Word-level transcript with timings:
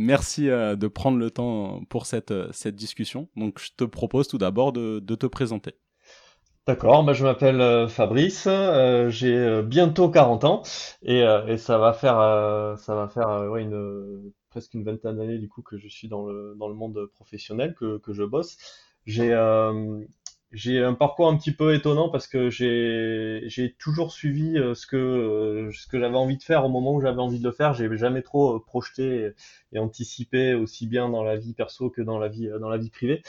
Merci 0.00 0.48
euh, 0.48 0.76
de 0.76 0.86
prendre 0.86 1.18
le 1.18 1.28
temps 1.28 1.82
pour 1.88 2.06
cette, 2.06 2.30
euh, 2.30 2.48
cette 2.52 2.76
discussion. 2.76 3.28
Donc, 3.34 3.58
je 3.58 3.70
te 3.76 3.82
propose 3.82 4.28
tout 4.28 4.38
d'abord 4.38 4.72
de, 4.72 5.00
te 5.00 5.26
présenter. 5.26 5.74
D'accord, 6.68 7.02
bah, 7.02 7.14
je 7.14 7.24
m'appelle 7.24 7.60
euh, 7.60 7.88
Fabrice, 7.88 8.46
j'ai 9.08 9.62
bientôt 9.62 10.08
40 10.08 10.44
ans 10.44 10.62
et, 11.02 11.24
ça 11.56 11.78
va 11.78 11.92
faire, 11.92 12.16
ça 12.78 12.94
va 12.94 13.08
faire 13.08 13.44
presque 14.50 14.74
une 14.74 14.84
vingtaine 14.84 15.16
d'années 15.16 15.38
du 15.38 15.48
coup 15.48 15.62
que 15.62 15.76
je 15.78 15.88
suis 15.88 16.08
dans 16.08 16.26
le, 16.26 16.54
dans 16.56 16.68
le 16.68 16.74
monde 16.74 17.06
professionnel, 17.14 17.74
que, 17.74 17.98
que 17.98 18.12
je 18.12 18.22
bosse. 18.22 18.56
J'ai 20.52 20.82
un 20.82 20.94
parcours 20.94 21.28
un 21.28 21.36
petit 21.36 21.52
peu 21.52 21.74
étonnant 21.74 22.08
parce 22.08 22.26
que 22.26 22.48
j'ai 22.50 23.74
toujours 23.78 24.12
suivi 24.12 24.56
euh, 24.58 24.74
ce 24.74 24.86
que 24.86 24.96
euh, 24.96 25.70
ce 25.72 25.86
que 25.86 25.98
j'avais 25.98 26.16
envie 26.16 26.38
de 26.38 26.42
faire 26.42 26.64
au 26.64 26.68
moment 26.70 26.94
où 26.94 27.00
j'avais 27.02 27.20
envie 27.20 27.38
de 27.38 27.44
le 27.44 27.52
faire. 27.52 27.74
J'ai 27.74 27.94
jamais 27.96 28.22
trop 28.22 28.56
euh, 28.56 28.64
projeté 28.64 29.32
et, 29.72 29.78
anticipé 29.78 30.54
aussi 30.54 30.86
bien 30.86 31.08
dans 31.10 31.22
la 31.22 31.36
vie 31.36 31.52
perso 31.52 31.90
que 31.90 32.00
dans 32.00 32.18
la 32.18 32.28
vie 32.28 32.48
dans 32.60 32.70
la 32.70 32.78
vie 32.78 32.90
privée. 32.90 33.22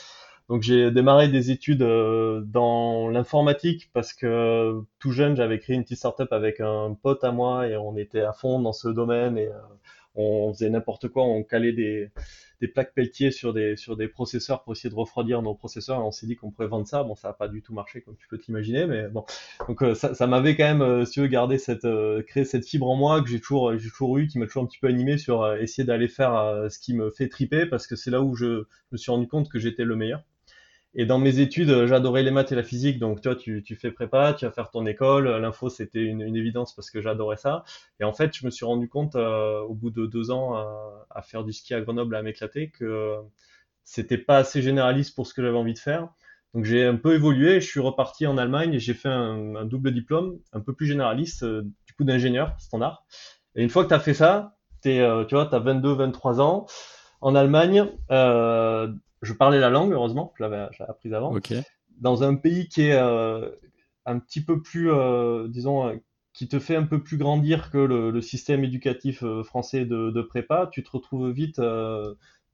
Donc 0.48 0.62
j'ai 0.62 0.90
démarré 0.90 1.28
des 1.28 1.50
études 1.52 1.82
dans 1.82 3.08
l'informatique 3.08 3.90
parce 3.92 4.12
que 4.12 4.82
tout 4.98 5.12
jeune 5.12 5.36
j'avais 5.36 5.60
créé 5.60 5.76
une 5.76 5.84
petite 5.84 5.98
startup 5.98 6.32
avec 6.32 6.60
un 6.60 6.96
pote 7.00 7.22
à 7.22 7.30
moi 7.30 7.68
et 7.68 7.76
on 7.76 7.96
était 7.96 8.22
à 8.22 8.32
fond 8.32 8.60
dans 8.60 8.72
ce 8.72 8.88
domaine 8.88 9.38
et 9.38 9.48
on 10.14 10.52
faisait 10.52 10.70
n'importe 10.70 11.08
quoi, 11.08 11.24
on 11.24 11.42
calait 11.42 11.72
des 11.72 12.10
plaques 12.68 12.94
Pelletier 12.94 13.30
sur 13.30 13.54
des, 13.54 13.76
processeurs 14.08 14.62
pour 14.62 14.72
essayer 14.72 14.90
de 14.90 14.94
refroidir 14.94 15.40
nos 15.42 15.54
processeurs 15.54 16.04
on 16.04 16.10
s'est 16.10 16.26
dit 16.26 16.36
qu'on 16.36 16.50
pourrait 16.50 16.68
vendre 16.68 16.86
ça. 16.86 17.02
Bon, 17.02 17.14
ça 17.14 17.28
n'a 17.28 17.34
pas 17.34 17.48
du 17.48 17.62
tout 17.62 17.72
marché 17.72 18.02
comme 18.02 18.16
tu 18.16 18.28
peux 18.28 18.38
t'imaginer, 18.38 18.86
mais 18.86 19.08
bon. 19.08 19.24
Donc 19.68 19.82
euh, 19.82 19.94
ça, 19.94 20.26
m'avait 20.26 20.56
quand 20.56 20.64
même, 20.64 20.82
euh, 20.82 21.04
si 21.04 21.12
tu 21.12 21.20
veux, 21.20 21.26
gardé 21.26 21.58
cette, 21.58 21.84
euh, 21.84 22.22
cette 22.44 22.66
fibre 22.66 22.88
en 22.88 22.96
moi 22.96 23.22
que 23.22 23.28
j'ai 23.28 23.40
toujours, 23.40 23.76
j'ai 23.78 23.88
eu, 23.88 24.26
qui 24.26 24.38
m'a 24.38 24.46
toujours 24.46 24.64
un 24.64 24.66
petit 24.66 24.78
peu 24.78 24.88
animé 24.88 25.18
sur 25.18 25.54
essayer 25.56 25.84
d'aller 25.84 26.08
faire 26.08 26.66
ce 26.70 26.78
qui 26.78 26.94
me 26.94 27.10
fait 27.10 27.28
triper 27.28 27.66
parce 27.66 27.86
que 27.86 27.96
c'est 27.96 28.10
là 28.10 28.22
où 28.22 28.34
je 28.34 28.64
me 28.92 28.96
suis 28.96 29.10
rendu 29.10 29.26
compte 29.28 29.48
que 29.48 29.58
j'étais 29.58 29.84
le 29.84 29.96
meilleur. 29.96 30.22
Et 30.94 31.06
dans 31.06 31.18
mes 31.18 31.38
études, 31.38 31.70
euh, 31.70 31.86
j'adorais 31.86 32.22
les 32.22 32.32
maths 32.32 32.50
et 32.50 32.56
la 32.56 32.64
physique. 32.64 32.98
Donc, 32.98 33.20
toi, 33.20 33.36
tu, 33.36 33.62
tu 33.62 33.76
fais 33.76 33.92
prépa, 33.92 34.34
tu 34.34 34.44
vas 34.44 34.50
faire 34.50 34.70
ton 34.70 34.86
école. 34.86 35.28
L'info, 35.28 35.68
c'était 35.68 36.02
une, 36.02 36.20
une, 36.20 36.36
évidence 36.36 36.74
parce 36.74 36.90
que 36.90 37.00
j'adorais 37.00 37.36
ça. 37.36 37.64
Et 38.00 38.04
en 38.04 38.12
fait, 38.12 38.34
je 38.36 38.44
me 38.44 38.50
suis 38.50 38.64
rendu 38.64 38.88
compte, 38.88 39.14
euh, 39.14 39.60
au 39.60 39.74
bout 39.74 39.90
de 39.90 40.06
deux 40.06 40.32
ans 40.32 40.54
à, 41.10 41.22
faire 41.22 41.44
du 41.44 41.52
ski 41.52 41.74
à 41.74 41.80
Grenoble, 41.80 42.16
à 42.16 42.22
m'éclater, 42.22 42.70
que 42.70 43.16
c'était 43.84 44.18
pas 44.18 44.38
assez 44.38 44.62
généraliste 44.62 45.14
pour 45.14 45.26
ce 45.26 45.34
que 45.34 45.42
j'avais 45.42 45.56
envie 45.56 45.74
de 45.74 45.78
faire. 45.78 46.08
Donc, 46.54 46.64
j'ai 46.64 46.84
un 46.84 46.96
peu 46.96 47.14
évolué. 47.14 47.60
Je 47.60 47.66
suis 47.66 47.80
reparti 47.80 48.26
en 48.26 48.36
Allemagne 48.36 48.74
et 48.74 48.80
j'ai 48.80 48.94
fait 48.94 49.08
un, 49.08 49.64
double 49.64 49.92
diplôme, 49.92 50.40
un 50.52 50.60
peu 50.60 50.74
plus 50.74 50.86
généraliste, 50.86 51.44
euh, 51.44 51.62
du 51.86 51.92
coup, 51.94 52.02
d'ingénieur 52.02 52.56
standard. 52.58 53.04
Et 53.54 53.62
une 53.62 53.70
fois 53.70 53.84
que 53.84 53.88
tu 53.90 53.94
as 53.94 54.00
fait 54.00 54.14
ça, 54.14 54.56
es, 54.84 54.98
tu 55.28 55.34
vois, 55.36 55.46
tu 55.46 55.54
as 55.54 55.58
22, 55.60 55.92
23 55.92 56.40
ans 56.40 56.66
en 57.20 57.34
Allemagne. 57.34 57.86
Euh, 58.10 58.92
je 59.22 59.32
parlais 59.32 59.60
la 59.60 59.70
langue, 59.70 59.92
heureusement, 59.92 60.32
je 60.36 60.42
l'avais 60.42 60.68
appris 60.88 61.12
avant. 61.14 61.34
Dans 61.98 62.22
un 62.22 62.34
pays 62.34 62.68
qui 62.68 62.82
est 62.82 62.94
euh, 62.94 63.50
un 64.06 64.18
petit 64.18 64.42
peu 64.42 64.62
plus, 64.62 64.90
euh, 64.90 65.48
disons, 65.48 65.86
euh, 65.86 65.96
qui 66.32 66.48
te 66.48 66.58
fait 66.58 66.76
un 66.76 66.84
peu 66.84 67.02
plus 67.02 67.18
grandir 67.18 67.70
que 67.70 67.78
le, 67.78 68.20
système 68.22 68.64
éducatif 68.64 69.24
français 69.42 69.84
de, 69.84 70.22
prépa, 70.22 70.68
tu 70.72 70.82
te 70.82 70.90
retrouves 70.90 71.30
vite 71.30 71.60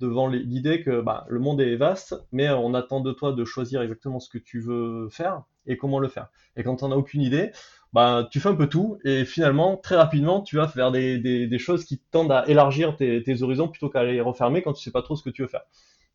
devant 0.01 0.29
l'idée 0.29 0.83
que 0.83 1.01
bah, 1.01 1.27
le 1.29 1.39
monde 1.39 1.61
est 1.61 1.77
vaste, 1.77 2.15
mais 2.33 2.49
on 2.51 2.75
attend 2.75 3.01
de 3.01 3.13
toi 3.13 3.33
de 3.33 3.45
choisir 3.45 3.83
exactement 3.83 4.19
ce 4.19 4.31
que 4.31 4.39
tu 4.39 4.61
veux 4.61 5.09
faire 5.11 5.43
et 5.67 5.77
comment 5.77 5.99
le 5.99 6.09
faire. 6.09 6.29
Et 6.57 6.63
quand 6.63 6.83
on 6.83 6.89
n'a 6.89 6.97
aucune 6.97 7.21
idée, 7.21 7.53
bah, 7.93 8.27
tu 8.31 8.41
fais 8.41 8.49
un 8.49 8.55
peu 8.55 8.67
tout 8.67 8.99
et 9.05 9.27
finalement, 9.27 9.77
très 9.77 9.97
rapidement, 9.97 10.41
tu 10.41 10.57
vas 10.57 10.69
faire 10.69 10.91
des, 10.91 11.59
choses 11.59 11.85
qui 11.85 11.99
tendent 12.11 12.33
à 12.33 12.49
élargir 12.49 12.97
tes, 12.97 13.23
tes 13.23 13.43
horizons 13.43 13.69
plutôt 13.69 13.91
qu'à 13.91 14.05
les 14.05 14.23
refermer 14.23 14.63
quand 14.63 14.73
tu 14.73 14.83
sais 14.83 14.91
pas 14.91 15.03
trop 15.03 15.17
ce 15.17 15.23
que 15.23 15.31
tu 15.31 15.43
veux 15.43 15.49
faire. 15.49 15.65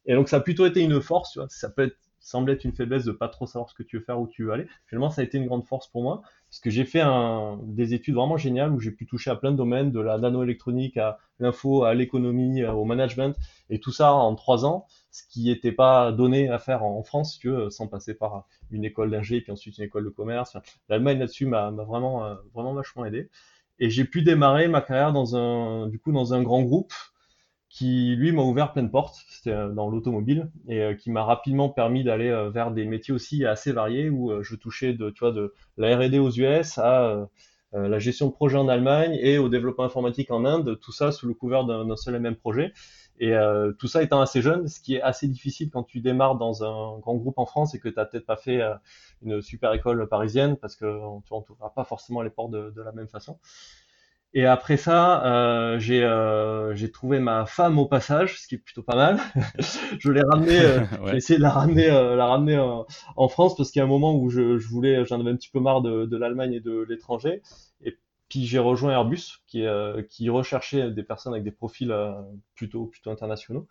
Et 0.05 0.15
donc 0.15 0.29
ça 0.29 0.37
a 0.37 0.39
plutôt 0.39 0.65
été 0.65 0.81
une 0.81 1.01
force, 1.01 1.31
tu 1.31 1.39
vois. 1.39 1.47
Ça 1.49 1.69
peut 1.69 1.83
être, 1.83 1.97
semble 2.19 2.51
être 2.51 2.63
une 2.63 2.71
faiblesse 2.71 3.05
de 3.05 3.11
pas 3.11 3.27
trop 3.27 3.47
savoir 3.47 3.69
ce 3.69 3.73
que 3.73 3.83
tu 3.83 3.97
veux 3.97 4.03
faire, 4.03 4.19
où 4.19 4.27
tu 4.27 4.45
veux 4.45 4.51
aller. 4.51 4.67
Finalement, 4.85 5.09
ça 5.09 5.21
a 5.21 5.23
été 5.23 5.37
une 5.37 5.47
grande 5.47 5.65
force 5.65 5.87
pour 5.87 6.03
moi, 6.03 6.21
parce 6.49 6.59
que 6.59 6.69
j'ai 6.69 6.85
fait 6.85 7.01
un, 7.01 7.59
des 7.63 7.93
études 7.93 8.15
vraiment 8.15 8.37
géniales 8.37 8.71
où 8.71 8.79
j'ai 8.79 8.91
pu 8.91 9.05
toucher 9.07 9.31
à 9.31 9.35
plein 9.35 9.51
de 9.51 9.57
domaines, 9.57 9.91
de 9.91 9.99
la 9.99 10.17
nanoélectronique 10.17 10.97
à 10.97 11.17
l'info, 11.39 11.83
à 11.83 11.93
l'économie, 11.95 12.63
au 12.63 12.85
management, 12.85 13.35
et 13.69 13.79
tout 13.79 13.91
ça 13.91 14.13
en 14.13 14.35
trois 14.35 14.65
ans, 14.65 14.85
ce 15.09 15.23
qui 15.27 15.45
n'était 15.45 15.71
pas 15.71 16.11
donné 16.11 16.49
à 16.49 16.59
faire 16.59 16.83
en 16.83 17.01
France, 17.03 17.39
tu 17.39 17.49
veux, 17.49 17.69
sans 17.71 17.87
passer 17.87 18.13
par 18.13 18.45
une 18.69 18.85
école 18.85 19.09
d'ingé, 19.09 19.41
puis 19.41 19.51
ensuite 19.51 19.77
une 19.79 19.85
école 19.85 20.05
de 20.05 20.09
commerce. 20.09 20.55
L'Allemagne 20.89 21.19
là-dessus 21.19 21.47
m'a 21.47 21.71
vraiment, 21.71 22.25
euh, 22.25 22.35
vraiment 22.53 22.73
vachement 22.73 23.03
aidé. 23.03 23.29
Et 23.79 23.89
j'ai 23.89 24.05
pu 24.05 24.21
démarrer 24.21 24.67
ma 24.67 24.81
carrière 24.81 25.11
dans 25.11 25.35
un, 25.35 25.87
du 25.87 25.97
coup, 25.97 26.11
dans 26.11 26.35
un 26.35 26.43
grand 26.43 26.61
groupe 26.61 26.93
qui 27.71 28.15
lui 28.17 28.33
m'a 28.33 28.41
ouvert 28.41 28.73
plein 28.73 28.83
de 28.83 28.89
portes, 28.89 29.23
c'était 29.29 29.51
euh, 29.51 29.69
dans 29.69 29.89
l'automobile, 29.89 30.51
et 30.67 30.81
euh, 30.81 30.93
qui 30.93 31.09
m'a 31.09 31.23
rapidement 31.23 31.69
permis 31.69 32.03
d'aller 32.03 32.27
euh, 32.27 32.49
vers 32.49 32.71
des 32.71 32.85
métiers 32.85 33.13
aussi 33.13 33.45
assez 33.45 33.71
variés 33.71 34.09
où 34.09 34.43
je 34.43 34.55
touchais 34.55 34.93
de, 34.93 35.09
tu 35.09 35.19
vois, 35.21 35.31
de 35.31 35.53
la 35.77 35.97
R&D 35.97 36.19
aux 36.19 36.31
US 36.31 36.77
à 36.77 37.27
la 37.73 37.99
gestion 37.99 38.27
de 38.27 38.33
projet 38.33 38.57
en 38.57 38.67
Allemagne 38.67 39.17
et 39.21 39.37
au 39.37 39.47
développement 39.47 39.85
informatique 39.85 40.29
en 40.29 40.43
Inde, 40.43 40.77
tout 40.81 40.91
ça 40.91 41.13
sous 41.13 41.25
le 41.25 41.33
couvert 41.33 41.63
d'un 41.63 41.95
seul 41.95 42.15
et 42.15 42.19
même 42.19 42.35
projet. 42.35 42.73
Et 43.21 43.33
tout 43.79 43.87
ça 43.87 44.03
étant 44.03 44.19
assez 44.19 44.41
jeune, 44.41 44.67
ce 44.67 44.81
qui 44.81 44.95
est 44.95 45.01
assez 45.01 45.25
difficile 45.27 45.69
quand 45.69 45.83
tu 45.83 46.01
démarres 46.01 46.35
dans 46.35 46.65
un 46.65 46.99
grand 46.99 47.15
groupe 47.15 47.37
en 47.37 47.45
France 47.45 47.73
et 47.73 47.79
que 47.79 47.87
tu 47.87 47.95
n'as 47.95 48.03
peut-être 48.03 48.25
pas 48.25 48.35
fait 48.35 48.59
une 49.21 49.41
super 49.41 49.71
école 49.73 50.05
parisienne 50.09 50.57
parce 50.57 50.75
que 50.75 50.85
tu 51.25 51.33
n'ouvriras 51.33 51.69
pas 51.69 51.85
forcément 51.85 52.21
les 52.21 52.29
portes 52.29 52.51
de 52.51 52.81
la 52.81 52.91
même 52.91 53.07
façon. 53.07 53.37
Et 54.33 54.45
après 54.45 54.77
ça, 54.77 55.25
euh, 55.25 55.77
j'ai 55.79 56.03
euh, 56.03 56.73
j'ai 56.73 56.89
trouvé 56.89 57.19
ma 57.19 57.45
femme 57.45 57.77
au 57.79 57.85
passage, 57.85 58.39
ce 58.39 58.47
qui 58.47 58.55
est 58.55 58.59
plutôt 58.59 58.81
pas 58.81 58.95
mal. 58.95 59.19
je 59.99 60.09
l'ai 60.09 60.21
ramené, 60.21 60.57
euh, 60.57 60.79
j'ai 61.07 61.17
essayé 61.17 61.37
de 61.37 61.43
la 61.43 61.49
ramener, 61.49 61.89
euh, 61.89 62.15
la 62.15 62.27
ramener 62.27 62.57
en 62.57 63.27
France 63.27 63.57
parce 63.57 63.71
qu'il 63.71 63.81
y 63.81 63.81
a 63.81 63.85
un 63.85 63.89
moment 63.89 64.15
où 64.15 64.29
je, 64.29 64.57
je 64.57 64.67
voulais, 64.69 65.03
j'en 65.03 65.19
avais 65.19 65.31
un 65.31 65.35
petit 65.35 65.49
peu 65.49 65.59
marre 65.59 65.81
de, 65.81 66.05
de 66.05 66.17
l'Allemagne 66.17 66.53
et 66.53 66.61
de 66.61 66.85
l'étranger. 66.87 67.41
Et 67.83 67.97
puis 68.29 68.45
j'ai 68.45 68.59
rejoint 68.59 68.93
Airbus, 68.93 69.41
qui 69.47 69.65
qui 70.09 70.29
recherchait 70.29 70.91
des 70.91 71.03
personnes 71.03 71.33
avec 71.33 71.43
des 71.43 71.51
profils 71.51 71.93
plutôt 72.55 72.85
plutôt 72.85 73.11
internationaux. 73.11 73.67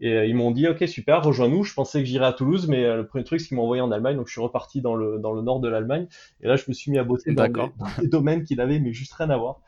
Et 0.00 0.26
ils 0.26 0.34
m'ont 0.34 0.52
dit, 0.52 0.68
ok, 0.68 0.86
super, 0.86 1.22
rejoins-nous. 1.24 1.64
Je 1.64 1.74
pensais 1.74 1.98
que 1.98 2.06
j'irais 2.06 2.26
à 2.26 2.32
Toulouse, 2.32 2.68
mais 2.68 2.96
le 2.96 3.04
premier 3.04 3.24
truc, 3.24 3.40
c'est 3.40 3.48
qu'ils 3.48 3.56
m'ont 3.56 3.64
envoyé 3.64 3.82
en 3.82 3.90
Allemagne. 3.90 4.16
Donc, 4.16 4.28
je 4.28 4.32
suis 4.32 4.40
reparti 4.40 4.80
dans 4.80 4.94
le, 4.94 5.18
dans 5.18 5.32
le 5.32 5.42
nord 5.42 5.58
de 5.58 5.68
l'Allemagne. 5.68 6.06
Et 6.40 6.46
là, 6.46 6.54
je 6.54 6.62
me 6.68 6.72
suis 6.72 6.92
mis 6.92 6.98
à 6.98 7.04
bosser 7.04 7.34
dans 7.34 7.48
dans 7.48 7.72
des 7.98 8.06
domaines 8.06 8.44
qui 8.44 8.54
n'avaient 8.54 8.78
mais 8.78 8.92
juste 8.92 9.12
rien 9.14 9.28
à 9.28 9.36
voir. 9.36 9.60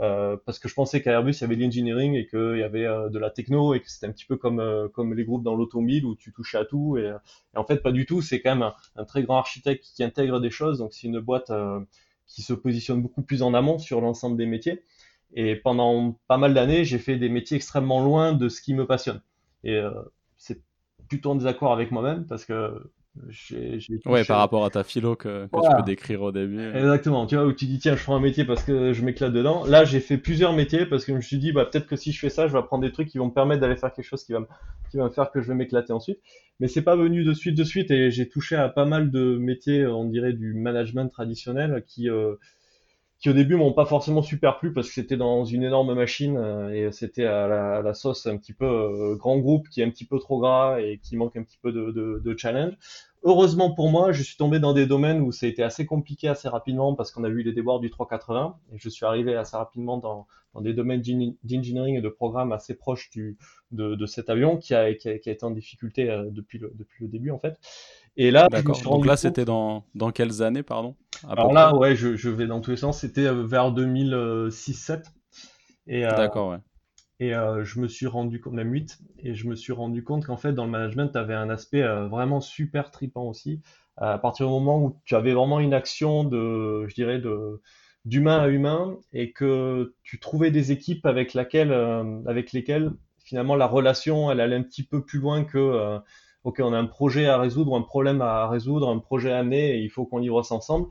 Euh, 0.00 0.36
parce 0.46 0.60
que 0.60 0.68
je 0.68 0.74
pensais 0.74 1.02
qu'à 1.02 1.12
Airbus 1.12 1.32
il 1.32 1.40
y 1.40 1.44
avait 1.44 1.56
de 1.56 1.62
l'engineering 1.62 2.14
et 2.14 2.26
qu'il 2.28 2.58
y 2.58 2.62
avait 2.62 2.86
euh, 2.86 3.08
de 3.08 3.18
la 3.18 3.30
techno 3.30 3.74
et 3.74 3.80
que 3.80 3.90
c'était 3.90 4.06
un 4.06 4.12
petit 4.12 4.26
peu 4.26 4.36
comme 4.36 4.60
euh, 4.60 4.86
comme 4.88 5.12
les 5.12 5.24
groupes 5.24 5.42
dans 5.42 5.56
l'automobile 5.56 6.04
où 6.04 6.14
tu 6.14 6.32
touchais 6.32 6.58
à 6.58 6.64
tout. 6.64 6.96
Et, 6.98 7.12
en 7.56 7.64
fait 7.64 7.82
pas 7.82 7.90
du 7.92 8.06
tout. 8.06 8.22
C'est 8.22 8.40
quand 8.40 8.54
même 8.54 8.70
un, 8.96 9.04
très 9.04 9.22
grand 9.22 9.38
architecte 9.38 9.84
qui 9.94 10.04
intègre 10.04 10.40
des 10.40 10.50
choses. 10.50 10.78
Donc 10.78 10.94
c'est 10.94 11.06
une 11.08 11.20
boîte 11.20 11.50
qui 12.26 12.42
se 12.42 12.52
positionne 12.52 13.02
beaucoup 13.02 13.22
plus 13.22 13.42
en 13.42 13.54
amont 13.54 13.78
sur 13.78 14.00
l'ensemble 14.00 14.36
des 14.36 14.46
métiers. 14.46 14.82
Et 15.34 15.56
pendant 15.56 16.18
pas 16.28 16.38
mal 16.38 16.54
d'années 16.54 16.84
j'ai 16.84 16.98
fait 16.98 17.16
des 17.16 17.28
métiers 17.28 17.56
extrêmement 17.56 18.02
loin 18.02 18.32
de 18.32 18.48
ce 18.48 18.62
qui 18.62 18.74
me 18.74 18.86
passionne. 18.86 19.20
Et 19.64 19.80
c'est 20.36 20.62
plutôt 21.08 21.32
en 21.32 21.36
désaccord 21.36 21.72
avec 21.72 21.90
moi-même 21.90 22.26
parce 22.26 22.44
que 22.44 22.90
Ouais, 24.06 24.24
par 24.24 24.38
rapport 24.38 24.64
à 24.64 24.70
ta 24.70 24.84
philo 24.84 25.16
que, 25.16 25.44
tu 25.44 25.76
peux 25.76 25.82
décrire 25.84 26.22
au 26.22 26.32
début. 26.32 26.68
Exactement. 26.74 27.26
Tu 27.26 27.36
vois, 27.36 27.46
où 27.46 27.52
tu 27.52 27.66
dis, 27.66 27.78
tiens, 27.78 27.96
je 27.96 28.00
ferai 28.00 28.16
un 28.16 28.20
métier 28.20 28.44
parce 28.44 28.62
que 28.62 28.92
je 28.92 29.04
m'éclate 29.04 29.32
dedans. 29.32 29.64
Là, 29.64 29.84
j'ai 29.84 30.00
fait 30.00 30.18
plusieurs 30.18 30.52
métiers 30.52 30.86
parce 30.86 31.04
que 31.04 31.12
je 31.12 31.16
me 31.16 31.22
suis 31.22 31.38
dit, 31.38 31.52
bah, 31.52 31.64
peut-être 31.64 31.86
que 31.86 31.96
si 31.96 32.12
je 32.12 32.18
fais 32.18 32.30
ça, 32.30 32.46
je 32.46 32.52
vais 32.52 32.58
apprendre 32.58 32.84
des 32.84 32.92
trucs 32.92 33.08
qui 33.08 33.18
vont 33.18 33.26
me 33.26 33.32
permettre 33.32 33.60
d'aller 33.60 33.76
faire 33.76 33.92
quelque 33.92 34.06
chose 34.06 34.24
qui 34.24 34.32
va 34.32 34.40
me, 34.40 34.46
qui 34.90 34.96
va 34.96 35.04
me 35.04 35.10
faire 35.10 35.30
que 35.30 35.40
je 35.40 35.48
vais 35.48 35.54
m'éclater 35.54 35.92
ensuite. 35.92 36.18
Mais 36.60 36.68
c'est 36.68 36.82
pas 36.82 36.96
venu 36.96 37.24
de 37.24 37.32
suite, 37.34 37.56
de 37.56 37.64
suite. 37.64 37.90
Et 37.90 38.10
j'ai 38.10 38.28
touché 38.28 38.56
à 38.56 38.68
pas 38.68 38.84
mal 38.84 39.10
de 39.10 39.36
métiers, 39.36 39.86
on 39.86 40.04
dirait, 40.04 40.32
du 40.32 40.54
management 40.54 41.08
traditionnel 41.08 41.84
qui, 41.86 42.08
euh, 42.10 42.34
qui 43.18 43.28
au 43.28 43.32
début 43.32 43.56
m'ont 43.56 43.72
pas 43.72 43.84
forcément 43.84 44.22
super 44.22 44.58
plu 44.58 44.72
parce 44.72 44.88
que 44.88 44.94
c'était 44.94 45.16
dans 45.16 45.44
une 45.44 45.64
énorme 45.64 45.94
machine 45.94 46.36
euh, 46.36 46.70
et 46.70 46.92
c'était 46.92 47.24
à 47.24 47.48
la, 47.48 47.82
la, 47.82 47.94
sauce 47.94 48.26
un 48.26 48.36
petit 48.36 48.52
peu 48.52 48.64
euh, 48.64 49.16
grand 49.16 49.38
groupe 49.38 49.68
qui 49.68 49.80
est 49.80 49.84
un 49.84 49.90
petit 49.90 50.04
peu 50.04 50.18
trop 50.18 50.38
gras 50.38 50.80
et 50.80 50.98
qui 51.02 51.16
manque 51.16 51.36
un 51.36 51.42
petit 51.42 51.58
peu 51.60 51.72
de, 51.72 51.90
de, 51.90 52.22
de 52.24 52.38
challenge. 52.38 52.74
Heureusement 53.24 53.74
pour 53.74 53.90
moi, 53.90 54.12
je 54.12 54.22
suis 54.22 54.36
tombé 54.36 54.60
dans 54.60 54.72
des 54.72 54.86
domaines 54.86 55.20
où 55.20 55.32
ça 55.32 55.46
a 55.46 55.48
été 55.48 55.64
assez 55.64 55.84
compliqué 55.84 56.28
assez 56.28 56.48
rapidement 56.48 56.94
parce 56.94 57.10
qu'on 57.10 57.24
a 57.24 57.28
vu 57.28 57.42
les 57.42 57.52
déboires 57.52 57.80
du 57.80 57.90
380 57.90 58.56
et 58.72 58.78
je 58.78 58.88
suis 58.88 59.04
arrivé 59.04 59.34
assez 59.34 59.56
rapidement 59.56 59.98
dans, 59.98 60.28
dans 60.54 60.60
des 60.60 60.72
domaines 60.72 61.02
d'engineering 61.42 61.96
et 61.96 62.00
de 62.00 62.08
programme 62.08 62.52
assez 62.52 62.74
proches 62.76 63.10
du, 63.10 63.36
de, 63.72 63.96
de 63.96 64.06
cet 64.06 64.30
avion 64.30 64.56
qui 64.56 64.74
a, 64.74 64.94
qui 64.94 65.08
a, 65.08 65.18
qui 65.18 65.28
a, 65.28 65.32
été 65.32 65.44
en 65.44 65.50
difficulté 65.50 66.08
euh, 66.08 66.28
depuis, 66.30 66.58
le, 66.58 66.72
depuis 66.76 67.04
le 67.04 67.10
début 67.10 67.32
en 67.32 67.38
fait. 67.38 67.58
Et 68.16 68.30
là, 68.32 68.48
Donc 68.84 69.06
là, 69.06 69.16
c'était 69.16 69.44
dans, 69.44 69.84
dans 69.94 70.10
quelles 70.10 70.42
années, 70.42 70.64
pardon? 70.64 70.96
Alors 71.26 71.52
là, 71.52 71.74
ouais, 71.74 71.96
je, 71.96 72.16
je, 72.16 72.28
vais 72.28 72.46
dans 72.46 72.60
tous 72.60 72.72
les 72.72 72.76
sens. 72.76 73.00
C'était 73.00 73.26
euh, 73.26 73.44
vers 73.44 73.72
2006-7. 73.72 75.04
Euh, 75.90 76.10
D'accord, 76.10 76.50
ouais. 76.50 76.58
Et 77.20 77.34
euh, 77.34 77.64
je 77.64 77.80
me 77.80 77.88
suis 77.88 78.06
rendu 78.06 78.40
compte, 78.40 78.52
même 78.52 78.72
8, 78.72 78.98
et 79.18 79.34
je 79.34 79.48
me 79.48 79.56
suis 79.56 79.72
rendu 79.72 80.04
compte 80.04 80.26
qu'en 80.26 80.36
fait, 80.36 80.52
dans 80.52 80.64
le 80.64 80.70
management, 80.70 81.08
tu 81.08 81.18
avais 81.18 81.34
un 81.34 81.50
aspect 81.50 81.82
vraiment 81.82 82.40
super 82.40 82.90
tripant 82.92 83.24
aussi. 83.24 83.60
À 83.96 84.18
partir 84.18 84.46
du 84.46 84.52
moment 84.52 84.80
où 84.80 85.00
tu 85.04 85.16
avais 85.16 85.32
vraiment 85.32 85.58
une 85.58 85.74
action 85.74 86.22
de, 86.22 86.86
je 86.86 86.94
dirais, 86.94 87.18
de 87.18 87.60
d'humain 88.04 88.38
à 88.38 88.48
humain, 88.48 88.96
et 89.12 89.32
que 89.32 89.94
tu 90.02 90.18
trouvais 90.18 90.50
des 90.50 90.72
équipes 90.72 91.04
avec 91.04 91.34
laquelle, 91.34 91.72
euh, 91.72 92.22
avec 92.26 92.52
lesquelles 92.52 92.92
finalement 93.22 93.56
la 93.56 93.66
relation, 93.66 94.30
elle 94.30 94.40
allait 94.40 94.56
un 94.56 94.62
petit 94.62 94.84
peu 94.84 95.04
plus 95.04 95.18
loin 95.18 95.44
que, 95.44 95.98
ok, 96.44 96.60
on 96.60 96.72
a 96.72 96.78
un 96.78 96.86
projet 96.86 97.26
à 97.26 97.38
résoudre, 97.38 97.76
un 97.76 97.82
problème 97.82 98.20
à 98.22 98.48
résoudre, 98.48 98.88
un 98.88 98.98
projet 98.98 99.32
à 99.32 99.38
amener, 99.38 99.76
et 99.76 99.82
il 99.82 99.90
faut 99.90 100.06
qu'on 100.06 100.18
livre 100.18 100.42
ça 100.42 100.54
ensemble 100.54 100.88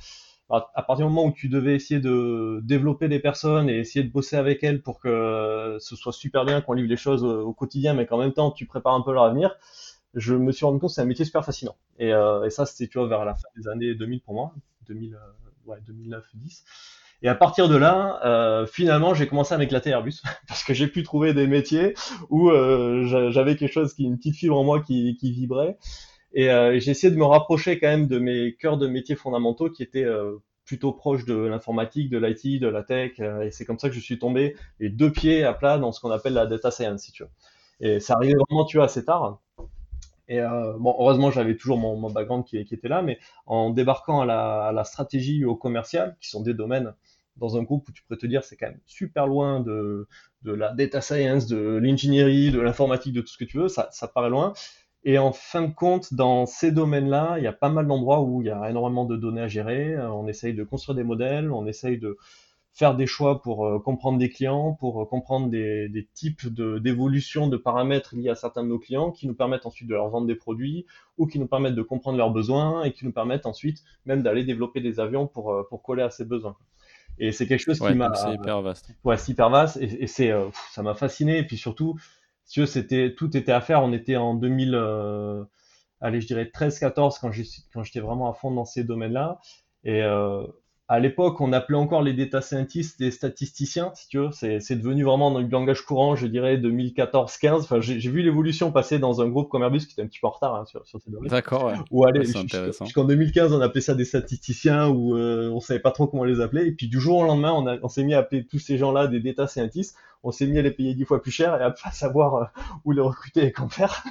à 0.49 0.81
partir 0.81 1.05
du 1.05 1.13
moment 1.13 1.25
où 1.25 1.33
tu 1.33 1.49
devais 1.49 1.75
essayer 1.75 1.99
de 1.99 2.61
développer 2.63 3.09
des 3.09 3.19
personnes 3.19 3.69
et 3.69 3.79
essayer 3.79 4.03
de 4.05 4.11
bosser 4.11 4.37
avec 4.37 4.63
elles 4.63 4.81
pour 4.81 4.99
que 4.99 5.77
ce 5.79 5.95
soit 5.95 6.13
super 6.13 6.45
bien, 6.45 6.61
qu'on 6.61 6.73
livre 6.73 6.87
les 6.87 6.97
choses 6.97 7.23
au 7.23 7.53
quotidien, 7.53 7.93
mais 7.93 8.05
qu'en 8.05 8.17
même 8.17 8.31
temps 8.31 8.51
tu 8.51 8.65
prépares 8.65 8.93
un 8.93 9.01
peu 9.01 9.13
leur 9.13 9.23
avenir, 9.23 9.57
je 10.13 10.35
me 10.35 10.51
suis 10.51 10.65
rendu 10.65 10.79
compte 10.79 10.89
que 10.89 10.95
c'est 10.95 11.01
un 11.01 11.05
métier 11.05 11.25
super 11.25 11.43
fascinant. 11.43 11.75
Et, 11.99 12.13
euh, 12.13 12.49
ça, 12.49 12.65
c'était 12.65 12.89
vers 13.05 13.25
la 13.25 13.35
fin 13.35 13.47
des 13.57 13.67
années 13.67 13.93
2000 13.93 14.21
pour 14.21 14.33
moi, 14.33 14.53
2000, 14.87 15.15
euh, 15.15 15.17
ouais, 15.65 15.79
2009-10. 15.81 16.63
Et 17.23 17.27
à 17.27 17.35
partir 17.35 17.67
de 17.67 17.75
là, 17.75 18.19
euh, 18.25 18.65
finalement, 18.67 19.13
j'ai 19.13 19.27
commencé 19.27 19.53
à 19.53 19.57
m'éclater 19.57 19.89
Airbus 19.89 20.21
parce 20.47 20.63
que 20.63 20.73
j'ai 20.73 20.87
pu 20.87 21.03
trouver 21.03 21.33
des 21.33 21.47
métiers 21.47 21.95
où 22.29 22.49
euh, 22.49 23.31
j'avais 23.31 23.55
quelque 23.55 23.71
chose 23.71 23.93
qui, 23.93 24.03
une 24.03 24.17
petite 24.17 24.35
fibre 24.35 24.57
en 24.57 24.63
moi 24.63 24.81
qui, 24.81 25.17
vibrait. 25.21 25.77
Et 26.33 26.51
euh, 26.51 26.79
j'ai 26.79 26.91
essayé 26.91 27.11
de 27.11 27.17
me 27.17 27.25
rapprocher 27.25 27.79
quand 27.79 27.87
même 27.87 28.07
de 28.07 28.19
mes 28.19 28.55
cœurs 28.55 28.77
de 28.77 28.87
métiers 28.87 29.15
fondamentaux 29.15 29.69
qui 29.69 29.81
étaient 29.81 30.05
plutôt 30.65 30.91
proches 30.91 31.25
de 31.25 31.35
l'informatique, 31.35 32.09
de 32.09 32.17
l'IT, 32.17 32.61
de 32.61 32.67
la 32.67 32.83
tech. 32.83 33.19
Et 33.19 33.49
c'est 33.51 33.65
comme 33.65 33.79
ça 33.79 33.89
que 33.89 33.95
je 33.95 33.99
suis 33.99 34.19
tombé 34.19 34.55
les 34.79 34.89
deux 34.89 35.11
pieds 35.11 35.43
à 35.43 35.53
plat 35.53 35.79
dans 35.79 35.91
ce 35.91 36.01
qu'on 36.01 36.11
appelle 36.11 36.33
la 36.33 36.45
data 36.45 36.69
science, 36.69 37.01
si 37.01 37.11
tu 37.11 37.23
veux. 37.23 37.29
Et 37.79 37.99
ça 37.99 38.15
arrivait 38.15 38.35
vraiment, 38.47 38.65
tu 38.65 38.77
vois, 38.77 38.85
assez 38.85 39.05
tard. 39.05 39.39
Et 40.29 40.39
bon, 40.41 40.95
heureusement, 40.99 41.31
j'avais 41.31 41.55
toujours 41.55 41.77
mon, 41.79 41.95
mon 41.95 42.11
background 42.11 42.43
qui, 42.43 42.57
était 42.57 42.89
là, 42.89 43.01
mais 43.01 43.17
en 43.47 43.71
débarquant 43.71 44.21
à 44.21 44.25
la, 44.25 44.65
à 44.65 44.71
la 44.71 44.83
au 45.47 45.55
commercial, 45.55 46.17
qui 46.21 46.29
sont 46.29 46.41
des 46.41 46.53
domaines 46.53 46.93
dans 47.37 47.57
un 47.57 47.63
groupe 47.63 47.87
où 47.87 47.91
tu 47.91 48.03
pourrais 48.03 48.17
te 48.17 48.25
dire 48.25 48.43
c'est 48.43 48.55
quand 48.55 48.67
même 48.67 48.79
super 48.85 49.27
loin 49.27 49.59
de, 49.59 50.07
de 50.43 50.51
la 50.51 50.73
data 50.73 51.01
science, 51.01 51.47
de 51.47 51.57
l'ingénierie, 51.57 52.51
de 52.51 52.59
l'informatique, 52.59 53.13
de 53.13 53.21
tout 53.21 53.27
ce 53.27 53.37
que 53.37 53.43
tu 53.43 53.57
veux, 53.57 53.67
ça, 53.67 53.89
paraît 54.13 54.29
loin. 54.29 54.53
Et 55.03 55.17
en 55.17 55.31
fin 55.31 55.61
de 55.61 55.73
compte, 55.73 56.13
dans 56.13 56.45
ces 56.45 56.71
domaines-là, 56.71 57.35
il 57.37 57.43
y 57.43 57.47
a 57.47 57.53
pas 57.53 57.69
mal 57.69 57.87
d'endroits 57.87 58.21
où 58.21 58.41
il 58.41 58.47
y 58.47 58.49
a 58.49 58.69
énormément 58.69 59.05
de 59.05 59.15
données 59.15 59.41
à 59.41 59.47
gérer. 59.47 59.93
Euh, 59.93 60.11
on 60.11 60.27
essaye 60.27 60.53
de 60.53 60.63
construire 60.63 60.95
des 60.95 61.03
modèles, 61.03 61.51
on 61.51 61.65
essaye 61.65 61.97
de 61.97 62.17
faire 62.73 62.95
des 62.95 63.07
choix 63.07 63.41
pour 63.41 63.65
euh, 63.65 63.79
comprendre 63.79 64.19
des 64.19 64.29
clients, 64.29 64.73
pour 64.73 65.01
euh, 65.01 65.05
comprendre 65.05 65.49
des, 65.49 65.89
des 65.89 66.05
types 66.13 66.47
d'évolution 66.47 67.47
de, 67.47 67.57
de, 67.57 67.61
paramètres 67.61 68.15
liés 68.15 68.29
à 68.29 68.35
certains 68.35 68.63
de 68.63 68.69
nos 68.69 68.79
clients 68.79 69.11
qui 69.11 69.27
nous 69.27 69.33
permettent 69.33 69.65
ensuite 69.65 69.87
de 69.87 69.93
leur 69.93 70.09
vendre 70.09 70.27
des 70.27 70.35
produits 70.35 70.85
ou 71.17 71.25
qui 71.25 71.39
nous 71.39 71.47
permettent 71.47 71.75
de 71.75 71.81
comprendre 71.81 72.17
leurs 72.17 72.31
besoins 72.31 72.83
et 72.83 72.91
qui 72.91 73.05
nous 73.05 73.13
permettent 73.13 73.45
ensuite 73.45 73.83
même 74.05 74.21
d'aller 74.21 74.43
développer 74.43 74.81
des 74.81 74.99
avions 74.99 75.25
pour, 75.25 75.65
pour 75.69 75.81
coller 75.81 76.03
à 76.03 76.09
ces 76.09 76.25
besoins. 76.25 76.55
Et 77.19 77.31
c'est 77.31 77.47
quelque 77.47 77.61
chose 77.63 77.79
qui 77.79 77.93
m'a. 77.93 78.13
C'est 78.13 78.33
hyper 78.33 78.61
vaste. 78.61 78.89
Ouais, 79.03 79.17
c'est 79.17 79.31
hyper 79.31 79.49
vaste 79.49 79.77
et, 79.77 80.03
et 80.03 80.07
c'est, 80.07 80.31
ça 80.71 80.83
m'a 80.83 80.93
fasciné. 80.93 81.39
Et 81.39 81.43
puis 81.43 81.57
surtout, 81.57 81.97
si 82.47 82.65
c'était 82.65 83.13
tout 83.13 83.35
était 83.35 83.51
à 83.51 83.61
faire. 83.61 83.83
On 83.83 83.93
était 83.93 84.15
en 84.15 84.33
2000, 84.33 84.73
euh, 84.73 85.43
allez, 86.01 86.21
je 86.21 86.27
dirais 86.27 86.49
13-14 86.51 87.19
quand 87.19 87.31
quand 87.73 87.83
j'étais 87.83 87.99
vraiment 87.99 88.31
à 88.31 88.33
fond 88.33 88.51
dans 88.51 88.65
ces 88.65 88.83
domaines-là. 88.83 89.39
Et 89.83 90.01
euh, 90.01 90.47
à 90.89 90.99
l'époque, 90.99 91.41
on 91.41 91.51
appelait 91.51 91.77
encore 91.77 92.01
les 92.01 92.13
data 92.13 92.39
scientists 92.39 92.97
des 92.97 93.11
statisticiens, 93.11 93.91
si 93.93 94.07
tu 94.07 94.19
veux. 94.19 94.29
C'est 94.31 94.75
devenu 94.75 95.03
vraiment 95.03 95.31
dans 95.31 95.39
le 95.39 95.47
langage 95.47 95.81
courant, 95.81 96.15
je 96.15 96.27
dirais 96.27 96.55
2014-15. 96.57 97.51
Enfin, 97.55 97.81
j'ai 97.81 98.09
vu 98.09 98.21
l'évolution 98.21 98.71
passer 98.71 98.97
dans 98.97 99.21
un 99.21 99.27
groupe 99.27 99.49
comme 99.49 99.63
Airbus 99.63 99.79
qui 99.79 99.93
était 99.93 100.01
un 100.01 100.07
petit 100.07 100.19
peu 100.21 100.27
en 100.27 100.31
retard 100.31 100.55
hein, 100.55 100.65
sur, 100.65 100.85
sur, 100.87 101.01
ces 101.01 101.11
domaines. 101.11 101.29
D'accord. 101.29 101.65
Ouais. 101.65 101.73
Ou 101.91 102.05
allez, 102.05 102.23
jusqu'en 102.23 103.03
2015, 103.03 103.51
on 103.51 103.59
appelait 103.59 103.81
ça 103.81 103.95
des 103.95 104.05
statisticiens 104.05 104.87
ou 104.87 105.17
euh, 105.17 105.49
on 105.49 105.59
savait 105.59 105.81
pas 105.81 105.91
trop 105.91 106.07
comment 106.07 106.23
les 106.23 106.39
appeler. 106.39 106.65
Et 106.67 106.71
puis 106.71 106.87
du 106.87 107.01
jour 107.01 107.17
au 107.17 107.25
lendemain, 107.25 107.51
on, 107.51 107.67
on 107.83 107.89
s'est 107.89 108.03
mis 108.03 108.13
à 108.13 108.19
appeler 108.19 108.45
tous 108.45 108.59
ces 108.59 108.77
gens-là 108.77 109.07
des 109.07 109.19
data 109.19 109.45
scientists. 109.45 109.97
On 110.23 110.31
s'est 110.31 110.47
mis 110.47 110.57
à 110.57 110.61
les 110.61 110.71
payer 110.71 110.95
dix 110.95 111.03
fois 111.03 111.21
plus 111.21 111.31
cher 111.31 111.59
et 111.59 111.63
à 111.63 111.71
pas 111.71 111.91
savoir 111.91 112.35
euh, 112.35 112.45
où 112.85 112.93
les 112.93 113.01
recruter 113.01 113.43
et 113.43 113.51
qu'en 113.51 113.67
faire. 113.67 114.05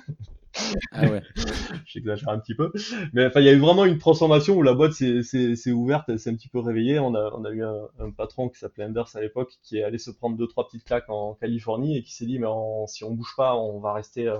Ah 0.92 1.08
ouais. 1.08 1.22
J'exagère 1.86 2.28
un 2.28 2.38
petit 2.38 2.54
peu. 2.54 2.72
Mais 3.12 3.26
enfin, 3.26 3.40
il 3.40 3.46
y 3.46 3.48
a 3.48 3.52
eu 3.52 3.58
vraiment 3.58 3.84
une 3.84 3.98
transformation 3.98 4.56
où 4.56 4.62
la 4.62 4.74
boîte 4.74 4.92
s'est 4.92 5.70
ouverte, 5.70 6.08
elle 6.08 6.18
s'est 6.18 6.30
un 6.30 6.34
petit 6.34 6.48
peu 6.48 6.58
réveillée. 6.58 6.98
On 6.98 7.14
a, 7.14 7.50
eu 7.50 7.62
un, 7.62 7.88
un 7.98 8.10
patron 8.10 8.48
qui 8.48 8.58
s'appelait 8.58 8.84
Anders 8.84 9.14
à 9.14 9.20
l'époque 9.20 9.52
qui 9.62 9.78
est 9.78 9.82
allé 9.82 9.98
se 9.98 10.10
prendre 10.10 10.36
deux, 10.36 10.46
trois 10.46 10.66
petites 10.66 10.84
claques 10.84 11.08
en 11.08 11.34
Californie 11.34 11.96
et 11.96 12.02
qui 12.02 12.14
s'est 12.14 12.26
dit, 12.26 12.38
mais 12.38 12.48
si 12.86 13.04
on 13.04 13.12
bouge 13.12 13.34
pas, 13.36 13.56
on 13.56 13.78
va 13.78 13.92
rester 13.92 14.28
euh, 14.28 14.38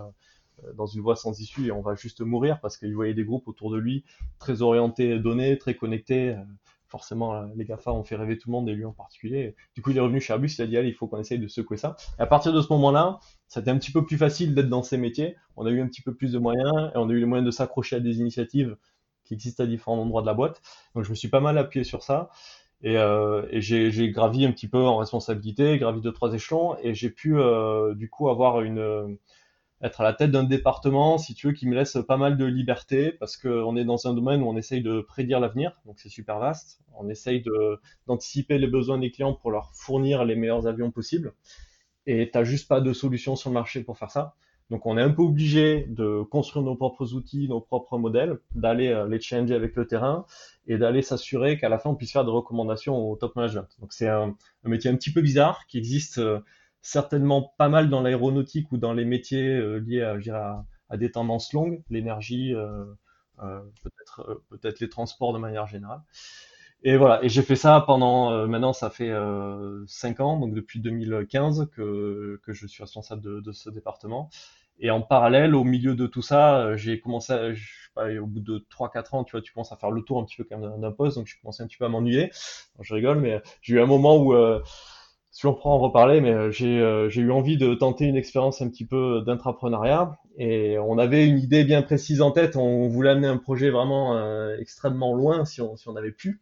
dans 0.74 0.86
une 0.86 1.02
voie 1.02 1.16
sans 1.16 1.38
issue 1.40 1.66
et 1.66 1.72
on 1.72 1.82
va 1.82 1.94
juste 1.94 2.20
mourir 2.20 2.60
parce 2.60 2.76
qu'il 2.76 2.94
voyait 2.94 3.14
des 3.14 3.24
groupes 3.24 3.48
autour 3.48 3.70
de 3.70 3.78
lui 3.78 4.04
très 4.38 4.62
orientés 4.62 5.18
données, 5.18 5.58
très 5.58 5.74
connectés. 5.74 6.30
Euh, 6.30 6.42
forcément, 6.88 7.42
les 7.56 7.64
GAFA 7.64 7.92
ont 7.92 8.04
fait 8.04 8.16
rêver 8.16 8.38
tout 8.38 8.48
le 8.48 8.52
monde 8.52 8.68
et 8.68 8.72
lui 8.72 8.84
en 8.84 8.92
particulier. 8.92 9.54
Du 9.74 9.82
coup, 9.82 9.90
il 9.90 9.96
est 9.96 10.00
revenu 10.00 10.20
chez 10.20 10.32
Airbus, 10.32 10.54
il 10.58 10.62
a 10.62 10.66
dit, 10.66 10.76
allez, 10.76 10.88
il 10.88 10.94
faut 10.94 11.06
qu'on 11.06 11.18
essaye 11.18 11.38
de 11.38 11.48
secouer 11.48 11.76
ça. 11.76 11.96
Et 12.18 12.22
à 12.22 12.26
partir 12.26 12.52
de 12.52 12.60
ce 12.60 12.72
moment-là, 12.72 13.18
c'était 13.48 13.70
un 13.70 13.78
petit 13.78 13.92
peu 13.92 14.04
plus 14.04 14.16
facile 14.16 14.54
d'être 14.54 14.68
dans 14.68 14.82
ces 14.82 14.96
métiers. 14.96 15.36
On 15.56 15.66
a 15.66 15.70
eu 15.70 15.80
un 15.80 15.86
petit 15.86 16.02
peu 16.02 16.14
plus 16.14 16.32
de 16.32 16.38
moyens 16.38 16.90
et 16.94 16.98
on 16.98 17.08
a 17.08 17.12
eu 17.12 17.20
les 17.20 17.26
moyens 17.26 17.46
de 17.46 17.50
s'accrocher 17.50 17.96
à 17.96 18.00
des 18.00 18.18
initiatives 18.18 18.76
qui 19.24 19.34
existent 19.34 19.64
à 19.64 19.66
différents 19.66 19.98
endroits 20.00 20.22
de 20.22 20.26
la 20.26 20.34
boîte. 20.34 20.62
Donc, 20.94 21.04
je 21.04 21.10
me 21.10 21.14
suis 21.14 21.28
pas 21.28 21.40
mal 21.40 21.58
appuyé 21.58 21.84
sur 21.84 22.02
ça. 22.02 22.30
Et, 22.82 22.96
euh, 22.96 23.46
j'ai 23.52 24.10
gravi 24.10 24.44
un 24.44 24.52
petit 24.52 24.68
peu 24.68 24.82
en 24.82 24.98
responsabilité, 24.98 25.78
gravi 25.78 26.00
de 26.00 26.10
trois 26.10 26.32
échelons, 26.34 26.76
et 26.82 26.94
j'ai 26.94 27.10
pu 27.10 27.38
euh, 27.38 27.94
du 27.94 28.10
coup 28.10 28.28
avoir 28.28 28.60
une 28.60 29.18
être 29.82 30.00
à 30.00 30.04
la 30.04 30.12
tête 30.14 30.30
d'un 30.30 30.44
département, 30.44 31.18
si 31.18 31.34
tu 31.34 31.48
veux, 31.48 31.52
qui 31.52 31.66
me 31.66 31.74
laisse 31.74 31.98
pas 32.08 32.16
mal 32.16 32.36
de 32.36 32.44
liberté 32.44 33.12
parce 33.12 33.36
qu'on 33.36 33.76
est 33.76 33.84
dans 33.84 34.06
un 34.06 34.14
domaine 34.14 34.42
où 34.42 34.48
on 34.48 34.56
essaye 34.56 34.82
de 34.82 35.00
prédire 35.00 35.40
l'avenir, 35.40 35.72
donc 35.84 35.98
c'est 35.98 36.08
super 36.08 36.38
vaste. 36.38 36.80
On 36.94 37.08
essaye 37.08 37.44
d'anticiper 38.06 38.58
les 38.58 38.68
besoins 38.68 38.98
des 38.98 39.10
clients 39.10 39.34
pour 39.34 39.50
leur 39.50 39.74
fournir 39.74 40.24
les 40.24 40.34
meilleurs 40.34 40.66
avions 40.66 40.90
possibles. 40.90 41.34
Et 42.06 42.30
t'as 42.30 42.44
juste 42.44 42.68
pas 42.68 42.80
de 42.80 42.92
solution 42.92 43.36
sur 43.36 43.50
le 43.50 43.54
marché 43.54 43.82
pour 43.82 43.98
faire 43.98 44.10
ça. 44.10 44.34
Donc 44.70 44.84
on 44.86 44.98
est 44.98 45.02
un 45.02 45.10
peu 45.10 45.22
obligé 45.22 45.86
de 45.88 46.22
construire 46.22 46.64
nos 46.64 46.74
propres 46.74 47.14
outils, 47.14 47.48
nos 47.48 47.60
propres 47.60 47.98
modèles, 47.98 48.38
d'aller 48.54 48.88
euh, 48.88 49.06
les 49.06 49.20
changer 49.20 49.54
avec 49.54 49.76
le 49.76 49.86
terrain 49.86 50.26
et 50.66 50.76
d'aller 50.76 51.02
s'assurer 51.02 51.56
qu'à 51.56 51.68
la 51.68 51.78
fin 51.78 51.90
on 51.90 51.94
puisse 51.94 52.12
faire 52.12 52.24
des 52.24 52.32
recommandations 52.32 52.96
au 52.96 53.14
top 53.14 53.36
management. 53.36 53.68
Donc 53.80 53.92
c'est 53.92 54.08
un, 54.08 54.34
un, 54.64 54.68
métier 54.68 54.90
un 54.90 54.96
petit 54.96 55.12
peu 55.12 55.20
bizarre 55.20 55.66
qui 55.68 55.78
existe 55.78 56.18
euh, 56.18 56.40
certainement 56.86 57.52
pas 57.58 57.68
mal 57.68 57.90
dans 57.90 58.00
l'aéronautique 58.00 58.70
ou 58.70 58.76
dans 58.76 58.92
les 58.92 59.04
métiers 59.04 59.48
euh, 59.48 59.78
liés 59.78 60.02
à, 60.02 60.64
à, 60.88 60.96
des 60.96 61.10
tendances 61.10 61.52
longues, 61.52 61.82
l'énergie, 61.90 62.54
euh, 62.54 62.84
euh, 63.42 63.60
peut-être 63.82 64.42
peut-être 64.50 64.78
les 64.78 64.88
transports 64.88 65.32
de 65.32 65.38
manière 65.38 65.66
générale. 65.66 66.00
Et 66.84 66.96
voilà, 66.96 67.24
et 67.24 67.28
j'ai 67.28 67.42
fait 67.42 67.56
ça 67.56 67.82
pendant, 67.84 68.46
maintenant 68.46 68.72
ça 68.72 68.90
fait 68.90 69.12
5 69.86 70.20
ans, 70.20 70.38
donc 70.38 70.54
depuis 70.54 70.78
2015 70.78 71.68
que, 71.74 72.40
que 72.44 72.52
je 72.52 72.66
suis 72.66 72.82
responsable 72.84 73.22
de, 73.22 73.40
de, 73.40 73.52
ce 73.52 73.70
département. 73.70 74.30
Et 74.78 74.90
en 74.90 75.00
parallèle, 75.00 75.54
au 75.54 75.64
milieu 75.64 75.94
de 75.96 76.06
tout 76.06 76.22
ça, 76.22 76.76
j'ai 76.76 77.00
commencé, 77.00 77.32
à, 77.32 77.52
je 77.54 77.64
sais 77.64 77.90
pas, 77.94 78.14
au 78.20 78.26
bout 78.26 78.40
de 78.40 78.64
3-4 78.70 79.16
ans, 79.16 79.24
tu 79.24 79.32
vois, 79.32 79.40
tu 79.40 79.52
commences 79.52 79.72
à 79.72 79.76
faire 79.76 79.90
le 79.90 80.02
tour 80.02 80.20
un 80.20 80.24
petit 80.24 80.36
peu 80.36 80.44
quand 80.44 80.58
même 80.58 80.80
d'un 80.80 80.92
poste, 80.92 81.16
donc 81.16 81.26
je 81.26 81.40
commençais 81.40 81.62
un 81.62 81.66
petit 81.66 81.78
peu 81.78 81.86
à 81.86 81.88
m'ennuyer. 81.88 82.30
Je 82.80 82.94
rigole, 82.94 83.20
mais 83.20 83.42
j'ai 83.62 83.76
eu 83.76 83.80
un 83.80 83.86
moment 83.86 84.16
où 84.18 84.34
si 85.36 85.44
on 85.44 85.52
prend 85.52 85.74
en 85.74 85.78
reparler, 85.78 86.22
mais 86.22 86.32
euh, 86.32 86.50
euh, 86.62 87.10
j'ai 87.10 87.20
eu 87.20 87.30
envie 87.30 87.58
de 87.58 87.74
tenter 87.74 88.06
une 88.06 88.16
expérience 88.16 88.62
un 88.62 88.70
petit 88.70 88.86
peu 88.86 89.22
d'intrapreneuriat 89.26 90.18
et 90.38 90.78
on 90.78 90.96
avait 90.96 91.26
une 91.26 91.38
idée 91.38 91.62
bien 91.62 91.82
précise 91.82 92.22
en 92.22 92.30
tête. 92.30 92.56
On 92.56 92.88
voulait 92.88 93.10
amener 93.10 93.26
un 93.26 93.36
projet 93.36 93.68
vraiment 93.68 94.16
euh, 94.16 94.56
extrêmement 94.58 95.12
loin 95.12 95.44
si 95.44 95.60
on, 95.60 95.76
avait 95.94 96.12
pu. 96.12 96.40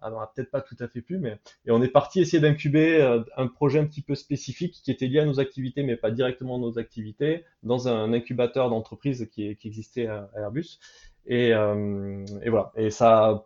Alors 0.00 0.32
peut-être 0.32 0.52
pas 0.52 0.60
tout 0.60 0.76
à 0.78 0.86
fait 0.86 1.00
pu, 1.00 1.18
mais 1.18 1.40
et 1.66 1.72
on 1.72 1.82
est 1.82 1.88
parti 1.88 2.20
essayer 2.20 2.40
d'incuber 2.40 3.02
un 3.36 3.48
projet 3.48 3.80
un 3.80 3.84
petit 3.84 4.00
peu 4.00 4.14
spécifique 4.14 4.80
qui 4.84 4.92
était 4.92 5.08
lié 5.08 5.18
à 5.18 5.24
nos 5.24 5.40
activités, 5.40 5.82
mais 5.82 5.96
pas 5.96 6.12
directement 6.12 6.56
nos 6.56 6.78
activités, 6.78 7.44
dans 7.64 7.88
un 7.88 8.12
incubateur 8.12 8.70
d'entreprise 8.70 9.28
qui, 9.32 9.56
qui, 9.56 9.66
existait 9.66 10.06
à, 10.06 10.30
Airbus. 10.36 10.78
Et, 11.26 11.48
et 11.48 12.48
voilà. 12.48 12.72
Et 12.76 12.90
ça 12.90 13.44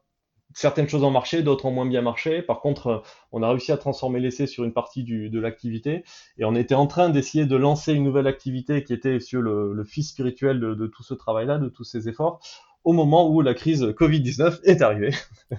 certaines 0.55 0.89
choses 0.89 1.05
ont 1.05 1.11
marché, 1.11 1.43
d'autres 1.43 1.67
ont 1.67 1.71
moins 1.71 1.87
bien 1.87 2.01
marché. 2.01 2.41
Par 2.41 2.61
contre, 2.61 3.03
on 3.33 3.43
a 3.43 3.51
réussi 3.51 3.73
à 3.73 3.77
transformer 3.77 4.21
l'essai 4.21 4.47
sur 4.47 4.65
une 4.65 4.73
partie 4.73 5.03
du, 5.05 5.29
de 5.29 5.41
l'activité 5.41 6.05
et 6.39 6.45
on 6.45 6.55
était 6.55 6.75
en 6.75 6.87
train 6.87 7.11
d'essayer 7.11 7.45
de 7.45 7.57
lancer 7.57 7.93
une 7.93 8.05
nouvelle 8.05 8.27
activité 8.27 8.85
qui 8.85 8.93
était 8.95 9.21
sur 9.21 9.43
le, 9.43 9.75
le 9.75 9.85
fils 9.85 10.11
spirituel 10.11 10.61
de, 10.61 10.75
de 10.75 10.87
tout 10.87 11.03
ce 11.03 11.15
travail-là, 11.15 11.59
de 11.59 11.69
tous 11.69 11.85
ces 11.85 12.09
efforts. 12.09 12.41
au 12.85 12.93
moment 12.93 13.29
où 13.29 13.41
la 13.43 13.55
crise 13.55 13.83
Covid-19 13.83 14.61
est 14.65 14.81
arrivée. 14.83 15.13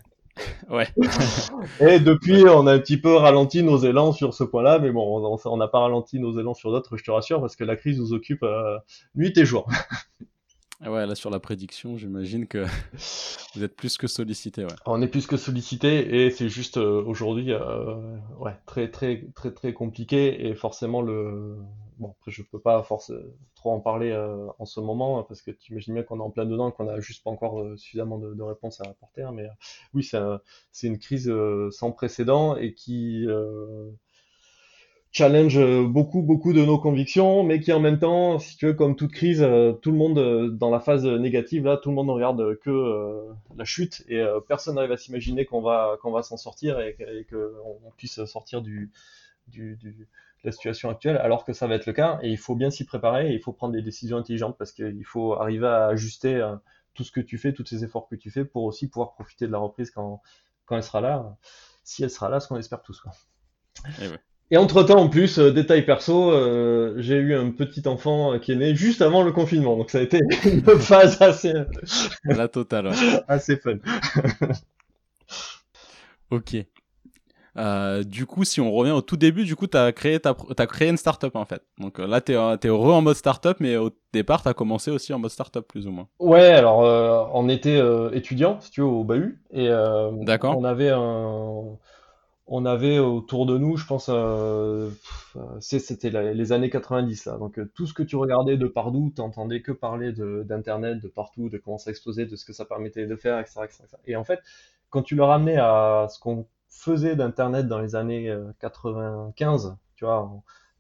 Ouais. 0.69 0.87
Et 1.79 1.99
depuis, 1.99 2.43
on 2.43 2.67
a 2.67 2.73
un 2.73 2.79
petit 2.79 2.97
peu 2.97 3.15
ralenti 3.15 3.63
nos 3.63 3.77
élans 3.77 4.11
sur 4.11 4.33
ce 4.33 4.43
point-là, 4.43 4.79
mais 4.79 4.91
bon, 4.91 5.39
on 5.45 5.57
n'a 5.57 5.67
pas 5.67 5.79
ralenti 5.79 6.19
nos 6.19 6.37
élans 6.37 6.53
sur 6.53 6.71
d'autres, 6.71 6.97
je 6.97 7.03
te 7.03 7.11
rassure, 7.11 7.39
parce 7.39 7.55
que 7.55 7.63
la 7.63 7.75
crise 7.75 7.99
nous 7.99 8.13
occupe 8.13 8.43
euh, 8.43 8.77
nuit 9.15 9.37
et 9.37 9.45
jour. 9.45 9.69
Ouais, 10.87 11.05
là 11.07 11.15
sur 11.15 11.29
la 11.29 11.39
prédiction, 11.39 11.97
j'imagine 11.97 12.47
que 12.47 12.65
vous 13.55 13.63
êtes 13.63 13.75
plus 13.75 13.97
que 13.97 14.07
sollicité. 14.07 14.63
Ouais. 14.63 14.75
On 14.85 15.01
est 15.01 15.07
plus 15.07 15.25
que 15.25 15.37
sollicité 15.37 16.25
et 16.25 16.29
c'est 16.29 16.49
juste 16.49 16.77
euh, 16.77 17.03
aujourd'hui 17.03 17.51
euh, 17.51 18.17
ouais, 18.39 18.55
très 18.65 18.91
très 18.91 19.25
très 19.35 19.51
très 19.51 19.73
compliqué 19.73 20.47
et 20.47 20.53
forcément 20.53 21.01
le 21.01 21.57
bon 21.97 22.11
après 22.11 22.31
je 22.31 22.43
peux 22.43 22.59
pas 22.59 22.83
force 22.83 23.11
trop 23.55 23.71
en 23.71 23.79
parler 23.79 24.11
euh, 24.11 24.47
en 24.59 24.65
ce 24.65 24.79
moment 24.79 25.23
parce 25.23 25.41
que 25.41 25.51
tu 25.51 25.71
imagines 25.71 25.95
bien 25.95 26.03
qu'on 26.03 26.19
est 26.19 26.23
en 26.23 26.29
plein 26.29 26.45
dedans 26.45 26.69
qu'on 26.71 26.87
a 26.87 26.99
juste 26.99 27.23
pas 27.23 27.31
encore 27.31 27.77
suffisamment 27.77 28.19
de, 28.19 28.33
de, 28.33 28.43
réponses 28.43 28.81
à 28.81 28.83
apporter 28.89 29.23
hein, 29.23 29.31
mais 29.33 29.47
oui 29.93 30.03
c'est 30.03 30.19
c'est 30.71 30.87
une 30.87 30.99
crise 30.99 31.33
sans 31.71 31.91
précédent 31.91 32.57
et 32.57 32.73
qui 32.73 33.25
challenge 35.15 35.57
beaucoup 35.85 36.21
beaucoup 36.21 36.51
de 36.51 36.65
nos 36.65 36.77
convictions 36.77 37.43
mais 37.43 37.61
qui 37.61 37.71
en 37.71 37.79
même 37.79 37.99
temps 37.99 38.37
si 38.37 38.57
tu 38.57 38.65
veux 38.65 38.73
comme 38.73 38.95
toute 38.95 39.11
crise 39.11 39.39
tout 39.81 39.91
le 39.91 39.97
monde 39.97 40.57
dans 40.57 40.69
la 40.69 40.79
phase 40.79 41.05
négative 41.05 41.65
là 41.65 41.77
tout 41.77 41.89
le 41.89 41.95
monde 41.95 42.07
ne 42.07 42.11
regarde 42.11 42.59
que 42.59 43.29
la 43.55 43.63
chute 43.63 44.03
et 44.09 44.21
personne 44.47 44.75
n'arrive 44.75 44.91
à 44.91 44.97
s'imaginer 44.97 45.45
qu'on 45.45 45.61
va 45.61 45.97
qu'on 46.01 46.11
va 46.11 46.21
s'en 46.21 46.35
sortir 46.35 46.79
et, 46.81 46.97
et 46.99 47.25
qu'on 47.25 47.91
puisse 47.97 48.25
sortir 48.25 48.61
du 48.61 48.91
du, 49.47 50.07
la 50.43 50.51
situation 50.51 50.89
actuelle, 50.89 51.17
alors 51.17 51.43
que 51.43 51.53
ça 51.53 51.67
va 51.67 51.75
être 51.75 51.85
le 51.85 51.93
cas. 51.93 52.19
Et 52.21 52.29
il 52.29 52.37
faut 52.37 52.55
bien 52.55 52.69
s'y 52.69 52.85
préparer 52.85 53.31
et 53.31 53.33
il 53.33 53.39
faut 53.41 53.53
prendre 53.53 53.73
des 53.73 53.81
décisions 53.81 54.17
intelligentes 54.17 54.57
parce 54.57 54.71
qu'il 54.71 55.05
faut 55.05 55.33
arriver 55.33 55.67
à 55.67 55.87
ajuster 55.87 56.35
euh, 56.35 56.55
tout 56.93 57.03
ce 57.03 57.11
que 57.11 57.19
tu 57.19 57.37
fais, 57.37 57.53
tous 57.53 57.65
ces 57.65 57.83
efforts 57.83 58.07
que 58.07 58.15
tu 58.15 58.31
fais 58.31 58.45
pour 58.45 58.63
aussi 58.63 58.87
pouvoir 58.87 59.13
profiter 59.13 59.47
de 59.47 59.51
la 59.51 59.57
reprise 59.57 59.91
quand, 59.91 60.21
quand 60.65 60.77
elle 60.77 60.83
sera 60.83 61.01
là, 61.01 61.37
si 61.83 62.03
elle 62.03 62.11
sera 62.11 62.29
là, 62.29 62.39
ce 62.39 62.47
qu'on 62.47 62.57
espère 62.57 62.81
tous. 62.81 63.01
Quoi. 63.01 63.11
Et. 64.01 64.07
Et 64.51 64.57
entre-temps, 64.57 64.99
en 64.99 65.09
plus, 65.09 65.39
euh, 65.39 65.51
détail 65.51 65.85
perso, 65.85 66.31
euh, 66.31 66.93
j'ai 66.97 67.15
eu 67.15 67.35
un 67.35 67.51
petit 67.51 67.87
enfant 67.87 68.37
qui 68.39 68.51
est 68.51 68.55
né 68.55 68.75
juste 68.75 69.01
avant 69.01 69.23
le 69.23 69.31
confinement. 69.31 69.75
Donc 69.77 69.89
ça 69.89 69.99
a 69.99 70.01
été 70.01 70.19
une 70.45 70.61
phase 70.79 71.21
assez... 71.21 71.53
La 72.23 72.47
totale. 72.47 72.87
Ouais. 72.87 72.93
assez 73.27 73.57
fun. 73.57 73.77
ok. 76.31 76.65
Euh, 77.57 78.03
du 78.03 78.25
coup, 78.25 78.43
si 78.43 78.59
on 78.59 78.71
revient 78.71 78.91
au 78.91 79.01
tout 79.01 79.15
début, 79.15 79.45
du 79.45 79.55
coup, 79.55 79.67
tu 79.67 79.77
as 79.77 79.91
créé, 79.93 80.19
as 80.25 80.67
créé 80.67 80.89
une 80.89 80.97
startup 80.97 81.35
en 81.35 81.45
fait. 81.45 81.61
Donc 81.79 81.99
euh, 81.99 82.07
là, 82.07 82.19
tu 82.19 82.33
es, 82.33 82.35
es, 82.35 82.67
heureux 82.67 82.91
en 82.91 83.01
mode 83.01 83.15
startup, 83.15 83.57
mais 83.59 83.77
au 83.77 83.91
départ, 84.13 84.43
tu 84.43 84.49
as 84.49 84.53
commencé 84.53 84.91
aussi 84.91 85.13
en 85.13 85.19
mode 85.19 85.31
startup 85.31 85.65
plus 85.65 85.87
ou 85.87 85.91
moins. 85.91 86.07
Ouais, 86.19 86.49
alors 86.49 86.83
euh, 86.83 87.23
on 87.33 87.47
était 87.47 87.77
euh, 87.77 88.11
étudiant, 88.11 88.59
si 88.59 88.71
tu 88.71 88.81
veux, 88.81 88.87
au 88.87 89.03
Bahut. 89.05 89.41
Et 89.51 89.69
euh, 89.69 90.11
D'accord. 90.21 90.57
on 90.57 90.65
avait 90.65 90.89
un. 90.89 91.77
On 92.47 92.65
avait 92.65 92.99
autour 92.99 93.47
de 93.47 93.57
nous, 93.57 93.75
je 93.75 93.87
pense, 93.87 94.07
euh, 94.13 94.91
c'était 95.59 96.11
les 96.11 96.51
années 96.51 96.69
90 96.69 97.25
là. 97.25 97.37
Donc 97.37 97.59
tout 97.73 97.87
ce 97.87 97.93
que 97.93 98.03
tu 98.03 98.15
regardais 98.15 98.55
de 98.55 98.67
partout, 98.67 99.11
t'entendais 99.15 99.63
que 99.63 99.71
parler 99.71 100.13
d'internet, 100.13 101.01
de, 101.01 101.07
partout, 101.07 101.49
de 101.49 101.57
comment 101.57 101.79
ça 101.79 101.89
explosait, 101.89 102.27
de 102.27 102.35
ce 102.35 102.45
que 102.45 102.53
ça 102.53 102.65
permettait 102.65 103.07
de 103.07 103.15
faire, 103.15 103.39
etc.. 103.39 103.65
Et 104.05 104.15
en 104.15 104.23
fait, 104.23 104.41
quand 104.91 105.01
tu 105.01 105.15
le 105.15 105.23
ramenais 105.23 105.57
à 105.57 106.07
ce 106.09 106.19
qu'on 106.19 106.45
faisait 106.69 107.15
d'Internet 107.15 107.67
dans 107.67 107.79
les 107.79 107.95
années 107.95 108.35
95, 108.59 109.65
euh, 109.65 109.69
tu 109.95 110.05
vois, 110.05 110.31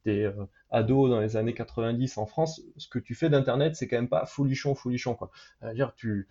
des 0.05 0.23
euh, 0.23 0.33
ados 0.69 1.09
dans 1.09 1.19
les 1.19 1.35
années 1.35 1.53
90 1.53 2.17
en 2.17 2.27
France, 2.27 2.61
ce 2.77 2.87
que 2.87 2.99
tu 2.99 3.15
fais 3.15 3.29
d'Internet, 3.29 3.75
c'est 3.75 3.87
quand 3.87 3.97
même 3.97 4.09
pas 4.09 4.25
folichon, 4.25 4.75
folichon, 4.75 5.15
quoi. 5.15 5.31
dire 5.73 5.93
tu, 5.95 6.27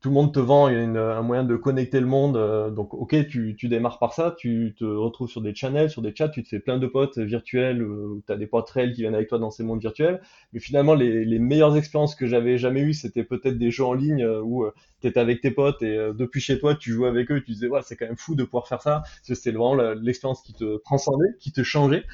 tout 0.00 0.08
le 0.08 0.14
monde 0.14 0.32
te 0.32 0.40
vend 0.40 0.68
une, 0.68 0.96
un 0.96 1.20
moyen 1.20 1.44
de 1.44 1.56
connecter 1.56 2.00
le 2.00 2.06
monde. 2.06 2.36
Euh, 2.36 2.70
donc, 2.70 2.94
ok, 2.94 3.28
tu, 3.28 3.54
tu, 3.56 3.68
démarres 3.68 3.98
par 3.98 4.14
ça, 4.14 4.34
tu 4.38 4.74
te 4.78 4.84
retrouves 4.84 5.28
sur 5.28 5.42
des 5.42 5.54
channels, 5.54 5.90
sur 5.90 6.00
des 6.00 6.14
chats, 6.14 6.30
tu 6.30 6.42
te 6.42 6.48
fais 6.48 6.58
plein 6.58 6.78
de 6.78 6.86
potes 6.86 7.18
virtuels, 7.18 7.82
euh, 7.82 8.22
tu 8.26 8.32
as 8.32 8.36
des 8.36 8.46
potes 8.46 8.70
réels 8.70 8.94
qui 8.94 9.02
viennent 9.02 9.14
avec 9.14 9.28
toi 9.28 9.38
dans 9.38 9.50
ces 9.50 9.62
mondes 9.62 9.80
virtuels. 9.80 10.22
Mais 10.54 10.60
finalement, 10.60 10.94
les, 10.94 11.26
les 11.26 11.38
meilleures 11.38 11.76
expériences 11.76 12.14
que 12.14 12.26
j'avais 12.26 12.56
jamais 12.56 12.80
eues, 12.80 12.94
c'était 12.94 13.24
peut-être 13.24 13.58
des 13.58 13.70
jeux 13.70 13.84
en 13.84 13.92
ligne 13.92 14.22
euh, 14.22 14.40
où 14.40 14.64
tu 15.02 15.06
étais 15.06 15.20
avec 15.20 15.42
tes 15.42 15.50
potes 15.50 15.82
et 15.82 15.96
depuis 16.14 16.40
chez 16.40 16.58
toi, 16.58 16.74
tu 16.74 16.92
jouais 16.92 17.08
avec 17.08 17.30
eux, 17.30 17.42
tu 17.42 17.52
disais, 17.52 17.68
ouais, 17.68 17.80
c'est 17.82 17.96
quand 17.96 18.06
même 18.06 18.16
fou 18.16 18.34
de 18.34 18.44
pouvoir 18.44 18.68
faire 18.68 18.80
ça. 18.80 19.02
C'était 19.22 19.50
vraiment 19.50 19.74
l'expérience 19.74 20.42
qui 20.42 20.54
te 20.54 20.78
transcendait, 20.78 21.36
qui 21.38 21.52
te 21.52 21.62
changeait. 21.62 22.04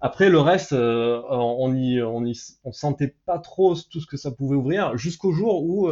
Après, 0.00 0.28
le 0.28 0.38
reste, 0.38 0.72
on 0.72 1.74
y, 1.74 2.02
on 2.02 2.24
y, 2.24 2.38
on 2.64 2.72
sentait 2.72 3.14
pas 3.26 3.38
trop 3.38 3.74
tout 3.74 4.00
ce 4.00 4.06
que 4.06 4.16
ça 4.16 4.30
pouvait 4.30 4.56
ouvrir 4.56 4.96
jusqu'au 4.96 5.32
jour 5.32 5.64
où 5.64 5.88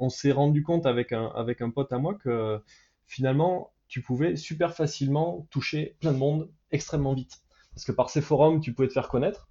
on 0.00 0.08
s'est 0.08 0.32
rendu 0.32 0.62
compte 0.62 0.86
avec 0.86 1.12
un, 1.12 1.26
avec 1.28 1.62
pote 1.74 1.92
à 1.92 1.98
moi 1.98 2.14
que 2.14 2.60
finalement, 3.06 3.72
tu 3.86 4.02
pouvais 4.02 4.36
super 4.36 4.74
facilement 4.74 5.46
toucher 5.50 5.96
plein 6.00 6.12
de 6.12 6.18
monde 6.18 6.50
extrêmement 6.72 7.14
vite. 7.14 7.42
Parce 7.74 7.84
que 7.84 7.92
par 7.92 8.10
ces 8.10 8.20
forums, 8.20 8.60
tu 8.60 8.72
pouvais 8.72 8.88
te 8.88 8.92
faire 8.92 9.08
connaître. 9.08 9.48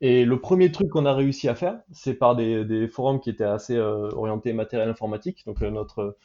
Et 0.00 0.24
le 0.24 0.40
premier 0.40 0.72
truc 0.72 0.90
qu'on 0.90 1.06
a 1.06 1.14
réussi 1.14 1.48
à 1.48 1.54
faire, 1.54 1.80
c'est 1.92 2.14
par 2.14 2.36
des, 2.36 2.64
des, 2.64 2.88
forums 2.88 3.20
qui 3.20 3.30
étaient 3.30 3.44
assez 3.44 3.76
euh, 3.76 4.08
orientés 4.10 4.52
matériel 4.52 4.88
informatique. 4.88 5.44
Donc 5.46 5.62
euh, 5.62 5.70
notre 5.70 6.16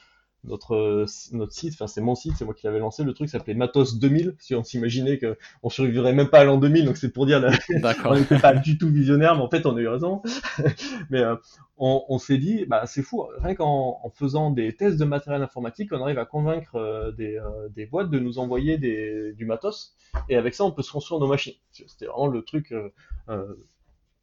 notre 0.45 1.05
notre 1.33 1.51
site, 1.51 1.73
enfin 1.73 1.87
c'est 1.87 2.01
mon 2.01 2.15
site, 2.15 2.33
c'est 2.37 2.45
moi 2.45 2.53
qui 2.53 2.65
l'avais 2.65 2.79
lancé. 2.79 3.03
Le 3.03 3.13
truc 3.13 3.29
s'appelait 3.29 3.53
Matos 3.53 3.99
2000. 3.99 4.35
Si 4.39 4.55
on 4.55 4.63
s'imaginait 4.63 5.17
que 5.17 5.37
on 5.63 5.69
survivrait 5.69 6.13
même 6.13 6.29
pas 6.29 6.39
à 6.39 6.43
l'an 6.45 6.57
2000, 6.57 6.85
donc 6.85 6.97
c'est 6.97 7.11
pour 7.11 7.25
dire 7.25 7.43
on 8.05 8.15
n'était 8.15 8.39
pas 8.39 8.53
du 8.53 8.77
tout 8.77 8.89
visionnaire, 8.89 9.35
mais 9.35 9.41
en 9.41 9.49
fait 9.49 9.65
on 9.65 9.75
a 9.75 9.81
eu 9.81 9.87
raison. 9.87 10.21
mais 11.09 11.19
euh, 11.19 11.35
on, 11.77 12.03
on 12.07 12.19
s'est 12.19 12.37
dit, 12.37 12.65
bah 12.65 12.85
c'est 12.85 13.01
fou, 13.01 13.27
rien 13.39 13.55
qu'en 13.55 13.99
en 14.03 14.09
faisant 14.09 14.51
des 14.51 14.75
tests 14.75 14.97
de 14.97 15.05
matériel 15.05 15.41
informatique, 15.41 15.91
on 15.91 16.01
arrive 16.01 16.19
à 16.19 16.25
convaincre 16.25 16.75
euh, 16.75 17.11
des, 17.11 17.37
euh, 17.37 17.67
des 17.69 17.85
boîtes 17.85 18.09
de 18.09 18.19
nous 18.19 18.39
envoyer 18.39 18.77
des, 18.77 19.33
du 19.33 19.45
matos, 19.45 19.95
et 20.29 20.37
avec 20.37 20.55
ça 20.55 20.63
on 20.63 20.71
peut 20.71 20.83
se 20.83 20.91
construire 20.91 21.19
nos 21.19 21.27
machines. 21.27 21.55
C'était 21.71 22.05
vraiment 22.05 22.27
le 22.27 22.43
truc 22.43 22.73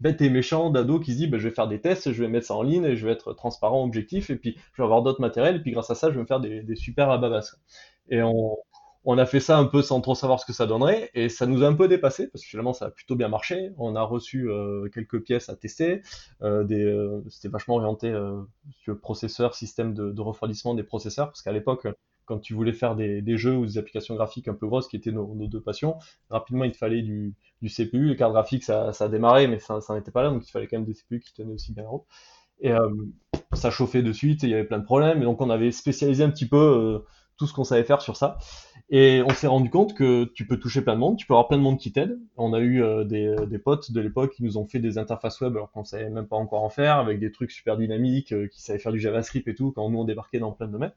bête 0.00 0.20
et 0.20 0.30
méchant 0.30 0.70
d'ado 0.70 1.00
qui 1.00 1.12
se 1.12 1.16
dit 1.18 1.26
bah, 1.26 1.38
je 1.38 1.48
vais 1.48 1.54
faire 1.54 1.68
des 1.68 1.80
tests, 1.80 2.12
je 2.12 2.22
vais 2.22 2.28
mettre 2.28 2.46
ça 2.46 2.54
en 2.54 2.62
ligne 2.62 2.84
et 2.84 2.96
je 2.96 3.06
vais 3.06 3.12
être 3.12 3.32
transparent, 3.32 3.84
objectif 3.84 4.30
et 4.30 4.36
puis 4.36 4.56
je 4.72 4.82
vais 4.82 4.84
avoir 4.84 5.02
d'autres 5.02 5.20
matériels 5.20 5.56
et 5.56 5.60
puis 5.60 5.72
grâce 5.72 5.90
à 5.90 5.94
ça 5.94 6.10
je 6.10 6.14
vais 6.14 6.20
me 6.22 6.26
faire 6.26 6.40
des, 6.40 6.62
des 6.62 6.76
super 6.76 7.10
ababas. 7.10 7.56
Et 8.08 8.22
on, 8.22 8.56
on 9.04 9.18
a 9.18 9.24
fait 9.26 9.40
ça 9.40 9.56
un 9.56 9.66
peu 9.66 9.82
sans 9.82 10.00
trop 10.00 10.16
savoir 10.16 10.40
ce 10.40 10.46
que 10.46 10.52
ça 10.52 10.66
donnerait 10.66 11.10
et 11.14 11.28
ça 11.28 11.46
nous 11.46 11.62
a 11.62 11.68
un 11.68 11.74
peu 11.74 11.86
dépassé 11.86 12.26
parce 12.28 12.42
que 12.42 12.48
finalement 12.50 12.72
ça 12.72 12.86
a 12.86 12.90
plutôt 12.90 13.14
bien 13.14 13.28
marché. 13.28 13.70
On 13.78 13.94
a 13.94 14.02
reçu 14.02 14.50
euh, 14.50 14.88
quelques 14.92 15.22
pièces 15.22 15.48
à 15.48 15.54
tester, 15.56 16.02
euh, 16.42 16.66
euh, 16.70 17.22
c'était 17.30 17.48
vachement 17.48 17.76
orienté 17.76 18.12
sur 18.82 18.92
le 18.94 18.98
processeur, 18.98 19.54
système 19.54 19.94
de, 19.94 20.10
de 20.10 20.20
refroidissement 20.20 20.74
des 20.74 20.82
processeurs 20.82 21.28
parce 21.28 21.42
qu'à 21.42 21.52
l'époque 21.52 21.86
quand 22.26 22.38
tu 22.38 22.52
voulais 22.52 22.72
faire 22.72 22.96
des, 22.96 23.36
jeux 23.36 23.56
ou 23.56 23.64
des 23.64 23.78
applications 23.78 24.14
graphiques 24.14 24.48
un 24.48 24.54
peu 24.54 24.66
grosses 24.66 24.88
qui 24.88 24.96
étaient 24.96 25.12
nos, 25.12 25.34
deux 25.46 25.60
passions, 25.60 25.96
rapidement 26.28 26.64
il 26.64 26.72
te 26.72 26.76
fallait 26.76 27.02
du, 27.02 27.34
CPU, 27.64 28.08
les 28.08 28.16
cartes 28.16 28.32
graphiques 28.32 28.64
ça, 28.64 29.08
démarré 29.08 29.46
mais 29.46 29.58
ça, 29.58 29.80
n'était 29.94 30.10
pas 30.10 30.22
là 30.22 30.30
donc 30.30 30.46
il 30.46 30.50
fallait 30.50 30.66
quand 30.66 30.76
même 30.76 30.86
des 30.86 30.94
CPU 30.94 31.20
qui 31.20 31.32
tenaient 31.32 31.54
aussi 31.54 31.72
bien 31.72 31.84
la 31.84 31.88
route. 31.88 32.04
Et 32.60 32.72
euh, 32.72 32.88
ça 33.52 33.70
chauffait 33.70 34.02
de 34.02 34.12
suite 34.12 34.42
et 34.44 34.46
il 34.46 34.50
y 34.50 34.54
avait 34.54 34.64
plein 34.64 34.78
de 34.78 34.84
problèmes 34.84 35.20
et 35.20 35.24
donc 35.24 35.40
on 35.40 35.50
avait 35.50 35.72
spécialisé 35.72 36.24
un 36.24 36.30
petit 36.30 36.48
peu 36.48 36.56
euh, 36.56 36.98
tout 37.36 37.46
ce 37.46 37.52
qu'on 37.52 37.64
savait 37.64 37.84
faire 37.84 38.00
sur 38.00 38.16
ça. 38.16 38.38
Et 38.88 39.22
on 39.26 39.30
s'est 39.30 39.46
rendu 39.46 39.68
compte 39.68 39.94
que 39.94 40.24
tu 40.24 40.46
peux 40.46 40.58
toucher 40.58 40.80
plein 40.80 40.94
de 40.94 41.00
monde, 41.00 41.18
tu 41.18 41.26
peux 41.26 41.34
avoir 41.34 41.48
plein 41.48 41.58
de 41.58 41.62
monde 41.62 41.78
qui 41.78 41.92
t'aide. 41.92 42.18
On 42.36 42.54
a 42.54 42.60
eu 42.60 42.82
euh, 42.82 43.04
des, 43.04 43.58
potes 43.58 43.92
de 43.92 44.00
l'époque 44.00 44.32
qui 44.32 44.42
nous 44.42 44.56
ont 44.58 44.66
fait 44.66 44.78
des 44.78 44.96
interfaces 44.96 45.40
web 45.40 45.54
alors 45.54 45.70
qu'on 45.70 45.84
savait 45.84 46.08
même 46.08 46.26
pas 46.26 46.36
encore 46.36 46.62
en 46.62 46.70
faire, 46.70 46.96
avec 46.96 47.20
des 47.20 47.30
trucs 47.30 47.50
super 47.50 47.76
dynamiques, 47.76 48.34
qui 48.48 48.62
savaient 48.62 48.78
faire 48.78 48.92
du 48.92 49.00
JavaScript 49.00 49.46
et 49.48 49.54
tout, 49.54 49.72
quand 49.72 49.88
nous 49.90 49.98
on 49.98 50.04
débarquait 50.04 50.38
dans 50.38 50.52
plein 50.52 50.66
de 50.66 50.72
domaines 50.72 50.94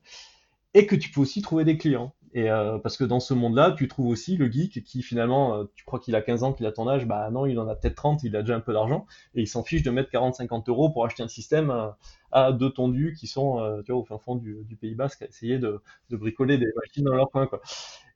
et 0.74 0.86
que 0.86 0.96
tu 0.96 1.12
peux 1.12 1.22
aussi 1.22 1.42
trouver 1.42 1.64
des 1.66 1.78
clients. 1.78 2.14
Et 2.34 2.50
euh, 2.52 2.78
parce 2.78 2.96
que 2.96 3.04
dans 3.04 3.20
ce 3.20 3.34
monde-là, 3.34 3.74
tu 3.76 3.88
trouves 3.88 4.08
aussi 4.08 4.38
le 4.38 4.52
geek 4.52 4.84
qui 4.84 5.02
finalement, 5.02 5.56
euh, 5.56 5.64
tu 5.76 5.84
crois 5.84 6.00
qu'il 6.00 6.16
a 6.16 6.22
15 6.22 6.44
ans, 6.44 6.54
qu'il 6.54 6.68
a 6.68 6.72
ton 6.72 6.88
âge, 6.88 7.08
bah 7.08 7.30
non, 7.32 7.48
il 7.48 7.60
en 7.60 7.68
a 7.68 7.76
peut-être 7.76 7.96
30, 7.96 8.24
il 8.24 8.36
a 8.36 8.42
déjà 8.42 8.56
un 8.56 8.60
peu 8.60 8.72
d'argent, 8.72 9.08
et 9.34 9.42
il 9.42 9.48
s'en 9.48 9.64
fiche 9.64 9.82
de 9.82 9.90
mettre 9.90 10.12
40-50 10.12 10.70
euros 10.70 10.92
pour 10.92 11.06
acheter 11.06 11.24
un 11.24 11.28
système 11.28 11.72
à, 11.72 11.98
à 12.32 12.52
deux 12.52 12.70
tondus 12.70 13.16
qui 13.20 13.26
sont 13.26 13.60
euh, 13.60 13.82
tu 13.82 13.92
vois, 13.92 14.02
au 14.02 14.06
fin 14.06 14.20
fond 14.20 14.36
du, 14.36 14.64
Pays 14.80 14.94
Basque 14.94 15.24
à 15.24 15.26
essayer 15.26 15.58
de, 15.58 15.82
bricoler 16.12 16.60
des 16.60 16.68
machines 16.76 17.04
dans 17.04 17.16
leur 17.16 17.32
coin. 17.32 17.48
Quoi. 17.48 17.62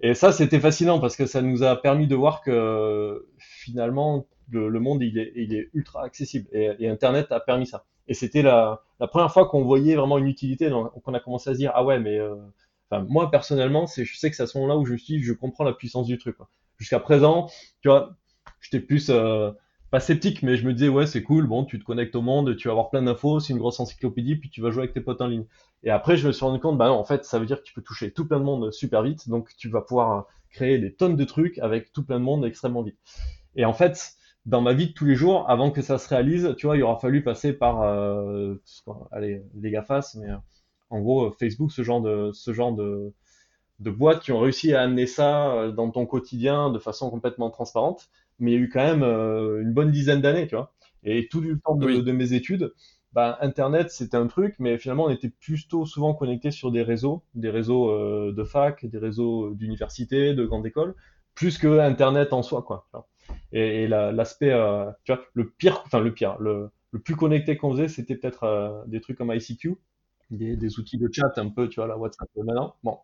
Et 0.02 0.14
ça, 0.14 0.32
c'était 0.32 0.60
fascinant 0.60 1.00
parce 1.00 1.16
que 1.16 1.26
ça 1.26 1.42
nous 1.42 1.64
a 1.64 1.82
permis 1.82 2.06
de 2.06 2.16
voir 2.16 2.42
que 2.42 3.28
finalement, 3.40 4.28
le, 4.52 4.80
monde, 4.80 5.02
il 5.02 5.18
est, 5.18 5.70
ultra 5.74 6.04
accessible, 6.04 6.48
et 6.54 6.88
Internet 6.88 7.32
a 7.32 7.40
permis 7.40 7.66
ça. 7.66 7.86
Et 8.08 8.14
c'était 8.14 8.42
la, 8.42 8.82
la, 9.00 9.08
première 9.08 9.32
fois 9.32 9.48
qu'on 9.48 9.64
voyait 9.64 9.96
vraiment 9.96 10.18
une 10.18 10.28
utilité, 10.28 10.70
qu'on 11.04 11.14
a 11.14 11.20
commencé 11.20 11.50
à 11.50 11.54
se 11.54 11.58
dire 11.58 11.72
ah 11.74 11.84
ouais 11.86 12.00
mais 12.00 12.18
euh, 12.20 12.36
moi 13.08 13.32
personnellement 13.32 13.88
c'est 13.88 14.06
je 14.06 14.18
sais 14.18 14.30
que 14.30 14.36
c'est 14.36 14.44
à 14.44 14.48
ce 14.48 14.58
moment-là 14.58 14.78
où 14.78 14.86
je 14.86 14.96
suis 14.96 15.24
je 15.24 15.34
comprends 15.34 15.64
la 15.64 15.74
puissance 15.74 16.08
du 16.08 16.18
truc. 16.18 16.36
Jusqu'à 16.78 17.00
présent, 17.00 17.48
tu 17.82 17.90
vois, 17.90 18.16
j'étais 18.60 18.80
plus 18.80 19.10
euh, 19.10 19.52
pas 19.90 20.00
sceptique, 20.00 20.44
mais 20.44 20.58
je 20.58 20.66
me 20.66 20.74
disais 20.74 20.90
ouais 20.90 21.08
c'est 21.08 21.24
cool, 21.24 21.48
bon 21.48 21.66
tu 21.66 21.80
te 21.80 21.84
connectes 21.86 22.16
au 22.16 22.22
monde, 22.22 22.56
tu 22.58 22.68
vas 22.68 22.74
avoir 22.74 22.90
plein 22.90 23.04
d'infos, 23.04 23.40
c'est 23.40 23.54
une 23.54 23.60
grosse 23.60 23.80
encyclopédie, 23.80 24.36
puis 24.36 24.50
tu 24.50 24.62
vas 24.62 24.70
jouer 24.72 24.84
avec 24.84 24.94
tes 24.94 25.02
potes 25.02 25.22
en 25.22 25.28
ligne. 25.28 25.46
Et 25.84 25.90
après 25.90 26.18
je 26.18 26.28
me 26.28 26.32
suis 26.34 26.44
rendu 26.44 26.60
compte 26.60 26.78
bah 26.78 26.88
non 26.88 26.96
en 26.96 27.06
fait 27.06 27.26
ça 27.26 27.40
veut 27.40 27.46
dire 27.46 27.60
que 27.60 27.64
tu 27.64 27.74
peux 27.74 27.82
toucher 27.82 28.12
tout 28.12 28.28
plein 28.28 28.40
de 28.40 28.46
monde 28.46 28.72
super 28.72 29.02
vite, 29.04 29.30
donc 29.30 29.50
tu 29.58 29.70
vas 29.70 29.82
pouvoir 29.82 30.26
créer 30.50 30.78
des 30.78 30.94
tonnes 30.94 31.16
de 31.16 31.24
trucs 31.24 31.58
avec 31.60 31.94
tout 31.94 32.04
plein 32.06 32.20
de 32.20 32.26
monde 32.26 32.46
extrêmement 32.46 32.84
vite. 32.84 32.98
Et 33.56 33.66
en 33.66 33.74
fait 33.74 34.16
dans 34.46 34.62
ma 34.62 34.74
vie 34.74 34.88
de 34.88 34.94
tous 34.94 35.06
les 35.06 35.16
jours, 35.16 35.50
avant 35.50 35.72
que 35.72 35.82
ça 35.82 35.98
se 35.98 36.10
réalise, 36.10 36.54
tu 36.58 36.66
vois, 36.66 36.78
il 36.78 36.84
aura 36.84 37.00
fallu 37.00 37.24
passer 37.24 37.54
par, 37.54 37.82
euh, 37.84 38.56
allez, 39.12 39.44
les 39.56 39.72
GAFAS, 39.72 40.18
mais 40.20 40.28
en 40.90 41.00
gros, 41.02 41.32
Facebook, 41.32 41.72
ce 41.72 41.84
genre 41.84 42.02
de, 42.02 42.32
ce 42.34 42.54
genre 42.54 42.74
de, 42.74 43.14
de 43.80 43.92
boîtes 43.92 44.22
qui 44.22 44.32
ont 44.32 44.40
réussi 44.40 44.74
à 44.74 44.82
amener 44.82 45.08
ça 45.08 45.72
dans 45.76 45.92
ton 45.92 46.06
quotidien 46.06 46.72
de 46.72 46.80
façon 46.80 47.10
complètement 47.10 47.50
transparente. 47.50 48.10
Mais 48.40 48.52
il 48.52 48.56
y 48.56 48.58
a 48.58 48.62
eu 48.62 48.70
quand 48.70 48.84
même 48.84 49.04
une 49.04 49.74
bonne 49.74 49.92
dizaine 49.92 50.22
d'années, 50.22 50.48
tu 50.48 50.56
vois. 50.56 50.74
Et 51.04 51.28
tout 51.30 51.42
le 51.42 51.60
temps 51.60 51.76
de, 51.76 52.02
de 52.02 52.12
mes 52.12 52.34
études, 52.34 52.74
bah, 53.14 53.38
Internet, 53.42 53.92
c'était 53.92 54.18
un 54.18 54.28
truc, 54.28 54.56
mais 54.60 54.78
finalement, 54.78 55.06
on 55.06 55.10
était 55.10 55.30
plutôt 55.30 55.86
souvent 55.86 56.14
connecté 56.16 56.50
sur 56.52 56.72
des 56.72 56.82
réseaux, 56.82 57.24
des 57.36 57.50
réseaux 57.50 57.90
euh, 57.92 58.34
de 58.36 58.44
fac, 58.44 58.86
des 58.86 58.98
réseaux 58.98 59.54
d'université, 59.54 60.34
de 60.34 60.46
grandes 60.46 60.66
écoles, 60.66 60.96
plus 61.36 61.58
que 61.60 61.80
Internet 61.80 62.34
en 62.34 62.42
soi, 62.42 62.64
quoi. 62.64 62.88
Et, 63.52 63.88
l'aspect, 63.88 64.52
euh, 64.52 64.90
tu 65.04 65.14
vois, 65.14 65.24
le 65.34 65.50
pire, 65.50 65.84
enfin 65.86 66.00
le 66.00 66.14
pire, 66.14 66.38
le, 66.40 66.70
le 66.92 67.00
plus 67.00 67.16
connecté 67.16 67.58
qu'on 67.58 67.72
faisait, 67.72 67.88
c'était 67.88 68.16
peut-être 68.16 68.44
euh, 68.44 68.84
des 68.88 69.02
trucs 69.02 69.18
comme 69.18 69.32
ICQ, 69.32 69.76
des, 70.32 70.80
outils 70.80 70.98
de 70.98 71.10
chat, 71.12 71.38
un 71.38 71.50
peu, 71.50 71.70
tu 71.70 71.76
vois, 71.80 71.88
la 71.88 71.98
WhatsApp 71.98 72.28
maintenant. 72.38 72.76
Bon, 72.84 72.98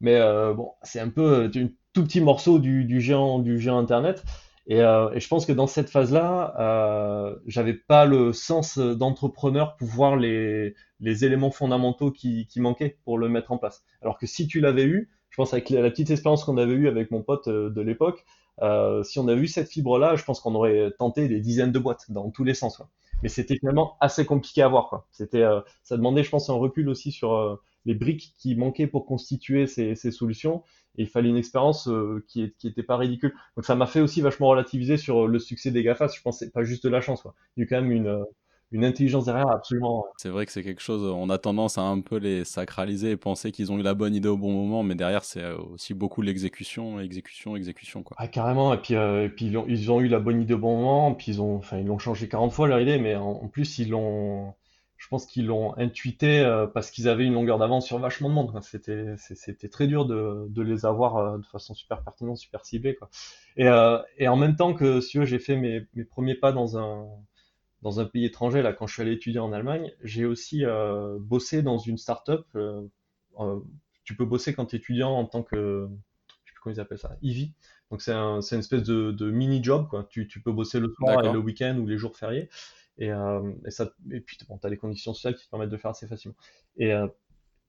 mais 0.00 0.20
bon, 0.54 0.72
c'est 0.82 1.00
un 1.00 1.08
peu 1.08 1.44
un 1.44 1.68
tout 1.92 2.04
petit 2.04 2.20
morceau 2.20 2.58
du, 2.58 2.84
du 2.84 3.00
géant, 3.00 3.38
du 3.38 3.58
géant 3.58 3.78
Internet. 3.78 4.24
Et, 4.68 4.82
euh, 4.82 5.10
et, 5.14 5.20
je 5.20 5.28
pense 5.28 5.46
que 5.46 5.52
dans 5.52 5.66
cette 5.66 5.88
phase-là, 5.88 6.54
euh, 6.60 7.36
j'avais 7.46 7.72
pas 7.72 8.04
le 8.04 8.34
sens 8.34 8.78
d'entrepreneur 8.78 9.76
pour 9.76 9.88
voir 9.88 10.16
les, 10.16 10.74
les 11.00 11.24
éléments 11.24 11.50
fondamentaux 11.50 12.10
qui, 12.10 12.46
qui, 12.46 12.60
manquaient 12.60 12.98
pour 13.04 13.16
le 13.16 13.30
mettre 13.30 13.50
en 13.50 13.58
place. 13.58 13.82
Alors 14.02 14.18
que 14.18 14.26
si 14.26 14.46
tu 14.46 14.60
l'avais 14.60 14.84
eu, 14.84 15.10
je 15.30 15.36
pense 15.36 15.54
avec 15.54 15.70
la 15.70 15.88
petite 15.90 16.10
expérience 16.10 16.44
qu'on 16.44 16.58
avait 16.58 16.74
eue 16.74 16.86
avec 16.86 17.10
mon 17.10 17.22
pote 17.22 17.48
euh, 17.48 17.70
de 17.70 17.80
l'époque, 17.80 18.26
euh, 18.62 19.02
si 19.02 19.18
on 19.18 19.28
avait 19.28 19.40
eu 19.40 19.46
cette 19.46 19.68
fibre-là, 19.68 20.16
je 20.16 20.24
pense 20.24 20.40
qu'on 20.40 20.54
aurait 20.54 20.92
tenté 20.98 21.28
des 21.28 21.40
dizaines 21.40 21.72
de 21.72 21.78
boîtes 21.78 22.10
dans 22.10 22.30
tous 22.30 22.44
les 22.44 22.54
sens. 22.54 22.76
Quoi. 22.76 22.88
Mais 23.22 23.28
c'était 23.28 23.56
finalement 23.56 23.96
assez 24.00 24.24
compliqué 24.24 24.62
à 24.62 24.68
voir. 24.68 24.88
Quoi. 24.88 25.06
C'était, 25.12 25.42
euh, 25.42 25.60
ça 25.82 25.96
demandait, 25.96 26.22
je 26.22 26.30
pense, 26.30 26.50
un 26.50 26.54
recul 26.54 26.88
aussi 26.88 27.12
sur 27.12 27.34
euh, 27.34 27.56
les 27.84 27.94
briques 27.94 28.34
qui 28.38 28.54
manquaient 28.54 28.86
pour 28.86 29.06
constituer 29.06 29.66
ces, 29.66 29.94
ces 29.94 30.10
solutions 30.10 30.62
il 30.98 31.08
fallait 31.08 31.28
une 31.28 31.36
expérience 31.36 31.88
euh, 31.88 32.24
qui, 32.28 32.52
qui 32.58 32.68
était 32.68 32.82
pas 32.82 32.96
ridicule. 32.96 33.34
Donc 33.56 33.64
ça 33.64 33.74
m'a 33.74 33.86
fait 33.86 34.00
aussi 34.00 34.20
vachement 34.20 34.48
relativiser 34.48 34.96
sur 34.96 35.24
euh, 35.24 35.28
le 35.28 35.38
succès 35.38 35.70
des 35.70 35.82
GAFAS. 35.82 36.08
Je 36.16 36.22
pense 36.22 36.38
que 36.38 36.44
c'est 36.44 36.52
pas 36.52 36.64
juste 36.64 36.84
de 36.84 36.90
la 36.90 37.00
chance. 37.00 37.22
Quoi. 37.22 37.34
Il 37.56 37.60
y 37.60 37.64
a 37.64 37.66
quand 37.68 37.80
même 37.80 37.92
une, 37.92 38.24
une 38.70 38.84
intelligence 38.84 39.24
derrière 39.24 39.48
absolument. 39.48 40.04
C'est 40.16 40.28
vrai 40.28 40.46
que 40.46 40.52
c'est 40.52 40.62
quelque 40.62 40.82
chose, 40.82 41.02
on 41.04 41.30
a 41.30 41.38
tendance 41.38 41.78
à 41.78 41.82
un 41.82 42.00
peu 42.00 42.16
les 42.16 42.44
sacraliser 42.44 43.12
et 43.12 43.16
penser 43.16 43.52
qu'ils 43.52 43.72
ont 43.72 43.78
eu 43.78 43.82
la 43.82 43.94
bonne 43.94 44.14
idée 44.14 44.28
au 44.28 44.36
bon 44.36 44.52
moment, 44.52 44.82
mais 44.82 44.94
derrière 44.94 45.24
c'est 45.24 45.50
aussi 45.52 45.94
beaucoup 45.94 46.22
l'exécution, 46.22 47.00
exécution, 47.00 47.56
exécution. 47.56 48.02
Quoi. 48.02 48.16
Ah, 48.20 48.28
carrément, 48.28 48.74
et 48.74 48.78
puis, 48.78 48.94
et 48.94 49.28
puis 49.28 49.46
ils, 49.46 49.56
ont, 49.56 49.64
ils, 49.68 49.90
ont, 49.90 50.00
eu 50.00 50.08
la 50.08 50.20
bonne 50.20 50.42
idée 50.42 50.54
au 50.54 50.58
bon 50.58 50.76
moment, 50.76 51.14
puis 51.14 51.32
ils 51.32 51.40
ont, 51.40 51.56
enfin, 51.56 51.78
ils 51.78 51.86
l'ont 51.86 51.98
changé 51.98 52.28
40 52.28 52.52
fois 52.52 52.68
leur 52.68 52.80
idée, 52.80 52.98
mais 52.98 53.16
en 53.16 53.48
plus 53.48 53.78
ils 53.78 53.90
l'ont 53.90 54.54
je 54.98 55.06
pense 55.06 55.26
qu'ils 55.26 55.46
l'ont 55.46 55.76
intuité 55.78 56.40
euh, 56.40 56.66
parce 56.66 56.90
qu'ils 56.90 57.08
avaient 57.08 57.24
une 57.24 57.32
longueur 57.34 57.58
d'avance 57.58 57.86
sur 57.86 57.98
vachement 57.98 58.28
de 58.28 58.34
monde. 58.34 58.58
C'était, 58.62 59.14
c'était 59.16 59.68
très 59.68 59.86
dur 59.86 60.04
de, 60.04 60.46
de 60.50 60.62
les 60.62 60.84
avoir 60.84 61.16
euh, 61.16 61.38
de 61.38 61.46
façon 61.46 61.72
super 61.72 62.02
pertinente, 62.02 62.36
super 62.36 62.64
ciblée. 62.64 62.96
Quoi. 62.96 63.08
Et, 63.56 63.68
euh, 63.68 63.98
et 64.18 64.26
en 64.26 64.36
même 64.36 64.56
temps 64.56 64.74
que 64.74 65.00
si 65.00 65.24
j'ai 65.24 65.38
fait 65.38 65.56
mes, 65.56 65.86
mes, 65.94 66.04
premiers 66.04 66.34
pas 66.34 66.50
dans 66.50 66.76
un, 66.76 67.06
dans 67.82 68.00
un 68.00 68.04
pays 68.04 68.24
étranger, 68.24 68.62
là, 68.62 68.72
quand 68.72 68.86
je 68.86 68.94
suis 68.94 69.02
allé 69.02 69.12
étudier 69.12 69.40
en 69.40 69.52
Allemagne, 69.52 69.92
j'ai 70.02 70.24
aussi 70.24 70.64
bossé 71.20 71.62
dans 71.62 71.78
une 71.78 71.98
start-up. 71.98 72.46
tu 74.04 74.16
peux 74.16 74.24
bosser 74.24 74.54
quand 74.54 74.66
tu 74.66 74.76
es 74.76 74.78
étudiant 74.78 75.10
en 75.10 75.24
tant 75.24 75.42
que, 75.42 75.88
je 76.44 76.50
sais 76.50 76.54
plus 76.54 76.60
comment 76.62 76.74
ils 76.74 76.80
appellent 76.80 76.98
ça, 76.98 77.16
EV. 77.22 77.50
Donc 77.90 78.02
c'est 78.02 78.12
un, 78.12 78.40
une 78.40 78.58
espèce 78.58 78.82
de, 78.82 79.12
de 79.12 79.30
mini-job. 79.30 79.88
Tu, 80.10 80.28
tu 80.28 80.40
peux 80.40 80.52
bosser 80.52 80.80
le 80.80 80.92
soir 80.96 81.24
et 81.24 81.32
le 81.32 81.38
week-end 81.38 81.78
ou 81.78 81.86
les 81.86 81.98
jours 81.98 82.16
fériés. 82.16 82.48
Et, 82.98 83.12
euh, 83.12 83.52
et, 83.64 83.70
ça, 83.70 83.90
et 84.10 84.20
puis, 84.20 84.36
bon, 84.48 84.58
tu 84.58 84.66
as 84.66 84.70
les 84.70 84.76
conditions 84.76 85.14
sociales 85.14 85.36
qui 85.36 85.46
te 85.46 85.50
permettent 85.50 85.70
de 85.70 85.76
faire 85.76 85.92
assez 85.92 86.06
facilement. 86.06 86.36
Et 86.76 86.92
euh, 86.92 87.06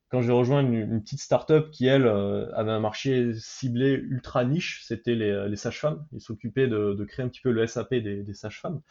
quand 0.09 0.21
j'ai 0.21 0.31
rejoint 0.31 0.61
une, 0.61 0.73
une, 0.73 1.03
petite 1.03 1.19
start-up 1.21 1.69
qui, 1.71 1.85
elle, 1.85 2.07
euh, 2.07 2.51
avait 2.55 2.71
un 2.71 2.79
marché 2.79 3.33
ciblé 3.35 3.91
ultra 3.93 4.43
niche, 4.43 4.83
c'était 4.85 5.13
les, 5.15 5.47
les 5.47 5.55
sages-femmes. 5.55 6.05
Ils 6.13 6.21
s'occupaient 6.21 6.67
de, 6.67 6.95
de, 6.95 7.05
créer 7.05 7.23
un 7.23 7.29
petit 7.29 7.41
peu 7.41 7.51
le 7.51 7.65
SAP 7.67 7.93
des, 7.93 8.23
des 8.23 8.33
sages-femmes. 8.33 8.81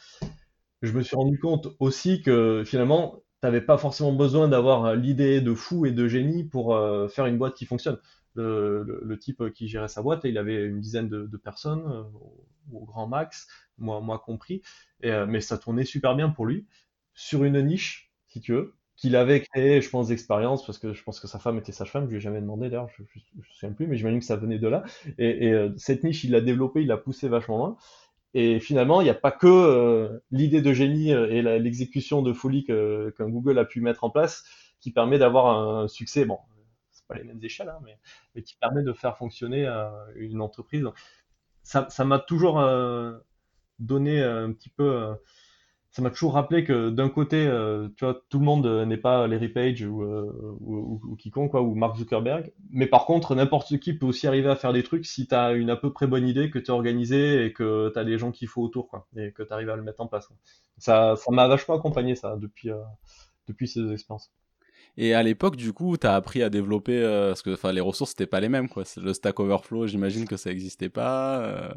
Je 0.83 0.93
me 0.93 1.03
suis 1.03 1.17
rendu 1.17 1.39
compte 1.39 1.69
aussi 1.81 2.23
que 2.23 2.63
finalement, 2.65 3.23
tu 3.41 3.47
n'avais 3.47 3.61
pas 3.61 3.79
forcément 3.79 4.13
besoin 4.13 4.49
d'avoir 4.49 4.95
l'idée 4.95 5.41
de 5.41 5.55
fou 5.55 5.87
et 5.87 5.93
de 5.93 6.09
génie 6.09 6.45
pour 6.45 6.75
euh, 6.75 7.09
faire 7.09 7.27
une 7.27 7.39
boîte 7.39 7.55
qui 7.55 7.67
fonctionne. 7.67 7.99
Le, 8.35 9.19
type 9.21 9.53
qui 9.53 9.67
gérait 9.67 9.89
sa 9.89 10.01
boîte, 10.01 10.21
il 10.23 10.39
avait 10.39 10.65
une 10.65 10.81
dizaine 10.81 11.09
de, 11.09 11.37
personnes 11.37 11.83
euh, 11.91 12.05
au, 12.73 12.85
grand 12.85 13.09
max, 13.09 13.49
moi, 13.79 14.23
compris. 14.25 14.63
Euh, 15.05 15.27
mais 15.27 15.41
ça 15.41 15.59
tournait 15.59 15.85
super 15.85 16.15
bien 16.15 16.29
pour 16.29 16.47
lui, 16.47 16.67
sur 17.15 17.45
une 17.45 17.61
niche, 17.63 18.13
si 18.27 18.41
tu 18.41 18.53
veux, 18.53 18.75
qu'il 18.97 19.15
avait 19.17 19.41
créé, 19.43 19.81
je 19.81 19.89
pense, 19.91 20.09
d'expérience, 20.09 20.67
parce 20.67 20.79
que 20.79 20.93
je 20.93 21.03
pense 21.05 21.21
que 21.21 21.29
sa 21.29 21.39
femme 21.39 21.59
était 21.59 21.73
sage-femme, 21.73 22.05
je 22.07 22.11
lui 22.11 22.17
ai 22.17 22.21
jamais 22.21 22.41
demandé 22.41 22.69
d'ailleurs, 22.69 22.89
je 22.97 23.03
ne 23.03 23.07
me 23.39 23.45
souviens 23.45 23.73
plus, 23.73 23.87
mais 23.87 23.97
j'imagine 23.97 24.19
que 24.19 24.25
ça 24.25 24.37
venait 24.37 24.59
de 24.59 24.67
là. 24.67 24.85
Et, 25.19 25.47
et 25.47 25.53
euh, 25.53 25.73
cette 25.77 26.03
niche, 26.03 26.25
il 26.25 26.33
l'a 26.33 26.41
développée, 26.41 26.83
il 26.83 26.89
l'a 26.89 26.97
poussée 26.97 27.29
vachement 27.29 27.59
loin. 27.59 27.77
Et 28.35 28.61
finalement, 28.61 29.01
il 29.01 29.05
n'y 29.05 29.11
a 29.11 29.15
pas 29.15 29.33
que 29.33 29.47
euh, 29.47 30.23
l'idée 30.31 30.61
de 30.61 30.73
génie 30.73 31.13
euh, 31.13 31.31
et 31.31 31.43
l'exécution 31.59 32.23
de 32.23 32.33
folie 32.33 32.65
qu'un 32.65 33.29
Google 33.29 33.59
a 33.59 33.65
pu 33.65 33.81
mettre 33.81 34.05
en 34.05 34.11
place 34.11 34.45
qui 34.81 34.93
permet 34.93 35.19
d'avoir 35.19 35.47
un 35.47 35.89
succès. 35.89 36.25
Bon, 36.25 36.39
c'est 36.91 37.07
pas 37.07 37.15
les 37.15 37.25
mêmes 37.25 37.43
échelles, 37.43 37.71
hein, 37.71 37.81
mais, 38.35 38.43
qui 38.43 38.57
permet 38.57 38.83
de 38.83 38.93
faire 38.93 39.17
fonctionner 39.17 39.67
euh, 39.67 39.89
une 40.17 40.41
entreprise. 40.41 40.85
Ça, 41.63 41.87
ça 41.91 42.05
m'a 42.05 42.19
toujours 42.19 42.63
donner 43.79 44.23
un 44.23 44.53
petit 44.53 44.71
peu. 44.71 45.15
Euh, 45.89 45.95
ça 45.99 46.03
m'a 46.03 46.11
toujours 46.11 46.35
rappelé 46.35 46.65
que 46.65 46.91
d'un 46.91 47.09
côté, 47.09 47.47
euh, 47.47 47.89
tu 47.97 48.05
vois, 48.05 48.23
tout 48.29 48.39
le 48.39 48.45
monde 48.45 48.67
n'est 48.87 48.97
pas 48.97 49.27
Larry 49.27 49.49
Page 49.49 49.83
ou, 49.83 50.03
euh, 50.03 50.57
ou, 50.61 51.17
quiconque, 51.17 51.55
ou 51.55 51.75
Mark 51.75 51.97
Zuckerberg. 51.97 52.53
Mais 52.71 52.87
par 52.87 53.07
contre, 53.07 53.35
n'importe 53.35 53.79
qui 53.79 53.93
peut 53.95 54.07
aussi 54.07 54.27
arriver 54.27 54.49
à 54.49 54.57
faire 54.57 54.73
des 54.73 54.83
trucs 54.83 55.07
si 55.07 55.27
tu 55.27 55.35
as 55.35 55.53
une 55.53 55.71
à 55.71 55.77
peu 55.77 55.93
près 55.93 56.07
bonne 56.07 56.29
idée, 56.29 56.51
que 56.51 56.59
tu 56.59 56.67
es 56.67 56.71
organisé 56.71 57.45
et 57.45 57.53
que 57.53 57.91
tu 57.93 57.99
as 57.99 58.03
les 58.03 58.19
gens 58.19 58.31
qu'il 58.33 58.49
faut 58.49 58.63
autour, 58.63 58.91
et 59.17 59.33
que 59.33 59.43
tu 59.43 59.53
arrives 59.53 59.71
à 59.71 59.77
le 59.77 59.83
mettre 59.83 60.01
en 60.01 60.07
place. 60.07 60.29
Ça 60.79 61.17
ça 61.17 61.31
m'a 61.33 61.49
vachement 61.49 61.77
accompagné, 61.77 62.15
ça, 62.15 62.37
depuis, 62.37 62.71
euh, 62.71 62.77
depuis 63.49 63.67
ces 63.69 63.91
expériences. 63.93 64.31
Et 64.97 65.15
à 65.15 65.23
l'époque, 65.23 65.57
du 65.57 65.73
coup, 65.73 65.97
tu 65.97 66.07
as 66.07 66.15
appris 66.15 66.43
à 66.43 66.51
développer, 66.51 67.01
euh, 67.03 67.29
parce 67.29 67.43
que 67.43 67.71
les 67.71 67.81
ressources, 67.81 68.11
c'était 68.11 68.27
pas 68.27 68.41
les 68.41 68.49
mêmes. 68.49 68.69
Quoi. 68.69 68.85
Le 68.97 69.13
Stack 69.13 69.39
Overflow, 69.41 69.87
j'imagine 69.87 70.27
que 70.27 70.37
ça 70.37 70.51
n'existait 70.51 70.89
pas. 70.89 71.75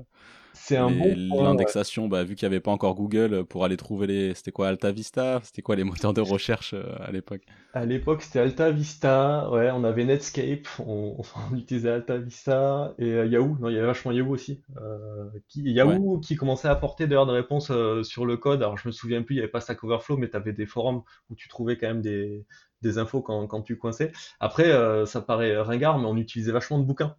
C'est 0.54 0.78
un 0.78 0.90
bon 0.90 1.44
L'indexation, 1.44 2.08
bah, 2.08 2.24
vu 2.24 2.36
qu'il 2.36 2.48
n'y 2.48 2.54
avait 2.54 2.62
pas 2.62 2.72
encore 2.72 2.96
Google 2.96 3.34
euh, 3.34 3.44
pour 3.44 3.64
aller 3.66 3.78
trouver 3.78 4.08
les. 4.08 4.34
C'était 4.36 4.52
quoi 4.52 4.68
Alta 4.68 4.92
Vista? 4.92 5.40
C'était 5.44 5.62
quoi 5.62 5.76
les 5.76 5.84
moteurs 5.86 6.14
de 6.14 6.22
recherche 6.22 6.74
euh, 6.74 6.84
à 7.00 7.12
l'époque? 7.12 7.42
À 7.74 7.86
l'époque, 7.86 8.22
c'était 8.22 8.40
Alta 8.40 8.72
Vista. 8.72 9.50
Ouais, 9.50 9.72
on 9.72 9.84
avait 9.84 10.04
Netscape. 10.04 10.68
On, 10.80 11.18
on 11.52 11.56
utilisait 11.56 11.90
Alta 11.90 12.18
Vista 12.18 12.94
et 13.00 13.12
euh, 13.12 13.26
Yahoo. 13.26 13.58
Non, 13.60 13.70
il 13.70 13.76
y 13.76 13.78
avait 13.78 13.88
vachement 13.88 14.12
Yahoo 14.12 14.32
aussi. 14.32 14.62
Euh, 14.78 15.30
qui, 15.48 15.62
Yahoo 15.64 16.16
ouais. 16.16 16.20
qui 16.22 16.36
commençait 16.36 16.68
à 16.68 16.72
apporter 16.72 17.08
d'ailleurs 17.08 17.28
des 17.28 17.34
réponses 17.34 17.72
sur 18.04 18.26
le 18.26 18.38
code. 18.38 18.62
Alors, 18.62 18.78
je 18.78 18.88
me 18.88 18.92
souviens 18.92 19.24
plus, 19.24 19.36
il 19.36 19.38
n'y 19.38 19.44
avait 19.44 19.52
pas 19.52 19.62
Stack 19.62 19.84
Overflow, 19.84 20.18
mais 20.18 20.30
tu 20.30 20.36
avais 20.36 20.54
des 20.54 20.66
forums 20.66 21.04
où 21.30 21.36
tu 21.36 21.48
trouvais 21.48 21.78
quand 21.78 21.88
même 21.88 22.02
des, 22.02 22.46
des 22.82 22.98
infos 22.98 23.22
quand, 23.22 23.48
quand 23.48 23.62
tu 23.62 23.78
coinçais. 23.78 24.12
Après, 24.40 24.72
ça 25.06 25.22
paraît 25.22 25.58
ringard, 25.60 25.98
mais 25.98 26.08
on 26.08 26.18
utilisait 26.18 26.52
vachement 26.52 26.80
de 26.80 26.84
bouquins. 26.84 27.16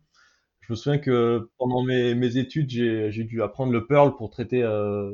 Je 0.62 0.72
me 0.72 0.76
souviens 0.76 0.98
que 0.98 1.50
pendant 1.58 1.82
mes, 1.82 2.14
mes 2.14 2.38
études, 2.38 2.70
j'ai 2.70 3.24
dû 3.24 3.42
apprendre 3.42 3.72
le 3.72 3.86
Perl 3.86 4.16
pour 4.16 4.30
traiter 4.30 4.62
euh, 4.62 5.12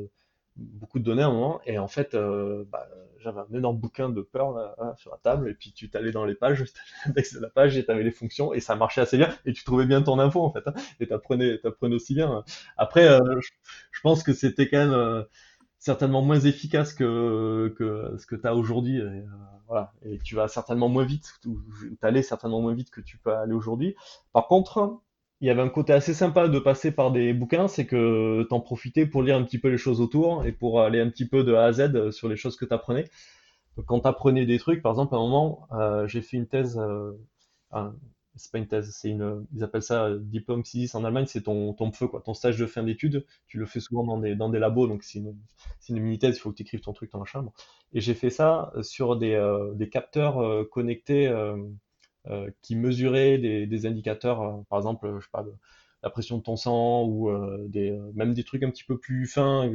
beaucoup 0.55 0.99
de 0.99 1.03
données 1.03 1.23
à 1.23 1.27
un 1.27 1.33
moment. 1.33 1.61
Et 1.65 1.77
en 1.79 1.87
fait, 1.87 2.13
euh, 2.15 2.63
bah, 2.71 2.87
j'avais 3.19 3.39
un 3.39 3.53
énorme 3.53 3.77
bouquin 3.77 4.09
de 4.09 4.21
Perl 4.21 4.55
là, 4.55 4.75
là, 4.77 4.95
sur 4.97 5.11
la 5.11 5.17
table. 5.17 5.49
Et 5.49 5.53
puis 5.53 5.73
tu 5.73 5.89
t'allais 5.89 6.11
dans 6.11 6.25
les 6.25 6.35
pages, 6.35 6.63
l'index 7.05 7.33
de 7.33 7.39
la 7.39 7.49
page 7.49 7.77
et 7.77 7.85
tu 7.85 7.91
avais 7.91 8.03
les 8.03 8.11
fonctions. 8.11 8.53
Et 8.53 8.59
ça 8.59 8.75
marchait 8.75 9.01
assez 9.01 9.17
bien. 9.17 9.33
Et 9.45 9.53
tu 9.53 9.63
trouvais 9.63 9.85
bien 9.85 10.01
ton 10.01 10.19
info 10.19 10.41
en 10.43 10.51
fait. 10.51 10.67
Hein, 10.67 10.73
et 10.99 11.07
tu 11.07 11.13
apprenais, 11.13 11.59
aussi 11.81 12.13
bien. 12.13 12.43
Après, 12.77 13.07
euh, 13.07 13.19
je, 13.91 14.01
pense 14.01 14.23
que 14.23 14.33
c'était 14.33 14.69
quand 14.69 14.77
même 14.77 14.93
euh, 14.93 15.23
certainement 15.79 16.21
moins 16.21 16.39
efficace 16.39 16.93
que, 16.93 17.73
que 17.77 18.15
ce 18.17 18.25
que 18.25 18.35
tu 18.35 18.47
as 18.47 18.55
aujourd'hui. 18.55 18.97
Et, 18.97 19.01
euh, 19.01 19.25
voilà. 19.67 19.93
et 20.03 20.19
tu 20.19 20.35
vas 20.35 20.47
certainement 20.47 20.89
moins 20.89 21.05
vite. 21.05 21.33
Tu 21.41 21.49
allais 22.01 22.23
certainement 22.23 22.61
moins 22.61 22.73
vite 22.73 22.91
que 22.91 23.01
tu 23.01 23.17
peux 23.17 23.33
aller 23.33 23.53
aujourd'hui. 23.53 23.95
Par 24.33 24.47
contre, 24.47 25.01
il 25.41 25.47
y 25.47 25.49
avait 25.49 25.61
un 25.61 25.69
côté 25.69 25.93
assez 25.93 26.13
sympa 26.13 26.47
de 26.49 26.59
passer 26.59 26.91
par 26.91 27.11
des 27.11 27.33
bouquins, 27.33 27.67
c'est 27.67 27.85
que 27.85 28.43
t'en 28.49 28.59
profitais 28.59 29.05
pour 29.05 29.23
lire 29.23 29.37
un 29.37 29.43
petit 29.43 29.59
peu 29.59 29.69
les 29.69 29.77
choses 29.77 30.01
autour 30.01 30.45
et 30.45 30.51
pour 30.51 30.81
aller 30.81 30.99
un 30.99 31.09
petit 31.09 31.27
peu 31.27 31.43
de 31.43 31.53
A 31.53 31.65
à 31.65 31.71
Z 31.73 32.11
sur 32.11 32.27
les 32.27 32.35
choses 32.35 32.57
que 32.57 32.65
t'apprenais. 32.65 33.05
Quand 33.87 34.01
t'apprenais 34.01 34.45
des 34.45 34.59
trucs, 34.59 34.81
par 34.81 34.91
exemple, 34.91 35.15
à 35.15 35.17
un 35.17 35.21
moment, 35.21 35.67
euh, 35.71 36.07
j'ai 36.07 36.21
fait 36.21 36.37
une 36.37 36.47
thèse, 36.47 36.77
euh, 36.77 37.13
c'est 38.35 38.51
pas 38.51 38.57
une 38.57 38.67
thèse, 38.67 38.91
c'est 38.91 39.09
une, 39.09 39.45
ils 39.53 39.63
appellent 39.63 39.81
ça 39.83 40.09
diplôme 40.17 40.63
CIS 40.63 40.91
en 40.93 41.03
Allemagne, 41.03 41.25
c'est 41.27 41.43
ton, 41.43 41.73
ton 41.73 41.91
feu, 41.91 42.07
quoi, 42.07 42.21
ton 42.21 42.33
stage 42.33 42.57
de 42.57 42.65
fin 42.65 42.83
d'études. 42.83 43.25
Tu 43.47 43.57
le 43.57 43.65
fais 43.65 43.79
souvent 43.79 44.03
dans 44.03 44.17
des, 44.17 44.35
dans 44.35 44.49
des 44.49 44.59
labos, 44.59 44.87
donc 44.87 45.03
c'est 45.03 45.19
une, 45.19 45.35
c'est 45.79 45.93
une 45.93 46.01
mini-thèse, 46.01 46.37
il 46.37 46.39
faut 46.39 46.51
que 46.51 46.55
tu 46.55 46.63
écrives 46.63 46.81
ton 46.81 46.93
truc 46.93 47.11
dans 47.11 47.19
la 47.19 47.25
chambre. 47.25 47.53
Et 47.93 48.01
j'ai 48.01 48.13
fait 48.13 48.29
ça 48.29 48.71
sur 48.81 49.17
des, 49.17 49.33
euh, 49.33 49.73
des 49.73 49.89
capteurs 49.89 50.39
euh, 50.41 50.63
connectés 50.71 51.27
euh, 51.27 51.57
euh, 51.57 51.57
qui 52.61 52.75
mesuraient 52.75 53.37
des, 53.37 53.65
des 53.65 53.85
indicateurs, 53.85 54.41
euh, 54.41 54.61
par 54.69 54.79
exemple, 54.79 55.11
je 55.19 55.23
sais 55.23 55.31
pas, 55.31 55.45
la 56.03 56.09
pression 56.09 56.37
de 56.37 56.43
ton 56.43 56.55
sang 56.55 57.05
ou 57.05 57.29
des, 57.67 57.97
même 58.13 58.33
des 58.33 58.43
trucs 58.43 58.63
un 58.63 58.69
petit 58.69 58.83
peu 58.85 58.97
plus 58.97 59.27
fins 59.27 59.69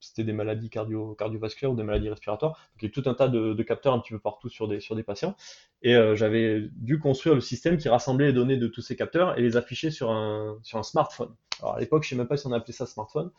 c'était 0.00 0.24
des 0.24 0.32
maladies 0.32 0.70
cardio, 0.70 1.14
cardiovasculaires 1.14 1.72
ou 1.72 1.76
des 1.76 1.82
maladies 1.82 2.08
respiratoires. 2.08 2.52
Donc 2.52 2.82
il 2.82 2.84
y 2.84 2.88
a 2.88 2.90
tout 2.90 3.08
un 3.08 3.14
tas 3.14 3.28
de, 3.28 3.62
capteurs 3.62 3.92
un 3.92 4.00
petit 4.00 4.12
peu 4.12 4.18
partout 4.18 4.48
sur 4.48 4.68
des, 4.68 4.80
sur 4.80 4.96
des 4.96 5.02
patients. 5.02 5.36
Et 5.82 5.94
euh, 5.94 6.14
j'avais 6.14 6.68
dû 6.72 6.98
construire 6.98 7.34
le 7.34 7.40
système 7.40 7.78
qui 7.78 7.88
rassemblait 7.88 8.26
les 8.26 8.32
données 8.32 8.56
de 8.56 8.66
tous 8.66 8.80
ces 8.80 8.96
capteurs 8.96 9.38
et 9.38 9.42
les 9.42 9.56
affichait 9.56 9.90
sur 9.90 10.10
un, 10.10 10.58
sur 10.62 10.78
un 10.78 10.82
smartphone. 10.82 11.34
Alors 11.60 11.76
à 11.76 11.80
l'époque, 11.80 12.04
je 12.04 12.10
sais 12.10 12.16
même 12.16 12.28
pas 12.28 12.36
si 12.36 12.46
on 12.46 12.52
appelait 12.52 12.72
ça 12.72 12.86
smartphone. 12.86 13.30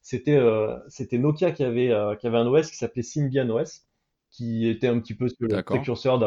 C'était 0.00 0.36
euh, 0.36 0.78
Nokia 1.12 1.50
qui 1.50 1.64
avait, 1.64 1.90
euh, 1.90 2.14
qui 2.16 2.26
avait 2.26 2.38
un 2.38 2.46
OS 2.46 2.70
qui 2.70 2.76
s'appelait 2.76 3.02
Symbian 3.02 3.48
OS, 3.50 3.82
qui 4.30 4.68
était 4.68 4.88
un 4.88 5.00
petit 5.00 5.14
peu 5.14 5.28
le 5.40 5.62
précurseur 5.62 6.18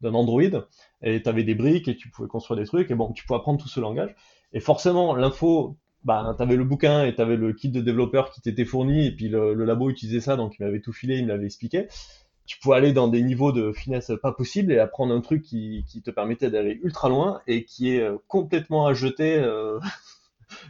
d'un 0.00 0.14
Android, 0.14 0.42
et 1.02 1.22
tu 1.22 1.28
avais 1.28 1.44
des 1.44 1.54
briques 1.54 1.88
et 1.88 1.96
tu 1.96 2.10
pouvais 2.10 2.28
construire 2.28 2.58
des 2.58 2.66
trucs, 2.66 2.90
et 2.90 2.94
bon, 2.94 3.12
tu 3.12 3.24
pouvais 3.24 3.38
apprendre 3.38 3.60
tout 3.60 3.68
ce 3.68 3.80
langage. 3.80 4.14
Et 4.52 4.60
forcément, 4.60 5.14
l'info 5.14 5.76
bah, 6.04 6.34
tu 6.36 6.42
avais 6.42 6.56
le 6.56 6.64
bouquin 6.64 7.04
et 7.04 7.14
tu 7.14 7.20
avais 7.20 7.36
le 7.36 7.52
kit 7.52 7.68
de 7.68 7.80
développeur 7.80 8.30
qui 8.30 8.40
t'était 8.40 8.64
fourni, 8.64 9.06
et 9.06 9.12
puis 9.14 9.28
le, 9.28 9.52
labo 9.64 9.90
utilisait 9.90 10.20
ça, 10.20 10.36
donc 10.36 10.54
il 10.58 10.64
m'avait 10.64 10.80
tout 10.80 10.92
filé, 10.92 11.16
il 11.18 11.24
me 11.24 11.28
l'avait 11.28 11.46
expliqué. 11.46 11.88
Tu 12.46 12.58
pouvais 12.58 12.76
aller 12.76 12.92
dans 12.92 13.08
des 13.08 13.22
niveaux 13.22 13.52
de 13.52 13.72
finesse 13.72 14.10
pas 14.22 14.32
possible 14.32 14.72
et 14.72 14.78
apprendre 14.78 15.14
un 15.14 15.20
truc 15.20 15.42
qui, 15.42 15.84
qui 15.88 16.02
te 16.02 16.10
permettait 16.10 16.50
d'aller 16.50 16.80
ultra 16.82 17.08
loin 17.08 17.40
et 17.46 17.64
qui 17.64 17.94
est 17.94 18.00
euh, 18.00 18.16
complètement 18.26 18.86
à 18.86 18.94
jeter 18.94 19.38
euh, 19.38 19.78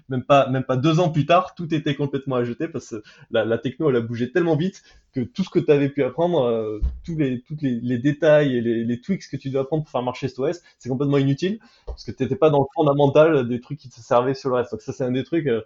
même 0.08 0.22
pas, 0.22 0.48
même 0.48 0.64
pas 0.64 0.76
deux 0.76 1.00
ans 1.00 1.10
plus 1.10 1.26
tard, 1.26 1.54
tout 1.54 1.72
était 1.74 1.94
complètement 1.94 2.36
à 2.36 2.44
jeter 2.44 2.68
parce 2.68 2.90
que 2.90 3.02
la, 3.30 3.44
la 3.44 3.58
techno, 3.58 3.90
elle 3.90 3.96
a 3.96 4.00
bougé 4.00 4.30
tellement 4.30 4.56
vite 4.56 4.82
que 5.12 5.20
tout 5.20 5.44
ce 5.44 5.50
que 5.50 5.58
tu 5.58 5.70
avais 5.70 5.88
pu 5.88 6.02
apprendre, 6.02 6.42
euh, 6.42 6.80
tous 7.04 7.16
les, 7.16 7.42
les, 7.60 7.80
les, 7.80 7.98
détails 7.98 8.56
et 8.56 8.60
les, 8.60 8.84
les, 8.84 9.00
tweaks 9.00 9.28
que 9.28 9.36
tu 9.36 9.50
dois 9.50 9.62
apprendre 9.62 9.84
pour 9.84 9.90
faire 9.90 10.02
marcher 10.02 10.28
cet 10.28 10.38
OS, 10.38 10.60
c'est 10.78 10.88
complètement 10.88 11.18
inutile 11.18 11.58
parce 11.86 12.04
que 12.04 12.12
tu 12.12 12.22
n'étais 12.22 12.36
pas 12.36 12.50
dans 12.50 12.60
le 12.60 12.66
fondamental 12.74 13.48
des 13.48 13.60
trucs 13.60 13.78
qui 13.78 13.88
te 13.88 14.00
servaient 14.00 14.34
sur 14.34 14.50
le 14.50 14.56
reste. 14.56 14.72
Donc 14.72 14.82
ça, 14.82 14.92
c'est 14.92 15.04
un 15.04 15.12
des 15.12 15.24
trucs, 15.24 15.46
euh, 15.46 15.62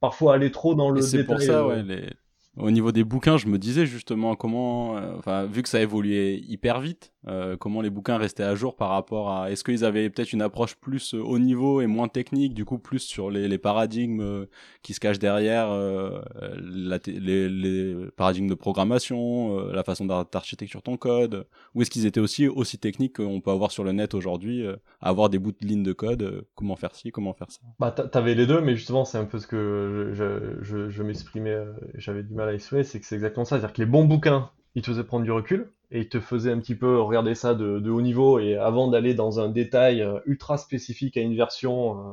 parfois 0.00 0.34
aller 0.34 0.50
trop 0.50 0.74
dans 0.74 0.90
le 0.90 1.00
détail. 1.00 1.20
C'est 1.20 1.24
pour 1.24 1.40
ça, 1.40 1.60
euh, 1.60 1.68
ouais, 1.68 1.82
les 1.82 2.10
au 2.56 2.70
niveau 2.70 2.92
des 2.92 3.02
bouquins, 3.02 3.36
je 3.36 3.48
me 3.48 3.58
disais 3.58 3.84
justement 3.84 4.36
comment, 4.36 4.96
euh, 4.96 5.16
enfin, 5.18 5.44
vu 5.44 5.62
que 5.62 5.68
ça 5.68 5.80
évoluait 5.80 6.38
hyper 6.38 6.80
vite, 6.80 7.12
euh, 7.26 7.56
comment 7.56 7.80
les 7.80 7.90
bouquins 7.90 8.16
restaient 8.16 8.44
à 8.44 8.54
jour 8.54 8.76
par 8.76 8.90
rapport 8.90 9.32
à. 9.32 9.50
Est-ce 9.50 9.64
qu'ils 9.64 9.84
avaient 9.84 10.08
peut-être 10.08 10.32
une 10.32 10.42
approche 10.42 10.76
plus 10.76 11.14
euh, 11.14 11.18
haut 11.18 11.40
niveau 11.40 11.80
et 11.80 11.88
moins 11.88 12.06
technique, 12.06 12.54
du 12.54 12.64
coup 12.64 12.78
plus 12.78 13.00
sur 13.00 13.30
les, 13.30 13.48
les 13.48 13.58
paradigmes 13.58 14.46
qui 14.82 14.94
se 14.94 15.00
cachent 15.00 15.18
derrière, 15.18 15.68
la 15.68 16.98
les, 17.06 17.48
les, 17.48 17.96
paradigmes 18.16 18.48
de 18.48 18.54
programmation, 18.54 19.58
la 19.68 19.82
façon 19.82 20.04
d'architecture 20.04 20.82
ton 20.82 20.96
code, 20.96 21.46
ou 21.74 21.82
est-ce 21.82 21.90
qu'ils 21.90 22.06
étaient 22.06 22.20
aussi 22.20 22.46
aussi 22.46 22.78
techniques 22.78 23.16
qu'on 23.16 23.40
peut 23.40 23.50
avoir 23.50 23.72
sur 23.72 23.84
le 23.84 23.92
net 23.92 24.14
aujourd'hui, 24.14 24.64
avoir 25.00 25.28
des 25.28 25.38
bouts 25.38 25.52
de 25.52 25.66
lignes 25.66 25.82
de 25.82 25.92
code, 25.92 26.46
comment 26.54 26.76
faire 26.76 26.94
ci, 26.94 27.10
comment 27.10 27.32
faire 27.32 27.50
ça? 27.50 27.60
Bah, 27.78 27.90
t'avais 27.90 28.34
les 28.34 28.46
deux, 28.46 28.60
mais 28.60 28.76
justement 28.76 29.04
c'est 29.04 29.18
un 29.18 29.24
peu 29.24 29.38
ce 29.38 29.46
que 29.46 30.12
je, 30.12 30.62
je, 30.62 30.88
je 30.88 31.02
m'exprimais, 31.02 31.58
j'avais 31.94 32.22
du 32.22 32.34
mal 32.34 32.43
c'est 32.58 33.00
que 33.00 33.06
c'est 33.06 33.14
exactement 33.14 33.44
ça. 33.44 33.58
C'est-à-dire 33.58 33.72
que 33.72 33.82
les 33.82 33.86
bons 33.86 34.04
bouquins, 34.04 34.50
ils 34.74 34.82
te 34.82 34.90
faisaient 34.90 35.04
prendre 35.04 35.24
du 35.24 35.32
recul 35.32 35.70
et 35.90 36.00
ils 36.00 36.08
te 36.08 36.20
faisaient 36.20 36.52
un 36.52 36.58
petit 36.58 36.74
peu 36.74 37.00
regarder 37.00 37.34
ça 37.34 37.54
de, 37.54 37.90
haut 37.90 38.02
niveau 38.02 38.38
et 38.38 38.56
avant 38.56 38.88
d'aller 38.88 39.14
dans 39.14 39.40
un 39.40 39.48
détail 39.48 40.02
euh, 40.02 40.18
ultra 40.26 40.56
spécifique 40.56 41.16
à 41.16 41.20
une 41.20 41.36
version 41.36 41.98
euh, 41.98 42.12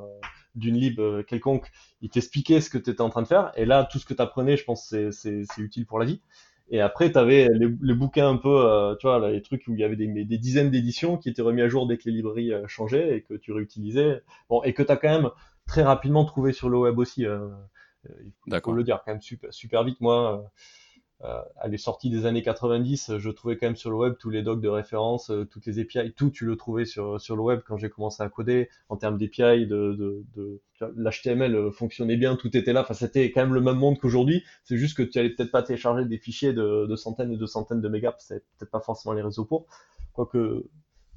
d'une 0.56 0.76
lib 0.76 1.00
euh, 1.00 1.24
quelconque, 1.24 1.72
ils 2.02 2.10
t'expliquaient 2.10 2.62
ce 2.62 2.70
que 2.70 2.78
tu 2.78 2.90
étais 2.90 3.02
en 3.02 3.10
train 3.10 3.22
de 3.22 3.28
faire. 3.28 3.52
Et 3.56 3.66
là, 3.66 3.88
tout 3.90 4.00
ce 4.00 4.06
que 4.06 4.14
tu 4.14 4.22
apprenais, 4.22 4.58
je 4.58 4.64
pense, 4.64 4.94
c'est 5.12 5.44
utile 5.58 5.86
pour 5.86 6.00
la 6.00 6.06
vie. 6.06 6.22
Et 6.74 6.80
après, 6.80 7.12
tu 7.12 7.18
avais 7.18 7.50
les, 7.52 7.94
bouquins 7.94 8.30
un 8.30 8.38
peu, 8.38 8.96
tu 8.98 9.06
vois, 9.06 9.30
les 9.30 9.42
trucs 9.42 9.64
où 9.68 9.74
il 9.74 9.80
y 9.82 9.84
avait 9.84 9.98
des, 9.98 10.08
dizaines 10.38 10.72
d'éditions 10.72 11.18
qui 11.18 11.28
étaient 11.28 11.42
remis 11.42 11.62
à 11.62 11.68
jour 11.68 11.86
dès 11.86 11.98
que 11.98 12.04
les 12.06 12.16
librairies 12.16 12.54
changeaient 12.66 13.18
et 13.18 13.22
que 13.24 13.34
tu 13.34 13.52
réutilisais. 13.52 14.22
Bon, 14.50 14.64
et 14.64 14.74
que 14.74 14.82
tu 14.82 14.90
as 14.90 14.96
quand 14.96 15.10
même 15.10 15.32
très 15.72 15.84
rapidement 15.84 16.26
trouvé 16.26 16.52
sur 16.52 16.70
le 16.70 16.78
web 16.78 17.00
aussi. 17.00 17.26
Euh, 17.26 17.48
il 18.48 18.62
faut 18.64 18.74
le 18.74 18.84
dire 18.84 19.02
quand 19.06 19.12
même 19.12 19.22
super, 19.22 19.54
super 19.54 19.84
vite. 19.84 20.00
Moi, 20.02 20.38
euh, 21.24 21.28
euh, 21.28 21.42
à 21.58 21.68
les 21.68 21.78
sorties 21.78 22.10
des 22.10 22.26
années 22.26 22.42
90, 22.42 23.18
je 23.20 23.30
trouvais 23.30 23.56
quand 23.56 23.68
même 23.68 23.76
sur 23.76 23.92
le 23.92 23.96
web 23.96 24.16
tous 24.20 24.32
les 24.32 24.42
docs 24.42 24.62
de 24.62 24.68
référence, 24.68 25.32
toutes 25.52 25.68
les 25.68 25.80
API, 25.80 26.14
tout 26.14 26.32
tu 26.32 26.46
le 26.46 26.56
trouvais 26.56 26.86
sur, 26.86 27.22
sur 27.22 27.36
le 27.36 27.44
web 27.44 27.62
quand 27.64 27.78
j'ai 27.78 27.92
commencé 27.92 28.24
à 28.24 28.30
coder 28.30 28.70
en 28.90 28.98
termes 28.98 29.20
d'API, 29.20 29.68
de, 29.68 29.94
de, 29.94 30.24
de 30.36 30.62
l'HTML 30.98 31.72
fonctionnait 31.72 32.18
bien, 32.18 32.36
tout 32.36 32.56
était 32.58 32.74
là. 32.74 32.82
Enfin, 32.82 32.96
c'était 32.96 33.32
quand 33.32 33.42
même 33.42 33.54
le 33.54 33.62
même 33.62 33.78
monde 33.78 34.00
qu'aujourd'hui. 34.00 34.44
C'est 34.64 34.78
juste 34.78 34.98
que 34.98 35.04
tu 35.04 35.20
allais 35.20 35.30
peut-être 35.30 35.52
pas 35.52 35.62
télécharger 35.62 36.06
des 36.06 36.18
fichiers 36.18 36.54
de, 36.54 36.88
de, 36.88 36.96
centaines 36.96 37.32
et 37.32 37.38
de 37.38 37.46
centaines 37.46 37.82
de 37.82 37.90
mégas, 37.90 38.16
c'est 38.18 38.44
peut-être 38.58 38.72
pas 38.72 38.82
forcément 38.82 39.14
les 39.14 39.22
réseaux 39.22 39.46
pour. 39.46 39.68
Quoique, 40.14 40.66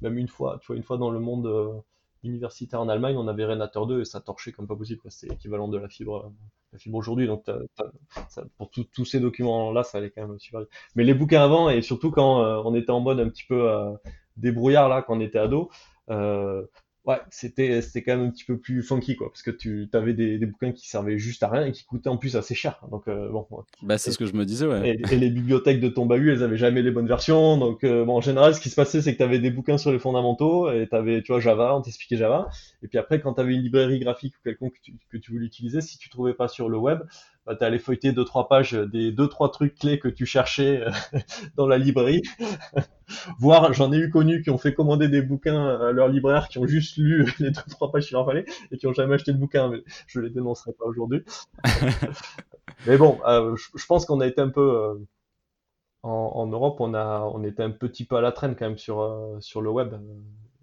même 0.01 0.19
une 0.19 0.27
fois, 0.27 0.59
tu 0.61 0.67
vois, 0.67 0.75
une 0.75 0.83
fois 0.83 0.97
dans 0.97 1.09
le 1.09 1.19
monde 1.19 1.83
universitaire 2.25 2.81
en 2.81 2.89
Allemagne, 2.89 3.15
on 3.17 3.27
avait 3.27 3.45
Renator 3.45 3.87
2 3.87 4.01
et 4.01 4.05
ça 4.05 4.21
torchait 4.21 4.51
comme 4.51 4.67
pas 4.67 4.75
possible. 4.75 5.01
C'est 5.09 5.29
l'équivalent 5.29 5.67
de 5.67 5.77
la 5.77 5.87
fibre, 5.87 6.31
la 6.73 6.79
fibre 6.79 6.97
aujourd'hui. 6.97 7.27
Donc 7.27 7.45
pour 8.57 8.69
tous 8.69 9.05
ces 9.05 9.19
documents-là, 9.19 9.83
ça 9.83 9.97
allait 9.97 10.11
quand 10.11 10.27
même 10.27 10.39
super 10.39 10.61
vite. 10.61 10.69
Mais 10.95 11.03
les 11.03 11.13
bouquins 11.13 11.43
avant, 11.43 11.69
et 11.69 11.81
surtout 11.81 12.11
quand 12.11 12.43
euh, 12.43 12.61
on 12.65 12.75
était 12.75 12.91
en 12.91 12.99
mode 12.99 13.19
un 13.19 13.29
petit 13.29 13.45
peu 13.47 13.69
euh, 13.69 13.91
débrouillard 14.37 14.89
là, 14.89 15.01
quand 15.01 15.17
on 15.17 15.21
était 15.21 15.39
ado, 15.39 15.69
euh, 16.09 16.65
ouais, 17.05 17.19
c'était 17.29 17.81
c'était 17.81 18.01
quand 18.01 18.17
même 18.17 18.27
un 18.27 18.31
petit 18.31 18.45
peu 18.45 18.57
plus 18.57 18.83
funky 18.83 19.15
quoi, 19.15 19.29
parce 19.29 19.43
que 19.43 19.51
tu 19.51 19.87
avais 19.93 20.13
des, 20.13 20.37
des, 20.37 20.45
bouquins 20.45 20.71
qui 20.71 20.87
servaient 20.87 21.17
juste 21.17 21.43
à 21.43 21.49
rien 21.49 21.65
et 21.65 21.71
qui 21.71 21.85
coûtaient 21.85 22.09
en 22.09 22.17
plus 22.17 22.35
assez 22.35 22.55
cher. 22.55 22.79
Donc 22.91 23.07
euh, 23.07 23.29
bon. 23.29 23.47
Bah 23.81 23.97
c'est 23.97 24.11
ce 24.11 24.17
que 24.17 24.25
je 24.25 24.33
me 24.33 24.45
disais 24.45 24.65
ouais. 24.65 24.97
Et, 25.11 25.15
les 25.15 25.29
bibliothèques 25.29 25.79
de 25.79 25.89
ton 25.89 26.05
bahut, 26.05 26.31
elles 26.31 26.43
avaient 26.43 26.57
jamais 26.57 26.81
les 26.81 26.91
bonnes 26.91 27.07
versions. 27.07 27.57
Donc 27.57 27.83
euh, 27.83 28.05
bon, 28.05 28.17
en 28.17 28.21
général, 28.21 28.55
ce 28.55 28.61
qui 28.61 28.69
se 28.69 28.75
passait, 28.75 29.01
c'est 29.01 29.13
que 29.13 29.17
tu 29.17 29.23
avais 29.23 29.39
des 29.39 29.51
bouquins 29.51 29.77
sur 29.77 29.91
les 29.91 29.99
fondamentaux 29.99 30.71
et 30.71 30.87
tu 30.89 30.95
avais, 30.95 31.21
tu 31.21 31.31
vois, 31.31 31.39
Java, 31.39 31.75
on 31.75 31.81
t'expliquait 31.81 32.17
Java. 32.17 32.49
Et 32.83 32.87
puis 32.87 32.97
après, 32.97 33.21
quand 33.21 33.33
tu 33.33 33.41
avais 33.41 33.53
une 33.53 33.61
librairie 33.61 33.99
graphique 33.99 34.35
ou 34.35 34.43
quelconque 34.43 34.73
que 34.73 34.81
tu, 34.81 34.93
que 35.11 35.17
tu 35.17 35.31
voulais 35.31 35.45
utiliser, 35.45 35.81
si 35.81 35.97
tu 35.97 36.09
trouvais 36.09 36.33
pas 36.33 36.47
sur 36.47 36.69
le 36.69 36.77
web, 36.77 37.01
bah, 37.45 37.55
tu 37.55 37.63
allais 37.63 37.77
feuilleter 37.77 38.11
deux 38.11 38.25
trois 38.25 38.47
pages 38.47 38.73
des 38.73 39.11
deux 39.11 39.27
trois 39.27 39.51
trucs 39.51 39.75
clés 39.75 39.99
que 39.99 40.07
tu 40.07 40.25
cherchais 40.25 40.81
euh, 40.81 40.91
dans 41.55 41.67
la 41.67 41.77
librairie. 41.77 42.23
Voire 43.39 43.71
j'en 43.73 43.93
ai 43.93 43.97
eu 43.97 44.09
connu 44.09 44.41
qui 44.41 44.49
ont 44.49 44.57
fait 44.57 44.73
commander 44.73 45.09
des 45.09 45.21
bouquins 45.21 45.67
à 45.79 45.91
leur 45.91 46.07
libraire 46.07 46.47
qui 46.47 46.57
ont 46.57 46.65
juste 46.65 46.97
lu 46.97 47.31
les 47.39 47.51
deux 47.51 47.61
trois 47.69 47.91
pages 47.91 48.07
qu'il 48.07 48.15
leur 48.15 48.25
fallait 48.25 48.45
et 48.71 48.77
qui 48.77 48.87
ont 48.87 48.93
jamais 48.93 49.15
acheté 49.15 49.31
de 49.31 49.37
bouquin. 49.37 49.69
Mais 49.69 49.83
je 50.07 50.19
les 50.19 50.31
dénoncerai 50.31 50.71
pas 50.73 50.85
aujourd'hui. 50.85 51.23
mais 52.87 52.97
bon, 52.97 53.19
euh, 53.27 53.55
je, 53.55 53.85
pense 53.85 54.05
qu'on 54.05 54.21
a 54.21 54.27
été 54.27 54.41
un 54.41 54.49
peu 54.49 54.61
euh, 54.61 54.95
en, 56.01 56.47
Europe, 56.47 56.77
on 56.79 56.93
a 56.95 57.29
on 57.33 57.43
était 57.43 57.63
un 57.63 57.71
petit 57.71 58.05
peu 58.05 58.15
à 58.15 58.21
la 58.21 58.31
traîne 58.31 58.55
quand 58.55 58.65
même 58.65 58.77
sur 58.77 59.37
sur 59.39 59.61
le 59.61 59.69
web. 59.69 59.93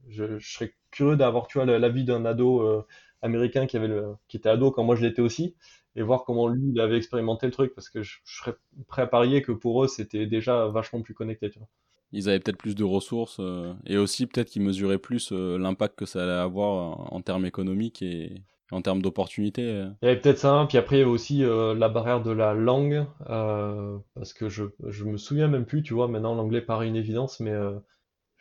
Je, 0.09 0.39
je 0.39 0.53
serais 0.53 0.75
curieux 0.91 1.17
d'avoir 1.17 1.47
tu 1.47 1.59
vois 1.59 1.67
l'avis 1.67 2.05
d'un 2.05 2.25
ado 2.25 2.85
américain 3.23 3.67
qui 3.67 3.77
avait 3.77 3.89
le 3.89 4.15
qui 4.27 4.37
était 4.37 4.49
ado 4.49 4.73
quand 4.73 4.83
moi 4.83 4.97
je 4.97 5.03
l'étais 5.03 5.23
aussi 5.23 5.55
et 5.97 6.03
voir 6.03 6.25
comment 6.25 6.49
lui 6.49 6.71
il 6.73 6.81
avait 6.81 6.97
expérimenté 6.97 7.47
le 7.47 7.53
truc 7.53 7.75
parce 7.75 7.91
que 7.91 8.03
je, 8.03 8.19
serais 8.25 8.55
prêt 8.89 9.03
à 9.03 9.07
parier 9.07 9.43
que 9.43 9.53
pour 9.53 9.85
eux 9.85 9.89
c'était 9.89 10.27
déjà 10.27 10.67
vachement 10.69 11.03
plus 11.03 11.15
connecté 11.15 11.51
tu 11.51 11.59
vois. 11.59 11.69
Ils 12.15 12.29
avaient 12.29 12.41
peut-être 12.41 12.59
plus 12.59 12.75
de 12.75 12.85
ressources 12.85 13.39
euh, 13.41 13.73
et 13.87 13.97
aussi 13.97 14.27
peut-être 14.27 14.49
qu'ils 14.49 14.63
mesuraient 14.63 14.99
plus 14.99 15.33
euh, 15.33 15.57
l'impact 15.59 15.99
que 15.99 16.05
ça 16.05 16.23
allait 16.23 16.33
avoir 16.33 17.13
en, 17.13 17.21
termes 17.23 17.47
économiques 17.47 18.03
et 18.03 18.43
en 18.71 18.83
termes 18.83 19.01
d'opportunités. 19.01 19.71
Euh. 19.71 19.89
Il 20.03 20.07
y 20.07 20.09
avait 20.11 20.21
peut-être 20.21 20.39
ça, 20.39 20.67
puis 20.69 20.77
après 20.77 20.97
il 20.97 20.99
y 21.01 21.03
avait 21.03 21.11
aussi 21.11 21.39
la 21.43 21.89
barrière 21.89 22.23
de 22.23 22.31
la 22.31 22.53
langue 22.53 23.07
parce 23.27 24.35
que 24.35 24.49
je, 24.49 24.65
je 24.87 25.05
me 25.05 25.17
souviens 25.17 25.49
même 25.49 25.65
plus, 25.65 25.83
tu 25.83 25.95
vois, 25.95 26.07
maintenant 26.09 26.35
l'anglais 26.35 26.61
paraît 26.61 26.89
une 26.89 26.97
évidence, 26.97 27.41
mais 27.41 27.55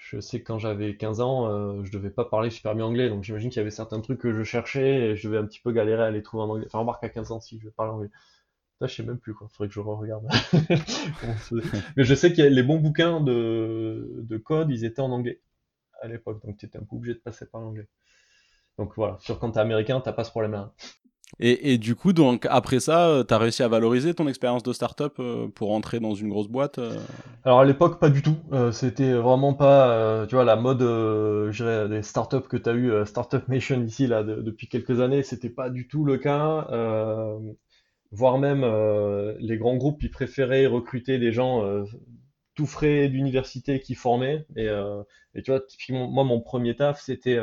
je 0.02 0.20
sais 0.20 0.40
que 0.42 0.46
quand 0.46 0.58
j'avais 0.58 0.98
15 0.98 1.22
ans, 1.22 1.48
euh, 1.48 1.84
je 1.84 1.92
devais 1.92 2.10
pas 2.10 2.26
parler 2.26 2.50
super 2.50 2.74
bien 2.76 2.86
anglais, 2.86 3.08
donc 3.08 3.24
j'imagine 3.24 3.50
qu'il 3.52 3.60
y 3.60 3.62
avait 3.62 3.70
certains 3.70 4.02
trucs 4.02 4.20
que 4.20 4.34
je 4.34 4.44
cherchais 4.44 5.12
et 5.12 5.16
je 5.16 5.28
devais 5.28 5.38
un 5.40 5.46
petit 5.46 5.60
peu 5.62 5.72
galérer 5.72 6.04
à 6.04 6.12
les 6.12 6.24
trouver 6.24 6.44
en 6.44 6.50
anglais. 6.50 6.66
Enfin, 6.68 6.80
remarque 6.80 7.04
à 7.04 7.10
15 7.10 7.32
ans 7.32 7.40
si 7.40 7.60
je 7.60 7.70
parle 7.70 7.92
anglais. 7.92 8.10
Ça, 8.80 8.88
je 8.88 8.96
sais 8.96 9.04
même 9.04 9.20
plus 9.20 9.34
quoi. 9.36 9.48
Faudrait 9.50 9.70
que 9.70 9.74
je 9.76 9.80
re-regarde. 9.82 10.28
Mais 11.98 12.04
je 12.04 12.16
sais 12.16 12.34
que 12.34 12.42
les 12.42 12.64
bons 12.64 12.80
bouquins 12.80 13.22
de, 13.22 14.10
de 14.24 14.38
code, 14.38 14.70
ils 14.72 14.86
étaient 14.86 15.02
en 15.02 15.12
anglais 15.12 15.42
à 16.02 16.08
l'époque, 16.08 16.44
donc 16.46 16.58
tu 16.58 16.66
étais 16.68 16.80
un 16.80 16.84
peu 16.84 16.96
obligé 16.98 17.16
de 17.16 17.20
passer 17.20 17.46
par 17.48 17.62
l'anglais. 17.62 17.88
Donc 18.78 18.94
voilà, 18.96 19.18
sur 19.20 19.40
quand 19.40 19.52
t'es 19.52 19.60
américain, 19.60 20.02
t'as 20.02 20.14
pas 20.14 20.24
ce 20.26 20.32
problème-là. 20.32 20.74
Et, 21.40 21.78
du 21.78 21.96
coup, 21.96 22.14
donc 22.14 22.46
après 22.50 22.80
ça, 22.80 23.08
euh, 23.08 23.24
tu 23.24 23.34
as 23.34 23.38
réussi 23.38 23.64
à 23.64 23.68
valoriser 23.68 24.14
ton 24.14 24.28
expérience 24.28 24.62
de 24.64 24.74
startup 24.74 25.14
euh, 25.20 25.48
pour 25.48 25.72
entrer 25.72 26.00
dans 26.00 26.14
une 26.14 26.30
grosse 26.30 26.50
boîte 26.50 26.78
euh? 26.78 26.96
Alors 27.46 27.62
à 27.62 27.66
l'époque, 27.66 28.00
pas 28.00 28.10
du 28.10 28.22
tout. 28.22 28.36
C'était 28.72 29.14
vraiment 29.14 29.54
pas, 29.54 30.26
tu 30.28 30.36
vois, 30.36 30.44
la 30.44 30.56
mode, 30.56 30.80
des 30.80 32.04
startups 32.04 32.48
que 32.48 32.58
tu 32.58 32.70
as 32.70 32.74
eu, 32.74 33.06
Startup 33.06 33.48
Nation 33.48 33.82
ici, 33.84 34.08
là, 34.08 34.24
depuis 34.24 34.68
quelques 34.68 35.00
années, 35.00 35.24
c'était 35.24 35.50
pas 35.50 35.70
du 35.70 35.88
tout 35.88 36.06
le 36.06 36.18
cas. 36.18 36.68
voire 38.12 38.38
même, 38.38 38.66
les 39.40 39.58
grands 39.58 39.78
groupes, 39.78 40.04
ils 40.04 40.12
préféraient 40.12 40.68
recruter 40.68 41.18
des 41.18 41.32
gens 41.32 41.64
tout 42.54 42.68
frais 42.68 43.08
d'université 43.08 43.80
qui 43.80 43.96
formaient. 43.96 44.46
Et, 44.56 44.70
tu 45.44 45.50
vois, 45.50 45.62
typiquement, 45.62 46.08
moi, 46.08 46.24
mon 46.24 46.42
premier 46.42 46.76
taf, 46.76 47.02
c'était 47.02 47.40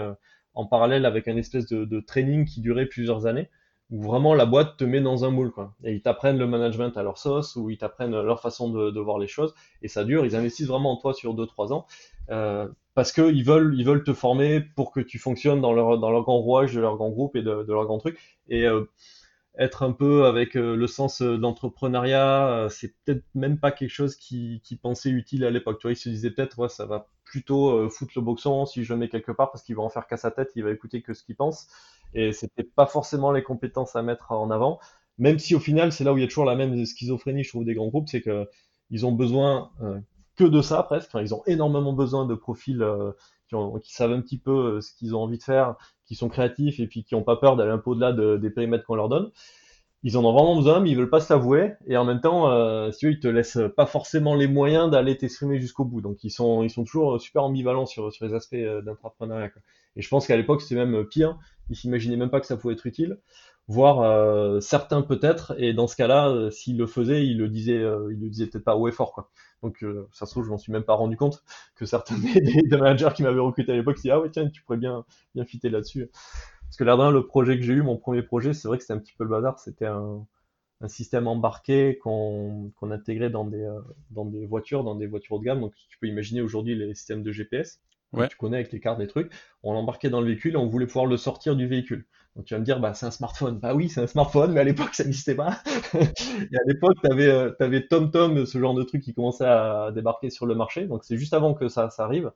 en 0.54 0.66
parallèle 0.66 1.04
avec 1.04 1.26
un 1.26 1.36
espèce 1.36 1.66
de 1.66 2.00
training 2.00 2.44
qui 2.44 2.60
durait 2.60 2.86
plusieurs 2.86 3.26
années 3.26 3.48
où 3.90 4.02
vraiment 4.02 4.34
la 4.34 4.46
boîte 4.46 4.76
te 4.76 4.84
met 4.84 5.00
dans 5.00 5.24
un 5.24 5.30
moule, 5.30 5.50
quoi. 5.50 5.74
Et 5.82 5.94
ils 5.94 6.02
t'apprennent 6.02 6.38
le 6.38 6.46
management 6.46 6.96
à 6.96 7.02
leur 7.02 7.18
sauce, 7.18 7.56
ou 7.56 7.70
ils 7.70 7.78
t'apprennent 7.78 8.20
leur 8.20 8.40
façon 8.40 8.70
de, 8.70 8.90
de, 8.90 9.00
voir 9.00 9.18
les 9.18 9.26
choses, 9.26 9.54
et 9.82 9.88
ça 9.88 10.04
dure, 10.04 10.26
ils 10.26 10.36
investissent 10.36 10.68
vraiment 10.68 10.92
en 10.92 10.96
toi 10.96 11.14
sur 11.14 11.34
2-3 11.34 11.72
ans. 11.72 11.86
parce 12.94 13.12
qu'ils 13.12 13.44
veulent, 13.44 13.74
ils 13.78 13.84
veulent 13.84 14.04
te 14.04 14.12
former 14.12 14.60
pour 14.60 14.92
que 14.92 15.00
tu 15.00 15.18
fonctionnes 15.18 15.60
dans 15.60 15.72
leur, 15.72 15.98
dans 15.98 16.10
leur 16.10 16.22
grand 16.22 16.38
rouage 16.38 16.74
de 16.74 16.80
leur 16.80 16.96
grand 16.96 17.10
groupe 17.10 17.36
et 17.36 17.42
de, 17.42 17.62
de 17.62 17.72
leur 17.72 17.86
grand 17.86 17.98
truc. 17.98 18.18
Et 18.48 18.66
être 19.58 19.82
un 19.82 19.92
peu 19.92 20.26
avec 20.26 20.54
le 20.54 20.86
sens 20.86 21.22
d'entrepreneuriat, 21.22 22.68
c'est 22.70 22.94
peut-être 23.04 23.24
même 23.34 23.58
pas 23.58 23.72
quelque 23.72 23.90
chose 23.90 24.16
qui, 24.16 24.60
qui 24.64 24.76
pensait 24.76 25.10
utile 25.10 25.44
à 25.44 25.50
l'époque. 25.50 25.80
Tu 25.80 25.90
ils 25.90 25.96
se 25.96 26.08
disaient 26.08 26.30
peut-être, 26.30 26.58
ouais, 26.58 26.68
ça 26.68 26.86
va 26.86 27.08
plutôt 27.24 27.88
foutre 27.90 28.12
le 28.16 28.22
boxon 28.22 28.66
si 28.66 28.84
je 28.84 28.92
le 28.92 28.98
mets 28.98 29.08
quelque 29.08 29.32
part 29.32 29.50
parce 29.50 29.62
qu'il 29.62 29.76
va 29.76 29.82
en 29.82 29.90
faire 29.90 30.06
qu'à 30.06 30.16
sa 30.16 30.30
tête, 30.30 30.50
il 30.56 30.64
va 30.64 30.70
écouter 30.70 31.02
que 31.02 31.14
ce 31.14 31.22
qu'il 31.22 31.36
pense. 31.36 31.68
Et 32.14 32.32
c'était 32.32 32.64
pas 32.64 32.86
forcément 32.86 33.32
les 33.32 33.42
compétences 33.42 33.96
à 33.96 34.02
mettre 34.02 34.32
en 34.32 34.50
avant. 34.50 34.80
Même 35.18 35.38
si 35.38 35.54
au 35.54 35.60
final, 35.60 35.92
c'est 35.92 36.04
là 36.04 36.12
où 36.12 36.18
il 36.18 36.20
y 36.20 36.24
a 36.24 36.28
toujours 36.28 36.44
la 36.44 36.54
même 36.54 36.84
schizophrénie, 36.86 37.44
je 37.44 37.50
trouve, 37.50 37.64
des 37.64 37.74
grands 37.74 37.88
groupes, 37.88 38.08
c'est 38.08 38.22
que 38.22 38.46
ils 38.90 39.04
ont 39.04 39.12
besoin 39.12 39.70
euh, 39.82 39.98
que 40.36 40.44
de 40.44 40.62
ça 40.62 40.82
presque. 40.82 41.08
Enfin, 41.08 41.20
ils 41.20 41.34
ont 41.34 41.42
énormément 41.46 41.92
besoin 41.92 42.24
de 42.24 42.34
profils 42.34 42.80
euh, 42.80 43.12
qui, 43.82 43.92
savent 43.92 44.12
un 44.12 44.20
petit 44.20 44.38
peu 44.38 44.76
euh, 44.76 44.80
ce 44.80 44.92
qu'ils 44.94 45.14
ont 45.14 45.20
envie 45.20 45.38
de 45.38 45.42
faire, 45.42 45.74
qui 46.06 46.14
sont 46.14 46.28
créatifs 46.28 46.80
et 46.80 46.86
puis 46.86 47.04
qui 47.04 47.14
n'ont 47.14 47.22
pas 47.22 47.36
peur 47.36 47.56
d'aller 47.56 47.72
un 47.72 47.78
peu 47.78 47.90
au-delà 47.90 48.12
de, 48.12 48.36
des 48.36 48.50
périmètres 48.50 48.86
qu'on 48.86 48.94
leur 48.94 49.08
donne. 49.08 49.30
Ils 50.04 50.16
en 50.16 50.24
ont 50.24 50.32
vraiment 50.32 50.54
besoin, 50.54 50.78
mais 50.78 50.90
ils 50.90 50.96
veulent 50.96 51.10
pas 51.10 51.20
s'avouer. 51.20 51.74
Et 51.88 51.96
en 51.96 52.04
même 52.04 52.20
temps, 52.20 52.48
euh, 52.50 52.92
si 52.92 53.06
eux, 53.06 53.10
ils 53.10 53.20
te 53.20 53.26
laissent 53.26 53.58
pas 53.76 53.84
forcément 53.84 54.36
les 54.36 54.46
moyens 54.46 54.90
d'aller 54.90 55.16
t'exprimer 55.18 55.60
jusqu'au 55.60 55.84
bout. 55.84 56.00
Donc 56.00 56.22
ils 56.22 56.30
sont, 56.30 56.62
ils 56.62 56.70
sont 56.70 56.84
toujours 56.84 57.20
super 57.20 57.42
ambivalents 57.42 57.86
sur, 57.86 58.12
sur 58.12 58.24
les 58.24 58.32
aspects 58.32 58.56
d'entrepreneuriat. 58.84 59.50
Et 59.98 60.02
je 60.02 60.08
pense 60.08 60.26
qu'à 60.26 60.36
l'époque, 60.36 60.62
c'était 60.62 60.82
même 60.82 61.04
pire. 61.04 61.38
Ils 61.68 61.76
s'imaginaient 61.76 62.16
même 62.16 62.30
pas 62.30 62.40
que 62.40 62.46
ça 62.46 62.56
pouvait 62.56 62.72
être 62.72 62.86
utile 62.86 63.18
voire 63.68 64.00
euh, 64.00 64.60
certains 64.60 65.02
peut-être. 65.02 65.54
Et 65.58 65.72
dans 65.74 65.86
ce 65.86 65.94
cas-là, 65.96 66.30
euh, 66.30 66.50
s'il 66.50 66.78
le 66.78 66.86
faisait, 66.86 67.26
il 67.26 67.38
le 67.38 67.48
disait, 67.48 67.76
euh, 67.76 68.12
il 68.12 68.20
le 68.20 68.28
disait 68.30 68.46
peut-être 68.46 68.64
pas 68.64 68.76
haut 68.76 68.88
et 68.88 68.92
fort, 68.92 69.12
quoi. 69.12 69.30
Donc 69.62 69.84
ça 70.12 70.24
se 70.24 70.30
trouve, 70.30 70.44
je 70.44 70.50
m'en 70.50 70.58
suis 70.58 70.70
même 70.70 70.84
pas 70.84 70.94
rendu 70.94 71.16
compte 71.16 71.42
que 71.74 71.84
certains 71.84 72.16
des, 72.18 72.76
managers 72.76 73.08
qui 73.14 73.24
m'avaient 73.24 73.40
recruté 73.40 73.72
à 73.72 73.74
l'époque 73.74 73.96
disaient 73.96 74.12
ah 74.12 74.20
ouais 74.20 74.30
tiens, 74.30 74.48
tu 74.48 74.62
pourrais 74.62 74.78
bien 74.78 75.04
bien 75.34 75.44
fitter 75.44 75.68
là-dessus. 75.68 76.10
Parce 76.62 76.76
que 76.76 76.84
là 76.84 77.10
le 77.10 77.26
projet 77.26 77.56
que 77.58 77.64
j'ai 77.64 77.72
eu, 77.72 77.82
mon 77.82 77.96
premier 77.96 78.22
projet, 78.22 78.54
c'est 78.54 78.68
vrai 78.68 78.78
que 78.78 78.84
c'était 78.84 78.94
un 78.94 78.98
petit 78.98 79.14
peu 79.18 79.24
le 79.24 79.30
bazar. 79.30 79.58
C'était 79.58 79.86
un, 79.86 80.24
système 80.86 81.26
embarqué 81.26 81.98
qu'on 81.98 82.70
qu'on 82.76 82.92
intégrait 82.92 83.30
dans 83.30 83.44
des 83.44 83.68
dans 84.12 84.24
des 84.24 84.46
voitures, 84.46 84.84
dans 84.84 84.94
des 84.94 85.08
voitures 85.08 85.34
haut 85.36 85.40
de 85.40 85.44
gamme. 85.44 85.60
Donc 85.60 85.74
tu 85.88 85.98
peux 85.98 86.06
imaginer 86.06 86.40
aujourd'hui 86.40 86.76
les 86.76 86.94
systèmes 86.94 87.24
de 87.24 87.32
GPS. 87.32 87.80
Ouais. 88.12 88.28
Tu 88.28 88.36
connais 88.36 88.56
avec 88.56 88.72
les 88.72 88.80
cartes 88.80 88.98
des 88.98 89.06
trucs. 89.06 89.30
On 89.62 89.72
l'embarquait 89.72 90.08
dans 90.08 90.20
le 90.20 90.26
véhicule 90.26 90.54
et 90.54 90.56
on 90.56 90.66
voulait 90.66 90.86
pouvoir 90.86 91.06
le 91.06 91.16
sortir 91.16 91.56
du 91.56 91.66
véhicule. 91.66 92.06
Donc 92.36 92.46
tu 92.46 92.54
vas 92.54 92.60
me 92.60 92.64
dire, 92.64 92.80
bah, 92.80 92.94
c'est 92.94 93.06
un 93.06 93.10
smartphone. 93.10 93.58
Bah 93.58 93.74
oui, 93.74 93.88
c'est 93.88 94.00
un 94.00 94.06
smartphone, 94.06 94.52
mais 94.52 94.60
à 94.60 94.64
l'époque, 94.64 94.94
ça 94.94 95.04
n'existait 95.04 95.34
pas. 95.34 95.58
et 95.94 96.56
à 96.56 96.60
l'époque, 96.66 96.96
tu 97.04 97.12
avais, 97.12 97.26
euh, 97.26 97.52
avais 97.60 97.86
TomTom, 97.86 98.46
ce 98.46 98.58
genre 98.58 98.74
de 98.74 98.82
truc 98.82 99.02
qui 99.02 99.12
commençait 99.12 99.44
à 99.44 99.90
débarquer 99.94 100.30
sur 100.30 100.46
le 100.46 100.54
marché. 100.54 100.86
Donc 100.86 101.04
c'est 101.04 101.16
juste 101.16 101.34
avant 101.34 101.52
que 101.54 101.68
ça, 101.68 101.90
ça 101.90 102.04
arrive, 102.04 102.30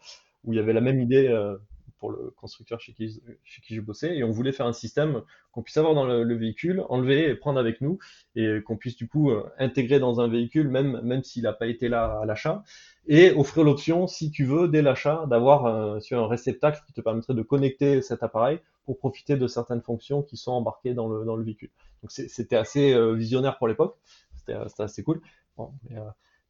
où 0.44 0.52
il 0.52 0.56
y 0.56 0.58
avait 0.58 0.72
la 0.72 0.80
même 0.80 1.00
idée 1.00 1.28
euh, 1.28 1.56
pour 2.02 2.10
le 2.10 2.34
constructeur 2.36 2.80
chez 2.80 2.92
qui, 2.92 3.22
chez 3.44 3.62
qui 3.62 3.76
je 3.76 3.80
bossais. 3.80 4.16
Et 4.16 4.24
on 4.24 4.32
voulait 4.32 4.50
faire 4.50 4.66
un 4.66 4.72
système 4.72 5.22
qu'on 5.52 5.62
puisse 5.62 5.76
avoir 5.76 5.94
dans 5.94 6.04
le, 6.04 6.34
véhicule, 6.34 6.82
enlever 6.88 7.30
et 7.30 7.34
prendre 7.36 7.60
avec 7.60 7.80
nous, 7.80 8.00
et 8.34 8.60
qu'on 8.66 8.76
puisse 8.76 8.96
du 8.96 9.06
coup 9.06 9.30
euh, 9.30 9.48
intégrer 9.56 10.00
dans 10.00 10.20
un 10.20 10.26
véhicule, 10.26 10.66
même, 10.66 11.00
même 11.04 11.22
s'il 11.22 11.44
n'a 11.44 11.52
pas 11.52 11.68
été 11.68 11.88
là 11.88 12.18
à 12.20 12.26
l'achat 12.26 12.64
et 13.06 13.30
offrir 13.30 13.62
l'option, 13.62 14.08
si 14.08 14.32
tu 14.32 14.44
veux, 14.44 14.66
dès 14.66 14.82
l'achat, 14.82 15.26
d'avoir 15.28 15.66
un, 15.66 15.98
un 16.10 16.26
réceptacle 16.26 16.80
qui 16.86 16.92
te 16.92 17.00
permettrait 17.00 17.34
de 17.34 17.42
connecter 17.42 18.02
cet 18.02 18.24
appareil 18.24 18.58
pour 18.84 18.98
profiter 18.98 19.36
de 19.36 19.46
certaines 19.46 19.82
fonctions 19.82 20.22
qui 20.22 20.36
sont 20.36 20.52
embarquées 20.52 20.94
dans 20.94 21.08
le, 21.08 21.24
dans 21.24 21.36
le 21.36 21.44
véhicule. 21.44 21.70
Donc 22.02 22.10
c'était 22.10 22.56
assez 22.56 22.92
euh, 22.92 23.14
visionnaire 23.14 23.58
pour 23.58 23.68
l'époque, 23.68 23.96
c'était 24.36 24.58
assez 24.78 25.04
cool. 25.04 25.20
euh, 25.60 26.00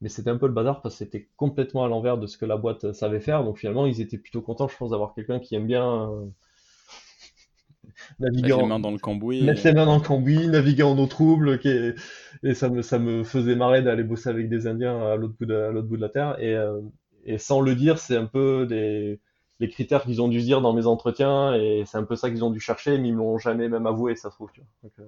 mais 0.02 0.08
c'était 0.08 0.30
un 0.30 0.36
peu 0.36 0.46
le 0.46 0.52
bazar 0.52 0.82
parce 0.82 0.96
que 0.96 1.04
c'était 1.04 1.28
complètement 1.36 1.84
à 1.84 1.88
l'envers 1.88 2.18
de 2.18 2.26
ce 2.26 2.36
que 2.36 2.44
la 2.44 2.56
boîte 2.56 2.92
savait 2.92 3.20
faire. 3.20 3.44
Donc 3.44 3.58
finalement, 3.58 3.86
ils 3.86 4.00
étaient 4.00 4.18
plutôt 4.18 4.42
contents, 4.42 4.68
je 4.68 4.76
pense, 4.76 4.90
d'avoir 4.90 5.14
quelqu'un 5.14 5.38
qui 5.38 5.54
aime 5.54 5.66
bien 5.66 6.10
euh, 6.10 6.24
naviguer 8.18 8.52
en... 8.52 8.60
les 8.62 8.66
mains 8.66 8.80
dans 8.80 8.90
le 8.90 8.98
cambouis. 8.98 9.44
Mettre 9.44 9.64
les 9.64 9.72
mains 9.72 9.86
dans 9.86 9.96
le 9.96 10.02
cambouis, 10.02 10.48
naviguer 10.48 10.82
en 10.82 10.98
eau 10.98 11.06
trouble, 11.06 11.60
qui 11.60 11.70
et 12.42 12.54
ça 12.54 12.68
me, 12.68 12.82
ça 12.82 12.98
me 12.98 13.22
faisait 13.22 13.54
marrer 13.54 13.82
d'aller 13.82 14.02
bosser 14.02 14.28
avec 14.28 14.48
des 14.48 14.66
Indiens 14.66 15.00
à 15.00 15.16
l'autre 15.16 15.34
bout, 15.38 15.46
de, 15.46 15.80
bout 15.80 15.96
de 15.96 16.02
la 16.02 16.08
Terre. 16.08 16.36
Et, 16.40 16.56
et 17.24 17.38
sans 17.38 17.60
le 17.60 17.76
dire, 17.76 17.98
c'est 17.98 18.16
un 18.16 18.26
peu 18.26 18.66
des 18.66 19.20
les 19.60 19.68
critères 19.68 20.02
qu'ils 20.02 20.20
ont 20.20 20.26
dû 20.26 20.40
dire 20.40 20.60
dans 20.60 20.72
mes 20.72 20.86
entretiens 20.86 21.54
et 21.54 21.84
c'est 21.86 21.96
un 21.96 22.02
peu 22.02 22.16
ça 22.16 22.28
qu'ils 22.28 22.42
ont 22.42 22.50
dû 22.50 22.58
chercher 22.58 22.98
mais 22.98 23.08
ils 23.08 23.14
me 23.14 23.18
l'ont 23.18 23.38
jamais 23.38 23.68
même 23.68 23.86
avoué 23.86 24.16
ça 24.16 24.28
se 24.28 24.34
trouve 24.34 24.50
euh, 24.98 25.04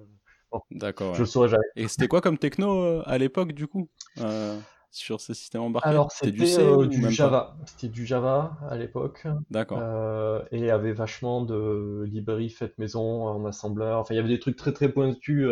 D'accord. 0.71 1.13
Je 1.15 1.19
le 1.21 1.25
saurais 1.25 1.49
jamais. 1.49 1.65
Et 1.75 1.89
c'était 1.89 2.07
quoi 2.07 2.21
comme 2.21 2.37
techno 2.37 2.81
euh, 2.81 3.03
à 3.05 3.17
l'époque 3.17 3.51
du 3.51 3.67
coup 3.67 3.89
euh, 4.19 4.57
sur 4.95 5.21
ces 5.21 5.33
systèmes 5.33 5.61
embarqués 5.61 5.89
Alors 5.89 6.11
c'était 6.11 6.31
du, 6.31 6.39
du 6.87 7.11
Java. 7.11 7.57
C'était 7.65 7.89
du 7.89 8.05
Java 8.05 8.57
à 8.69 8.77
l'époque. 8.77 9.25
D'accord. 9.49 9.79
et 10.51 10.57
il 10.57 10.65
y 10.65 10.69
avait 10.69 10.93
vachement 10.93 11.41
de 11.43 12.03
librairies 12.07 12.49
faites 12.49 12.77
maison 12.77 13.27
en 13.27 13.45
assembleur. 13.45 13.99
Enfin 13.99 14.13
il 14.13 14.17
y 14.17 14.19
avait 14.19 14.29
des 14.29 14.39
trucs 14.39 14.57
très 14.57 14.73
très 14.73 14.89
pointus. 14.89 15.47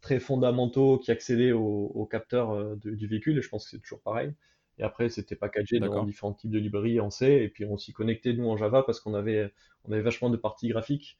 très 0.00 0.20
fondamentaux 0.20 0.98
qui 0.98 1.10
accédaient 1.10 1.52
au, 1.52 2.08
capteur 2.10 2.76
du 2.76 3.06
véhicule 3.06 3.38
et 3.38 3.42
je 3.42 3.48
pense 3.48 3.64
que 3.64 3.70
c'est 3.70 3.80
toujours 3.80 4.00
pareil. 4.00 4.34
Et 4.80 4.82
après, 4.82 5.10
c'était 5.10 5.36
packagé 5.36 5.78
dans 5.78 6.04
différents 6.04 6.32
types 6.32 6.50
de 6.50 6.58
librairies 6.58 7.00
en 7.00 7.10
C. 7.10 7.26
Et 7.26 7.48
puis, 7.50 7.66
on 7.66 7.76
s'y 7.76 7.92
connectait, 7.92 8.32
nous, 8.32 8.48
en 8.48 8.56
Java, 8.56 8.82
parce 8.82 8.98
qu'on 8.98 9.12
avait, 9.12 9.52
on 9.84 9.92
avait 9.92 10.00
vachement 10.00 10.30
de 10.30 10.38
parties 10.38 10.68
graphiques. 10.68 11.18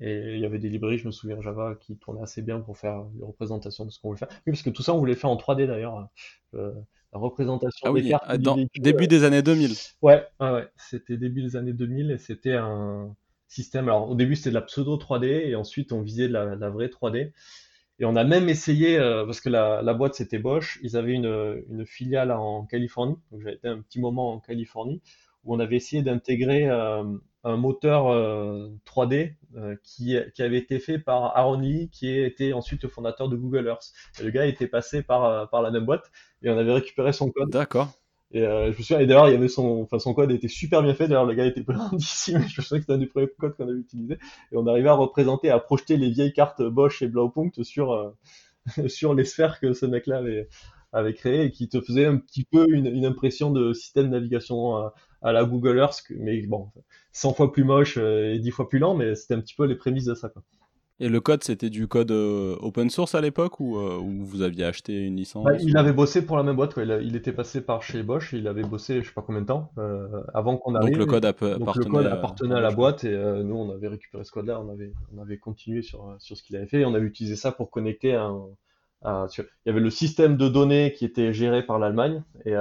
Et 0.00 0.34
il 0.34 0.40
y 0.40 0.46
avait 0.46 0.58
des 0.58 0.70
librairies, 0.70 0.98
je 0.98 1.06
me 1.06 1.12
souviens, 1.12 1.40
Java, 1.42 1.76
qui 1.78 1.96
tournaient 1.96 2.22
assez 2.22 2.40
bien 2.40 2.60
pour 2.60 2.78
faire 2.78 3.04
les 3.18 3.24
représentations 3.24 3.84
de 3.84 3.90
ce 3.90 4.00
qu'on 4.00 4.08
voulait 4.08 4.18
faire. 4.18 4.28
Oui, 4.46 4.52
parce 4.52 4.62
que 4.62 4.70
tout 4.70 4.82
ça, 4.82 4.94
on 4.94 4.98
voulait 4.98 5.14
faire 5.14 5.30
en 5.30 5.36
3D 5.36 5.66
d'ailleurs. 5.66 6.08
Euh, 6.54 6.72
la 7.12 7.18
représentation 7.18 7.90
ah 7.90 7.92
des 7.92 8.08
cartes. 8.08 8.24
Ah, 8.26 8.38
dans, 8.38 8.56
début 8.76 9.08
des 9.08 9.24
années 9.24 9.42
2000. 9.42 9.72
Ouais, 10.00 10.24
ouais, 10.40 10.68
c'était 10.76 11.16
début 11.16 11.42
des 11.42 11.56
années 11.56 11.72
2000 11.72 12.12
et 12.12 12.18
c'était 12.18 12.54
un 12.54 13.14
système. 13.46 13.88
Alors, 13.88 14.08
au 14.08 14.14
début, 14.14 14.36
c'était 14.36 14.50
de 14.50 14.54
la 14.54 14.62
pseudo 14.62 14.96
3D 14.96 15.26
et 15.26 15.54
ensuite, 15.54 15.92
on 15.92 16.00
visait 16.00 16.28
la, 16.28 16.56
la 16.56 16.70
vraie 16.70 16.86
3D. 16.86 17.32
Et 18.00 18.06
on 18.06 18.16
a 18.16 18.24
même 18.24 18.48
essayé, 18.48 18.98
euh, 18.98 19.26
parce 19.26 19.42
que 19.42 19.50
la, 19.50 19.82
la 19.82 19.92
boîte 19.92 20.14
c'était 20.14 20.38
Bosch, 20.38 20.80
ils 20.82 20.96
avaient 20.96 21.12
une, 21.12 21.62
une, 21.68 21.84
filiale 21.84 22.30
en 22.30 22.64
Californie, 22.64 23.16
donc 23.30 23.42
j'avais 23.42 23.56
été 23.56 23.68
un 23.68 23.82
petit 23.82 24.00
moment 24.00 24.32
en 24.32 24.40
Californie, 24.40 25.02
où 25.44 25.54
on 25.54 25.60
avait 25.60 25.76
essayé 25.76 26.02
d'intégrer 26.02 26.66
euh, 26.66 27.04
un 27.44 27.56
moteur 27.56 28.04
3D 28.86 29.34
euh, 29.56 29.76
qui, 29.82 30.16
qui, 30.34 30.42
avait 30.42 30.58
été 30.58 30.78
fait 30.78 30.98
par 30.98 31.36
Aaron 31.36 31.58
Lee, 31.58 31.88
qui 31.90 32.14
était 32.18 32.52
ensuite 32.52 32.82
le 32.82 32.88
fondateur 32.88 33.28
de 33.28 33.36
Google 33.36 33.66
Earth. 33.66 33.92
Et 34.20 34.24
le 34.24 34.30
gars 34.30 34.46
était 34.46 34.66
passé 34.66 35.02
par, 35.02 35.48
par 35.50 35.62
la 35.62 35.70
même 35.70 35.86
boîte, 35.86 36.10
et 36.42 36.50
on 36.50 36.58
avait 36.58 36.72
récupéré 36.72 37.12
son 37.12 37.30
code. 37.30 37.50
D'accord. 37.50 37.88
Et 38.32 38.42
euh, 38.42 38.72
je 38.72 38.78
me 38.78 38.82
souviens, 38.82 39.00
et 39.00 39.06
d'ailleurs, 39.06 39.28
il 39.28 39.32
y 39.32 39.36
avait 39.36 39.48
son, 39.48 39.82
enfin, 39.82 39.98
son 39.98 40.14
code 40.14 40.30
était 40.30 40.48
super 40.48 40.82
bien 40.82 40.94
fait. 40.94 41.08
D'ailleurs, 41.08 41.26
le 41.26 41.34
gars 41.34 41.46
était 41.46 41.62
grandissime. 41.62 42.40
Je 42.48 42.60
me 42.60 42.62
souviens 42.62 42.78
que 42.78 42.84
c'était 42.84 42.92
un 42.92 42.98
des 42.98 43.06
premiers 43.06 43.28
codes 43.38 43.56
qu'on 43.56 43.68
avait 43.68 43.78
utilisé. 43.78 44.14
Et 44.52 44.56
on 44.56 44.66
arrivait 44.66 44.88
à 44.88 44.94
représenter, 44.94 45.50
à 45.50 45.58
projeter 45.58 45.96
les 45.96 46.10
vieilles 46.10 46.32
cartes 46.32 46.62
Bosch 46.62 47.02
et 47.02 47.08
Blaupunkt 47.08 47.62
sur, 47.64 47.92
euh, 47.92 48.10
sur 48.86 49.14
les 49.14 49.24
sphères 49.24 49.58
que 49.58 49.72
ce 49.72 49.84
mec-là 49.86 50.18
avait, 50.18 50.48
avait 50.92 51.14
créé 51.14 51.44
et 51.44 51.50
qui 51.50 51.68
te 51.68 51.80
faisait 51.80 52.06
un 52.06 52.16
petit 52.16 52.44
peu 52.44 52.66
une, 52.70 52.86
une 52.86 53.04
impression 53.04 53.50
de 53.50 53.72
système 53.72 54.06
de 54.06 54.10
navigation 54.12 54.76
à, 54.76 54.94
à, 55.22 55.32
la 55.32 55.44
Google 55.44 55.78
Earth, 55.78 56.02
mais 56.18 56.40
bon, 56.46 56.68
100 57.12 57.34
fois 57.34 57.52
plus 57.52 57.64
moche 57.64 57.96
euh, 57.98 58.34
et 58.34 58.38
10 58.38 58.50
fois 58.50 58.68
plus 58.68 58.78
lent, 58.78 58.94
mais 58.94 59.14
c'était 59.14 59.34
un 59.34 59.40
petit 59.40 59.54
peu 59.54 59.64
les 59.64 59.76
prémices 59.76 60.06
de 60.06 60.14
ça, 60.14 60.28
quoi. 60.28 60.42
Et 61.02 61.08
le 61.08 61.18
code, 61.22 61.42
c'était 61.42 61.70
du 61.70 61.88
code 61.88 62.10
euh, 62.10 62.56
open 62.60 62.90
source 62.90 63.14
à 63.14 63.22
l'époque 63.22 63.58
ou, 63.58 63.78
euh, 63.78 63.98
vous 64.02 64.42
aviez 64.42 64.66
acheté 64.66 65.06
une 65.06 65.16
licence? 65.16 65.44
Bah, 65.44 65.56
Il 65.58 65.74
avait 65.78 65.94
bossé 65.94 66.20
pour 66.20 66.36
la 66.36 66.42
même 66.42 66.56
boîte, 66.56 66.74
il, 66.76 67.16
était 67.16 67.32
passé 67.32 67.62
par 67.62 67.82
chez 67.82 68.02
Bosch, 68.02 68.34
il 68.34 68.46
avait 68.46 68.62
bossé 68.62 69.00
je 69.00 69.08
sais 69.08 69.14
pas 69.14 69.22
combien 69.22 69.40
de 69.40 69.46
temps 69.46 69.72
euh, 69.78 70.20
avant 70.34 70.58
qu'on 70.58 70.74
arrive. 70.74 70.90
Donc 70.90 70.98
le 70.98 71.06
code, 71.06 71.24
appartenait, 71.24 71.64
le 71.64 71.90
code 71.90 72.06
appartenait 72.06 72.54
à, 72.54 72.60
la 72.60 72.70
boîte 72.70 73.04
et 73.04 73.16
nous 73.42 73.56
on 73.56 73.70
avait 73.70 73.88
récupéré 73.88 74.24
ce 74.24 74.30
code-là, 74.30 74.60
on 74.60 74.68
avait, 74.68 74.92
on 75.16 75.22
avait 75.22 75.38
continué 75.38 75.80
sur, 75.80 76.14
sur 76.18 76.36
ce 76.36 76.42
qu'il 76.42 76.54
avait 76.56 76.66
fait 76.66 76.80
et 76.80 76.84
on 76.84 76.94
avait 76.94 77.06
utilisé 77.06 77.34
ça 77.34 77.50
pour 77.50 77.70
connecter 77.70 78.12
un, 78.14 78.42
un 79.02 79.26
il 79.38 79.44
y 79.66 79.70
avait 79.70 79.80
le 79.80 79.90
système 79.90 80.36
de 80.36 80.48
données 80.48 80.92
qui 80.92 81.04
était 81.04 81.32
géré 81.32 81.64
par 81.64 81.78
l'Allemagne 81.78 82.22
et 82.44 82.54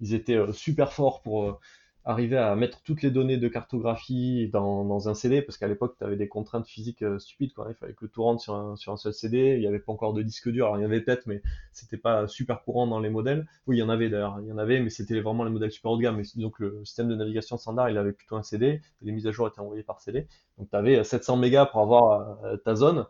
ils 0.00 0.14
étaient 0.14 0.40
super 0.52 0.92
forts 0.92 1.22
pour 1.22 1.60
arriver 2.04 2.36
à 2.36 2.54
mettre 2.56 2.82
toutes 2.82 3.02
les 3.02 3.10
données 3.10 3.36
de 3.36 3.48
cartographie 3.48 4.48
dans, 4.52 4.84
dans 4.84 5.08
un 5.08 5.14
CD, 5.14 5.40
parce 5.40 5.56
qu'à 5.56 5.68
l'époque, 5.68 5.94
tu 5.98 6.04
avais 6.04 6.16
des 6.16 6.28
contraintes 6.28 6.66
physiques 6.66 7.02
euh, 7.02 7.18
stupides, 7.18 7.52
quoi. 7.52 7.66
Il 7.68 7.74
fallait 7.74 7.92
que 7.92 8.06
tout 8.06 8.22
rentre 8.22 8.42
sur 8.42 8.54
un, 8.54 8.76
sur 8.76 8.92
un 8.92 8.96
seul 8.96 9.14
CD. 9.14 9.54
Il 9.54 9.60
n'y 9.60 9.66
avait 9.66 9.78
pas 9.78 9.92
encore 9.92 10.12
de 10.12 10.22
disque 10.22 10.48
dur. 10.48 10.66
Alors, 10.66 10.78
il 10.78 10.82
y 10.82 10.84
en 10.84 10.88
avait 10.88 11.00
peut-être, 11.00 11.26
mais 11.26 11.42
c'était 11.72 11.96
pas 11.96 12.26
super 12.26 12.62
courant 12.62 12.86
dans 12.86 12.98
les 12.98 13.10
modèles. 13.10 13.46
Oui, 13.66 13.76
il 13.76 13.80
y 13.80 13.82
en 13.82 13.88
avait 13.88 14.08
d'ailleurs. 14.08 14.38
Il 14.42 14.48
y 14.48 14.52
en 14.52 14.58
avait, 14.58 14.80
mais 14.80 14.90
c'était 14.90 15.20
vraiment 15.20 15.44
les 15.44 15.50
modèles 15.50 15.70
super 15.70 15.92
haut 15.92 15.96
de 15.96 16.02
gamme. 16.02 16.20
Donc, 16.36 16.58
le 16.58 16.84
système 16.84 17.08
de 17.08 17.14
navigation 17.14 17.56
standard, 17.56 17.88
il 17.90 17.98
avait 17.98 18.12
plutôt 18.12 18.36
un 18.36 18.42
CD. 18.42 18.80
Les 19.02 19.12
mises 19.12 19.26
à 19.26 19.30
jour 19.30 19.46
étaient 19.46 19.60
envoyées 19.60 19.84
par 19.84 20.00
CD. 20.00 20.26
Donc, 20.58 20.70
tu 20.70 20.76
avais 20.76 21.04
700 21.04 21.36
mégas 21.36 21.66
pour 21.66 21.80
avoir 21.80 22.44
euh, 22.44 22.56
ta 22.56 22.74
zone. 22.74 23.06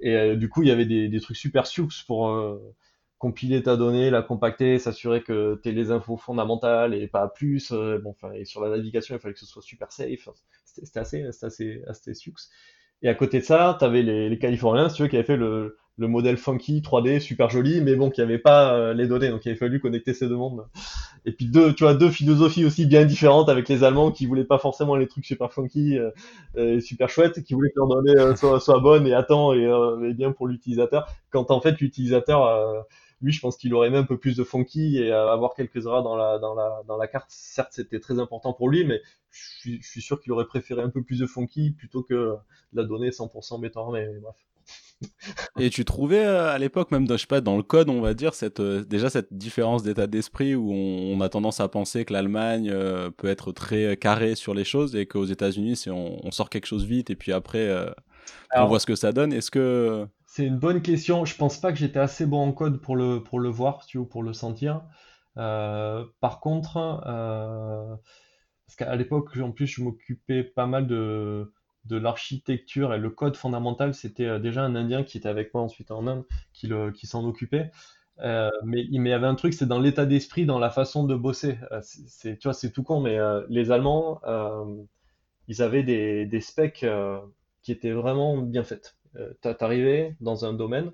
Et 0.00 0.16
euh, 0.16 0.36
du 0.36 0.48
coup, 0.48 0.62
il 0.62 0.68
y 0.68 0.72
avait 0.72 0.86
des, 0.86 1.08
des 1.08 1.20
trucs 1.20 1.36
super 1.36 1.66
sioux 1.66 1.88
pour 2.06 2.28
compiler 3.24 3.62
ta 3.62 3.78
donnée, 3.78 4.10
la 4.10 4.20
compacter, 4.20 4.78
s'assurer 4.78 5.22
que 5.22 5.58
tu 5.62 5.72
les 5.72 5.90
infos 5.90 6.18
fondamentales 6.18 6.92
et 6.92 7.06
pas 7.06 7.26
plus. 7.26 7.72
Euh, 7.72 7.98
bon, 7.98 8.14
et 8.34 8.44
sur 8.44 8.62
la 8.62 8.68
navigation, 8.68 9.16
il 9.16 9.18
fallait 9.18 9.32
que 9.32 9.40
ce 9.40 9.46
soit 9.46 9.62
super 9.62 9.90
safe. 9.90 10.28
C'était 10.66 11.00
assez, 11.00 11.24
assez, 11.40 11.82
assez 11.86 12.12
sioux. 12.12 12.34
Et 13.00 13.08
à 13.08 13.14
côté 13.14 13.38
de 13.38 13.44
ça, 13.44 13.76
tu 13.78 13.84
avais 13.86 14.02
les, 14.02 14.38
Californiens, 14.38 14.90
si 14.90 14.96
tu 14.96 15.02
veux, 15.04 15.08
qui 15.08 15.16
avaient 15.16 15.24
fait 15.24 15.38
le, 15.38 15.78
le 15.96 16.06
modèle 16.06 16.36
funky 16.36 16.82
3D 16.82 17.18
super 17.18 17.48
joli, 17.48 17.80
mais 17.80 17.94
bon, 17.94 18.10
qui 18.10 18.20
avait 18.20 18.38
pas 18.38 18.74
euh, 18.74 18.92
les 18.92 19.06
données, 19.06 19.30
donc 19.30 19.46
il 19.46 19.48
avait 19.48 19.58
fallu 19.58 19.80
connecter 19.80 20.12
ces 20.12 20.28
deux 20.28 20.36
mondes. 20.36 20.66
Et 21.24 21.32
puis 21.32 21.46
deux, 21.46 21.72
tu 21.72 21.84
vois, 21.84 21.94
deux 21.94 22.10
philosophies 22.10 22.66
aussi 22.66 22.84
bien 22.84 23.06
différentes 23.06 23.48
avec 23.48 23.70
les 23.70 23.84
Allemands 23.84 24.12
qui 24.12 24.26
voulaient 24.26 24.44
pas 24.44 24.58
forcément 24.58 24.96
les 24.96 25.06
trucs 25.06 25.24
super 25.24 25.50
funky 25.50 25.98
euh, 25.98 26.10
et 26.56 26.82
super 26.82 27.08
chouettes, 27.08 27.42
qui 27.42 27.54
voulaient 27.54 27.70
que 27.70 27.78
leurs 27.78 27.88
données 27.88 28.18
euh, 28.18 28.36
soient, 28.36 28.60
soient, 28.60 28.80
bonnes 28.80 29.06
et 29.06 29.14
à 29.14 29.22
temps 29.22 29.54
et, 29.54 29.62
et 29.62 30.12
bien 30.12 30.32
pour 30.32 30.46
l'utilisateur. 30.46 31.08
Quand 31.30 31.50
en 31.50 31.62
fait 31.62 31.80
l'utilisateur 31.80 32.84
lui, 33.24 33.32
je 33.32 33.40
pense 33.40 33.56
qu'il 33.56 33.72
aurait 33.74 33.88
même 33.88 34.02
un 34.02 34.06
peu 34.06 34.18
plus 34.18 34.36
de 34.36 34.44
funky 34.44 34.98
et 34.98 35.10
avoir 35.10 35.54
quelques 35.54 35.86
erreurs 35.86 36.02
dans 36.02 36.14
la, 36.14 36.38
dans 36.38 36.54
la, 36.54 36.82
dans 36.86 36.98
la 36.98 37.08
carte. 37.08 37.30
Certes, 37.30 37.72
c'était 37.72 37.98
très 37.98 38.18
important 38.18 38.52
pour 38.52 38.68
lui, 38.68 38.84
mais 38.84 39.00
je 39.30 39.58
suis, 39.58 39.82
je 39.82 39.88
suis 39.88 40.02
sûr 40.02 40.20
qu'il 40.20 40.30
aurait 40.32 40.46
préféré 40.46 40.82
un 40.82 40.90
peu 40.90 41.02
plus 41.02 41.20
de 41.20 41.26
funky 41.26 41.70
plutôt 41.70 42.02
que 42.02 42.34
la 42.74 42.84
donnée 42.84 43.10
100% 43.10 43.60
béton 43.60 43.90
mais 43.92 44.06
bref. 44.20 44.36
Et 45.58 45.70
tu 45.70 45.84
trouvais 45.84 46.24
euh, 46.24 46.50
à 46.50 46.58
l'époque, 46.58 46.90
même 46.90 47.06
dans, 47.06 47.16
je 47.16 47.22
sais 47.22 47.26
pas, 47.26 47.40
dans 47.40 47.56
le 47.56 47.62
code, 47.62 47.88
on 47.88 48.00
va 48.00 48.14
dire, 48.14 48.34
cette, 48.34 48.60
euh, 48.60 48.84
déjà 48.84 49.08
cette 49.08 49.32
différence 49.32 49.82
d'état 49.82 50.06
d'esprit 50.06 50.54
où 50.54 50.72
on, 50.72 51.20
a 51.20 51.28
tendance 51.28 51.60
à 51.60 51.68
penser 51.68 52.04
que 52.04 52.12
l'Allemagne 52.12 52.70
euh, 52.70 53.10
peut 53.10 53.28
être 53.28 53.52
très 53.52 53.96
carré 53.96 54.34
sur 54.34 54.54
les 54.54 54.64
choses 54.64 54.96
et 54.96 55.06
qu'aux 55.06 55.24
États-Unis, 55.24 55.76
si 55.76 55.90
on, 55.90 56.30
sort 56.30 56.50
quelque 56.50 56.66
chose 56.66 56.84
vite 56.84 57.10
et 57.10 57.16
puis 57.16 57.32
après, 57.32 57.70
on 58.54 58.66
voit 58.66 58.80
ce 58.80 58.86
que 58.86 58.96
ça 58.96 59.12
donne. 59.12 59.32
Est-ce 59.32 59.50
que 59.50 60.06
c'est 60.34 60.46
une 60.46 60.58
bonne 60.58 60.82
question. 60.82 61.24
Je 61.24 61.36
pense 61.36 61.58
pas 61.60 61.70
que 61.72 61.78
j'étais 61.78 62.00
assez 62.00 62.26
bon 62.26 62.48
en 62.48 62.52
code 62.52 62.80
pour 62.80 62.96
le 62.96 63.48
voir, 63.48 63.86
tu 63.86 63.98
vois, 63.98 64.08
pour 64.08 64.24
le 64.24 64.32
sentir. 64.32 64.82
par 65.36 66.40
contre, 66.40 66.72
parce 68.66 68.76
qu'à 68.76 68.96
l'époque, 68.96 69.36
en 69.36 69.52
plus, 69.52 69.68
je 69.68 69.80
m'occupais 69.80 70.42
pas 70.42 70.66
mal 70.66 70.88
de 70.88 71.52
l'architecture 71.88 72.92
et 72.94 72.98
le 72.98 73.10
code 73.10 73.36
fondamental, 73.36 73.94
c'était 73.94 74.26
euh, 74.26 74.38
déjà 74.40 74.64
un 74.64 74.74
Indien 74.74 75.04
qui 75.04 75.18
était 75.18 75.28
avec 75.28 75.54
moi 75.54 75.62
ensuite 75.62 75.92
en 75.92 76.06
Inde, 76.08 76.24
qui, 76.52 76.66
s'en 77.06 77.24
occupait. 77.24 77.70
Euh, 78.20 78.50
mais, 78.64 78.84
il 78.90 79.06
y 79.06 79.12
avait 79.12 79.28
un 79.28 79.36
truc, 79.36 79.54
c'est 79.54 79.66
dans 79.66 79.78
l'état 79.78 80.04
d'esprit, 80.04 80.46
dans 80.46 80.58
la 80.58 80.70
façon 80.70 81.04
de 81.04 81.14
bosser. 81.14 81.58
Euh, 81.70 81.80
c'est, 81.82 82.38
tu 82.38 82.48
vois, 82.48 82.54
c'est 82.54 82.72
tout 82.72 82.82
con, 82.82 83.00
mais 83.00 83.18
les 83.48 83.70
Allemands, 83.70 84.20
ils 85.46 85.62
avaient 85.62 85.84
des, 85.84 86.26
des 86.26 86.40
specs 86.40 86.84
qui 87.62 87.70
étaient 87.70 87.92
vraiment 87.92 88.38
bien 88.38 88.64
faites. 88.64 88.96
T'arrivais 89.40 90.16
dans 90.20 90.44
un 90.44 90.52
domaine, 90.52 90.90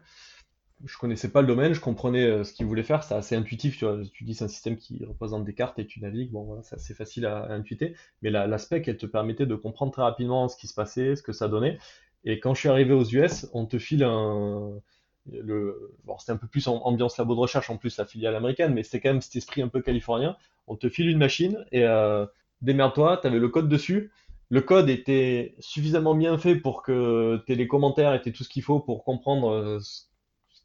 je 0.84 0.96
connaissais 0.96 1.30
pas 1.30 1.42
le 1.42 1.46
domaine, 1.46 1.74
je 1.74 1.80
comprenais 1.80 2.24
euh, 2.24 2.44
ce 2.44 2.52
qu'il 2.52 2.66
voulait 2.66 2.82
faire, 2.82 3.02
c'est 3.02 3.14
assez 3.14 3.36
intuitif, 3.36 3.78
tu 3.78 3.84
vois. 3.84 3.98
Tu 4.12 4.24
dis 4.24 4.34
c'est 4.34 4.44
un 4.44 4.48
système 4.48 4.76
qui 4.76 5.04
représente 5.04 5.44
des 5.44 5.54
cartes 5.54 5.78
et 5.78 5.86
tu 5.86 6.00
navigues, 6.00 6.30
bon 6.30 6.62
c'est 6.62 6.76
assez 6.76 6.94
facile 6.94 7.26
à, 7.26 7.50
intuiter. 7.52 7.94
Mais 8.22 8.30
l'aspect 8.30 8.82
qu'elle 8.82 8.96
te 8.96 9.06
permettait 9.06 9.46
de 9.46 9.54
comprendre 9.54 9.92
très 9.92 10.02
rapidement 10.02 10.48
ce 10.48 10.56
qui 10.56 10.66
se 10.66 10.74
passait, 10.74 11.16
ce 11.16 11.22
que 11.22 11.32
ça 11.32 11.48
donnait. 11.48 11.78
Et 12.24 12.40
quand 12.40 12.54
je 12.54 12.60
suis 12.60 12.68
arrivé 12.68 12.92
aux 12.92 13.04
US, 13.04 13.46
on 13.52 13.66
te 13.66 13.78
file 13.78 14.04
un, 14.04 14.80
c'était 15.26 16.32
un 16.32 16.36
peu 16.36 16.46
plus 16.46 16.66
ambiance 16.68 17.18
labo 17.18 17.34
de 17.34 17.40
recherche 17.40 17.70
en 17.70 17.76
plus 17.76 17.96
la 17.98 18.04
filiale 18.04 18.34
américaine, 18.34 18.74
mais 18.74 18.82
c'était 18.82 19.00
quand 19.00 19.10
même 19.10 19.20
cet 19.20 19.36
esprit 19.36 19.62
un 19.62 19.68
peu 19.68 19.82
californien. 19.82 20.36
On 20.66 20.76
te 20.76 20.88
file 20.88 21.08
une 21.08 21.18
machine 21.18 21.64
et 21.72 21.84
euh, 21.84 22.26
démerde-toi, 22.62 23.18
t'avais 23.18 23.38
le 23.38 23.48
code 23.48 23.68
dessus. 23.68 24.10
Le 24.50 24.60
code 24.60 24.90
était 24.90 25.54
suffisamment 25.60 26.14
bien 26.14 26.36
fait 26.36 26.56
pour 26.56 26.82
que 26.82 27.42
tu 27.46 27.54
les 27.54 27.68
commentaires 27.68 28.14
et 28.14 28.32
tout 28.32 28.44
ce 28.44 28.48
qu'il 28.48 28.62
faut 28.64 28.80
pour 28.80 29.04
comprendre 29.04 29.50
euh, 29.52 29.78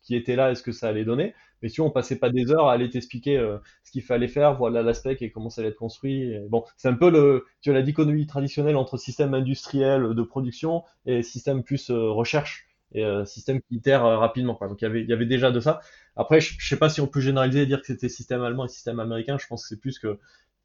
qui 0.03 0.15
était 0.15 0.35
là 0.35 0.51
et 0.51 0.55
ce 0.55 0.63
que 0.63 0.71
ça 0.71 0.89
allait 0.89 1.05
donner. 1.05 1.33
Mais 1.61 1.69
si 1.69 1.81
on 1.81 1.89
passait 1.91 2.17
pas 2.17 2.29
des 2.29 2.51
heures 2.51 2.67
à 2.67 2.73
aller 2.73 2.89
t'expliquer 2.89 3.37
euh, 3.37 3.57
ce 3.83 3.91
qu'il 3.91 4.01
fallait 4.01 4.27
faire, 4.27 4.55
voilà 4.57 4.81
l'aspect 4.81 5.17
et 5.21 5.31
comment 5.31 5.49
ça 5.49 5.61
allait 5.61 5.69
être 5.69 5.77
construit. 5.77 6.35
bon, 6.49 6.63
c'est 6.77 6.89
un 6.89 6.95
peu 6.95 7.09
le, 7.09 7.45
tu 7.61 7.69
vois, 7.69 7.79
la 7.79 7.85
dichotomie 7.85 8.27
traditionnelle 8.27 8.75
entre 8.75 8.97
système 8.97 9.33
industriel 9.33 10.13
de 10.13 10.23
production 10.23 10.83
et 11.05 11.21
système 11.23 11.63
plus 11.63 11.89
euh, 11.91 12.09
recherche 12.11 12.67
et 12.93 13.03
système 13.25 13.59
qui 13.61 13.75
itère 13.75 14.03
rapidement. 14.03 14.55
Quoi. 14.55 14.69
Donc 14.69 14.81
il 14.81 14.85
y 14.85 14.87
avait, 14.87 15.01
il 15.01 15.09
y 15.09 15.13
avait 15.13 15.25
déjà 15.25 15.51
de 15.51 15.59
ça. 15.59 15.81
Après, 16.15 16.39
je, 16.39 16.55
je 16.57 16.67
sais 16.67 16.77
pas 16.77 16.87
si 16.87 17.01
on 17.01 17.07
peut 17.07 17.19
généraliser 17.19 17.63
et 17.63 17.65
dire 17.65 17.81
que 17.81 17.87
c'était 17.87 18.07
système 18.07 18.41
allemand 18.41 18.65
et 18.65 18.69
système 18.69 18.99
américain. 19.01 19.37
Je 19.37 19.47
pense 19.47 19.63
que 19.63 19.67
c'est 19.67 19.81
plus 19.81 19.99
que 19.99 20.17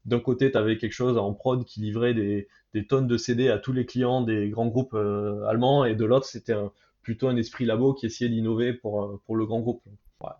d'un 0.05 0.19
côté, 0.19 0.51
tu 0.51 0.57
avais 0.57 0.77
quelque 0.77 0.93
chose 0.93 1.17
en 1.17 1.33
prod 1.33 1.63
qui 1.65 1.81
livrait 1.81 2.13
des, 2.13 2.47
des, 2.73 2.87
tonnes 2.87 3.07
de 3.07 3.17
CD 3.17 3.49
à 3.49 3.57
tous 3.57 3.73
les 3.73 3.85
clients 3.85 4.21
des 4.21 4.49
grands 4.49 4.67
groupes 4.67 4.95
allemands, 4.95 5.85
et 5.85 5.95
de 5.95 6.05
l'autre, 6.05 6.25
c'était 6.25 6.53
un, 6.53 6.71
plutôt 7.01 7.27
un 7.27 7.35
esprit 7.35 7.65
labo 7.65 7.93
qui 7.93 8.05
essayait 8.05 8.29
d'innover 8.29 8.73
pour, 8.73 9.03
euh, 9.03 9.21
pour 9.25 9.35
le 9.35 9.45
grand 9.45 9.59
groupe. 9.59 9.83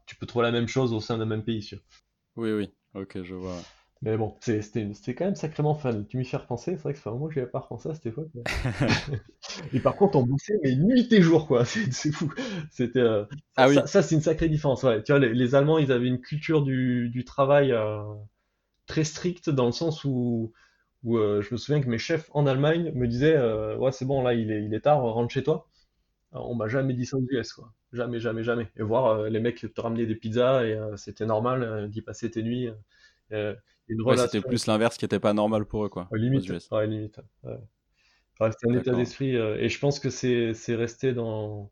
tu 0.05 0.15
peux 0.15 0.25
trouver 0.25 0.43
la 0.43 0.51
même 0.51 0.67
chose 0.67 0.93
au 0.93 0.99
sein 0.99 1.17
d'un 1.17 1.25
même 1.25 1.43
pays. 1.43 1.61
Sûr. 1.61 1.79
Oui, 2.35 2.51
oui, 2.51 2.69
ok, 2.95 3.23
je 3.23 3.35
vois. 3.35 3.57
Mais 4.03 4.17
bon, 4.17 4.35
c'était 4.39 5.13
quand 5.13 5.25
même 5.25 5.35
sacrément 5.35 5.75
fun. 5.75 6.03
Tu 6.09 6.17
m'y 6.17 6.25
fais 6.25 6.37
repenser, 6.37 6.71
c'est 6.71 6.81
vrai 6.81 6.93
que 6.93 6.99
ça 6.99 7.11
fait 7.11 7.15
un 7.15 7.27
que 7.27 7.33
j'avais 7.35 7.45
pas 7.45 7.59
repensé 7.59 7.89
à 7.89 7.93
cette 7.93 8.07
époque. 8.07 8.29
et 9.73 9.79
par 9.79 9.95
contre, 9.95 10.17
on 10.17 10.25
bossait 10.25 10.59
mais 10.63 10.75
nuit 10.75 11.07
et 11.11 11.21
jour, 11.21 11.45
quoi. 11.45 11.65
C'est 11.65 12.11
fou. 12.11 12.33
C'était 12.71 12.99
euh, 12.99 13.25
ah, 13.57 13.69
oui. 13.69 13.77
ça, 13.85 14.01
c'est 14.01 14.15
une 14.15 14.21
sacrée 14.21 14.49
différence. 14.49 14.81
Ouais. 14.81 15.03
Tu 15.03 15.11
vois, 15.11 15.19
les, 15.19 15.55
Allemands, 15.55 15.77
ils 15.77 15.91
avaient 15.91 16.07
une 16.07 16.19
culture 16.19 16.63
du, 16.63 17.09
du 17.09 17.25
travail 17.25 17.73
euh, 17.73 18.01
très 18.91 19.03
stricte 19.03 19.49
dans 19.49 19.65
le 19.65 19.71
sens 19.71 20.03
où, 20.03 20.53
où 21.03 21.17
je 21.17 21.47
me 21.51 21.57
souviens 21.57 21.81
que 21.81 21.89
mes 21.89 21.97
chefs 21.97 22.29
en 22.33 22.45
Allemagne 22.45 22.91
me 22.93 23.07
disaient, 23.07 23.39
ouais, 23.77 23.91
c'est 23.91 24.05
bon, 24.05 24.21
là, 24.21 24.33
il 24.33 24.51
est, 24.51 24.63
il 24.63 24.73
est 24.73 24.81
tard, 24.81 25.01
rentre 25.01 25.33
chez 25.33 25.43
toi 25.43 25.67
on 26.33 26.55
m'a 26.55 26.67
jamais 26.67 26.93
dit 26.93 27.05
ça 27.05 27.17
aux 27.17 27.25
US, 27.29 27.53
quoi. 27.53 27.71
Jamais, 27.93 28.19
jamais, 28.19 28.43
jamais. 28.43 28.69
Et 28.77 28.83
voir 28.83 29.07
euh, 29.07 29.29
les 29.29 29.39
mecs 29.39 29.65
te 29.73 29.81
ramener 29.81 30.05
des 30.05 30.15
pizzas 30.15 30.63
et 30.63 30.73
euh, 30.73 30.95
c'était 30.95 31.25
normal 31.25 31.63
euh, 31.63 31.87
d'y 31.87 32.01
passer 32.01 32.31
tes 32.31 32.41
nuits. 32.41 32.69
une 33.31 34.17
c'était 34.17 34.41
plus 34.41 34.65
l'inverse 34.67 34.97
qui 34.97 35.05
était 35.05 35.19
pas 35.19 35.33
normal 35.33 35.65
pour 35.65 35.85
eux, 35.85 35.89
quoi. 35.89 36.07
limite, 36.13 36.49
ouais, 36.49 36.87
limite. 36.87 37.19
c'était 37.53 38.69
un 38.69 38.73
état 38.73 38.93
d'esprit 38.93 39.35
et 39.35 39.69
je 39.69 39.79
pense 39.79 39.99
que 39.99 40.09
c'est 40.09 40.75
resté 40.75 41.13
dans. 41.13 41.71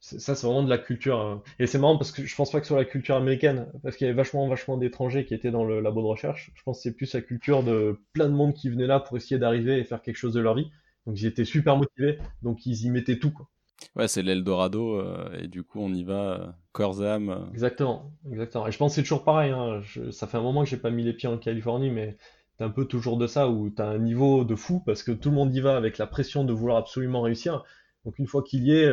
Ça, 0.00 0.34
c'est 0.34 0.46
vraiment 0.46 0.62
de 0.62 0.70
la 0.70 0.78
culture. 0.78 1.20
Hein. 1.20 1.42
Et 1.58 1.66
c'est 1.66 1.78
marrant 1.78 1.98
parce 1.98 2.10
que 2.10 2.24
je 2.24 2.34
pense 2.34 2.50
pas 2.50 2.60
que 2.60 2.66
ce 2.66 2.68
soit 2.68 2.78
la 2.78 2.86
culture 2.86 3.16
américaine, 3.16 3.66
parce 3.82 3.96
qu'il 3.96 4.06
y 4.06 4.10
avait 4.10 4.16
vachement, 4.16 4.48
vachement 4.48 4.78
d'étrangers 4.78 5.26
qui 5.26 5.34
étaient 5.34 5.50
dans 5.50 5.64
le 5.64 5.80
labo 5.80 6.00
de 6.00 6.06
recherche. 6.06 6.50
Je 6.54 6.62
pense 6.62 6.78
que 6.78 6.82
c'est 6.84 6.96
plus 6.96 7.12
la 7.12 7.20
culture 7.20 7.62
de 7.62 8.00
plein 8.14 8.28
de 8.28 8.34
monde 8.34 8.54
qui 8.54 8.70
venait 8.70 8.86
là 8.86 8.98
pour 8.98 9.18
essayer 9.18 9.38
d'arriver 9.38 9.78
et 9.78 9.84
faire 9.84 10.00
quelque 10.00 10.16
chose 10.16 10.32
de 10.32 10.40
leur 10.40 10.54
vie. 10.54 10.70
Donc 11.06 11.20
ils 11.20 11.26
étaient 11.26 11.44
super 11.44 11.76
motivés, 11.76 12.18
donc 12.42 12.64
ils 12.64 12.84
y 12.84 12.90
mettaient 12.90 13.18
tout. 13.18 13.30
Quoi. 13.30 13.48
Ouais, 13.96 14.08
c'est 14.08 14.22
l'Eldorado, 14.22 14.96
euh, 14.96 15.28
et 15.38 15.48
du 15.48 15.62
coup, 15.62 15.80
on 15.80 15.92
y 15.92 16.04
va 16.04 16.40
euh, 16.40 16.46
corps 16.72 17.02
âme. 17.02 17.30
Euh. 17.30 17.50
Exactement, 17.52 18.12
exactement. 18.30 18.66
Et 18.66 18.72
je 18.72 18.78
pense 18.78 18.92
que 18.92 18.96
c'est 18.96 19.02
toujours 19.02 19.24
pareil. 19.24 19.50
Hein. 19.50 19.82
ça 20.10 20.26
fait 20.26 20.36
un 20.36 20.42
moment 20.42 20.62
que 20.62 20.70
j'ai 20.70 20.76
pas 20.76 20.90
mis 20.90 21.04
les 21.04 21.12
pieds 21.12 21.28
en 21.28 21.38
Californie, 21.38 21.90
mais 21.90 22.16
t'es 22.56 22.64
un 22.64 22.70
peu 22.70 22.84
toujours 22.84 23.16
de 23.16 23.26
ça 23.26 23.48
où 23.48 23.70
t'as 23.70 23.86
un 23.86 23.98
niveau 23.98 24.44
de 24.44 24.54
fou 24.54 24.82
parce 24.84 25.02
que 25.02 25.12
tout 25.12 25.30
le 25.30 25.34
monde 25.34 25.54
y 25.54 25.60
va 25.60 25.76
avec 25.76 25.98
la 25.98 26.06
pression 26.06 26.44
de 26.44 26.52
vouloir 26.52 26.78
absolument 26.78 27.22
réussir. 27.22 27.64
Donc 28.04 28.18
une 28.18 28.26
fois 28.26 28.42
qu'il 28.42 28.64
y 28.64 28.72
est, 28.72 28.90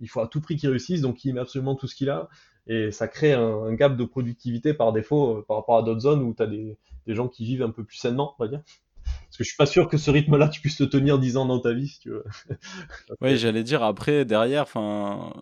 il 0.00 0.08
faut 0.08 0.20
à 0.20 0.28
tout 0.28 0.40
prix 0.40 0.56
qu'il 0.56 0.68
réussisse, 0.68 1.00
donc 1.00 1.24
il 1.24 1.32
met 1.32 1.40
absolument 1.40 1.74
tout 1.74 1.86
ce 1.86 1.94
qu'il 1.94 2.10
a, 2.10 2.28
et 2.66 2.90
ça 2.90 3.08
crée 3.08 3.32
un, 3.32 3.72
gap 3.74 3.96
de 3.96 4.04
productivité 4.04 4.74
par 4.74 4.92
défaut 4.92 5.42
par 5.48 5.56
rapport 5.56 5.78
à 5.78 5.82
d'autres 5.82 6.00
zones 6.00 6.22
où 6.22 6.34
t'as 6.34 6.46
des, 6.46 6.76
des 7.06 7.14
gens 7.14 7.28
qui 7.28 7.44
vivent 7.44 7.62
un 7.62 7.70
peu 7.70 7.84
plus 7.84 7.96
sainement, 7.96 8.34
on 8.38 8.44
va 8.44 8.48
dire. 8.48 8.62
Parce 9.26 9.38
que 9.38 9.44
je 9.44 9.48
suis 9.48 9.56
pas 9.56 9.66
sûr 9.66 9.88
que 9.88 9.96
ce 9.96 10.10
rythme-là, 10.10 10.48
tu 10.48 10.60
puisses 10.60 10.76
te 10.76 10.84
tenir 10.84 11.18
10 11.18 11.36
ans 11.36 11.46
dans 11.46 11.58
ta 11.58 11.72
vie, 11.72 11.88
si 11.88 11.98
tu 11.98 12.10
veux. 12.10 12.24
oui, 13.20 13.36
j'allais 13.36 13.64
dire 13.64 13.82
après, 13.82 14.24
derrière, 14.24 14.62
enfin, 14.62 15.32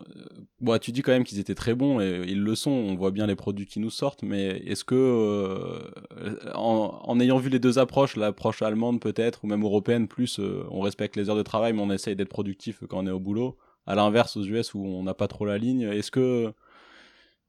bon, 0.60 0.78
tu 0.78 0.90
dis 0.90 1.02
quand 1.02 1.12
même 1.12 1.24
qu'ils 1.24 1.38
étaient 1.38 1.54
très 1.54 1.74
bons 1.74 2.00
et 2.00 2.24
ils 2.26 2.40
le 2.40 2.54
sont. 2.54 2.70
On 2.70 2.94
voit 2.94 3.10
bien 3.10 3.26
les 3.26 3.36
produits 3.36 3.66
qui 3.66 3.80
nous 3.80 3.90
sortent, 3.90 4.22
mais 4.22 4.62
est-ce 4.66 4.84
que, 4.84 4.94
euh, 4.94 6.36
en, 6.54 7.20
ayant 7.20 7.38
vu 7.38 7.50
les 7.50 7.58
deux 7.58 7.78
approches, 7.78 8.16
l'approche 8.16 8.62
allemande 8.62 9.00
peut-être 9.00 9.44
ou 9.44 9.46
même 9.46 9.62
européenne, 9.62 10.08
plus, 10.08 10.40
euh, 10.40 10.64
on 10.70 10.80
respecte 10.80 11.16
les 11.16 11.28
heures 11.28 11.36
de 11.36 11.42
travail, 11.42 11.72
mais 11.74 11.82
on 11.82 11.90
essaye 11.90 12.16
d'être 12.16 12.28
productif 12.30 12.80
quand 12.88 12.98
on 12.98 13.06
est 13.06 13.12
au 13.12 13.20
boulot. 13.20 13.58
À 13.86 13.94
l'inverse, 13.94 14.36
aux 14.38 14.44
US 14.44 14.72
où 14.72 14.82
on 14.84 15.02
n'a 15.02 15.14
pas 15.14 15.28
trop 15.28 15.44
la 15.44 15.58
ligne, 15.58 15.82
est-ce 15.82 16.10
que, 16.10 16.52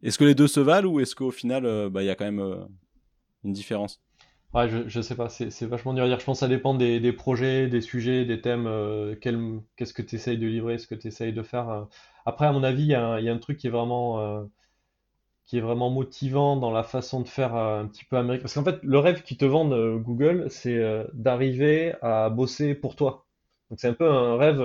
est-ce 0.03 0.17
que 0.17 0.25
les 0.25 0.35
deux 0.35 0.47
se 0.47 0.59
valent 0.59 0.89
ou 0.89 0.99
est-ce 0.99 1.15
qu'au 1.15 1.31
final, 1.31 1.65
euh, 1.65 1.89
bah, 1.89 2.03
il 2.03 2.07
y 2.07 2.09
a 2.09 2.15
quand 2.15 2.25
même 2.25 2.67
une 3.45 3.53
différence? 3.53 4.01
Ouais, 4.55 4.69
je, 4.69 4.87
je 4.87 5.01
sais 5.01 5.15
pas, 5.15 5.27
c'est 5.29 5.65
vachement 5.65 5.93
dur 5.93 6.05
à 6.05 6.07
dire. 6.07 6.17
Je 6.19 6.23
pense 6.25 6.37
que 6.37 6.45
ça 6.45 6.47
dépend 6.47 6.73
des, 6.75 6.99
des 7.01 7.11
projets, 7.11 7.67
des 7.67 7.81
sujets, 7.81 8.23
des 8.25 8.39
thèmes, 8.39 8.67
euh, 8.67 9.13
qu'est-ce 9.15 9.93
que 9.93 10.01
tu 10.01 10.15
essayes 10.15 10.37
de 10.37 10.47
livrer, 10.47 10.77
ce 10.77 10.87
que 10.87 10.95
tu 10.95 11.07
essayes 11.09 11.33
de 11.33 11.43
faire. 11.43 11.69
Euh. 11.69 11.83
Après, 12.25 12.45
à 12.45 12.53
mon 12.53 12.63
avis, 12.63 12.83
il 12.83 12.87
y 12.87 12.95
a 12.95 13.05
un, 13.11 13.37
truc 13.37 13.57
qui 13.57 13.67
est 13.67 13.69
vraiment, 13.69 14.21
euh, 14.21 14.45
qui 15.45 15.57
est 15.57 15.61
vraiment 15.61 15.89
motivant 15.89 16.57
dans 16.57 16.71
la 16.71 16.83
façon 16.83 17.21
de 17.21 17.27
faire 17.27 17.55
un 17.55 17.87
petit 17.87 18.05
peu 18.05 18.17
américain. 18.17 18.43
Parce 18.43 18.53
qu'en 18.55 18.63
fait, 18.63 18.79
le 18.83 18.99
rêve 18.99 19.23
qui 19.23 19.37
te 19.37 19.45
vendent 19.45 19.99
Google, 20.01 20.47
c'est 20.49 20.79
d'arriver 21.13 21.93
à 22.01 22.29
bosser 22.29 22.75
pour 22.75 22.95
toi. 22.95 23.25
Donc 23.69 23.79
c'est 23.79 23.89
un 23.89 23.93
peu 23.93 24.09
un 24.09 24.37
rêve 24.37 24.61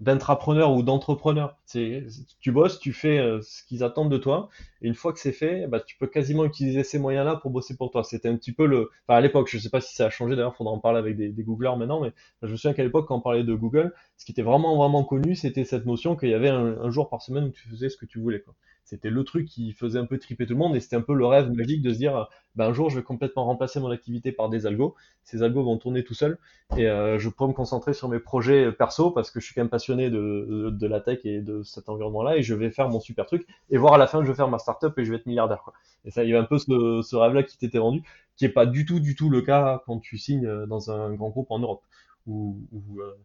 d'intrapreneur 0.00 0.74
ou 0.74 0.82
d'entrepreneur. 0.82 1.56
Tu 1.66 2.52
bosses, 2.52 2.78
tu 2.78 2.92
fais 2.92 3.18
euh, 3.18 3.40
ce 3.42 3.64
qu'ils 3.64 3.82
attendent 3.82 4.10
de 4.10 4.18
toi, 4.18 4.48
et 4.82 4.88
une 4.88 4.94
fois 4.94 5.12
que 5.12 5.18
c'est 5.18 5.32
fait, 5.32 5.66
bah, 5.66 5.80
tu 5.80 5.96
peux 5.96 6.06
quasiment 6.06 6.44
utiliser 6.44 6.84
ces 6.84 6.98
moyens-là 6.98 7.36
pour 7.36 7.50
bosser 7.50 7.76
pour 7.76 7.90
toi. 7.90 8.04
C'était 8.04 8.28
un 8.28 8.36
petit 8.36 8.52
peu 8.52 8.66
le, 8.66 8.90
enfin 9.06 9.18
à 9.18 9.20
l'époque, 9.20 9.48
je 9.50 9.58
sais 9.58 9.70
pas 9.70 9.80
si 9.80 9.94
ça 9.94 10.06
a 10.06 10.10
changé. 10.10 10.36
D'ailleurs, 10.36 10.54
faudra 10.54 10.72
en 10.72 10.78
parler 10.78 10.98
avec 10.98 11.16
des, 11.16 11.30
des 11.30 11.42
Googlers 11.42 11.76
maintenant, 11.76 12.00
mais 12.00 12.12
je 12.42 12.48
me 12.48 12.56
souviens 12.56 12.74
qu'à 12.74 12.84
l'époque, 12.84 13.08
quand 13.08 13.16
on 13.16 13.20
parlait 13.20 13.44
de 13.44 13.54
Google, 13.54 13.94
ce 14.16 14.24
qui 14.24 14.32
était 14.32 14.42
vraiment 14.42 14.76
vraiment 14.76 15.04
connu, 15.04 15.34
c'était 15.34 15.64
cette 15.64 15.86
notion 15.86 16.16
qu'il 16.16 16.28
y 16.30 16.34
avait 16.34 16.48
un, 16.48 16.90
jour 16.90 17.08
par 17.08 17.22
semaine 17.22 17.44
où 17.44 17.50
tu 17.50 17.68
faisais 17.68 17.88
ce 17.88 17.96
que 17.96 18.06
tu 18.06 18.18
voulais. 18.18 18.40
Quoi. 18.40 18.54
C'était 18.86 19.10
le 19.10 19.24
truc 19.24 19.46
qui 19.46 19.72
faisait 19.72 19.98
un 19.98 20.06
peu 20.06 20.16
triper 20.16 20.46
tout 20.46 20.52
le 20.52 20.60
monde 20.60 20.76
et 20.76 20.80
c'était 20.80 20.94
un 20.94 21.02
peu 21.02 21.12
le 21.12 21.26
rêve 21.26 21.50
magique 21.50 21.82
de 21.82 21.92
se 21.92 21.98
dire 21.98 22.28
ben, 22.54 22.66
un 22.66 22.72
jour 22.72 22.88
je 22.88 22.96
vais 22.96 23.02
complètement 23.02 23.44
remplacer 23.44 23.80
mon 23.80 23.90
activité 23.90 24.30
par 24.30 24.48
des 24.48 24.64
algos. 24.64 24.94
Ces 25.24 25.42
algos 25.42 25.64
vont 25.64 25.76
tourner 25.76 26.04
tout 26.04 26.14
seuls 26.14 26.38
et 26.76 26.88
euh, 26.88 27.18
je 27.18 27.28
pourrais 27.28 27.48
me 27.48 27.52
concentrer 27.52 27.94
sur 27.94 28.08
mes 28.08 28.20
projets 28.20 28.70
perso 28.70 29.10
parce 29.10 29.32
que 29.32 29.40
je 29.40 29.46
suis 29.46 29.54
quand 29.54 29.60
même 29.60 29.68
passionné 29.68 30.08
de, 30.08 30.70
de, 30.70 30.86
la 30.86 31.00
tech 31.00 31.18
et 31.24 31.40
de 31.40 31.64
cet 31.64 31.88
environnement-là 31.88 32.36
et 32.36 32.44
je 32.44 32.54
vais 32.54 32.70
faire 32.70 32.88
mon 32.88 33.00
super 33.00 33.26
truc 33.26 33.44
et 33.70 33.76
voir 33.76 33.94
à 33.94 33.98
la 33.98 34.06
fin 34.06 34.22
je 34.22 34.28
vais 34.28 34.36
faire 34.36 34.48
ma 34.48 34.58
startup 34.58 34.96
et 34.98 35.04
je 35.04 35.10
vais 35.10 35.16
être 35.16 35.26
milliardaire. 35.26 35.62
Quoi. 35.64 35.74
Et 36.04 36.12
ça, 36.12 36.22
il 36.22 36.30
y 36.30 36.36
a 36.36 36.40
un 36.40 36.44
peu 36.44 36.58
ce, 36.58 37.02
ce 37.02 37.16
rêve-là 37.16 37.42
qui 37.42 37.58
t'était 37.58 37.78
vendu, 37.78 38.04
qui 38.36 38.44
est 38.44 38.50
pas 38.50 38.66
du 38.66 38.84
tout, 38.84 39.00
du 39.00 39.16
tout 39.16 39.30
le 39.30 39.42
cas 39.42 39.82
quand 39.84 39.98
tu 39.98 40.16
signes 40.16 40.66
dans 40.66 40.92
un 40.92 41.12
grand 41.14 41.30
groupe 41.30 41.50
en 41.50 41.58
Europe 41.58 41.82
ou, 42.26 42.56
euh, 42.98 43.16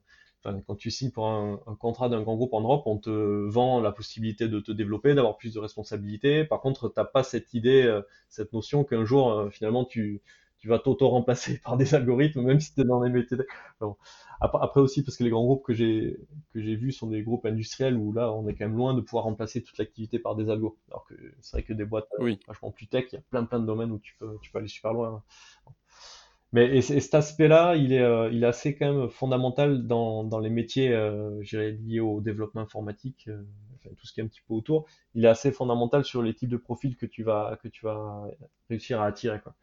quand 0.44 0.76
tu 0.76 0.92
signes 0.92 1.12
pour 1.12 1.28
un, 1.28 1.58
contrat 1.80 2.10
d'un 2.10 2.22
grand 2.22 2.36
groupe 2.36 2.54
en 2.54 2.62
Europe, 2.62 2.84
on 2.86 2.98
te 2.98 3.10
vend 3.10 3.80
la 3.80 3.92
possibilité 3.92 4.48
de 4.48 4.60
te 4.60 4.72
développer, 4.72 5.14
d'avoir 5.14 5.38
plus 5.38 5.54
de 5.54 5.60
responsabilités. 5.60 6.46
Par 6.46 6.62
contre, 6.62 6.90
tu 6.90 7.00
n'as 7.00 7.06
pas 7.06 7.24
cette 7.24 7.54
idée, 7.54 7.84
euh, 7.84 8.02
cette 8.30 8.54
notion 8.54 8.84
qu'un 8.84 9.06
jour, 9.06 9.32
euh, 9.32 9.50
finalement, 9.50 9.86
tu, 9.86 10.22
tu 10.62 10.68
vas 10.68 10.80
t'auto-remplacer 10.80 11.60
par 11.64 11.78
des 11.78 11.96
algorithmes, 11.96 12.42
même 12.42 12.60
si 12.60 12.74
tu 12.74 12.82
es 12.82 12.84
dans 12.84 13.02
les 13.04 13.12
métiers. 13.12 13.38
Après, 14.40 14.80
aussi, 14.80 15.04
parce 15.04 15.18
que 15.18 15.24
les 15.24 15.30
grands 15.30 15.44
groupes 15.44 15.64
que 15.64 15.74
j'ai 15.74 16.18
que 16.54 16.62
j'ai 16.62 16.76
vus 16.76 16.92
sont 16.92 17.08
des 17.08 17.22
groupes 17.22 17.46
industriels 17.46 17.96
où 17.96 18.12
là, 18.12 18.32
on 18.32 18.48
est 18.48 18.56
quand 18.56 18.66
même 18.66 18.78
loin 18.78 18.94
de 18.94 19.02
pouvoir 19.02 19.26
remplacer 19.26 19.62
toute 19.62 19.78
l'activité 19.78 20.18
par 20.18 20.36
des 20.36 20.50
algos. 20.50 20.78
Alors 20.90 21.06
que 21.06 21.14
c'est 21.42 21.58
vrai 21.58 21.64
que 21.64 21.74
des 21.74 21.86
boîtes 21.86 22.08
oui. 22.20 22.40
vachement 22.48 22.72
plus 22.72 22.88
tech, 22.88 23.06
il 23.12 23.16
y 23.16 23.18
a 23.20 23.22
plein 23.30 23.44
plein 23.44 23.60
de 23.60 23.66
domaines 23.66 23.92
où 23.92 24.00
tu 24.00 24.16
peux 24.20 24.38
tu 24.42 24.52
peux 24.52 24.60
aller 24.60 24.68
super 24.68 24.94
loin. 24.94 25.24
Mais 26.54 26.78
et, 26.78 26.82
cet 26.82 27.14
aspect-là, 27.14 27.76
il 27.76 27.94
est, 27.94 28.02
euh, 28.02 28.30
il 28.32 28.44
est 28.44 28.48
assez 28.48 28.76
quand 28.76 28.94
même 28.94 29.10
fondamental 29.10 29.88
dans, 29.88 30.24
dans 30.24 30.40
les 30.40 30.50
métiers, 30.50 30.90
euh, 30.90 31.42
liés 31.54 32.02
au 32.02 32.20
développement 32.20 32.62
informatique, 32.62 33.26
euh, 33.30 33.42
enfin, 33.76 33.90
tout 33.98 34.06
ce 34.06 34.12
qui 34.12 34.20
est 34.20 34.24
un 34.24 34.28
petit 34.28 34.42
peu 34.46 34.54
autour. 34.54 34.86
Il 35.16 35.24
est 35.24 35.30
assez 35.30 35.52
fondamental 35.52 36.04
sur 36.04 36.22
les 36.22 36.34
types 36.34 36.50
de 36.50 36.58
profils 36.58 36.98
que 36.98 37.06
tu 37.06 37.24
vas, 37.24 37.58
que 37.64 37.70
tu 37.70 37.86
vas 37.86 38.28
réussir 38.70 39.02
à 39.02 39.06
attirer. 39.06 39.40
Quoi. 39.40 39.56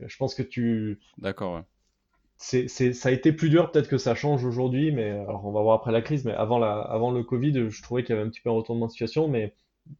Je 0.00 0.16
pense 0.16 0.34
que 0.34 0.44
tu. 0.44 1.00
D'accord. 1.18 1.56
Ouais. 1.56 1.62
C'est, 2.36 2.68
c'est, 2.68 2.92
ça 2.92 3.08
a 3.08 3.12
été 3.12 3.32
plus 3.32 3.50
dur, 3.50 3.72
peut-être 3.72 3.88
que 3.88 3.98
ça 3.98 4.14
change 4.14 4.44
aujourd'hui, 4.44 4.92
mais 4.92 5.10
alors 5.10 5.44
on 5.44 5.50
va 5.50 5.60
voir 5.60 5.74
après 5.74 5.90
la 5.90 6.02
crise. 6.02 6.24
Mais 6.24 6.34
avant 6.34 6.60
la, 6.60 6.78
avant 6.82 7.10
le 7.10 7.24
Covid, 7.24 7.68
je 7.68 7.82
trouvais 7.82 8.04
qu'il 8.04 8.14
y 8.14 8.18
avait 8.18 8.24
un 8.24 8.30
petit 8.30 8.40
peu 8.40 8.50
un 8.50 8.52
retournement 8.52 8.86
de 8.86 8.92
situation, 8.92 9.26
mais 9.26 9.54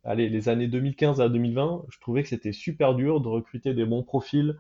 allez, 0.05 0.29
les 0.29 0.49
années 0.49 0.69
2015 0.69 1.21
à 1.21 1.29
2020, 1.29 1.87
je 1.89 1.99
trouvais 1.99 2.23
que 2.23 2.29
c'était 2.29 2.53
super 2.53 2.95
dur 2.95 3.21
de 3.21 3.27
recruter 3.27 3.75
des 3.75 3.85
bons 3.85 4.05
profils 4.05 4.57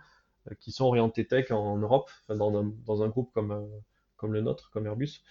qui 0.60 0.72
sont 0.72 0.84
orientés 0.84 1.26
tech 1.26 1.50
en, 1.50 1.76
Europe, 1.78 2.10
dans, 2.28 2.56
un, 2.56 2.72
dans, 2.86 3.02
un, 3.02 3.08
groupe 3.08 3.30
comme, 3.32 3.52
euh, 3.52 3.66
comme 4.16 4.32
le 4.32 4.40
nôtre, 4.40 4.70
comme 4.70 4.86
Airbus. 4.86 5.22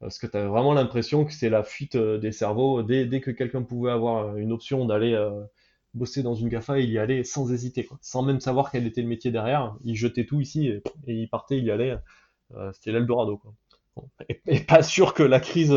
Parce 0.00 0.18
que 0.18 0.26
tu 0.26 0.36
as 0.36 0.46
vraiment 0.46 0.72
l'impression 0.74 1.24
que 1.24 1.32
c'est 1.32 1.50
la 1.50 1.62
fuite 1.62 1.94
euh, 1.96 2.18
des 2.18 2.32
cerveaux. 2.32 2.82
Dès, 2.82 3.06
dès 3.06 3.20
que 3.20 3.30
quelqu'un 3.30 3.62
pouvait 3.62 3.92
avoir 3.92 4.36
une 4.36 4.52
option 4.52 4.84
d'aller 4.84 5.16
bosser 5.94 6.22
dans 6.22 6.34
une 6.34 6.48
GAFA, 6.48 6.78
il 6.78 6.90
y 6.90 6.98
allait 6.98 7.24
sans 7.24 7.52
hésiter, 7.52 7.88
sans 8.00 8.22
même 8.22 8.40
savoir 8.40 8.70
quel 8.70 8.86
était 8.86 9.02
le 9.02 9.08
métier 9.08 9.30
derrière. 9.30 9.76
Il 9.84 9.94
jetait 9.96 10.26
tout 10.26 10.40
ici 10.40 10.68
et, 10.68 10.82
il 11.06 11.28
partait, 11.28 11.58
il 11.58 11.64
y 11.64 11.70
allait. 11.70 11.96
C'était 12.72 12.92
l'Eldorado. 12.92 13.38
Quoi. 13.38 13.54
Et, 14.46 14.60
pas 14.60 14.82
sûr 14.82 15.14
que 15.14 15.22
la 15.22 15.40
crise 15.40 15.76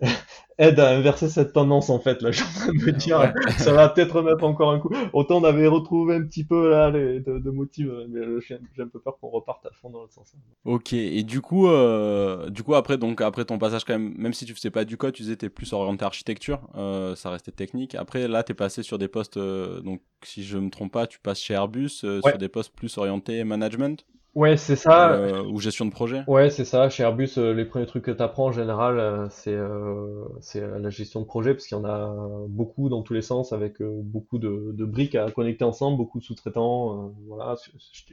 aide 0.58 0.80
à 0.80 0.90
inverser 0.90 1.28
cette 1.28 1.52
tendance 1.52 1.88
en 1.90 2.00
fait. 2.00 2.20
Là, 2.22 2.30
je 2.32 2.42
suis 2.42 2.46
en 2.46 2.60
train 2.60 2.72
de 2.72 2.84
me 2.84 2.92
dire, 2.92 3.32
ça 3.58 3.72
va 3.72 3.88
peut-être 3.88 4.16
remettre 4.16 4.44
encore 4.44 4.70
un 4.72 4.80
coup. 4.80 4.90
Autant 5.12 5.38
on 5.38 5.44
avait 5.44 5.66
retrouvé 5.66 6.16
un 6.16 6.22
petit 6.22 6.44
peu 6.44 6.70
là 6.70 6.90
les, 6.90 7.20
de, 7.20 7.38
de 7.38 7.50
motifs, 7.50 7.86
mais 8.08 8.20
j'ai 8.40 8.82
un 8.82 8.88
peu 8.88 9.00
peur 9.00 9.18
qu'on 9.20 9.28
reparte 9.28 9.64
à 9.66 9.70
fond 9.70 9.90
dans 9.90 10.02
le 10.02 10.08
sens. 10.08 10.34
Ok. 10.64 10.92
Et 10.92 11.22
du 11.22 11.40
coup, 11.40 11.68
euh, 11.68 12.50
du 12.50 12.62
coup 12.62 12.74
après 12.74 12.98
donc 12.98 13.20
après 13.20 13.44
ton 13.44 13.58
passage 13.58 13.84
quand 13.84 13.94
même, 13.94 14.14
même 14.16 14.32
si 14.32 14.44
tu 14.44 14.54
faisais 14.54 14.70
pas 14.70 14.84
du 14.84 14.96
code, 14.96 15.14
tu 15.14 15.22
disais 15.22 15.36
t'es 15.36 15.48
plus 15.48 15.72
orienté 15.72 16.04
architecture, 16.04 16.60
euh, 16.76 17.14
ça 17.14 17.30
restait 17.30 17.52
technique. 17.52 17.94
Après 17.94 18.28
là, 18.28 18.42
t'es 18.42 18.54
passé 18.54 18.82
sur 18.82 18.98
des 18.98 19.08
postes, 19.08 19.36
euh, 19.36 19.80
donc 19.80 20.00
si 20.24 20.44
je 20.44 20.58
me 20.58 20.70
trompe 20.70 20.92
pas, 20.92 21.06
tu 21.06 21.18
passes 21.18 21.40
chez 21.40 21.54
Airbus 21.54 22.00
euh, 22.04 22.20
sur 22.22 22.38
des 22.38 22.48
postes 22.48 22.74
plus 22.74 22.98
orientés 22.98 23.44
management? 23.44 24.04
Ouais, 24.38 24.56
c'est 24.56 24.76
ça. 24.76 25.14
Euh, 25.14 25.42
ou 25.42 25.58
gestion 25.58 25.84
de 25.84 25.90
projet. 25.90 26.22
Ouais, 26.28 26.48
c'est 26.48 26.64
ça. 26.64 26.88
Chez 26.90 27.02
Airbus, 27.02 27.30
euh, 27.38 27.52
les 27.52 27.64
premiers 27.64 27.86
trucs 27.86 28.04
que 28.04 28.12
tu 28.12 28.22
apprends 28.22 28.46
en 28.46 28.52
général, 28.52 29.00
euh, 29.00 29.26
c'est 29.30 29.52
euh, 29.52 30.26
c'est 30.40 30.60
la 30.60 30.90
gestion 30.90 31.22
de 31.22 31.26
projet, 31.26 31.54
parce 31.54 31.66
qu'il 31.66 31.76
y 31.76 31.80
en 31.80 31.84
a 31.84 32.46
beaucoup 32.46 32.88
dans 32.88 33.02
tous 33.02 33.14
les 33.14 33.20
sens, 33.20 33.52
avec 33.52 33.82
beaucoup 33.82 34.38
de, 34.38 34.70
de 34.74 34.84
briques 34.84 35.16
à 35.16 35.28
connecter 35.32 35.64
ensemble, 35.64 35.96
beaucoup 35.96 36.20
de 36.20 36.24
sous-traitants. 36.24 37.12
voilà, 37.26 37.56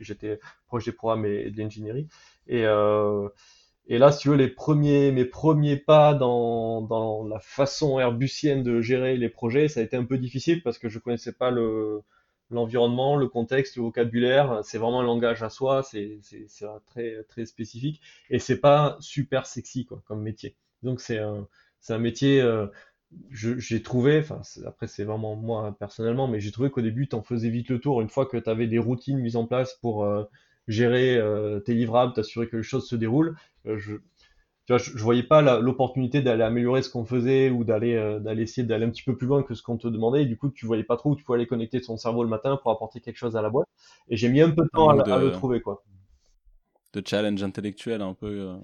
j'étais 0.01 0.39
proche 0.65 0.85
des 0.85 0.93
programmes 0.93 1.27
et, 1.27 1.51
de 1.51 1.57
l'ingénierie. 1.59 2.07
Et, 2.47 2.63
et 3.87 3.97
là, 3.99 4.11
si 4.11 4.21
tu 4.21 4.29
veux, 4.29 4.35
les 4.35 4.47
premiers, 4.47 5.11
mes 5.11 5.25
premiers 5.25 5.77
pas 5.77 6.15
dans, 6.15 6.81
dans 6.81 7.23
la 7.27 7.39
façon 7.39 7.99
airbusienne 7.99 8.63
de 8.63 8.81
gérer 8.81 9.15
les 9.15 9.29
projets, 9.29 9.67
ça 9.67 9.79
a 9.79 9.83
été 9.83 9.95
un 9.95 10.05
peu 10.05 10.17
difficile 10.17 10.63
parce 10.63 10.79
que 10.79 10.89
je 10.89 10.97
connaissais 10.97 11.33
pas 11.33 11.51
le 11.51 12.01
l'environnement, 12.49 13.15
le 13.15 13.27
contexte, 13.27 13.75
le 13.77 13.83
vocabulaire, 13.83 14.61
c'est 14.63 14.77
vraiment 14.77 15.01
un 15.01 15.05
langage 15.05 15.43
à 15.43 15.49
soi, 15.49 15.83
c'est 15.83 16.19
très 16.85 17.23
très 17.23 17.45
spécifique 17.45 18.01
et 18.29 18.39
c'est 18.39 18.59
pas 18.59 18.97
super 18.99 19.45
sexy 19.45 19.85
quoi 19.85 20.01
comme 20.05 20.21
métier. 20.21 20.55
Donc 20.83 21.01
c'est 21.01 21.19
un 21.19 21.47
un 21.89 21.99
métier 21.99 22.41
euh, 22.41 22.67
j'ai 23.31 23.81
trouvé, 23.81 24.23
après 24.65 24.87
c'est 24.87 25.03
vraiment 25.03 25.35
moi 25.35 25.75
personnellement, 25.79 26.27
mais 26.27 26.39
j'ai 26.39 26.51
trouvé 26.51 26.69
qu'au 26.69 26.81
début 26.81 27.07
tu 27.07 27.15
en 27.15 27.21
faisais 27.21 27.49
vite 27.49 27.69
le 27.69 27.79
tour 27.79 28.01
une 28.01 28.09
fois 28.09 28.25
que 28.25 28.37
tu 28.37 28.49
avais 28.49 28.67
des 28.67 28.79
routines 28.79 29.19
mises 29.19 29.35
en 29.35 29.45
place 29.45 29.75
pour 29.81 30.03
euh, 30.03 30.23
gérer 30.67 31.17
euh, 31.17 31.59
tes 31.59 31.73
livrables, 31.73 32.13
t'assurer 32.13 32.47
que 32.47 32.57
les 32.57 32.63
choses 32.63 32.87
se 32.87 32.95
déroulent. 32.95 33.35
Tu 34.65 34.73
vois, 34.73 34.79
je, 34.79 34.97
je 34.97 35.03
voyais 35.03 35.23
pas 35.23 35.41
l'opportunité 35.59 36.21
d'aller 36.21 36.43
améliorer 36.43 36.81
ce 36.81 36.89
qu'on 36.89 37.05
faisait 37.05 37.51
ou 37.51 37.63
d'aller 37.63 37.95
euh, 37.95 38.19
d'aller 38.19 38.43
essayer 38.43 38.65
d'aller 38.65 38.85
un 38.85 38.89
petit 38.89 39.03
peu 39.03 39.15
plus 39.15 39.27
loin 39.27 39.43
que 39.43 39.53
ce 39.53 39.61
qu'on 39.61 39.77
te 39.77 39.87
demandait. 39.87 40.23
Et 40.23 40.25
du 40.25 40.37
coup, 40.37 40.49
tu 40.49 40.65
voyais 40.65 40.83
pas 40.83 40.97
trop 40.97 41.11
où 41.11 41.15
tu 41.15 41.23
pouvais 41.23 41.37
aller 41.37 41.47
connecter 41.47 41.79
ton 41.81 41.97
cerveau 41.97 42.23
le 42.23 42.29
matin 42.29 42.57
pour 42.61 42.71
apporter 42.71 42.99
quelque 42.99 43.17
chose 43.17 43.35
à 43.35 43.43
la 43.43 43.51
boîte. 43.51 43.67
Et 44.09 44.17
j'ai 44.17 44.27
mis 44.27 44.41
un 44.41 44.49
peu 44.49 44.63
de 44.63 44.69
temps 44.69 44.89
à, 44.89 45.19
le 45.19 45.31
trouver, 45.31 45.61
quoi. 45.61 45.83
De 46.93 47.03
challenge 47.05 47.43
intellectuel 47.43 48.01
un 48.01 48.15
peu. 48.15 48.27
Euh. 48.27 48.55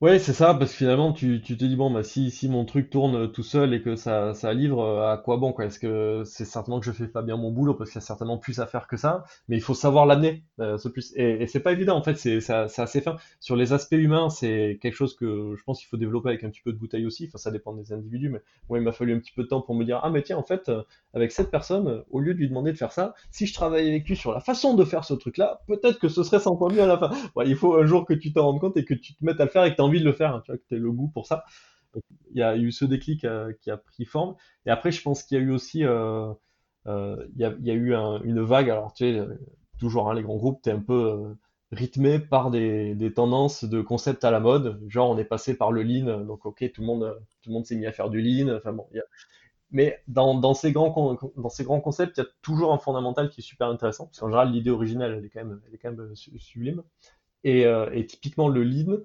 Ouais, 0.00 0.18
c'est 0.18 0.32
ça, 0.32 0.54
parce 0.54 0.70
que 0.70 0.78
finalement, 0.78 1.12
tu, 1.12 1.42
tu 1.42 1.58
te 1.58 1.64
dis, 1.66 1.76
bon, 1.76 1.90
bah, 1.90 2.02
si, 2.02 2.30
si 2.30 2.48
mon 2.48 2.64
truc 2.64 2.88
tourne 2.88 3.30
tout 3.32 3.42
seul 3.42 3.74
et 3.74 3.82
que 3.82 3.96
ça, 3.96 4.32
ça 4.32 4.54
livre, 4.54 4.80
euh, 4.80 5.12
à 5.12 5.18
quoi 5.18 5.36
bon? 5.36 5.54
Est-ce 5.58 5.78
que 5.78 6.22
c'est 6.24 6.46
certainement 6.46 6.80
que 6.80 6.86
je 6.86 6.92
fais 6.92 7.06
pas 7.06 7.20
bien 7.20 7.36
mon 7.36 7.50
boulot, 7.50 7.74
parce 7.74 7.90
qu'il 7.90 8.00
y 8.00 8.02
a 8.02 8.06
certainement 8.06 8.38
plus 8.38 8.60
à 8.60 8.66
faire 8.66 8.86
que 8.88 8.96
ça, 8.96 9.24
mais 9.48 9.56
il 9.58 9.60
faut 9.60 9.74
savoir 9.74 10.06
l'amener, 10.06 10.42
euh, 10.58 10.78
ce 10.78 10.88
plus. 10.88 11.12
Et, 11.16 11.46
c'est 11.48 11.60
pas 11.60 11.72
évident, 11.72 11.98
en 11.98 12.02
fait, 12.02 12.14
c'est, 12.16 12.38
assez 12.50 13.02
fin. 13.02 13.16
Sur 13.40 13.56
les 13.56 13.74
aspects 13.74 13.92
humains, 13.92 14.30
c'est 14.30 14.78
quelque 14.80 14.94
chose 14.94 15.14
que 15.14 15.54
je 15.54 15.62
pense 15.64 15.80
qu'il 15.80 15.88
faut 15.88 15.98
développer 15.98 16.30
avec 16.30 16.44
un 16.44 16.48
petit 16.48 16.62
peu 16.62 16.72
de 16.72 16.78
bouteille 16.78 17.04
aussi, 17.04 17.26
enfin, 17.26 17.36
ça 17.36 17.50
dépend 17.50 17.74
des 17.74 17.92
individus, 17.92 18.30
mais 18.30 18.40
moi, 18.70 18.78
il 18.78 18.84
m'a 18.84 18.92
fallu 18.92 19.14
un 19.14 19.18
petit 19.18 19.32
peu 19.32 19.42
de 19.42 19.48
temps 19.48 19.60
pour 19.60 19.74
me 19.74 19.84
dire, 19.84 20.00
ah, 20.02 20.08
mais 20.08 20.22
tiens, 20.22 20.38
en 20.38 20.44
fait, 20.44 20.70
euh, 20.70 20.82
avec 21.12 21.30
cette 21.30 21.50
personne, 21.50 22.04
au 22.10 22.20
lieu 22.20 22.32
de 22.32 22.38
lui 22.38 22.48
demander 22.48 22.72
de 22.72 22.78
faire 22.78 22.92
ça, 22.92 23.12
si 23.32 23.44
je 23.44 23.52
travaille 23.52 23.86
avec 23.86 24.08
lui 24.08 24.16
sur 24.16 24.32
la 24.32 24.40
façon 24.40 24.72
de 24.72 24.84
faire 24.84 25.04
ce 25.04 25.12
truc-là, 25.12 25.60
peut-être 25.66 25.98
que 25.98 26.08
ce 26.08 26.22
serait 26.22 26.40
100 26.40 26.56
fois 26.56 26.72
mieux 26.72 26.82
à 26.82 26.86
la 26.86 26.96
fin. 26.96 27.10
Il 27.44 27.56
faut 27.56 27.74
un 27.76 27.84
jour 27.84 28.06
que 28.06 28.14
tu 28.14 28.32
t'en 28.32 28.46
rendes 28.46 28.60
compte 28.60 28.78
et 28.78 28.84
que 28.86 28.94
tu 28.94 29.14
te 29.14 29.22
mettes 29.24 29.40
à 29.40 29.44
le 29.44 29.50
faire 29.50 29.64
et 29.64 29.72
que 29.72 29.76
envie 29.90 30.00
de 30.00 30.04
le 30.04 30.12
faire, 30.12 30.34
hein, 30.34 30.42
tu 30.44 30.52
vois, 30.52 30.60
le 30.70 30.92
goût 30.92 31.08
pour 31.08 31.26
ça. 31.26 31.44
il 32.30 32.38
y 32.38 32.42
a 32.42 32.56
eu 32.56 32.72
ce 32.72 32.84
déclic 32.84 33.24
euh, 33.24 33.52
qui 33.60 33.70
a 33.70 33.76
pris 33.76 34.04
forme. 34.04 34.36
Et 34.66 34.70
après, 34.70 34.92
je 34.92 35.02
pense 35.02 35.22
qu'il 35.22 35.38
y 35.38 35.40
a 35.40 35.44
eu 35.44 35.50
aussi, 35.50 35.84
euh, 35.84 36.32
euh, 36.86 37.26
il, 37.34 37.40
y 37.40 37.44
a, 37.70 37.74
eu 37.74 37.94
une 38.24 38.40
vague. 38.40 38.70
Alors, 38.70 38.92
tu 38.92 39.04
sais, 39.04 39.26
toujours 39.78 40.10
hein, 40.10 40.14
les 40.14 40.22
grands 40.22 40.36
groupes, 40.36 40.62
tu 40.62 40.70
es 40.70 40.72
un 40.72 40.80
peu 40.80 41.36
rythmé 41.72 42.18
par 42.18 42.50
des, 42.50 43.12
tendances 43.14 43.64
de 43.64 43.80
concepts 43.80 44.24
à 44.24 44.30
la 44.30 44.40
mode. 44.40 44.80
Genre, 44.88 45.10
on 45.10 45.18
est 45.18 45.24
passé 45.24 45.56
par 45.56 45.72
le 45.72 45.82
lean, 45.82 46.24
donc 46.24 46.46
ok, 46.46 46.70
tout 46.72 46.80
le 46.80 46.86
monde, 46.86 47.20
tout 47.42 47.50
le 47.50 47.54
monde 47.54 47.66
s'est 47.66 47.76
mis 47.76 47.86
à 47.86 47.92
faire 47.92 48.10
du 48.10 48.20
lean. 48.20 48.56
Enfin 48.56 48.72
bon, 48.72 48.86
mais 49.72 50.02
dans, 50.08 50.54
ces 50.54 50.72
grands, 50.72 51.16
dans 51.36 51.48
ces 51.48 51.62
grands 51.62 51.80
concepts, 51.80 52.18
il 52.18 52.22
y 52.22 52.24
a 52.24 52.28
toujours 52.42 52.72
un 52.72 52.78
fondamental 52.78 53.30
qui 53.30 53.40
est 53.40 53.44
super 53.44 53.68
intéressant, 53.68 54.06
parce 54.06 54.18
qu'en 54.18 54.26
général, 54.26 54.50
l'idée 54.50 54.70
originelle, 54.70 55.14
elle 55.16 55.24
est 55.24 55.30
quand 55.30 55.44
même, 55.44 55.60
elle 55.68 55.74
est 55.74 55.78
quand 55.78 55.92
même 55.92 56.14
sublime. 56.14 56.82
Et, 57.44 57.62
et 57.62 58.06
typiquement, 58.06 58.48
le 58.48 58.64
lean, 58.64 58.98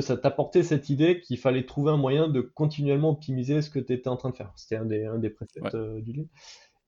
ça 0.00 0.16
t'apportait 0.16 0.62
cette 0.62 0.88
idée 0.88 1.20
qu'il 1.20 1.38
fallait 1.38 1.66
trouver 1.66 1.92
un 1.92 1.96
moyen 1.96 2.28
de 2.28 2.40
continuellement 2.40 3.10
optimiser 3.10 3.60
ce 3.62 3.70
que 3.70 3.78
tu 3.78 3.92
étais 3.92 4.08
en 4.08 4.16
train 4.16 4.30
de 4.30 4.36
faire. 4.36 4.52
C'était 4.56 4.76
un 4.76 4.86
des, 4.86 5.04
un 5.04 5.18
des 5.18 5.30
préceptes 5.30 5.74
euh, 5.74 6.00
du 6.00 6.12
Lean. 6.12 6.24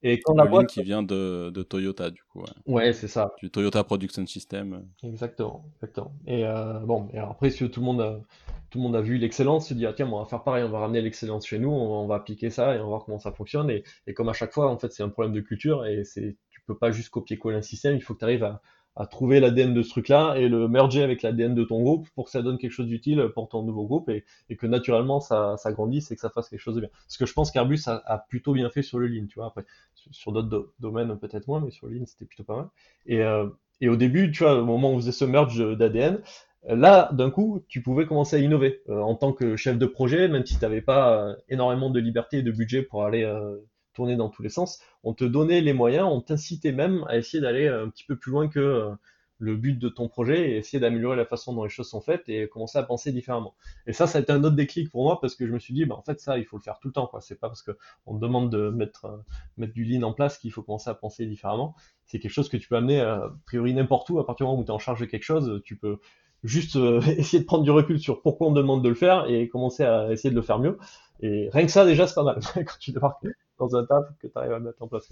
Et 0.02 0.20
quand 0.20 0.34
le 0.34 0.48
Lean 0.48 0.64
qui 0.64 0.82
vient 0.82 1.02
de, 1.02 1.50
de, 1.50 1.62
Toyota, 1.62 2.10
du 2.10 2.22
coup. 2.24 2.44
Ouais, 2.66 2.92
c'est 2.92 3.08
ça. 3.08 3.32
Du 3.40 3.50
Toyota 3.50 3.82
Production 3.84 4.26
System. 4.26 4.86
Exactement, 5.02 5.64
exactement. 5.76 6.14
Et 6.26 6.46
euh, 6.46 6.80
bon, 6.80 7.08
et 7.14 7.18
après, 7.18 7.50
si 7.50 7.68
tout 7.70 7.80
le 7.80 7.86
monde 7.86 8.02
a, 8.02 8.20
tout 8.68 8.78
le 8.78 8.82
monde 8.82 8.96
a 8.96 9.00
vu 9.00 9.16
l'excellence, 9.16 9.68
se 9.68 9.74
dit, 9.74 9.86
ah, 9.86 9.94
tiens, 9.94 10.06
on 10.10 10.18
va 10.18 10.26
faire 10.26 10.42
pareil, 10.42 10.62
on 10.64 10.68
va 10.68 10.80
ramener 10.80 11.00
l'excellence 11.00 11.46
chez 11.46 11.58
nous, 11.58 11.70
on, 11.70 12.06
va 12.06 12.16
appliquer 12.16 12.50
ça 12.50 12.74
et 12.74 12.78
on 12.78 12.82
va 12.82 12.88
voir 12.88 13.04
comment 13.06 13.18
ça 13.18 13.32
fonctionne. 13.32 13.70
Et, 13.70 13.82
et 14.06 14.12
comme 14.12 14.28
à 14.28 14.34
chaque 14.34 14.52
fois, 14.52 14.70
en 14.70 14.78
fait, 14.78 14.92
c'est 14.92 15.02
un 15.02 15.08
problème 15.08 15.32
de 15.32 15.40
culture 15.40 15.86
et 15.86 16.04
c'est, 16.04 16.36
tu 16.50 16.60
peux 16.66 16.76
pas 16.76 16.90
juste 16.90 17.08
copier-coller 17.08 17.56
un 17.56 17.62
système, 17.62 17.96
il 17.96 18.02
faut 18.02 18.12
que 18.12 18.18
tu 18.18 18.24
arrives 18.26 18.44
à, 18.44 18.60
à 18.96 19.06
trouver 19.06 19.40
l'ADN 19.40 19.74
de 19.74 19.82
ce 19.82 19.90
truc-là 19.90 20.36
et 20.36 20.48
le 20.48 20.68
merger 20.68 21.02
avec 21.02 21.22
l'ADN 21.22 21.54
de 21.54 21.64
ton 21.64 21.82
groupe 21.82 22.08
pour 22.14 22.26
que 22.26 22.30
ça 22.30 22.42
donne 22.42 22.58
quelque 22.58 22.70
chose 22.70 22.86
d'utile 22.86 23.28
pour 23.34 23.48
ton 23.48 23.62
nouveau 23.62 23.84
groupe 23.84 24.08
et, 24.08 24.24
que 24.56 24.66
naturellement 24.66 25.20
ça, 25.20 25.56
ça, 25.56 25.72
grandisse 25.72 26.10
et 26.10 26.14
que 26.14 26.20
ça 26.20 26.30
fasse 26.30 26.48
quelque 26.48 26.60
chose 26.60 26.76
de 26.76 26.80
bien. 26.80 26.90
Parce 26.92 27.16
que 27.16 27.26
je 27.26 27.32
pense 27.32 27.50
qu'Airbus 27.50 27.80
a, 27.86 28.26
plutôt 28.28 28.52
bien 28.52 28.70
fait 28.70 28.82
sur 28.82 28.98
le 28.98 29.08
Lean, 29.08 29.26
tu 29.26 29.34
vois. 29.36 29.46
Après, 29.46 29.64
sur 29.94 30.32
d'autres 30.32 30.72
domaines 30.78 31.18
peut-être 31.18 31.48
moins, 31.48 31.60
mais 31.60 31.70
sur 31.70 31.88
le 31.88 31.94
Lean 31.94 32.06
c'était 32.06 32.24
plutôt 32.24 32.44
pas 32.44 32.56
mal. 32.56 32.68
Et, 33.06 33.20
euh, 33.22 33.48
et 33.80 33.88
au 33.88 33.96
début, 33.96 34.30
tu 34.30 34.44
vois, 34.44 34.60
au 34.60 34.64
moment 34.64 34.90
où 34.90 34.94
on 34.94 34.98
faisait 34.98 35.12
ce 35.12 35.24
merge 35.24 35.76
d'ADN, 35.76 36.20
là, 36.68 37.10
d'un 37.12 37.30
coup, 37.30 37.64
tu 37.68 37.82
pouvais 37.82 38.06
commencer 38.06 38.36
à 38.36 38.38
innover 38.38 38.82
euh, 38.88 39.00
en 39.00 39.14
tant 39.14 39.32
que 39.32 39.56
chef 39.56 39.78
de 39.78 39.86
projet, 39.86 40.28
même 40.28 40.46
si 40.46 40.56
tu 40.56 40.62
n'avais 40.62 40.80
pas 40.80 41.18
euh, 41.18 41.34
énormément 41.48 41.90
de 41.90 42.00
liberté 42.00 42.38
et 42.38 42.42
de 42.42 42.50
budget 42.50 42.82
pour 42.82 43.04
aller 43.04 43.24
tourner 43.94 44.16
dans 44.16 44.28
tous 44.28 44.42
les 44.42 44.48
sens. 44.50 44.80
On 45.02 45.14
te 45.14 45.24
donnait 45.24 45.60
les 45.60 45.72
moyens, 45.72 46.06
on 46.10 46.20
t'incitait 46.20 46.72
même 46.72 47.04
à 47.08 47.16
essayer 47.16 47.40
d'aller 47.40 47.68
un 47.68 47.88
petit 47.88 48.04
peu 48.04 48.16
plus 48.16 48.30
loin 48.30 48.48
que 48.48 48.94
le 49.38 49.56
but 49.56 49.78
de 49.78 49.88
ton 49.88 50.08
projet 50.08 50.50
et 50.50 50.56
essayer 50.56 50.80
d'améliorer 50.80 51.16
la 51.16 51.26
façon 51.26 51.52
dont 51.52 51.64
les 51.64 51.70
choses 51.70 51.88
sont 51.88 52.00
faites 52.00 52.28
et 52.28 52.48
commencer 52.48 52.78
à 52.78 52.82
penser 52.82 53.12
différemment. 53.12 53.54
Et 53.86 53.92
ça, 53.92 54.06
ça 54.06 54.18
a 54.18 54.20
été 54.20 54.32
un 54.32 54.42
autre 54.44 54.56
déclic 54.56 54.90
pour 54.90 55.04
moi 55.04 55.20
parce 55.20 55.34
que 55.34 55.46
je 55.46 55.52
me 55.52 55.58
suis 55.58 55.74
dit, 55.74 55.84
bah, 55.84 55.96
en 55.96 56.02
fait, 56.02 56.20
ça, 56.20 56.38
il 56.38 56.44
faut 56.44 56.56
le 56.56 56.62
faire 56.62 56.78
tout 56.80 56.88
le 56.88 56.92
temps. 56.92 57.06
Quoi. 57.06 57.20
C'est 57.20 57.38
pas 57.38 57.48
parce 57.48 57.62
qu'on 57.62 58.14
te 58.14 58.20
demande 58.20 58.50
de 58.50 58.70
mettre, 58.70 59.06
euh, 59.58 59.66
du 59.66 59.84
lean 59.84 60.02
en 60.02 60.12
place 60.12 60.38
qu'il 60.38 60.52
faut 60.52 60.62
commencer 60.62 60.90
à 60.90 60.94
penser 60.94 61.26
différemment. 61.26 61.74
C'est 62.06 62.18
quelque 62.18 62.32
chose 62.32 62.48
que 62.48 62.56
tu 62.56 62.68
peux 62.68 62.76
amener 62.76 63.00
euh, 63.00 63.26
a 63.26 63.34
priori 63.44 63.74
n'importe 63.74 64.08
où. 64.10 64.18
À 64.18 64.26
partir 64.26 64.46
du 64.46 64.50
moment 64.50 64.62
où 64.62 64.64
tu 64.64 64.70
es 64.70 64.74
en 64.74 64.78
charge 64.78 65.00
de 65.00 65.06
quelque 65.06 65.24
chose, 65.24 65.60
tu 65.64 65.76
peux 65.76 65.98
juste 66.44 66.76
euh, 66.76 67.00
essayer 67.18 67.40
de 67.40 67.46
prendre 67.46 67.64
du 67.64 67.70
recul 67.70 67.98
sur 67.98 68.22
pourquoi 68.22 68.48
on 68.48 68.52
demande 68.52 68.84
de 68.84 68.88
le 68.88 68.94
faire 68.94 69.26
et 69.28 69.48
commencer 69.48 69.84
à 69.84 70.12
essayer 70.12 70.30
de 70.30 70.36
le 70.36 70.42
faire 70.42 70.58
mieux. 70.58 70.78
Et 71.20 71.48
rien 71.52 71.66
que 71.66 71.72
ça, 71.72 71.84
déjà, 71.84 72.06
c'est 72.06 72.14
pas 72.14 72.24
mal 72.24 72.38
quand 72.54 72.78
tu 72.78 72.92
débarques 72.92 73.26
dans 73.58 73.76
un 73.76 73.84
taf 73.84 74.04
que 74.20 74.26
tu 74.26 74.32
arrives 74.36 74.52
à 74.52 74.60
mettre 74.60 74.82
en 74.82 74.88
place. 74.88 75.10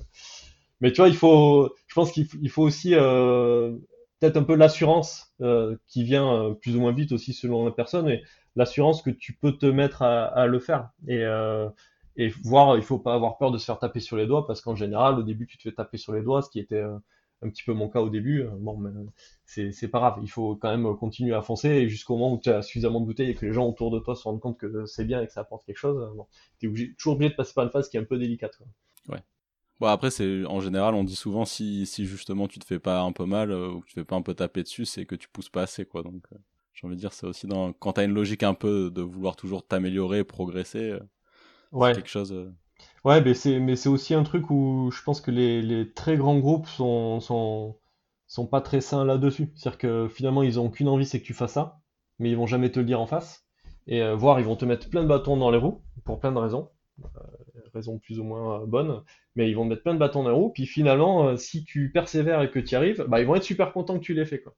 Mais 0.81 0.93
tu 0.93 1.01
vois, 1.01 1.09
il 1.09 1.17
faut, 1.17 1.75
je 1.87 1.95
pense 1.95 2.11
qu'il 2.11 2.51
faut 2.51 2.63
aussi 2.63 2.95
euh, 2.95 3.77
peut-être 4.21 4.37
un 4.37 4.43
peu 4.43 4.55
l'assurance 4.55 5.33
euh, 5.41 5.77
qui 5.87 6.03
vient 6.03 6.33
euh, 6.33 6.55
plus 6.55 6.77
ou 6.77 6.81
moins 6.81 6.93
vite 6.93 7.13
aussi 7.13 7.33
selon 7.33 7.65
la 7.65 7.71
personne, 7.71 8.09
et 8.09 8.23
l'assurance 8.57 9.01
que 9.01 9.11
tu 9.11 9.33
peux 9.33 9.53
te 9.53 9.67
mettre 9.67 10.03
à, 10.03 10.47
le 10.47 10.59
faire. 10.59 10.91
Et, 11.09 11.25
et 12.17 12.29
voir, 12.45 12.77
il 12.77 12.83
faut 12.83 12.99
pas 12.99 13.15
avoir 13.15 13.39
peur 13.39 13.51
de 13.51 13.59
se 13.59 13.65
faire 13.65 13.79
taper 13.79 14.01
sur 14.01 14.17
les 14.17 14.27
doigts, 14.27 14.47
parce 14.47 14.61
qu'en 14.61 14.75
général, 14.75 15.19
au 15.19 15.23
début, 15.23 15.47
tu 15.47 15.57
te 15.57 15.63
fais 15.63 15.73
taper 15.73 15.97
sur 15.97 16.13
les 16.13 16.21
doigts, 16.21 16.43
ce 16.43 16.51
qui 16.51 16.59
était 16.59 16.85
un 17.43 17.49
petit 17.49 17.63
peu 17.65 17.73
mon 17.73 17.89
cas 17.89 18.01
au 18.01 18.09
début. 18.09 18.45
Bon, 18.61 18.79
c'est 19.45 19.89
pas 19.89 19.99
grave, 19.99 20.19
il 20.23 20.29
faut 20.29 20.57
quand 20.57 20.71
même 20.71 20.97
continuer 20.97 21.35
à 21.35 21.43
foncer, 21.43 21.89
jusqu'au 21.89 22.17
moment 22.17 22.35
où 22.35 22.39
tu 22.39 22.51
as 22.51 22.63
suffisamment 22.63 23.01
de 23.01 23.07
bouteilles 23.07 23.31
et 23.31 23.35
que 23.35 23.45
les 23.45 23.53
gens 23.53 23.67
autour 23.67 23.91
de 23.91 23.99
toi 23.99 24.15
se 24.15 24.23
rendent 24.23 24.41
compte 24.41 24.59
que 24.59 24.87
c'est 24.87 25.05
bien 25.05 25.21
et 25.21 25.27
que 25.27 25.33
ça 25.33 25.41
apporte 25.41 25.65
quelque 25.65 25.77
chose. 25.77 26.11
Bon, 26.17 26.27
tu 26.59 26.67
es 26.69 26.95
toujours 26.95 27.15
obligé 27.15 27.31
de 27.31 27.37
passer 27.37 27.53
par 27.55 27.65
une 27.65 27.71
phase 27.71 27.89
qui 27.89 27.97
est 27.97 28.01
un 28.01 28.05
peu 28.05 28.19
délicate. 28.19 28.59
Ouais. 29.09 29.23
Bon, 29.81 29.89
après, 29.89 30.11
c'est 30.11 30.45
en 30.47 30.61
général, 30.61 30.95
on 30.95 31.03
dit 31.03 31.17
souvent 31.17 31.45
si, 31.45 31.87
si 31.87 32.07
justement 32.07 32.47
tu 32.47 32.61
te 32.61 32.65
fais 32.65 32.79
pas 32.79 33.01
un 33.01 33.11
peu 33.11 33.25
mal 33.25 33.51
euh, 33.51 33.69
ou 33.69 33.81
que 33.81 33.87
tu 33.87 33.95
te 33.95 34.01
fais 34.01 34.05
pas 34.05 34.15
un 34.15 34.23
peu 34.23 34.33
taper 34.33 34.63
dessus, 34.63 34.85
c'est 34.85 35.07
que 35.07 35.17
tu 35.17 35.29
pousses 35.29 35.49
pas 35.49 35.63
assez, 35.63 35.85
quoi. 35.85 36.05
Donc, 36.05 36.23
euh, 36.33 36.37
j'ai 36.73 36.87
envie 36.87 36.95
de 36.95 37.01
dire, 37.01 37.13
c'est 37.13 37.27
aussi 37.27 37.49
dans 37.49 37.73
quand 37.73 37.95
t'as 37.95 38.05
une 38.05 38.15
logique 38.15 38.45
un 38.45 38.55
peu 38.55 38.93
de 38.93 39.03
vouloir 39.03 39.35
toujours 39.35 39.67
t'améliorer, 39.67 40.23
progresser, 40.23 40.93
euh, 40.93 41.01
ouais. 41.73 41.95
quelque 41.95 42.09
chose. 42.09 42.33
Ouais, 43.05 43.21
mais 43.21 43.35
c'est 43.35 43.59
mais 43.59 43.75
c'est 43.77 43.89
aussi 43.89 44.15
un 44.15 44.23
truc 44.23 44.51
où 44.51 44.91
je 44.93 45.03
pense 45.03 45.21
que 45.21 45.31
les, 45.33 45.61
les 45.63 45.93
très 45.93 46.17
grands 46.17 46.39
groupes 46.39 46.67
sont 46.69 47.19
sont 47.21 47.79
sont 48.29 48.47
pas 48.47 48.61
très 48.61 48.81
sains 48.81 49.05
là-dessus. 49.05 49.53
C'est-à-dire 49.57 49.79
que 49.79 50.09
finalement, 50.09 50.43
ils 50.43 50.61
ont 50.61 50.71
qu'une 50.71 50.89
envie, 50.89 51.05
c'est 51.07 51.21
que 51.21 51.27
tu 51.27 51.35
fasses 51.35 51.53
ça, 51.55 51.81
mais 52.19 52.31
ils 52.31 52.37
vont 52.37 52.47
jamais 52.47 52.71
te 52.71 52.79
le 52.79 52.85
dire 52.87 53.01
en 53.01 53.07
face. 53.07 53.45
Et 53.89 54.01
voire 54.15 54.39
ils 54.41 54.47
vont 54.47 54.57
te 54.57 54.65
mettre 54.65 54.89
plein 54.89 55.03
de 55.03 55.09
bâtons 55.09 55.37
dans 55.37 55.51
les 55.51 55.59
roues 55.59 55.83
pour 56.05 56.21
plein 56.21 56.33
de 56.33 56.39
raisons 56.39 56.71
raison 57.75 57.99
plus 57.99 58.19
ou 58.21 58.25
moins 58.25 58.67
bonne, 58.67 59.03
mais 59.35 59.49
ils 59.49 59.55
vont 59.55 59.65
te 59.65 59.71
mettre 59.71 59.83
plein 59.83 59.95
de 59.95 59.99
bâtons 59.99 60.23
dans 60.23 60.29
les 60.31 60.35
roues, 60.35 60.51
puis 60.53 60.67
finalement, 60.67 61.29
euh, 61.29 61.37
si 61.37 61.65
tu 61.65 61.91
persévères 61.91 62.43
et 62.43 62.51
que 62.51 62.59
tu 62.59 62.73
y 62.73 62.75
arrives, 62.77 63.05
bah, 63.09 63.21
ils 63.21 63.27
vont 63.27 63.35
être 63.35 63.43
super 63.43 63.73
contents 63.73 63.99
que 63.99 64.05
tu 64.05 64.15
l'aies 64.15 64.27
fait, 64.27 64.41
quoi. 64.43 64.55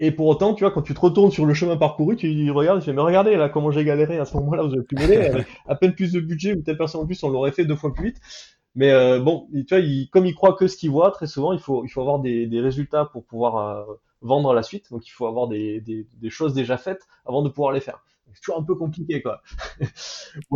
Et 0.00 0.12
pour 0.12 0.26
autant, 0.26 0.54
tu 0.54 0.64
vois, 0.64 0.70
quand 0.70 0.82
tu 0.82 0.94
te 0.94 1.00
retournes 1.00 1.30
sur 1.30 1.44
le 1.44 1.54
chemin 1.54 1.76
parcouru, 1.76 2.16
tu 2.16 2.50
regardes, 2.50 2.80
tu 2.80 2.86
fais, 2.86 2.92
mais 2.92 3.02
regardez, 3.02 3.36
là, 3.36 3.48
comment 3.48 3.70
j'ai 3.70 3.84
galéré 3.84 4.18
à 4.18 4.24
ce 4.24 4.36
moment-là, 4.36 4.62
vous 4.62 4.72
avez 4.74 4.82
pu 4.82 4.94
m'aider, 4.94 5.16
avec 5.16 5.46
à 5.66 5.74
peine 5.74 5.94
plus 5.94 6.12
de 6.12 6.20
budget 6.20 6.54
ou 6.54 6.62
telle 6.62 6.76
personne 6.76 7.00
en 7.00 7.06
plus, 7.06 7.22
on 7.24 7.30
l'aurait 7.30 7.52
fait 7.52 7.64
deux 7.64 7.76
fois 7.76 7.92
plus 7.92 8.06
vite. 8.06 8.20
Mais 8.74 8.92
euh, 8.92 9.18
bon, 9.18 9.48
tu 9.52 9.64
vois, 9.68 9.80
il, 9.80 10.08
comme 10.10 10.26
ils 10.26 10.34
croient 10.34 10.54
que 10.54 10.68
ce 10.68 10.76
qu'ils 10.76 10.90
voient, 10.90 11.10
très 11.10 11.26
souvent, 11.26 11.52
il 11.52 11.58
faut, 11.58 11.84
il 11.84 11.88
faut 11.88 12.00
avoir 12.00 12.20
des, 12.20 12.46
des 12.46 12.60
résultats 12.60 13.06
pour 13.06 13.24
pouvoir 13.24 13.56
euh, 13.56 13.94
vendre 14.22 14.54
la 14.54 14.62
suite. 14.62 14.90
Donc, 14.92 15.06
il 15.08 15.10
faut 15.10 15.26
avoir 15.26 15.48
des, 15.48 15.80
des, 15.80 16.06
des, 16.20 16.30
choses 16.30 16.54
déjà 16.54 16.76
faites 16.76 17.02
avant 17.26 17.42
de 17.42 17.48
pouvoir 17.48 17.72
les 17.72 17.80
faire 17.80 18.04
c'est 18.34 18.40
toujours 18.40 18.60
un 18.60 18.64
peu 18.64 18.74
compliqué, 18.74 19.22
quoi. 19.22 19.42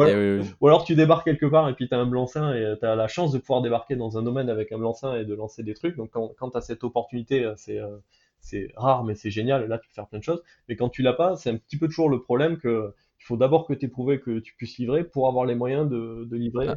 Eh 0.07 0.41
ou, 0.61 0.67
alors, 0.69 0.85
tu 0.85 0.95
débarques 0.95 1.25
quelque 1.25 1.47
part 1.47 1.69
et 1.69 1.75
puis 1.75 1.89
tu 1.89 1.95
as 1.95 1.99
un 1.99 2.07
blanc-seing 2.07 2.55
et 2.55 2.75
tu 2.79 2.87
as 2.87 2.95
la 2.95 3.09
chance 3.09 3.33
de 3.33 3.39
pouvoir 3.39 3.63
débarquer 3.63 3.97
dans 3.97 4.19
un 4.19 4.23
domaine 4.23 4.51
avec 4.51 4.71
un 4.71 4.79
blanc-seing 4.79 5.17
et 5.17 5.25
de 5.25 5.35
lancer 5.35 5.63
des 5.63 5.75
trucs. 5.75 5.97
Donc, 5.97 6.11
quand, 6.11 6.33
quand 6.39 6.51
tu 6.51 6.59
as 6.59 6.61
cette 6.61 6.85
opportunité, 6.85 7.45
euh, 7.45 7.55
c'est 7.57 7.79
euh, 7.79 7.97
c'est 8.43 8.69
rare, 8.77 9.05
mais 9.05 9.15
c'est 9.15 9.31
génial. 9.31 9.67
Là, 9.69 9.79
tu 9.79 9.89
peux 9.89 9.95
faire 9.95 10.09
plein 10.09 10.19
de 10.19 10.25
choses. 10.25 10.43
Mais 10.69 10.77
quand 10.77 10.91
tu 10.91 11.03
l'as 11.03 11.15
pas, 11.15 11.37
c'est 11.37 11.51
un 11.51 11.57
petit 11.57 11.79
peu 11.79 11.87
toujours 11.87 12.11
le 12.11 12.21
problème 12.21 12.59
que 12.59 12.95
il 13.21 13.25
faut 13.25 13.37
d'abord 13.37 13.67
que 13.67 13.73
tu 13.73 13.87
aies 13.87 13.89
prouvé 13.89 14.21
que 14.21 14.41
tu 14.41 14.55
puisses 14.57 14.79
livrer 14.79 15.05
pour 15.05 15.29
avoir 15.29 15.47
les 15.47 15.55
moyens 15.55 15.89
de, 15.89 16.27
de 16.29 16.37
livrer. 16.37 16.69
Ah, 16.69 16.77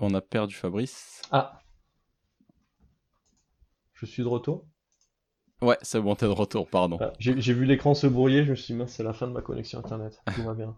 on 0.00 0.12
a 0.14 0.20
perdu 0.20 0.54
Fabrice. 0.54 1.22
Ah. 1.30 1.60
Je 3.94 4.04
suis 4.04 4.22
de 4.22 4.28
retour. 4.28 4.66
Ouais, 5.62 5.76
c'est 5.82 6.00
bon, 6.00 6.14
t'es 6.14 6.26
de 6.26 6.32
retour, 6.32 6.66
pardon. 6.66 6.98
Ah, 7.00 7.12
j'ai 7.18 7.52
vu 7.52 7.66
l'écran 7.66 7.94
se 7.94 8.06
brouiller, 8.06 8.44
je 8.44 8.50
me 8.50 8.56
suis 8.56 8.74
dit, 8.74 8.82
c'est 8.86 9.02
la 9.02 9.12
fin 9.12 9.28
de 9.28 9.32
ma 9.32 9.42
connexion 9.42 9.78
internet. 9.78 10.20
Tout 10.34 10.42
va 10.42 10.54
bien. 10.54 10.74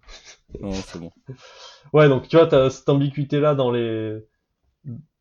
non, 0.61 0.73
c'est 0.73 0.99
bon. 0.99 1.11
Ouais, 1.93 2.09
donc 2.09 2.29
tu 2.29 2.37
vois, 2.37 2.49
t'as 2.49 2.69
cette 2.69 2.89
ambiguïté-là 2.89 3.55
dans 3.55 3.71
les, 3.71 4.19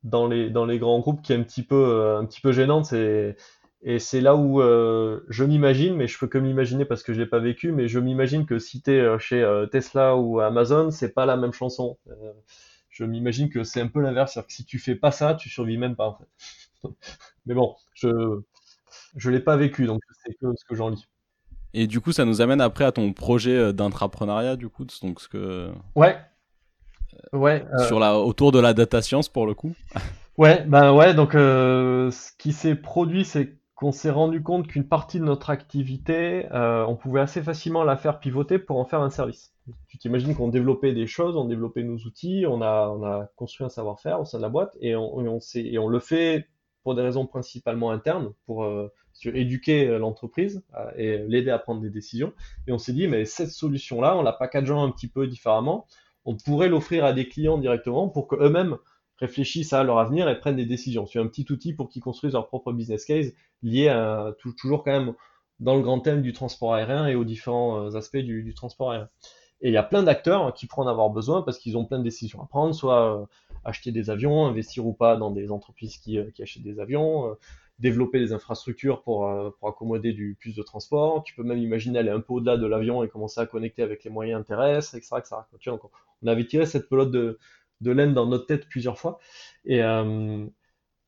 dans, 0.02 0.26
les, 0.26 0.50
dans 0.50 0.66
les 0.66 0.78
grands 0.78 0.98
groupes 0.98 1.22
qui 1.22 1.32
est 1.32 1.36
un 1.36 1.44
petit 1.44 1.62
peu, 1.62 1.76
euh, 1.76 2.18
un 2.18 2.26
petit 2.26 2.40
peu 2.40 2.52
gênante. 2.52 2.92
Et, 2.92 3.36
et 3.82 3.98
c'est 3.98 4.20
là 4.20 4.36
où 4.36 4.60
euh, 4.60 5.24
je 5.28 5.44
m'imagine, 5.44 5.96
mais 5.96 6.06
je 6.06 6.18
peux 6.18 6.26
que 6.26 6.38
m'imaginer 6.38 6.84
parce 6.84 7.02
que 7.02 7.12
je 7.12 7.20
l'ai 7.20 7.26
pas 7.26 7.38
vécu, 7.38 7.72
mais 7.72 7.88
je 7.88 7.98
m'imagine 7.98 8.46
que 8.46 8.58
si 8.58 8.80
t'es 8.82 8.98
euh, 8.98 9.18
chez 9.18 9.44
Tesla 9.70 10.16
ou 10.16 10.40
Amazon, 10.40 10.90
c'est 10.90 11.12
pas 11.12 11.26
la 11.26 11.36
même 11.36 11.52
chanson. 11.52 11.98
je 12.90 13.04
m'imagine 13.04 13.50
que 13.50 13.64
c'est 13.64 13.80
un 13.80 13.88
peu 13.88 14.00
l'inverse, 14.00 14.34
c'est-à-dire 14.34 14.48
que 14.48 14.52
si 14.52 14.64
tu 14.64 14.78
fais 14.78 14.94
pas 14.94 15.10
ça, 15.10 15.34
tu 15.34 15.48
survis 15.48 15.78
même 15.78 15.96
pas 15.96 16.08
en 16.08 16.18
fait. 16.18 16.88
mais 17.46 17.54
bon, 17.54 17.74
je 17.94 18.40
je 19.16 19.30
l'ai 19.30 19.40
pas 19.40 19.56
vécu, 19.56 19.86
donc 19.86 20.00
c'est 20.24 20.34
que 20.34 20.46
ce 20.56 20.64
que 20.64 20.74
j'en 20.74 20.88
lis. 20.90 21.06
Et 21.74 21.86
du 21.86 22.00
coup, 22.00 22.12
ça 22.12 22.24
nous 22.24 22.40
amène 22.40 22.60
après 22.60 22.84
à 22.84 22.92
ton 22.92 23.12
projet 23.12 23.56
euh, 23.56 23.72
d'intrapreneuriat, 23.72 24.56
du 24.56 24.68
coup, 24.68 24.84
donc 25.02 25.20
ce 25.20 25.28
que. 25.28 25.70
Ouais. 25.94 26.18
Ouais. 27.32 27.64
Euh, 27.78 27.86
sur 27.86 27.98
la, 27.98 28.18
autour 28.18 28.52
de 28.52 28.58
la 28.58 28.74
data 28.74 29.02
science 29.02 29.28
pour 29.28 29.46
le 29.46 29.54
coup. 29.54 29.74
ouais, 30.36 30.64
bah 30.66 30.92
ouais. 30.92 31.14
Donc, 31.14 31.34
euh, 31.34 32.10
ce 32.10 32.30
qui 32.38 32.52
s'est 32.52 32.74
produit, 32.74 33.24
c'est 33.24 33.56
qu'on 33.82 33.92
s'est 33.92 34.10
rendu 34.10 34.42
compte 34.42 34.68
qu'une 34.68 34.86
partie 34.86 35.18
de 35.18 35.24
notre 35.24 35.50
activité, 35.50 36.46
on 36.52 36.96
pouvait 36.96 37.20
assez 37.20 37.42
facilement 37.42 37.82
la 37.84 37.96
faire 37.96 38.20
pivoter 38.20 38.58
pour 38.58 38.78
en 38.78 38.84
faire 38.84 39.00
un 39.00 39.10
service. 39.10 39.52
Tu 39.88 39.98
t'imagines 39.98 40.34
qu'on 40.34 40.48
développait 40.48 40.92
des 40.92 41.06
choses, 41.06 41.36
on 41.36 41.44
développait 41.44 41.82
nos 41.82 41.98
outils, 41.98 42.44
on 42.48 42.62
a, 42.62 42.88
on 42.88 43.04
a 43.04 43.26
construit 43.36 43.66
un 43.66 43.68
savoir-faire 43.68 44.20
au 44.20 44.24
sein 44.24 44.38
de 44.38 44.42
la 44.42 44.48
boîte 44.48 44.76
et 44.80 44.94
on, 44.94 45.20
le 45.20 45.98
fait 45.98 46.46
pour 46.84 46.94
des 46.94 47.02
raisons 47.02 47.26
principalement 47.26 47.90
internes, 47.90 48.32
pour 48.46 48.64
éduquer 49.24 49.88
euh, 49.88 49.98
l'entreprise 49.98 50.62
euh, 50.76 50.90
et 50.96 51.18
l'aider 51.18 51.50
à 51.50 51.58
prendre 51.58 51.80
des 51.80 51.90
décisions. 51.90 52.32
Et 52.66 52.72
on 52.72 52.78
s'est 52.78 52.92
dit, 52.92 53.08
mais 53.08 53.24
cette 53.24 53.50
solution-là, 53.50 54.16
en 54.16 54.22
la 54.22 54.32
packageant 54.32 54.82
un 54.82 54.90
petit 54.90 55.08
peu 55.08 55.26
différemment, 55.26 55.86
on 56.24 56.36
pourrait 56.36 56.68
l'offrir 56.68 57.04
à 57.04 57.12
des 57.12 57.28
clients 57.28 57.58
directement 57.58 58.08
pour 58.08 58.28
qu'eux-mêmes 58.28 58.76
réfléchissent 59.22 59.72
à 59.72 59.84
leur 59.84 59.98
avenir 59.98 60.28
et 60.28 60.38
prennent 60.38 60.56
des 60.56 60.66
décisions. 60.66 61.06
C'est 61.06 61.20
un 61.20 61.26
petit 61.28 61.46
outil 61.50 61.72
pour 61.72 61.88
qu'ils 61.88 62.02
construisent 62.02 62.34
leur 62.34 62.48
propre 62.48 62.72
business 62.72 63.04
case 63.04 63.32
lié 63.62 63.88
toujours 64.38 64.82
quand 64.82 64.90
même 64.90 65.14
dans 65.60 65.76
le 65.76 65.82
grand 65.82 66.00
thème 66.00 66.22
du 66.22 66.32
transport 66.32 66.74
aérien 66.74 67.06
et 67.06 67.14
aux 67.14 67.24
différents 67.24 67.86
euh, 67.86 67.96
aspects 67.96 68.16
du, 68.16 68.52
transport 68.54 68.90
aérien. 68.90 69.08
Et 69.60 69.68
il 69.68 69.72
y 69.72 69.76
a 69.76 69.84
plein 69.84 70.02
d'acteurs 70.02 70.52
qui 70.54 70.66
pourraient 70.66 70.86
en 70.86 70.90
avoir 70.90 71.10
besoin 71.10 71.42
parce 71.42 71.56
qu'ils 71.58 71.76
ont 71.76 71.84
plein 71.84 72.00
de 72.00 72.04
décisions 72.04 72.42
à 72.42 72.46
prendre, 72.46 72.74
soit 72.74 73.28
acheter 73.64 73.92
des 73.92 74.10
avions, 74.10 74.44
investir 74.46 74.84
ou 74.84 74.92
pas 74.92 75.16
dans 75.16 75.30
des 75.30 75.52
entreprises 75.52 75.98
qui, 75.98 76.18
qui 76.34 76.42
achètent 76.42 76.64
des 76.64 76.80
avions, 76.80 77.36
développer 77.78 78.18
des 78.18 78.32
infrastructures 78.32 79.02
pour, 79.02 79.28
euh, 79.28 79.50
accommoder 79.62 80.12
du 80.12 80.36
plus 80.40 80.54
de 80.54 80.62
transport. 80.62 81.22
Tu 81.24 81.34
peux 81.34 81.42
même 81.42 81.58
imaginer 81.58 81.98
aller 81.98 82.10
un 82.10 82.20
peu 82.20 82.34
au-delà 82.34 82.56
de 82.56 82.66
l'avion 82.66 83.02
et 83.02 83.08
commencer 83.08 83.40
à 83.40 83.46
connecter 83.46 83.82
avec 83.82 84.04
les 84.04 84.10
moyens 84.10 84.44
terrestres, 84.46 84.94
etc. 84.94 85.16
etc. 85.52 85.76
Vois, 85.80 85.90
on 86.22 86.26
avait 86.26 86.46
tiré 86.46 86.66
cette 86.66 86.88
pelote 86.88 87.10
de, 87.10 87.38
de 87.82 87.90
laine 87.90 88.14
dans 88.14 88.26
notre 88.26 88.46
tête 88.46 88.68
plusieurs 88.68 88.98
fois. 88.98 89.18
Et 89.64 89.82
euh, 89.82 90.46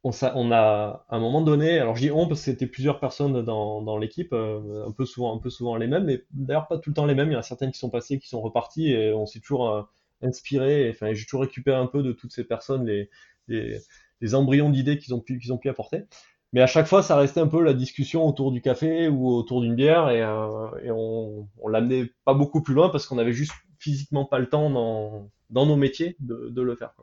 on, 0.03 0.53
a, 0.53 1.07
à 1.09 1.17
un 1.17 1.19
moment 1.19 1.41
donné, 1.41 1.79
alors 1.79 1.97
je 1.97 2.03
dis 2.03 2.11
on 2.11 2.29
parce 2.29 2.41
que 2.41 2.45
c'était 2.45 2.67
plusieurs 2.67 3.01
personnes 3.01 3.43
dans, 3.43 3.99
l'équipe, 3.99 4.33
euh, 4.33 4.87
un, 4.87 4.93
peu 4.93 5.07
souvent, 5.07 5.35
un 5.35 5.39
peu 5.39 5.51
souvent 5.51 5.77
les 5.77 5.87
mêmes, 5.87 6.05
mais 6.05 6.25
d'ailleurs 6.31 6.69
pas 6.69 6.79
tout 6.79 6.91
le 6.91 6.95
temps 6.95 7.07
les 7.07 7.15
mêmes. 7.15 7.31
Il 7.31 7.35
y 7.35 7.37
en 7.37 7.41
a 7.41 7.43
certaines 7.43 7.73
qui 7.73 7.79
sont 7.79 7.91
passées, 7.91 8.19
qui 8.19 8.29
sont 8.29 8.43
reparties 8.43 8.93
et 8.93 9.13
on 9.13 9.27
s'est 9.27 9.41
toujours 9.41 9.89
inspiré. 10.23 10.91
Enfin, 10.91 11.13
j'ai 11.15 11.25
toujours 11.25 11.43
récupéré 11.43 11.77
un 11.77 11.87
peu 11.87 12.03
de 12.03 12.13
toutes 12.13 12.33
ces 12.33 12.45
personnes 12.45 12.87
les, 12.87 13.11
les, 13.49 14.35
embryons 14.35 14.71
d'idées 14.71 14.99
qu'ils 14.99 15.15
ont 15.15 15.21
pu, 15.21 15.39
qu'ils 15.39 15.53
ont 15.53 15.59
pu 15.59 15.69
apporter. 15.69 16.05
Mais 16.53 16.61
à 16.61 16.67
chaque 16.67 16.87
fois, 16.87 17.03
ça 17.03 17.17
restait 17.17 17.41
un 17.41 17.49
peu 17.49 17.63
la 17.63 17.75
discussion 17.75 18.27
autour 18.27 18.53
du 18.53 18.61
café 18.61 19.09
ou 19.09 19.29
autour 19.29 19.61
d'une 19.61 19.75
bière 19.75 20.09
et, 20.11 20.23
euh, 20.23 20.69
et 20.85 20.91
on, 20.91 21.49
on 21.61 21.69
l'amenait 21.69 22.11
pas 22.25 22.35
beaucoup 22.35 22.63
plus 22.63 22.75
loin 22.75 22.91
parce 22.91 23.07
qu'on 23.07 23.19
avait 23.19 23.33
juste 23.33 23.53
physiquement 23.85 24.25
pas 24.25 24.39
le 24.39 24.49
temps 24.49 24.71
dans, 24.71 25.67
nos 25.67 25.77
métiers 25.77 26.17
de, 26.21 26.63
le 26.63 26.75
faire. 26.75 26.95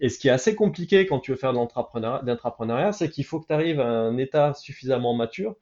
Et 0.00 0.08
ce 0.08 0.18
qui 0.18 0.28
est 0.28 0.30
assez 0.30 0.54
compliqué 0.54 1.06
quand 1.06 1.20
tu 1.20 1.30
veux 1.30 1.36
faire 1.36 1.52
de 1.52 1.58
l'entrepreneuriat, 1.58 2.92
c'est 2.92 3.10
qu'il 3.10 3.24
faut 3.24 3.40
que 3.40 3.46
tu 3.46 3.52
arrives 3.52 3.80
à 3.80 3.88
un 3.88 4.16
état 4.16 4.54
suffisamment 4.54 5.14
mature 5.14 5.56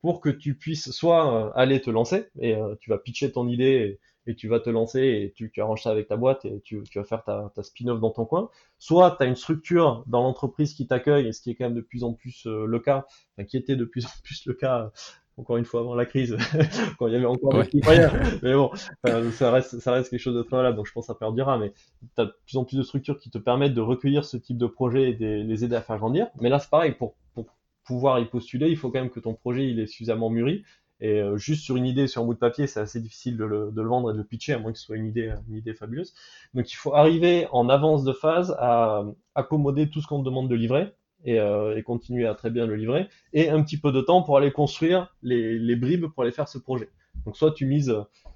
pour 0.00 0.20
que 0.20 0.28
tu 0.28 0.56
puisses 0.56 0.90
soit 0.90 1.34
euh, 1.34 1.50
aller 1.54 1.80
te 1.80 1.90
lancer 1.90 2.28
et 2.38 2.54
euh, 2.54 2.74
tu 2.80 2.90
vas 2.90 2.98
pitcher 2.98 3.30
ton 3.30 3.46
idée 3.46 4.00
et 4.26 4.34
tu 4.34 4.48
vas 4.48 4.60
te 4.60 4.70
lancer 4.70 5.00
et 5.00 5.32
tu, 5.34 5.52
arranges 5.60 5.82
ça 5.82 5.90
avec 5.90 6.08
ta 6.08 6.16
boîte 6.16 6.44
et 6.44 6.60
tu, 6.62 6.82
vas 6.94 7.04
faire 7.04 7.22
ta, 7.22 7.52
ta 7.54 7.62
spin-off 7.62 8.00
dans 8.00 8.10
ton 8.10 8.24
coin. 8.24 8.50
Soit 8.78 9.16
tu 9.16 9.24
as 9.24 9.26
une 9.26 9.36
structure 9.36 10.04
dans 10.06 10.22
l'entreprise 10.22 10.74
qui 10.74 10.86
t'accueille, 10.86 11.26
et 11.28 11.32
ce 11.32 11.40
qui 11.40 11.50
est 11.50 11.54
quand 11.54 11.64
même 11.64 11.74
de 11.74 11.80
plus 11.80 12.04
en 12.04 12.14
plus 12.14 12.46
euh, 12.46 12.64
le 12.66 12.78
cas, 12.80 13.06
enfin, 13.36 13.44
qui 13.44 13.56
était 13.56 13.76
de 13.76 13.84
plus 13.84 14.06
en 14.06 14.10
plus 14.24 14.46
le 14.46 14.54
cas 14.54 14.90
encore 15.40 15.56
une 15.56 15.64
fois 15.64 15.80
avant 15.80 15.94
la 15.94 16.06
crise, 16.06 16.36
quand 16.98 17.06
il 17.06 17.14
y 17.14 17.16
avait 17.16 17.24
encore 17.24 17.64
des 17.64 17.80
moyens. 17.82 18.12
Mais 18.42 18.54
bon, 18.54 18.70
ça 19.32 19.50
reste, 19.50 19.80
ça 19.80 19.92
reste 19.92 20.10
quelque 20.10 20.20
chose 20.20 20.36
de 20.36 20.42
très 20.42 20.56
valable, 20.56 20.76
donc 20.76 20.86
je 20.86 20.92
pense 20.92 21.06
que 21.06 21.12
ça 21.12 21.18
perdura. 21.18 21.58
Mais 21.58 21.72
tu 22.14 22.20
as 22.22 22.26
de 22.26 22.34
plus 22.46 22.56
en 22.56 22.64
plus 22.64 22.76
de 22.76 22.82
structures 22.82 23.18
qui 23.18 23.30
te 23.30 23.38
permettent 23.38 23.74
de 23.74 23.80
recueillir 23.80 24.24
ce 24.24 24.36
type 24.36 24.58
de 24.58 24.66
projet 24.66 25.10
et 25.10 25.14
de 25.14 25.42
les 25.42 25.64
aider 25.64 25.76
à 25.76 25.80
faire 25.80 25.98
grandir. 25.98 26.28
Mais 26.40 26.48
là, 26.48 26.58
c'est 26.58 26.70
pareil, 26.70 26.92
pour, 26.92 27.14
pour 27.34 27.46
pouvoir 27.84 28.20
y 28.20 28.26
postuler, 28.26 28.68
il 28.68 28.76
faut 28.76 28.90
quand 28.90 29.00
même 29.00 29.10
que 29.10 29.20
ton 29.20 29.34
projet 29.34 29.68
il 29.68 29.80
est 29.80 29.86
suffisamment 29.86 30.30
mûri. 30.30 30.62
Et 31.02 31.22
euh, 31.22 31.38
juste 31.38 31.64
sur 31.64 31.76
une 31.76 31.86
idée, 31.86 32.06
sur 32.06 32.20
un 32.20 32.26
bout 32.26 32.34
de 32.34 32.38
papier, 32.38 32.66
c'est 32.66 32.80
assez 32.80 33.00
difficile 33.00 33.38
de 33.38 33.44
le, 33.44 33.70
de 33.72 33.80
le, 33.80 33.88
vendre 33.88 34.10
et 34.10 34.12
de 34.12 34.18
le 34.18 34.24
pitcher, 34.24 34.52
à 34.52 34.58
moins 34.58 34.70
que 34.70 34.78
ce 34.78 34.84
soit 34.84 34.96
une 34.96 35.06
idée, 35.06 35.32
une 35.48 35.56
idée 35.56 35.72
fabuleuse. 35.72 36.12
Donc 36.52 36.70
il 36.70 36.76
faut 36.76 36.94
arriver 36.94 37.48
en 37.52 37.70
avance 37.70 38.04
de 38.04 38.12
phase 38.12 38.54
à 38.58 39.04
accommoder 39.34 39.88
tout 39.88 40.02
ce 40.02 40.06
qu'on 40.06 40.20
te 40.20 40.26
demande 40.26 40.50
de 40.50 40.54
livrer 40.54 40.92
et, 41.24 41.38
euh, 41.38 41.76
et, 41.76 41.82
continuer 41.82 42.26
à 42.26 42.34
très 42.34 42.50
bien 42.50 42.66
le 42.66 42.76
livrer, 42.76 43.08
et 43.32 43.50
un 43.50 43.62
petit 43.62 43.78
peu 43.78 43.92
de 43.92 44.00
temps 44.00 44.22
pour 44.22 44.36
aller 44.36 44.52
construire 44.52 45.14
les, 45.22 45.76
bribes 45.76 46.06
pour 46.06 46.22
aller 46.22 46.32
faire 46.32 46.48
ce 46.48 46.58
projet. 46.58 46.88
Donc 47.24 47.36
soit 47.36 47.52
tu 47.52 47.66
mises 47.66 47.94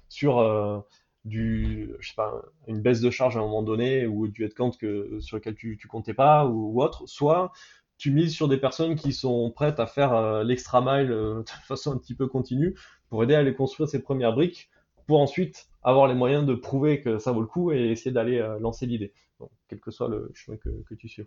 sur 0.09 0.39
euh, 0.39 0.79
une 1.25 2.81
baisse 2.81 3.01
de 3.01 3.09
charge 3.09 3.37
à 3.37 3.39
un 3.39 3.43
moment 3.43 3.63
donné 3.63 4.05
ou 4.05 4.27
du 4.27 4.43
headcount 4.45 4.71
que, 4.71 5.19
sur 5.19 5.37
lequel 5.37 5.55
tu, 5.55 5.77
tu 5.77 5.87
comptais 5.87 6.13
pas 6.13 6.45
ou, 6.45 6.81
autre, 6.81 7.03
soit 7.07 7.51
tu 7.97 8.11
mises 8.11 8.33
sur 8.33 8.47
des 8.47 8.57
personnes 8.57 8.95
qui 8.95 9.13
sont 9.13 9.49
prêtes 9.51 9.79
à 9.79 9.87
faire 9.87 10.13
euh, 10.13 10.43
l'extra 10.43 10.81
mile 10.81 11.09
de 11.09 11.43
façon 11.67 11.93
un 11.93 11.97
petit 11.97 12.15
peu 12.15 12.27
continue 12.27 12.75
pour 13.09 13.23
aider 13.23 13.35
à 13.35 13.39
aller 13.39 13.53
construire 13.53 13.89
ces 13.89 14.01
premières 14.01 14.33
briques 14.33 14.69
pour 15.07 15.21
ensuite 15.21 15.67
avoir 15.83 16.07
les 16.07 16.15
moyens 16.15 16.45
de 16.45 16.55
prouver 16.55 16.99
que 16.99 17.19
ça 17.19 17.31
vaut 17.31 17.41
le 17.41 17.47
coup 17.47 17.71
et 17.71 17.91
essayer 17.91 18.11
d'aller 18.11 18.43
lancer 18.59 18.87
l'idée 18.87 19.13
quel 19.67 19.79
que 19.79 19.91
soit 19.91 20.07
le 20.07 20.31
chemin 20.33 20.57
que, 20.57 20.93
tu 20.95 21.07
suis. 21.07 21.23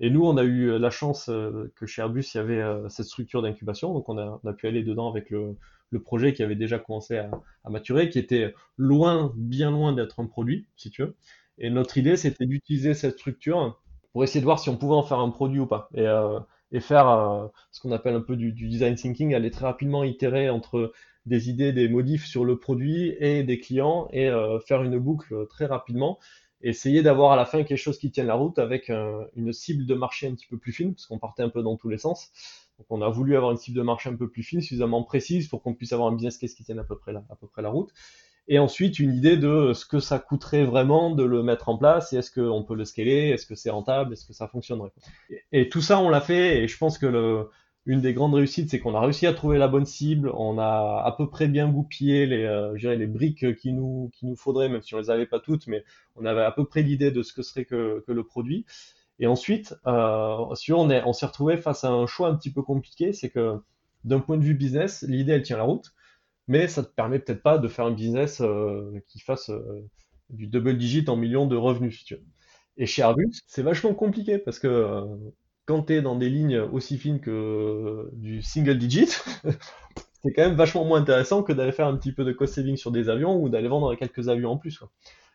Et 0.00 0.10
nous, 0.10 0.24
on 0.24 0.36
a 0.36 0.44
eu 0.44 0.78
la 0.78 0.90
chance 0.90 1.28
euh, 1.28 1.72
que 1.76 1.86
chez 1.86 2.02
Airbus, 2.02 2.24
il 2.34 2.36
y 2.36 2.40
avait 2.40 2.60
euh, 2.60 2.88
cette 2.88 3.06
structure 3.06 3.42
d'incubation, 3.42 3.92
donc 3.92 4.08
on 4.08 4.18
a, 4.18 4.52
pu 4.52 4.66
aller 4.66 4.82
dedans 4.82 5.10
avec 5.10 5.30
le, 5.30 5.56
projet 6.04 6.34
qui 6.34 6.42
avait 6.42 6.56
déjà 6.56 6.78
commencé 6.78 7.16
à, 7.16 7.30
maturer, 7.70 8.10
qui 8.10 8.18
était 8.18 8.54
loin, 8.76 9.32
bien 9.34 9.70
loin 9.70 9.92
d'être 9.92 10.20
un 10.20 10.26
produit, 10.26 10.66
si 10.76 10.90
tu 10.90 11.02
veux. 11.02 11.14
Et 11.58 11.70
notre 11.70 11.96
idée, 11.96 12.16
c'était 12.16 12.44
d'utiliser 12.44 12.92
cette 12.92 13.14
structure 13.14 13.80
pour 14.12 14.24
essayer 14.24 14.40
de 14.40 14.46
voir 14.46 14.58
si 14.58 14.68
on 14.68 14.76
pouvait 14.76 14.94
en 14.94 15.02
faire 15.02 15.18
un 15.18 15.30
produit 15.30 15.60
ou 15.60 15.66
pas. 15.66 15.88
Et, 15.94 16.06
euh, 16.06 16.38
faire 16.80 17.08
euh, 17.08 17.48
ce 17.70 17.80
qu'on 17.80 17.92
appelle 17.92 18.14
un 18.14 18.20
peu 18.20 18.36
du, 18.36 18.52
design 18.52 18.94
thinking, 18.94 19.34
aller 19.34 19.50
très 19.50 19.66
rapidement 19.66 20.04
itérer 20.04 20.50
entre 20.50 20.92
des 21.26 21.50
idées, 21.50 21.72
des 21.72 21.88
modifs 21.88 22.24
sur 22.26 22.44
le 22.44 22.58
produit 22.58 23.14
et 23.18 23.42
des 23.42 23.58
clients 23.58 24.08
et 24.12 24.28
euh, 24.28 24.58
faire 24.60 24.82
une 24.82 24.98
boucle 24.98 25.46
très 25.48 25.66
rapidement 25.66 26.18
essayer 26.62 27.02
d'avoir 27.02 27.32
à 27.32 27.36
la 27.36 27.44
fin 27.44 27.62
quelque 27.64 27.78
chose 27.78 27.98
qui 27.98 28.10
tienne 28.10 28.26
la 28.26 28.34
route 28.34 28.58
avec 28.58 28.88
une 28.88 29.52
cible 29.52 29.86
de 29.86 29.94
marché 29.94 30.26
un 30.26 30.34
petit 30.34 30.46
peu 30.46 30.58
plus 30.58 30.72
fine, 30.72 30.94
parce 30.94 31.06
qu'on 31.06 31.18
partait 31.18 31.42
un 31.42 31.48
peu 31.48 31.62
dans 31.62 31.76
tous 31.76 31.88
les 31.88 31.98
sens. 31.98 32.30
Donc 32.78 32.86
on 32.90 33.02
a 33.02 33.08
voulu 33.08 33.36
avoir 33.36 33.52
une 33.52 33.58
cible 33.58 33.76
de 33.76 33.82
marché 33.82 34.08
un 34.08 34.16
peu 34.16 34.28
plus 34.28 34.42
fine, 34.42 34.60
suffisamment 34.60 35.02
précise 35.02 35.48
pour 35.48 35.62
qu'on 35.62 35.74
puisse 35.74 35.92
avoir 35.92 36.08
un 36.08 36.14
business 36.14 36.38
case 36.38 36.54
qui 36.54 36.64
tienne 36.64 36.78
à 36.78 36.84
peu 36.84 36.96
près 36.98 37.12
la, 37.12 37.24
à 37.30 37.36
peu 37.36 37.46
près 37.46 37.62
la 37.62 37.68
route. 37.68 37.90
Et 38.48 38.58
ensuite 38.58 38.98
une 38.98 39.12
idée 39.12 39.36
de 39.36 39.72
ce 39.74 39.84
que 39.86 39.98
ça 39.98 40.18
coûterait 40.18 40.64
vraiment 40.64 41.10
de 41.10 41.24
le 41.24 41.42
mettre 41.42 41.68
en 41.68 41.76
place, 41.78 42.12
et 42.12 42.16
est-ce 42.16 42.30
qu'on 42.30 42.62
peut 42.62 42.76
le 42.76 42.84
scaler, 42.84 43.30
est-ce 43.30 43.46
que 43.46 43.54
c'est 43.54 43.70
rentable, 43.70 44.12
est-ce 44.12 44.24
que 44.24 44.32
ça 44.32 44.46
fonctionnerait. 44.46 44.92
Et, 45.30 45.42
et 45.52 45.68
tout 45.68 45.80
ça 45.80 45.98
on 45.98 46.08
l'a 46.08 46.20
fait, 46.20 46.62
et 46.62 46.68
je 46.68 46.78
pense 46.78 46.96
que 46.98 47.06
le, 47.06 47.50
une 47.86 48.00
des 48.00 48.12
grandes 48.14 48.34
réussites, 48.34 48.70
c'est 48.70 48.80
qu'on 48.80 48.94
a 48.94 49.00
réussi 49.00 49.26
à 49.26 49.32
trouver 49.32 49.58
la 49.58 49.68
bonne 49.68 49.86
cible, 49.86 50.30
on 50.34 50.58
a 50.58 51.02
à 51.04 51.14
peu 51.16 51.30
près 51.30 51.46
bien 51.46 51.70
goupillé 51.70 52.26
les, 52.26 52.42
euh, 52.44 52.74
les 52.76 53.06
briques 53.06 53.56
qui 53.56 53.72
nous, 53.72 54.10
qui 54.12 54.26
nous 54.26 54.36
faudrait, 54.36 54.68
même 54.68 54.82
si 54.82 54.94
on 54.94 54.98
les 54.98 55.08
avait 55.08 55.26
pas 55.26 55.38
toutes, 55.38 55.68
mais 55.68 55.84
on 56.16 56.24
avait 56.24 56.42
à 56.42 56.50
peu 56.50 56.64
près 56.64 56.82
l'idée 56.82 57.12
de 57.12 57.22
ce 57.22 57.32
que 57.32 57.42
serait 57.42 57.64
que, 57.64 58.04
que 58.06 58.12
le 58.12 58.24
produit. 58.24 58.66
Et 59.20 59.26
ensuite, 59.28 59.74
euh, 59.86 60.54
si 60.56 60.72
on 60.72 60.90
est, 60.90 61.02
on 61.04 61.12
s'est 61.12 61.26
retrouvé 61.26 61.56
face 61.58 61.84
à 61.84 61.90
un 61.90 62.06
choix 62.06 62.28
un 62.28 62.34
petit 62.34 62.52
peu 62.52 62.62
compliqué, 62.62 63.12
c'est 63.12 63.30
que 63.30 63.60
d'un 64.04 64.20
point 64.20 64.36
de 64.36 64.42
vue 64.42 64.54
business, 64.54 65.04
l'idée 65.08 65.32
elle 65.32 65.42
tient 65.42 65.56
la 65.56 65.62
route, 65.64 65.92
mais 66.48 66.68
ça 66.68 66.82
te 66.82 66.92
permet 66.92 67.20
peut-être 67.20 67.42
pas 67.42 67.58
de 67.58 67.68
faire 67.68 67.86
un 67.86 67.92
business 67.92 68.40
euh, 68.40 69.00
qui 69.08 69.20
fasse 69.20 69.50
du 70.30 70.48
double 70.48 70.76
digit 70.76 71.08
en 71.08 71.16
millions 71.16 71.46
de 71.46 71.56
revenus, 71.56 72.00
si 72.00 72.04
tu 72.04 72.14
veux. 72.16 72.24
Et 72.76 72.86
chez 72.86 73.02
Airbus, 73.02 73.40
c'est 73.46 73.62
vachement 73.62 73.94
compliqué 73.94 74.38
parce 74.38 74.58
que 74.58 75.06
quand 75.66 75.82
tu 75.82 75.94
es 75.94 76.02
dans 76.02 76.16
des 76.16 76.30
lignes 76.30 76.58
aussi 76.58 76.96
fines 76.96 77.20
que 77.20 78.08
du 78.12 78.42
single 78.42 78.78
digit, 78.78 79.08
c'est 80.22 80.32
quand 80.32 80.42
même 80.42 80.54
vachement 80.54 80.84
moins 80.84 81.00
intéressant 81.00 81.42
que 81.42 81.52
d'aller 81.52 81.72
faire 81.72 81.88
un 81.88 81.96
petit 81.96 82.12
peu 82.12 82.24
de 82.24 82.32
cost 82.32 82.54
saving 82.54 82.76
sur 82.76 82.90
des 82.90 83.08
avions 83.08 83.40
ou 83.40 83.48
d'aller 83.48 83.68
vendre 83.68 83.94
quelques 83.96 84.28
avions 84.28 84.52
en 84.52 84.56
plus. 84.56 84.80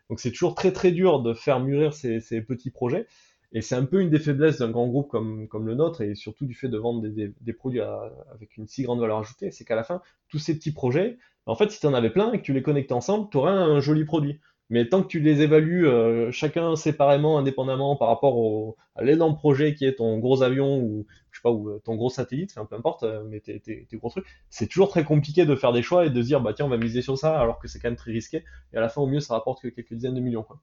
Donc 0.10 0.20
c'est 0.20 0.32
toujours 0.32 0.56
très 0.56 0.72
très 0.72 0.92
dur 0.92 1.22
de 1.22 1.34
faire 1.34 1.60
mûrir 1.60 1.94
ces, 1.94 2.20
ces 2.20 2.42
petits 2.42 2.72
projets. 2.72 3.08
Et 3.54 3.62
c'est 3.62 3.76
un 3.76 3.86
peu 3.86 4.00
une 4.02 4.10
des 4.10 4.20
faiblesses 4.20 4.60
d'un 4.60 4.70
grand 4.70 4.88
groupe 4.88 5.10
comme, 5.10 5.48
comme 5.50 5.68
le 5.68 5.76
nôtre, 5.76 6.02
et 6.02 6.16
surtout 6.16 6.46
du 6.46 6.54
fait 6.54 6.70
de 6.70 6.78
vendre 6.78 7.02
des, 7.02 7.34
des, 7.42 7.54
produits 7.54 7.82
avec 7.82 8.56
une 8.56 8.66
si 8.66 8.84
grande 8.84 9.02
valeur 9.02 9.18
ajoutée, 9.18 9.52
c'est 9.52 9.66
qu'à 9.66 9.76
la 9.76 9.84
fin, 9.84 10.02
tous 10.30 10.40
ces 10.40 10.56
petits 10.56 10.72
projets, 10.72 11.18
en 11.46 11.56
fait, 11.56 11.70
si 11.70 11.80
tu 11.80 11.86
en 11.86 11.94
avais 11.94 12.12
plein 12.12 12.32
et 12.32 12.38
que 12.38 12.44
tu 12.44 12.54
les 12.54 12.62
connectais 12.62 12.94
ensemble, 12.94 13.28
tu 13.30 13.38
aurais 13.38 13.52
un 13.52 13.82
joli 13.82 14.06
produit. 14.06 14.40
Mais 14.72 14.88
tant 14.88 15.04
que 15.04 15.08
tu 15.08 15.20
les 15.20 15.42
évalues 15.42 15.86
euh, 15.86 16.32
chacun 16.32 16.78
séparément, 16.78 17.38
indépendamment 17.38 17.98
par 17.98 18.08
rapport 18.08 18.78
à 18.96 19.04
l'énorme 19.04 19.36
projet 19.36 19.76
qui 19.76 19.86
est 19.86 19.96
ton 19.96 20.18
gros 20.18 20.44
avion 20.44 20.80
ou 20.80 21.06
je 21.30 21.40
sais 21.40 21.42
pas 21.44 21.52
ou 21.52 21.78
ton 21.80 21.96
gros 21.96 22.10
satellite, 22.10 22.54
enfin 22.56 22.66
peu 22.66 22.78
importe, 22.78 23.04
euh, 23.04 23.22
mais 23.30 23.42
tes, 23.42 23.86
gros 23.96 24.10
trucs, 24.10 24.26
c'est 24.50 24.68
toujours 24.68 24.88
très 24.88 25.04
compliqué 25.04 25.46
de 25.46 25.56
faire 25.56 25.74
des 25.74 25.82
choix 25.82 26.06
et 26.06 26.10
de 26.10 26.22
dire 26.22 26.40
bah 26.40 26.54
tiens 26.54 26.68
on 26.68 26.70
va 26.70 26.78
miser 26.78 27.02
sur 27.02 27.18
ça 27.18 27.38
alors 27.38 27.60
que 27.60 27.68
c'est 27.68 27.80
quand 27.80 27.90
même 27.90 27.98
très 27.98 28.14
risqué 28.14 28.46
et 28.72 28.78
à 28.78 28.80
la 28.80 28.88
fin 28.88 29.02
au 29.02 29.08
mieux 29.08 29.20
ça 29.20 29.34
rapporte 29.34 29.62
que 29.62 29.68
quelques 29.68 29.94
dizaines 29.94 30.16
de 30.16 30.22
millions. 30.22 30.44
Quoi. 30.44 30.62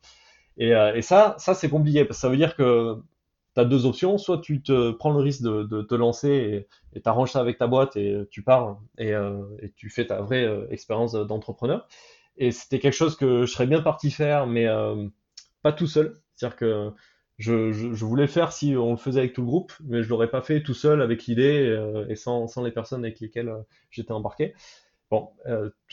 Et, 0.57 0.75
euh, 0.75 0.95
et 0.95 1.03
ça, 1.03 1.37
ça 1.39 1.53
c'est 1.53 1.69
compliqué 1.69 2.07
parce 2.07 2.17
que 2.17 2.23
ça 2.23 2.31
veut 2.31 2.39
dire 2.39 2.57
que 2.57 2.97
tu 3.55 3.61
as 3.61 3.67
deux 3.67 3.85
options, 3.85 4.17
soit 4.17 4.39
tu 4.39 4.63
te 4.63 4.91
prends 4.93 5.13
le 5.13 5.21
risque 5.21 5.43
de, 5.43 5.83
te 5.83 5.95
lancer 5.95 6.67
et 6.95 7.01
t'arranges 7.03 7.33
ça 7.33 7.41
avec 7.41 7.59
ta 7.59 7.67
boîte 7.67 7.99
et 7.99 8.23
tu 8.31 8.41
pars 8.41 8.81
euh, 9.01 9.43
et 9.61 9.71
tu 9.73 9.91
fais 9.91 10.07
ta 10.07 10.23
vraie 10.23 10.49
expérience 10.71 11.13
d'entrepreneur 11.13 11.87
et 12.39 12.53
c'était 12.53 12.79
quelque 12.79 12.95
chose 12.95 13.17
que 13.17 13.45
je 13.45 13.53
serais 13.53 13.67
bien 13.67 13.83
parti 13.83 14.11
faire, 14.11 14.47
mais 14.47 14.67
euh, 14.67 15.09
pas 15.63 15.73
tout 15.73 15.87
seul. 15.87 16.17
C'est-à-dire 16.35 16.57
que 16.57 16.93
je, 17.37 18.05
voulais 18.05 18.23
le 18.23 18.29
faire 18.29 18.53
si 18.53 18.77
on 18.77 18.93
le 18.93 18.97
faisait 18.97 19.21
avec 19.21 19.33
tout 19.33 19.43
le 19.43 19.49
groupe, 19.49 19.73
mais 19.85 20.03
je 20.03 20.09
l'aurais 20.09 20.31
pas 20.31 20.41
fait 20.41 20.63
tout 20.63 20.75
seul 20.75 21.03
avec 21.03 21.27
l'idée 21.27 21.67
euh, 21.67 22.07
et 22.09 22.17
sans, 22.17 22.47
les 22.63 22.71
personnes 22.71 23.05
avec 23.05 23.21
lesquelles 23.21 23.49
euh, 23.49 23.63
j'étais 23.91 24.13
embarqué. 24.13 24.55
Bon, 25.11 25.31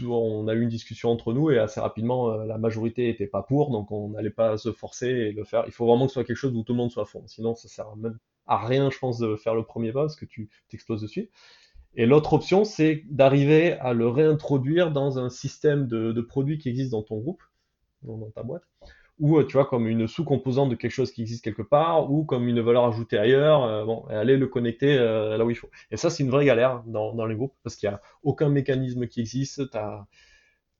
on 0.07 0.47
a 0.49 0.53
eu 0.53 0.61
une 0.61 0.69
discussion 0.69 1.09
entre 1.09 1.33
nous 1.33 1.49
et 1.49 1.57
assez 1.57 1.79
rapidement, 1.79 2.35
la 2.35 2.57
majorité 2.57 3.07
était 3.07 3.27
pas 3.27 3.43
pour, 3.43 3.71
donc 3.71 3.89
on 3.89 4.09
n'allait 4.09 4.29
pas 4.29 4.57
se 4.57 4.73
forcer 4.73 5.07
et 5.07 5.31
le 5.31 5.45
faire. 5.45 5.63
Il 5.67 5.71
faut 5.71 5.85
vraiment 5.85 6.05
que 6.05 6.09
ce 6.09 6.15
soit 6.15 6.25
quelque 6.25 6.35
chose 6.35 6.53
où 6.53 6.63
tout 6.63 6.73
le 6.73 6.77
monde 6.77 6.91
soit 6.91 7.03
à 7.03 7.05
fond. 7.05 7.23
Sinon, 7.25 7.55
ça 7.55 7.69
sert 7.69 7.95
même 7.95 8.19
à 8.45 8.57
rien, 8.57 8.89
je 8.89 8.99
pense, 8.99 9.17
de 9.17 9.37
faire 9.37 9.55
le 9.55 9.63
premier 9.63 9.93
pas 9.93 10.01
parce 10.01 10.17
que 10.17 10.25
tu 10.25 10.49
t'exploses 10.67 11.01
dessus. 11.01 11.31
Et 11.95 12.05
l'autre 12.05 12.33
option, 12.33 12.65
c'est 12.65 13.03
d'arriver 13.09 13.73
à 13.73 13.93
le 13.93 14.07
réintroduire 14.07 14.91
dans 14.91 15.17
un 15.17 15.29
système 15.29 15.87
de, 15.87 16.21
produits 16.21 16.57
qui 16.57 16.69
existe 16.69 16.91
dans 16.91 17.03
ton 17.03 17.17
groupe, 17.19 17.41
dans, 18.03 18.29
ta 18.31 18.43
boîte, 18.43 18.63
ou 19.19 19.37
euh, 19.37 19.45
tu 19.45 19.53
vois 19.53 19.65
comme 19.65 19.87
une 19.87 20.07
sous-composante 20.07 20.69
de 20.69 20.75
quelque 20.75 20.91
chose 20.91 21.11
qui 21.11 21.21
existe 21.21 21.43
quelque 21.43 21.61
part, 21.61 22.11
ou 22.11 22.25
comme 22.25 22.47
une 22.47 22.59
valeur 22.59 22.85
ajoutée 22.85 23.17
ailleurs. 23.17 23.63
Euh, 23.63 23.85
bon, 23.85 24.05
et 24.09 24.13
aller 24.13 24.35
le 24.35 24.47
connecter 24.47 24.97
euh, 24.97 25.37
là 25.37 25.45
où 25.45 25.49
il 25.49 25.55
faut. 25.55 25.69
Et 25.89 25.97
ça, 25.97 26.09
c'est 26.09 26.23
une 26.23 26.31
vraie 26.31 26.45
galère 26.45 26.83
dans, 26.85 27.25
les 27.25 27.35
groupes 27.35 27.55
parce 27.63 27.77
qu'il 27.77 27.87
n'y 27.87 27.95
a 27.95 28.01
aucun 28.23 28.49
mécanisme 28.49 29.07
qui 29.07 29.21
existe. 29.21 29.61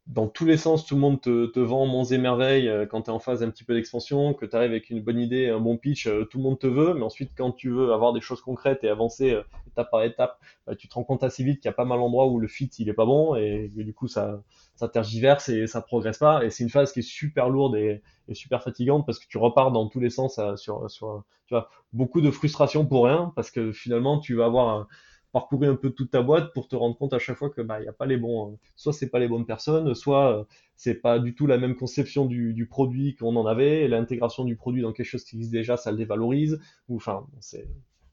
Dans 0.07 0.27
tous 0.27 0.45
les 0.45 0.57
sens, 0.57 0.85
tout 0.85 0.93
le 0.93 1.01
monde 1.01 1.19
te, 1.19 1.47
te 1.47 1.59
vend 1.59 1.87
monts 1.87 2.03
et 2.03 2.19
merveilles 2.19 2.67
euh, 2.67 2.85
quand 2.85 3.03
tu 3.03 3.09
es 3.09 3.13
en 3.13 3.19
phase 3.19 3.41
un 3.41 3.49
petit 3.49 3.63
peu 3.63 3.73
d'expansion, 3.73 4.35
que 4.35 4.45
tu 4.45 4.55
arrives 4.55 4.69
avec 4.69 4.91
une 4.91 5.01
bonne 5.01 5.19
idée, 5.19 5.49
un 5.49 5.59
bon 5.59 5.77
pitch, 5.77 6.05
euh, 6.05 6.25
tout 6.25 6.37
le 6.37 6.43
monde 6.43 6.59
te 6.59 6.67
veut, 6.67 6.93
mais 6.93 7.01
ensuite 7.01 7.31
quand 7.35 7.51
tu 7.51 7.71
veux 7.71 7.91
avoir 7.91 8.13
des 8.13 8.21
choses 8.21 8.39
concrètes 8.39 8.83
et 8.83 8.89
avancer 8.89 9.31
euh, 9.31 9.41
étape 9.67 9.89
par 9.89 10.03
étape, 10.03 10.39
tu 10.77 10.87
te 10.87 10.93
rends 10.93 11.03
compte 11.03 11.23
assez 11.23 11.43
vite 11.43 11.59
qu'il 11.59 11.69
y 11.69 11.73
a 11.73 11.73
pas 11.73 11.85
mal 11.85 11.97
d'endroits 11.97 12.27
où 12.27 12.39
le 12.39 12.47
fit 12.47 12.69
il 12.77 12.87
est 12.87 12.93
pas 12.93 13.05
bon 13.05 13.35
et, 13.35 13.71
du 13.75 13.93
coup 13.93 14.07
ça, 14.07 14.41
ça 14.75 14.87
tergiverse 14.87 15.49
et 15.49 15.65
ça 15.67 15.81
progresse 15.81 16.19
pas. 16.19 16.45
Et 16.45 16.49
c'est 16.51 16.63
une 16.63 16.69
phase 16.69 16.91
qui 16.91 16.99
est 16.99 17.03
super 17.03 17.49
lourde 17.49 17.75
et, 17.75 18.01
super 18.33 18.63
fatigante 18.63 19.05
parce 19.05 19.19
que 19.19 19.27
tu 19.27 19.37
repars 19.37 19.71
dans 19.71 19.87
tous 19.87 19.99
les 19.99 20.09
sens 20.09 20.39
sur, 20.55 20.89
sur 20.89 21.23
tu 21.45 21.53
vois, 21.53 21.69
beaucoup 21.93 22.21
de 22.21 22.31
frustration 22.31 22.85
pour 22.85 23.05
rien 23.05 23.31
parce 23.35 23.51
que 23.51 23.71
finalement 23.71 24.19
tu 24.19 24.35
vas 24.35 24.45
avoir 24.45 24.87
parcourir 25.35 25.69
un 25.69 25.75
peu 25.75 25.89
toute 25.89 26.11
ta 26.11 26.21
boîte 26.21 26.53
pour 26.53 26.69
te 26.69 26.77
rendre 26.77 26.97
compte 26.97 27.11
à 27.11 27.19
chaque 27.19 27.35
fois 27.35 27.49
que 27.49 27.61
bah 27.61 27.81
il 27.81 27.85
y 27.85 27.89
a 27.89 27.91
pas 27.91 28.05
les 28.05 28.15
bons 28.15 28.53
euh, 28.53 28.55
soit 28.77 28.93
c'est 28.93 29.09
pas 29.09 29.19
les 29.19 29.27
bonnes 29.27 29.45
personnes 29.45 29.93
soit 29.93 30.31
euh, 30.31 30.43
c'est 30.77 30.95
pas 30.95 31.19
du 31.19 31.35
tout 31.35 31.45
la 31.45 31.57
même 31.57 31.75
conception 31.75 32.25
du, 32.25 32.53
du 32.53 32.67
produit 32.67 33.15
qu'on 33.15 33.35
en 33.35 33.45
avait 33.45 33.89
l'intégration 33.89 34.45
du 34.45 34.55
produit 34.55 34.81
dans 34.81 34.93
quelque 34.93 35.07
chose 35.07 35.25
qui 35.25 35.35
existe 35.35 35.51
déjà 35.51 35.75
ça 35.75 35.91
le 35.91 35.97
dévalorise 35.97 36.61
ou 36.87 36.95
enfin 36.95 37.27
c'est 37.41 37.67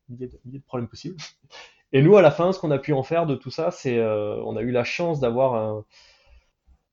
milliers 0.09 0.27
de, 0.27 0.41
milliers 0.45 0.59
de 0.59 0.65
problèmes 0.65 0.89
possibles 0.89 1.15
et 1.93 2.03
nous 2.03 2.17
à 2.17 2.23
la 2.23 2.33
fin 2.33 2.53
ce 2.53 2.59
qu'on 2.59 2.73
a 2.73 2.79
pu 2.81 2.93
en 2.93 3.05
faire 3.05 3.25
de 3.27 3.37
tout 3.37 3.53
ça 3.53 3.71
c'est 3.71 3.99
euh, 3.99 4.43
on 4.43 4.57
a 4.57 4.63
eu 4.63 4.73
la 4.73 4.83
chance 4.83 5.21
d'avoir 5.21 5.85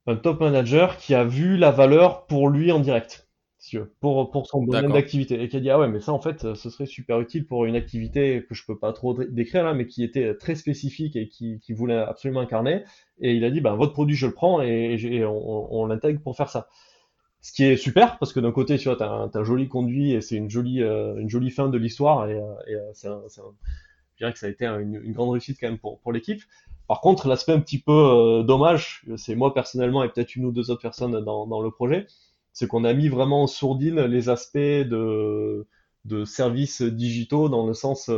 un 0.06 0.16
top 0.16 0.42
manager 0.42 0.98
qui 0.98 1.16
a 1.16 1.24
vu 1.24 1.58
la 1.58 1.72
valeur 1.72 2.28
pour 2.28 2.50
lui 2.50 2.72
en 2.72 2.80
direct 2.80 3.29
pour, 4.00 4.32
pour 4.32 4.48
son 4.48 4.64
domaine 4.64 4.92
d'activité. 4.92 5.42
Et 5.42 5.50
qui 5.50 5.58
a 5.58 5.60
dit, 5.60 5.70
ah 5.70 5.80
ouais, 5.80 5.88
mais 5.88 6.00
ça, 6.00 6.14
en 6.14 6.20
fait, 6.20 6.54
ce 6.54 6.70
serait 6.70 6.86
super 6.86 7.20
utile 7.20 7.46
pour 7.46 7.66
une 7.66 7.76
activité 7.76 8.46
que 8.48 8.56
je 8.56 8.66
peux 8.66 8.78
pas 8.78 8.94
trop 8.94 9.14
décrire 9.14 9.64
là, 9.64 9.74
mais 9.74 9.86
qui 9.86 10.04
était 10.04 10.36
très 10.36 10.56
spécifique 10.56 11.16
et 11.16 11.28
qui, 11.28 11.60
qui 11.60 11.74
voulait 11.74 11.98
absolument 11.98 12.42
incarner. 12.42 12.84
Et 13.20 13.34
il 13.34 13.44
a 13.44 13.52
dit, 13.52 13.62
ben, 13.62 13.76
votre 13.76 13.94
produit, 13.94 14.16
je 14.16 14.28
le 14.28 14.34
prends 14.34 14.62
et, 14.62 14.98
et 15.02 15.26
on, 15.26 15.74
on 15.74 15.86
l'intègre 15.86 16.22
pour 16.22 16.36
faire 16.36 16.50
ça. 16.50 16.68
Ce 17.42 17.54
qui 17.54 17.64
est 17.64 17.78
super, 17.78 18.18
parce 18.18 18.34
que 18.34 18.40
d'un 18.42 18.52
côté, 18.52 18.78
tu 18.78 18.90
vois, 18.90 18.98
t'as 18.98 19.10
un, 19.10 19.30
as 19.34 19.38
un 19.38 19.44
joli 19.44 19.68
conduit 19.68 20.12
et 20.12 20.22
c'est 20.22 20.36
une 20.36 20.50
jolie, 20.50 20.84
euh, 20.84 21.16
une 21.18 21.30
jolie 21.30 21.52
fin 21.52 21.70
de 21.70 21.78
l'histoire 21.78 22.30
et, 22.30 22.34
euh, 22.34 22.54
et 22.68 22.76
euh, 22.76 22.90
c'est 22.94 23.08
un, 23.08 23.14
un, 23.14 23.54
je 24.16 24.18
dirais 24.18 24.34
que 24.34 24.40
ça 24.40 24.48
a 24.48 24.50
été 24.50 24.66
une, 24.66 25.00
une 25.02 25.14
grande 25.14 25.30
réussite 25.30 25.58
quand 25.60 25.68
même 25.68 25.78
pour, 25.78 26.00
pour 26.00 26.12
l'équipe. 26.12 26.42
Par 26.90 27.00
contre, 27.02 27.28
l'aspect 27.28 27.54
un 27.54 27.60
petit 27.60 27.80
peu 27.80 28.44
dommage, 28.46 29.06
c'est 29.16 29.36
moi 29.36 29.54
personnellement 29.54 30.04
et 30.04 30.10
peut-être 30.10 30.36
une 30.36 30.46
ou 30.46 30.52
deux 30.52 30.72
autres 30.72 30.82
personnes 30.82 31.24
dans, 31.24 31.46
dans 31.46 31.62
le 31.62 31.70
projet, 31.70 32.08
c'est 32.54 32.68
qu'on 32.68 32.84
a 32.84 32.94
mis 32.94 33.08
vraiment 33.10 33.44
en 33.44 33.48
sourdine 33.48 34.02
les 34.06 34.30
aspects 34.30 34.58
de, 34.58 35.68
de 36.06 36.26
services 36.26 36.82
digitaux 36.82 37.50
dans 37.50 37.66
le 37.68 37.74
sens 37.74 38.10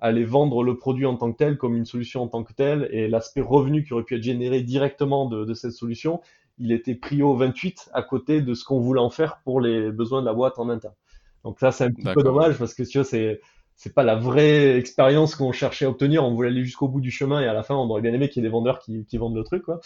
aller 0.00 0.24
vendre 0.24 0.62
le 0.62 0.76
produit 0.76 1.06
en 1.06 1.16
tant 1.16 1.32
que 1.32 1.38
tel 1.38 1.56
comme 1.56 1.76
une 1.76 1.86
solution 1.86 2.22
en 2.22 2.28
tant 2.28 2.44
que 2.44 2.52
telle 2.52 2.88
et 2.90 3.08
l'aspect 3.08 3.40
revenu 3.40 3.84
qui 3.84 3.94
aurait 3.94 4.04
pu 4.04 4.16
être 4.16 4.22
généré 4.22 4.62
directement 4.62 5.26
de, 5.28 5.44
de 5.44 5.54
cette 5.54 5.72
solution, 5.72 6.20
il 6.58 6.72
était 6.72 6.94
pris 6.94 7.22
au 7.22 7.34
28 7.34 7.90
à 7.94 8.02
côté 8.02 8.42
de 8.42 8.54
ce 8.54 8.64
qu'on 8.64 8.80
voulait 8.80 9.00
en 9.00 9.10
faire 9.10 9.40
pour 9.44 9.60
les 9.60 9.90
besoins 9.90 10.20
de 10.20 10.26
la 10.26 10.34
boîte 10.34 10.58
en 10.58 10.68
interne. 10.68 10.94
Donc 11.42 11.58
ça, 11.58 11.72
c'est 11.72 11.84
un 11.84 11.90
petit 11.90 12.08
peu 12.10 12.22
dommage 12.22 12.58
parce 12.58 12.74
que 12.74 12.82
tu 12.82 12.98
vois, 12.98 13.04
c'est 13.04 13.40
c'est 13.76 13.92
pas 13.92 14.04
la 14.04 14.14
vraie 14.14 14.76
expérience 14.78 15.34
qu'on 15.34 15.50
cherchait 15.52 15.84
à 15.84 15.88
obtenir. 15.88 16.22
On 16.24 16.32
voulait 16.32 16.48
aller 16.50 16.64
jusqu'au 16.64 16.86
bout 16.86 17.00
du 17.00 17.10
chemin 17.10 17.40
et 17.40 17.46
à 17.48 17.52
la 17.52 17.64
fin, 17.64 17.74
on 17.74 17.90
aurait 17.90 18.02
bien 18.02 18.12
aimé 18.12 18.28
qu'il 18.28 18.42
y 18.42 18.46
ait 18.46 18.48
des 18.48 18.52
vendeurs 18.52 18.78
qui, 18.78 19.04
qui 19.04 19.16
vendent 19.18 19.34
le 19.34 19.42
truc, 19.42 19.64
quoi. 19.64 19.80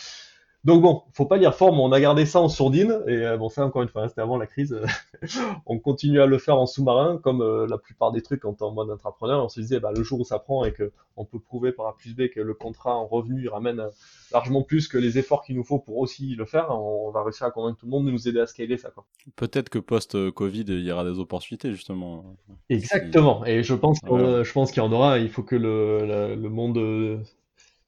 Donc 0.64 0.82
bon, 0.82 1.02
faut 1.12 1.24
pas 1.24 1.38
dire 1.38 1.54
fort, 1.54 1.72
mais 1.72 1.80
on 1.80 1.92
a 1.92 2.00
gardé 2.00 2.26
ça 2.26 2.40
en 2.40 2.48
sourdine. 2.48 3.00
Et 3.06 3.24
euh, 3.24 3.36
bon, 3.36 3.48
ça 3.48 3.64
encore 3.64 3.82
une 3.82 3.88
fois, 3.88 4.02
hein, 4.02 4.08
c'était 4.08 4.22
avant 4.22 4.36
la 4.36 4.46
crise. 4.46 4.76
on 5.66 5.78
continue 5.78 6.20
à 6.20 6.26
le 6.26 6.38
faire 6.38 6.58
en 6.58 6.66
sous-marin, 6.66 7.18
comme 7.18 7.42
euh, 7.42 7.66
la 7.68 7.78
plupart 7.78 8.10
des 8.10 8.22
trucs 8.22 8.40
quand 8.40 8.60
on 8.60 8.66
en 8.66 8.72
mode 8.72 8.90
entrepreneur. 8.90 9.44
On 9.44 9.48
se 9.48 9.60
disait, 9.60 9.78
bah, 9.78 9.92
le 9.96 10.02
jour 10.02 10.20
où 10.20 10.24
ça 10.24 10.40
prend 10.40 10.64
et 10.64 10.72
que 10.72 10.90
on 11.16 11.24
peut 11.24 11.38
prouver 11.38 11.72
par 11.72 11.86
A 11.86 11.96
plus 11.96 12.14
B 12.14 12.28
que 12.28 12.40
le 12.40 12.54
contrat 12.54 12.96
en 12.96 13.06
revenu 13.06 13.48
ramène 13.48 13.80
euh, 13.80 13.88
largement 14.32 14.62
plus 14.62 14.88
que 14.88 14.98
les 14.98 15.16
efforts 15.16 15.44
qu'il 15.44 15.54
nous 15.56 15.64
faut 15.64 15.78
pour 15.78 15.98
aussi 15.98 16.34
le 16.34 16.44
faire, 16.44 16.70
on 16.70 17.10
va 17.12 17.22
réussir 17.22 17.46
à 17.46 17.50
convaincre 17.52 17.78
tout 17.78 17.86
le 17.86 17.90
monde 17.90 18.06
de 18.06 18.10
nous 18.10 18.28
aider 18.28 18.40
à 18.40 18.46
scaler 18.46 18.78
ça. 18.78 18.90
Peut-être 19.36 19.68
que 19.68 19.78
post-Covid, 19.78 20.64
il 20.68 20.84
y 20.84 20.90
aura 20.90 21.04
des 21.04 21.18
opportunités 21.20 21.70
justement. 21.70 22.36
Exactement. 22.68 23.44
Et 23.46 23.62
je 23.62 23.74
pense, 23.74 24.00
je 24.04 24.52
pense 24.52 24.72
qu'il 24.72 24.82
y 24.82 24.86
en 24.86 24.92
aura. 24.92 25.18
Il 25.18 25.30
faut 25.30 25.42
que 25.42 25.56
le, 25.56 26.34
le 26.34 26.48
monde 26.48 26.78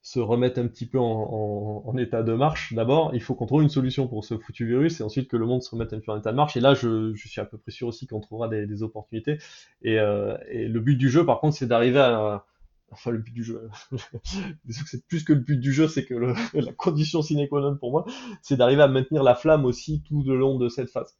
se 0.03 0.18
remettre 0.18 0.59
un 0.59 0.66
petit 0.66 0.86
peu 0.86 0.98
en, 0.98 1.96
état 1.98 2.22
de 2.22 2.32
marche 2.32 2.72
d'abord, 2.72 3.11
il 3.14 3.20
faut 3.20 3.34
qu'on 3.34 3.46
trouve 3.46 3.62
une 3.62 3.68
solution 3.68 4.09
pour 4.09 4.24
ce 4.24 4.38
foutu 4.38 4.66
virus 4.66 5.01
et 5.01 5.03
ensuite 5.03 5.28
que 5.28 5.36
le 5.36 5.44
monde 5.44 5.62
se 5.62 5.70
remette 5.70 5.92
un 5.92 6.01
peu 6.01 6.12
en 6.12 6.18
état 6.18 6.30
de 6.30 6.36
marche. 6.36 6.57
Et 6.57 6.61
là, 6.61 6.74
je, 6.74 7.14
suis 7.14 7.40
à 7.40 7.44
peu 7.44 7.59
près 7.59 7.70
sûr 7.70 7.88
aussi 7.88 8.07
qu'on 8.07 8.20
trouvera 8.20 8.48
des, 8.48 8.82
opportunités. 8.82 9.38
Euh, 9.84 10.38
et, 10.48 10.68
le 10.68 10.80
but 10.80 10.96
du 10.96 11.11
jeu, 11.11 11.26
par 11.26 11.40
contre, 11.40 11.57
c'est 11.57 11.66
d'arriver 11.66 12.01
à... 12.01 12.46
Enfin, 12.92 13.12
le 13.12 13.18
but 13.18 13.32
du 13.32 13.44
jeu, 13.44 13.68
c'est 14.68 15.07
plus 15.07 15.22
que 15.22 15.32
le 15.32 15.38
but 15.38 15.61
du 15.61 15.72
jeu, 15.72 15.86
c'est 15.86 16.05
que 16.05 16.14
la 16.55 16.72
condition 16.72 17.22
sine 17.22 17.46
qua 17.48 17.61
non 17.61 17.76
pour 17.76 17.92
moi, 17.92 18.05
c'est 18.42 18.57
d'arriver 18.57 18.82
à 18.82 18.88
maintenir 18.88 19.22
la 19.22 19.36
flamme 19.36 19.64
aussi 19.64 20.03
tout 20.03 20.24
le 20.24 20.36
long 20.36 20.59
de 20.59 20.68
cette 20.68 20.90
phase. 20.90 21.16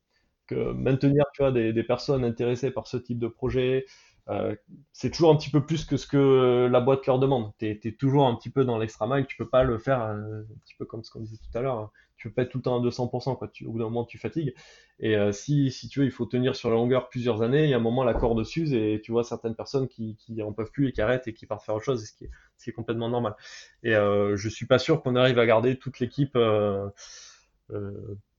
Que 0.49 0.72
maintenir, 0.72 1.26
tu 1.33 1.43
vois, 1.43 1.53
des, 1.53 1.72
des 1.72 1.85
personnes 1.85 2.24
intéressées 2.24 2.72
par 2.72 2.89
ce 2.89 2.97
type 2.97 3.20
de 3.20 3.28
projet, 3.28 3.87
euh, 4.29 4.55
c'est 4.93 5.11
toujours 5.11 5.31
un 5.31 5.37
petit 5.37 5.51
peu 5.51 5.64
plus 5.64 5.85
que 5.85 5.97
ce 5.97 6.07
que 6.07 6.68
la 6.71 6.81
boîte 6.81 7.07
leur 7.07 7.18
demande. 7.18 7.53
Tu 7.59 7.66
es, 7.66 7.93
toujours 7.93 8.27
un 8.27 8.35
petit 8.35 8.51
peu 8.51 8.64
dans 8.64 8.79
l'extra 8.79 9.07
mile, 9.07 9.27
tu 9.27 9.37
peux 9.37 9.49
pas 9.49 9.64
le 9.64 9.79
faire 9.79 10.03
euh, 10.03 10.43
un 10.43 10.59
petit 10.64 10.75
peu 10.79 10.85
comme 10.85 11.03
ce 11.03 11.11
qu'on 11.11 11.21
disait 11.21 11.39
tout 11.39 11.59
à 11.59 11.62
l'heure. 11.62 11.79
Hein. 11.79 11.91
Tu 12.16 12.29
peux 12.29 12.35
pas 12.35 12.43
être 12.43 12.51
tout 12.51 12.59
le 12.59 12.62
temps 12.62 12.79
à 12.79 12.87
200%, 12.87 13.39
quoi. 13.39 13.49
Tu, 13.49 13.64
au 13.64 13.73
bout 13.73 13.79
d'un 13.79 13.85
moment, 13.85 14.05
tu 14.05 14.18
fatigues. 14.18 14.55
Et 14.99 15.16
euh, 15.16 15.33
si, 15.33 15.73
tu 15.91 16.01
veux, 16.01 16.05
il 16.05 16.11
faut 16.11 16.27
tenir 16.27 16.55
sur 16.55 16.68
la 16.68 16.77
longueur 16.77 17.09
plusieurs 17.09 17.41
années, 17.41 17.64
il 17.64 17.71
y 17.71 17.75
a 17.75 17.79
un 17.79 17.81
moment, 17.81 18.05
la 18.05 18.12
corde 18.12 18.45
s'use 18.45 18.75
et 18.75 19.01
tu 19.03 19.11
vois 19.11 19.25
certaines 19.25 19.55
personnes 19.55 19.89
qui, 19.89 20.16
qui 20.16 20.43
en 20.43 20.53
peuvent 20.53 20.71
plus 20.71 20.89
et 20.89 20.93
qui 20.93 21.01
arrêtent 21.01 21.27
et 21.29 21.33
qui 21.33 21.47
partent 21.47 21.64
faire 21.64 21.75
autre 21.75 21.87
chose, 21.87 22.05
ce 22.05 22.12
qui 22.12 22.25
est, 22.68 22.73
complètement 22.73 23.09
normal. 23.09 23.35
Et 23.83 23.93
je 23.93 24.49
suis 24.51 24.66
pas 24.66 24.79
sûr 24.79 25.03
qu'on 25.03 25.16
arrive 25.16 25.39
à 25.39 25.47
garder 25.47 25.79
toute 25.79 25.99
l'équipe 25.99 26.39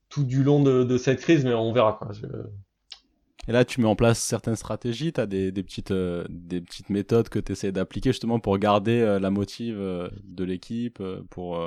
tout 0.10 0.24
du 0.26 0.44
long 0.44 0.62
de, 0.62 0.84
de, 0.84 0.98
cette 0.98 1.22
crise, 1.22 1.44
mais 1.44 1.54
on 1.56 1.74
verra. 1.74 1.94
Quoi. 1.94 2.12
Et 3.48 3.52
là, 3.52 3.66
tu 3.66 3.82
mets 3.82 3.88
en 3.88 3.96
place 3.96 4.20
certaines 4.20 4.56
stratégies, 4.56 5.14
tu 5.14 5.22
as 5.22 5.26
des, 5.26 5.52
petites, 5.52 5.92
euh, 5.92 6.26
des 6.30 6.62
petites 6.62 6.89
méthodes 6.89 7.30
que 7.30 7.39
tu 7.39 7.54
essaies 7.54 7.72
d'appliquer 7.72 8.12
justement 8.12 8.39
pour 8.39 8.58
garder 8.60 9.02
euh, 9.02 9.20
la 9.20 9.32
motive 9.32 9.78
euh, 9.80 10.10
de 10.24 10.44
l'équipe, 10.44 11.02
pour... 11.30 11.60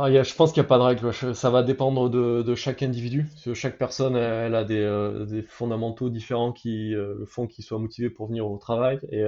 Ah, 0.00 0.10
je 0.22 0.34
pense 0.34 0.52
qu'il 0.52 0.62
n'y 0.62 0.66
a 0.66 0.68
pas 0.68 0.78
de 0.78 0.82
règle, 0.84 1.12
ça 1.34 1.50
va 1.50 1.64
dépendre 1.64 2.08
de, 2.08 2.54
chaque 2.54 2.84
individu. 2.84 3.26
chaque 3.52 3.78
personne, 3.78 4.14
elle, 4.14 4.54
a 4.54 4.62
des, 4.64 5.42
fondamentaux 5.42 6.08
différents 6.08 6.52
qui 6.52 6.94
font 7.26 7.48
qu'ils 7.48 7.64
soient 7.64 7.80
motivés 7.80 8.08
pour 8.08 8.28
venir 8.28 8.48
au 8.48 8.58
travail. 8.58 9.00
Et, 9.10 9.24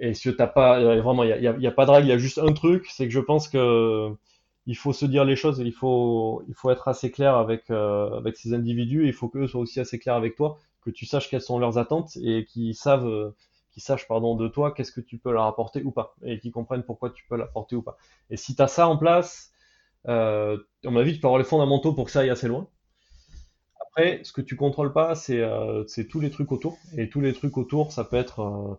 et 0.00 0.12
si 0.12 0.34
t'as 0.34 0.48
pas, 0.48 0.80
vraiment, 1.00 1.22
il 1.22 1.40
n'y 1.40 1.46
a, 1.46 1.56
y 1.56 1.66
a, 1.68 1.70
pas 1.70 1.86
de 1.86 1.92
règle, 1.92 2.08
il 2.08 2.10
y 2.10 2.14
a 2.14 2.18
juste 2.18 2.38
un 2.38 2.52
truc, 2.52 2.86
c'est 2.90 3.06
que 3.06 3.12
je 3.12 3.20
pense 3.20 3.46
que 3.46 4.10
il 4.66 4.76
faut 4.76 4.92
se 4.92 5.06
dire 5.06 5.24
les 5.24 5.36
choses, 5.36 5.60
il 5.60 5.72
faut, 5.72 6.42
il 6.48 6.54
faut 6.54 6.70
être 6.70 6.88
assez 6.88 7.12
clair 7.12 7.36
avec, 7.36 7.70
avec 7.70 8.36
ces 8.36 8.54
individus, 8.54 9.04
et 9.04 9.08
il 9.08 9.12
faut 9.12 9.28
qu'eux 9.28 9.46
soient 9.46 9.60
aussi 9.60 9.78
assez 9.78 10.00
clairs 10.00 10.16
avec 10.16 10.34
toi 10.34 10.58
que 10.84 10.90
tu 10.90 11.06
saches 11.06 11.30
quelles 11.30 11.40
sont 11.40 11.58
leurs 11.58 11.78
attentes 11.78 12.16
et 12.22 12.44
qu'ils 12.44 12.74
savent, 12.74 13.06
euh, 13.06 13.34
qu'ils 13.72 13.82
sachent 13.82 14.06
pardon 14.06 14.36
de 14.36 14.48
toi 14.48 14.72
qu'est-ce 14.72 14.92
que 14.92 15.00
tu 15.00 15.18
peux 15.18 15.32
leur 15.32 15.44
apporter 15.44 15.82
ou 15.82 15.90
pas 15.90 16.14
et 16.22 16.38
qu'ils 16.38 16.52
comprennent 16.52 16.84
pourquoi 16.84 17.10
tu 17.10 17.24
peux 17.28 17.36
l'apporter 17.36 17.76
ou 17.76 17.82
pas. 17.82 17.96
Et 18.30 18.36
si 18.36 18.54
tu 18.54 18.62
as 18.62 18.68
ça 18.68 18.88
en 18.88 18.96
place, 18.96 19.52
euh, 20.08 20.58
on 20.84 20.90
m'a 20.90 21.04
dit 21.04 21.14
tu 21.14 21.20
peux 21.20 21.26
avoir 21.26 21.38
les 21.38 21.44
fondamentaux 21.44 21.92
pour 21.92 22.06
que 22.06 22.10
ça 22.10 22.20
aille 22.20 22.30
assez 22.30 22.48
loin. 22.48 22.68
Après, 23.80 24.20
ce 24.24 24.32
que 24.32 24.40
tu 24.40 24.56
contrôles 24.56 24.92
pas, 24.92 25.14
c'est 25.14 25.40
euh, 25.40 25.84
tous 26.10 26.20
les 26.20 26.30
trucs 26.30 26.52
autour. 26.52 26.78
Et 26.96 27.08
tous 27.08 27.20
les 27.20 27.32
trucs 27.32 27.56
autour, 27.56 27.92
ça 27.92 28.04
peut 28.04 28.16
être 28.16 28.40
euh, 28.40 28.74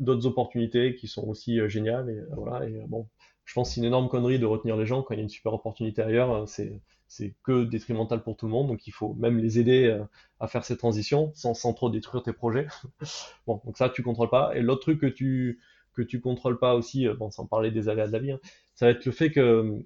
d'autres 0.00 0.26
opportunités 0.26 0.94
qui 0.94 1.08
sont 1.08 1.26
aussi 1.26 1.58
géniales. 1.68 2.10
Et 2.10 2.34
voilà. 2.34 2.66
Et 2.68 2.84
bon, 2.88 3.08
je 3.44 3.54
pense 3.54 3.68
que 3.68 3.74
c'est 3.74 3.80
une 3.80 3.86
énorme 3.86 4.08
connerie 4.08 4.38
de 4.38 4.46
retenir 4.46 4.76
les 4.76 4.86
gens 4.86 5.02
quand 5.02 5.14
il 5.14 5.18
y 5.18 5.20
a 5.20 5.22
une 5.22 5.28
super 5.28 5.52
opportunité 5.52 6.02
ailleurs. 6.02 6.48
C'est 6.48 6.80
c'est 7.08 7.34
que 7.42 7.64
détrimental 7.64 8.22
pour 8.22 8.36
tout 8.36 8.46
le 8.46 8.52
monde, 8.52 8.68
donc 8.68 8.86
il 8.86 8.92
faut 8.92 9.14
même 9.14 9.38
les 9.38 9.58
aider 9.58 9.84
euh, 9.86 10.04
à 10.40 10.48
faire 10.48 10.64
ces 10.64 10.76
transitions 10.76 11.32
sans, 11.34 11.54
sans 11.54 11.72
trop 11.72 11.90
détruire 11.90 12.22
tes 12.22 12.32
projets. 12.32 12.66
bon, 13.46 13.60
donc 13.64 13.76
ça 13.76 13.88
tu 13.88 14.02
contrôles 14.02 14.30
pas. 14.30 14.52
Et 14.56 14.62
l'autre 14.62 14.82
truc 14.82 15.00
que 15.00 15.06
tu 15.06 15.60
que 15.94 16.02
tu 16.02 16.20
contrôles 16.20 16.58
pas 16.58 16.74
aussi, 16.74 17.06
euh, 17.08 17.14
bon, 17.14 17.30
sans 17.30 17.46
parler 17.46 17.70
des 17.70 17.88
aléas 17.88 18.06
de 18.08 18.12
la 18.12 18.18
vie, 18.18 18.32
hein, 18.32 18.40
ça 18.74 18.86
va 18.86 18.92
être 18.92 19.04
le 19.04 19.12
fait 19.12 19.30
que 19.30 19.82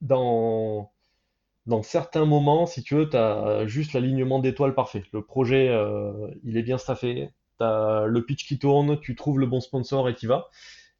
dans 0.00 0.90
dans 1.66 1.82
certains 1.82 2.24
moments, 2.24 2.66
si 2.66 2.82
tu 2.82 2.94
veux, 2.96 3.08
tu 3.08 3.16
as 3.16 3.66
juste 3.66 3.92
l'alignement 3.92 4.38
d'étoiles 4.40 4.74
parfait. 4.74 5.04
Le 5.12 5.22
projet, 5.22 5.68
euh, 5.68 6.28
il 6.44 6.56
est 6.56 6.62
bien 6.62 6.78
staffé, 6.78 7.30
tu 7.58 7.64
as 7.64 8.06
le 8.06 8.24
pitch 8.24 8.46
qui 8.46 8.58
tourne, 8.58 8.98
tu 9.00 9.14
trouves 9.14 9.38
le 9.38 9.46
bon 9.46 9.60
sponsor 9.60 10.08
et 10.08 10.14
tu 10.14 10.26
vas 10.26 10.48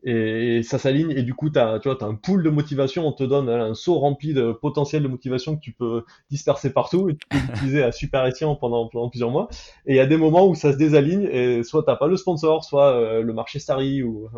et, 0.03 0.63
ça 0.63 0.79
s'aligne 0.79 1.11
et 1.11 1.23
du 1.23 1.35
coup 1.35 1.51
as, 1.55 1.79
tu 1.81 1.89
vois 1.89 2.03
as 2.03 2.07
un 2.07 2.15
pool 2.15 2.43
de 2.43 2.51
motivation 2.51 3.07
on 3.07 3.13
te 3.13 3.25
donne 3.25 3.49
un 3.49 3.75
seau 3.75 3.99
rempli 3.99 4.33
de 4.33 4.53
potentiel 4.53 5.03
de 5.03 5.09
motivation 5.09 5.57
que 5.57 5.61
tu 5.61 5.73
peux 5.73 6.05
disperser 6.31 6.73
partout 6.73 7.11
et 7.11 7.17
tu 7.17 7.27
peux 7.29 7.37
l'utiliser 7.37 7.83
à 7.83 7.93
super 7.93 8.25
escient 8.25 8.55
pendant, 8.57 8.89
pendant 8.89 9.11
plusieurs 9.11 9.31
mois 9.31 9.49
et 9.87 9.95
il 9.95 9.97
y 9.97 10.01
a 10.01 10.07
des 10.07 10.17
moments 10.17 10.49
où 10.49 10.55
ça 10.55 10.73
se 10.73 10.79
désaligne 10.79 11.29
et 11.31 11.63
soit 11.63 11.83
t'as 11.85 11.97
pas 11.97 12.07
le 12.07 12.17
sponsor 12.17 12.65
soit 12.65 12.95
euh, 12.95 13.23
le 13.23 13.33
marché 13.33 13.59
starry 13.59 14.03
ou 14.03 14.29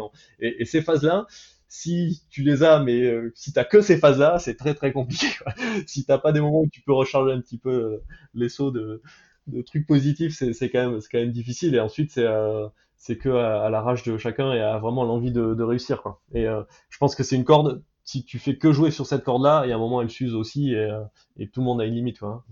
et, 0.41 0.65
ces 0.65 0.83
phases 0.83 1.05
là 1.05 1.27
si 1.69 2.23
tu 2.29 2.43
les 2.43 2.63
as 2.63 2.81
mais 2.81 3.01
euh, 3.01 3.33
si 3.35 3.53
t'as 3.53 3.65
que 3.65 3.81
ces 3.81 3.99
phases 3.99 4.19
là 4.19 4.39
c'est 4.39 4.57
très 4.57 4.75
très 4.75 4.93
compliqué 4.93 5.29
quoi. 5.43 5.55
si 5.87 6.05
t'as 6.05 6.19
pas 6.19 6.33
des 6.33 6.41
moments 6.41 6.63
où 6.63 6.69
tu 6.71 6.83
peux 6.83 6.93
recharger 6.93 7.33
un 7.33 7.41
petit 7.41 7.59
peu 7.59 7.71
euh, 7.71 8.05
les 8.35 8.49
sauts 8.49 8.73
de, 8.73 9.01
de 9.47 9.63
trucs 9.63 9.87
positifs 9.87 10.37
c'est 10.37 10.71
quand 10.71 10.91
même 10.91 11.01
c'est 11.01 11.09
quand 11.11 11.19
même 11.19 11.33
difficile 11.33 11.75
et 11.75 11.81
ensuite 11.81 12.11
c'est 12.11 12.27
c'est 13.03 13.19
que 13.19 13.31
à, 13.31 13.69
la 13.69 13.83
rage 13.83 14.05
de 14.05 14.17
chacun 14.17 14.53
et 14.53 14.61
à 14.61 14.79
vraiment 14.79 15.03
l'envie 15.03 15.33
de, 15.33 15.55
de, 15.55 15.63
réussir 15.65 16.03
quoi. 16.03 16.23
Et 16.35 16.47
euh, 16.47 16.63
je 16.89 16.99
pense 16.99 17.17
que 17.17 17.25
c'est 17.25 17.35
une 17.35 17.45
corde. 17.45 17.83
Si 18.05 18.25
tu 18.25 18.39
fais 18.39 18.57
que 18.57 18.71
jouer 18.71 18.93
sur 18.93 19.07
cette 19.07 19.25
corde-là, 19.25 19.63
il 19.65 19.71
y 19.71 19.73
a 19.73 19.75
un 19.75 19.81
moment 19.81 20.01
elle 20.03 20.11
s'use 20.11 20.37
aussi 20.37 20.73
et, 20.73 20.77
euh, 20.77 21.03
et, 21.37 21.49
tout 21.49 21.61
le 21.61 21.65
monde 21.67 21.81
a 21.81 21.85
une 21.85 21.95
limite. 21.95 22.21
Quoi. 22.21 22.45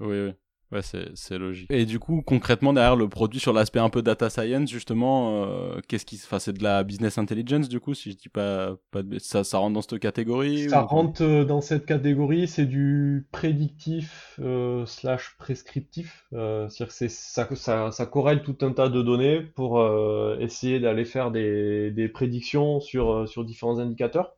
Oui, 0.00 0.18
oui. 0.18 0.32
Ouais, 0.70 0.80
c'est 0.82 1.38
logique. 1.38 1.70
Et 1.70 1.86
du 1.86 1.98
coup, 1.98 2.20
concrètement, 2.20 2.74
derrière 2.74 2.94
le 2.94 3.08
produit, 3.08 3.40
sur 3.40 3.54
l'aspect 3.54 3.78
un 3.78 3.88
peu 3.88 4.02
data 4.02 4.28
science, 4.28 4.68
justement, 4.70 5.44
euh, 5.44 5.80
qu'est-ce 5.88 6.04
qui, 6.04 6.20
enfin, 6.22 6.38
c'est 6.38 6.52
de 6.52 6.62
la 6.62 6.84
business 6.84 7.16
intelligence, 7.16 7.70
du 7.70 7.80
coup, 7.80 7.94
si 7.94 8.12
je 8.12 8.16
dis 8.16 8.28
pas, 8.28 8.76
pas 8.90 9.02
de... 9.02 9.18
ça, 9.18 9.44
ça 9.44 9.56
rentre 9.56 9.72
dans 9.72 9.80
cette 9.80 9.98
catégorie 9.98 10.68
Ça 10.68 10.82
rentre 10.82 11.22
euh, 11.22 11.44
dans 11.46 11.62
cette 11.62 11.86
catégorie, 11.86 12.46
c'est 12.46 12.66
du 12.66 13.26
prédictif 13.32 14.38
euh, 14.40 14.84
slash 14.84 15.36
prescriptif. 15.38 16.26
Euh, 16.34 16.68
c'est-à-dire 16.68 16.94
que 16.94 17.08
ça, 17.08 17.48
ça, 17.56 17.90
ça 17.90 18.06
corrèle 18.06 18.42
tout 18.42 18.58
un 18.60 18.72
tas 18.72 18.90
de 18.90 19.00
données 19.00 19.40
pour 19.40 19.80
euh, 19.80 20.36
essayer 20.38 20.80
d'aller 20.80 21.06
faire 21.06 21.30
des, 21.30 21.90
des 21.92 22.08
prédictions 22.08 22.80
sur, 22.80 23.26
sur 23.26 23.42
différents 23.42 23.78
indicateurs. 23.78 24.34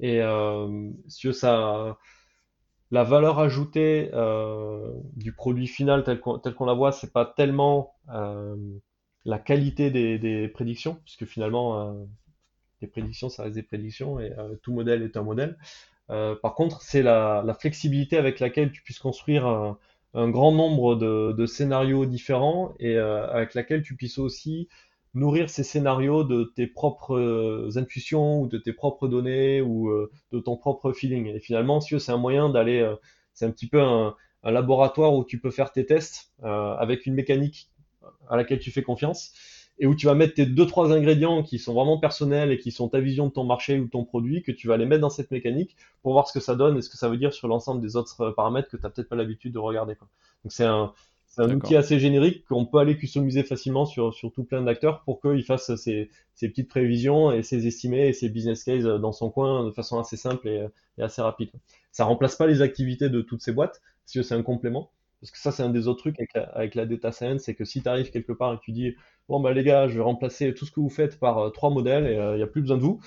Et 0.00 0.20
si 1.06 1.32
ça 1.32 1.96
la 2.92 3.04
valeur 3.04 3.38
ajoutée 3.38 4.10
euh, 4.12 4.92
du 5.16 5.32
produit 5.32 5.66
final 5.66 6.04
tel 6.04 6.20
qu'on 6.20 6.66
la 6.66 6.74
voit, 6.74 6.92
c'est 6.92 7.10
pas 7.10 7.24
tellement 7.24 7.94
euh, 8.12 8.54
la 9.24 9.38
qualité 9.38 9.90
des, 9.90 10.48
prédictions, 10.48 10.98
puisque 11.02 11.24
finalement, 11.24 11.88
euh, 11.88 12.04
les 12.82 12.88
prédictions, 12.88 13.30
ça 13.30 13.44
reste 13.44 13.54
des 13.54 13.62
prédictions 13.62 14.20
et 14.20 14.30
tout 14.62 14.74
modèle 14.74 15.02
est 15.02 15.16
un 15.16 15.22
modèle. 15.22 15.56
par 16.08 16.54
contre, 16.54 16.82
c'est 16.82 17.02
la, 17.02 17.56
flexibilité 17.58 18.18
avec 18.18 18.40
laquelle 18.40 18.70
tu 18.70 18.82
puisses 18.82 18.98
construire 18.98 19.46
un, 19.46 20.28
grand 20.28 20.52
nombre 20.52 20.94
de, 20.96 21.46
scénarios 21.46 22.04
différents 22.04 22.74
et 22.78 22.98
avec 22.98 23.54
laquelle 23.54 23.82
tu 23.82 23.96
puisses 23.96 24.18
aussi 24.18 24.68
nourrir 25.14 25.50
ces 25.50 25.62
scénarios 25.62 26.24
de 26.24 26.44
tes 26.44 26.66
propres 26.66 27.16
euh, 27.16 27.70
intuitions 27.76 28.40
ou 28.40 28.48
de 28.48 28.58
tes 28.58 28.72
propres 28.72 29.08
données 29.08 29.60
ou 29.60 29.90
euh, 29.90 30.10
de 30.32 30.38
ton 30.38 30.56
propre 30.56 30.92
feeling. 30.92 31.26
Et 31.26 31.40
finalement, 31.40 31.80
c'est 31.80 32.10
un 32.10 32.16
moyen 32.16 32.48
d'aller, 32.48 32.80
euh, 32.80 32.96
c'est 33.34 33.44
un 33.44 33.50
petit 33.50 33.68
peu 33.68 33.80
un, 33.80 34.14
laboratoire 34.44 35.14
où 35.14 35.24
tu 35.24 35.38
peux 35.38 35.52
faire 35.52 35.70
tes 35.70 35.86
tests 35.86 36.32
avec 36.42 37.06
une 37.06 37.14
mécanique 37.14 37.70
à 38.28 38.36
laquelle 38.36 38.58
tu 38.58 38.72
fais 38.72 38.82
confiance 38.82 39.32
et 39.78 39.86
où 39.86 39.94
tu 39.94 40.06
vas 40.06 40.14
mettre 40.14 40.34
tes 40.34 40.46
deux 40.46 40.66
trois 40.66 40.92
ingrédients 40.92 41.44
qui 41.44 41.60
sont 41.60 41.74
vraiment 41.74 41.96
personnels 41.96 42.50
et 42.50 42.58
qui 42.58 42.72
sont 42.72 42.88
ta 42.88 42.98
vision 42.98 43.28
de 43.28 43.32
ton 43.32 43.44
marché 43.44 43.78
ou 43.78 43.84
de 43.84 43.90
ton 43.90 44.04
produit 44.04 44.42
que 44.42 44.50
tu 44.50 44.66
vas 44.66 44.76
les 44.76 44.84
mettre 44.84 45.00
dans 45.00 45.10
cette 45.10 45.30
mécanique 45.30 45.76
pour 46.02 46.12
voir 46.12 46.26
ce 46.26 46.32
que 46.32 46.40
ça 46.40 46.56
donne 46.56 46.76
et 46.76 46.82
ce 46.82 46.90
que 46.90 46.96
ça 46.96 47.08
veut 47.08 47.18
dire 47.18 47.32
sur 47.32 47.46
l'ensemble 47.46 47.80
des 47.80 47.94
autres 47.94 48.32
paramètres 48.32 48.68
que 48.68 48.76
tu 48.76 48.82
n'as 48.82 48.90
peut-être 48.90 49.08
pas 49.08 49.14
l'habitude 49.14 49.52
de 49.52 49.60
regarder. 49.60 49.94
Donc 50.42 50.50
c'est 50.50 50.64
un 50.64 50.92
c'est 51.32 51.40
un 51.40 51.50
outil 51.50 51.76
assez 51.76 51.98
générique 51.98 52.44
qu'on 52.44 52.66
peut 52.66 52.76
aller 52.76 52.98
customiser 52.98 53.42
facilement 53.42 53.86
sur, 53.86 54.12
sur 54.12 54.30
tout 54.32 54.44
plein 54.44 54.60
d'acteurs 54.60 55.02
pour 55.04 55.18
qu'ils 55.18 55.44
fassent 55.44 55.74
ses, 55.76 56.10
ses, 56.34 56.48
petites 56.50 56.68
prévisions 56.68 57.32
et 57.32 57.42
ses 57.42 57.66
estimés 57.66 58.06
et 58.08 58.12
ses 58.12 58.28
business 58.28 58.64
cases 58.64 58.84
dans 58.84 59.12
son 59.12 59.30
coin 59.30 59.64
de 59.64 59.70
façon 59.70 59.98
assez 59.98 60.18
simple 60.18 60.46
et, 60.46 60.66
et 60.98 61.02
assez 61.02 61.22
rapide. 61.22 61.48
Ça 61.90 62.04
remplace 62.04 62.36
pas 62.36 62.46
les 62.46 62.60
activités 62.60 63.08
de 63.08 63.22
toutes 63.22 63.40
ces 63.40 63.52
boîtes, 63.52 63.80
si 64.04 64.22
c'est 64.22 64.34
un 64.34 64.42
complément. 64.42 64.90
Parce 65.22 65.30
que 65.30 65.38
ça, 65.38 65.52
c'est 65.52 65.62
un 65.62 65.70
des 65.70 65.88
autres 65.88 66.00
trucs 66.00 66.18
avec 66.18 66.34
la, 66.34 66.42
avec 66.42 66.74
la 66.74 66.84
data 66.84 67.12
science, 67.12 67.42
c'est 67.42 67.54
que 67.54 67.64
si 67.64 67.80
tu 67.80 67.88
arrives 67.88 68.10
quelque 68.10 68.32
part 68.32 68.52
et 68.52 68.56
que 68.58 68.62
tu 68.62 68.72
dis, 68.72 68.94
bon, 69.28 69.40
bah 69.40 69.54
les 69.54 69.62
gars, 69.62 69.88
je 69.88 69.94
vais 69.94 70.02
remplacer 70.02 70.52
tout 70.52 70.66
ce 70.66 70.72
que 70.72 70.80
vous 70.80 70.90
faites 70.90 71.18
par 71.18 71.38
euh, 71.38 71.50
trois 71.50 71.70
modèles 71.70 72.06
et 72.08 72.14
il 72.14 72.18
euh, 72.18 72.36
n'y 72.36 72.42
a 72.42 72.46
plus 72.46 72.60
besoin 72.60 72.76
de 72.76 72.82
vous, 72.82 73.00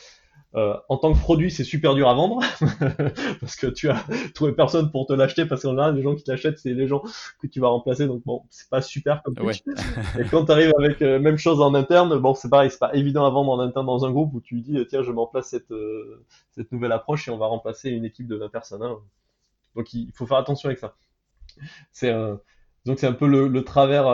euh, 0.55 0.77
en 0.87 0.97
tant 0.97 1.13
que 1.13 1.19
produit, 1.19 1.51
c'est 1.51 1.65
super 1.65 1.95
dur 1.95 2.07
à 2.07 2.13
vendre 2.13 2.39
parce 3.41 3.57
que 3.57 3.67
tu 3.67 3.89
as 3.89 4.05
trouvé 4.33 4.53
personne 4.53 4.89
pour 4.89 5.05
te 5.05 5.11
l'acheter 5.11 5.45
parce 5.45 5.63
qu'en 5.63 5.77
a 5.77 5.91
les 5.91 6.01
gens 6.01 6.15
qui 6.15 6.23
t'achètent, 6.23 6.59
c'est 6.59 6.73
les 6.73 6.87
gens 6.87 7.03
que 7.41 7.47
tu 7.47 7.59
vas 7.59 7.67
remplacer. 7.67 8.07
Donc 8.07 8.23
bon, 8.25 8.43
c'est 8.49 8.69
pas 8.69 8.81
super 8.81 9.21
comme 9.23 9.35
truc. 9.35 9.63
Et 10.19 10.23
quand 10.31 10.45
tu 10.45 10.51
arrives 10.51 10.71
avec 10.79 11.01
euh, 11.01 11.19
même 11.19 11.37
chose 11.37 11.59
en 11.59 11.73
interne, 11.73 12.17
bon, 12.19 12.33
c'est 12.35 12.49
pareil, 12.49 12.71
c'est 12.71 12.79
pas 12.79 12.95
évident 12.95 13.25
à 13.25 13.29
vendre 13.29 13.51
en 13.51 13.59
interne 13.59 13.85
dans 13.85 14.05
un 14.05 14.11
groupe 14.11 14.33
où 14.33 14.39
tu 14.39 14.61
dis 14.61 14.77
tiens, 14.87 15.03
je 15.03 15.11
m'en 15.11 15.27
place 15.27 15.49
cette 15.49 15.71
euh, 15.71 16.23
cette 16.51 16.71
nouvelle 16.71 16.93
approche 16.93 17.27
et 17.27 17.31
on 17.31 17.37
va 17.37 17.47
remplacer 17.47 17.89
une 17.89 18.05
équipe 18.05 18.27
de 18.27 18.37
20 18.37 18.49
personnes. 18.49 18.83
Hein. 18.83 18.97
Donc 19.75 19.93
il 19.93 20.11
faut 20.13 20.25
faire 20.25 20.37
attention 20.37 20.67
avec 20.69 20.79
ça. 20.79 20.95
C'est 21.91 22.13
donc 22.85 22.99
c'est 22.99 23.07
un 23.07 23.13
peu 23.13 23.27
le, 23.27 23.47
le 23.47 23.63
travers 23.63 24.07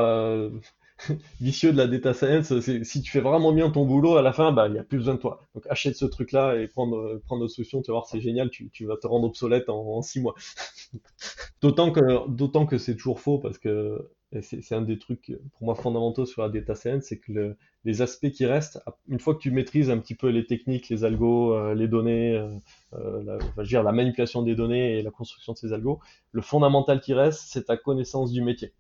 vicieux 1.42 1.72
de 1.72 1.78
la 1.78 1.88
data 1.88 2.14
science. 2.14 2.60
Si 2.60 3.02
tu 3.02 3.12
fais 3.12 3.22
vraiment 3.22 3.54
bien 3.54 3.70
ton 3.70 3.86
boulot, 3.86 4.18
à 4.18 4.22
la 4.22 4.34
fin, 4.34 4.52
bah, 4.52 4.68
il 4.68 4.74
n'y 4.74 4.80
a 4.80 4.84
plus 4.84 4.98
besoin 4.98 5.16
de 5.16 5.20
toi. 5.20 5.48
Donc 5.56 5.66
achète 5.70 5.96
ce 5.96 6.06
truc-là 6.06 6.56
et 6.56 6.68
prendre, 6.68 7.20
prendre 7.26 7.42
notre 7.42 7.54
solution, 7.54 7.82
tu 7.82 7.92
vas 7.92 7.96
voir, 7.96 8.08
c'est 8.08 8.22
génial, 8.22 8.50
tu, 8.50 8.86
vas 8.86 8.98
te 8.98 9.08
rendre 9.08 9.28
obsolète 9.28 9.70
en, 9.70 10.02
six 10.02 10.22
mois. 10.22 10.36
d'autant 11.62 11.92
que, 11.92 12.28
d'autant 12.30 12.66
que 12.66 12.78
c'est 12.78 12.96
toujours 12.96 13.20
faux 13.20 13.40
parce 13.40 13.58
que 13.58 14.10
c'est 14.42 14.76
un 14.76 14.82
des 14.82 14.98
trucs 14.98 15.34
pour 15.54 15.66
moi 15.66 15.76
fondamentaux 15.76 16.26
sur 16.26 16.42
la 16.42 16.50
data 16.50 16.74
science, 16.74 17.04
c'est 17.04 17.20
que 17.20 17.34
le, 17.34 17.58
les 17.84 18.02
aspects 18.02 18.30
qui 18.30 18.46
restent, 18.46 18.80
une 19.10 19.20
fois 19.20 19.36
que 19.36 19.40
tu 19.40 19.52
maîtrises 19.52 19.90
un 19.90 19.98
petit 19.98 20.16
peu 20.16 20.30
les 20.30 20.46
techniques, 20.46 20.88
les 20.88 21.04
algos, 21.04 21.54
euh, 21.54 21.76
les 21.76 21.90
données, 21.90 22.38
euh, 22.38 22.50
euh, 22.94 23.40
la, 23.58 23.84
la 23.84 23.92
manipulation 23.92 24.42
des 24.42 24.56
données 24.56 25.00
et 25.00 25.02
la 25.02 25.12
construction 25.12 25.52
de 25.52 25.58
ces 25.58 25.74
algos, 25.74 26.00
le 26.32 26.42
fondamental 26.42 27.02
qui 27.02 27.14
reste, 27.14 27.42
c'est 27.48 27.66
ta 27.66 27.76
connaissance 27.76 28.32
du 28.32 28.42
métier. 28.42 28.72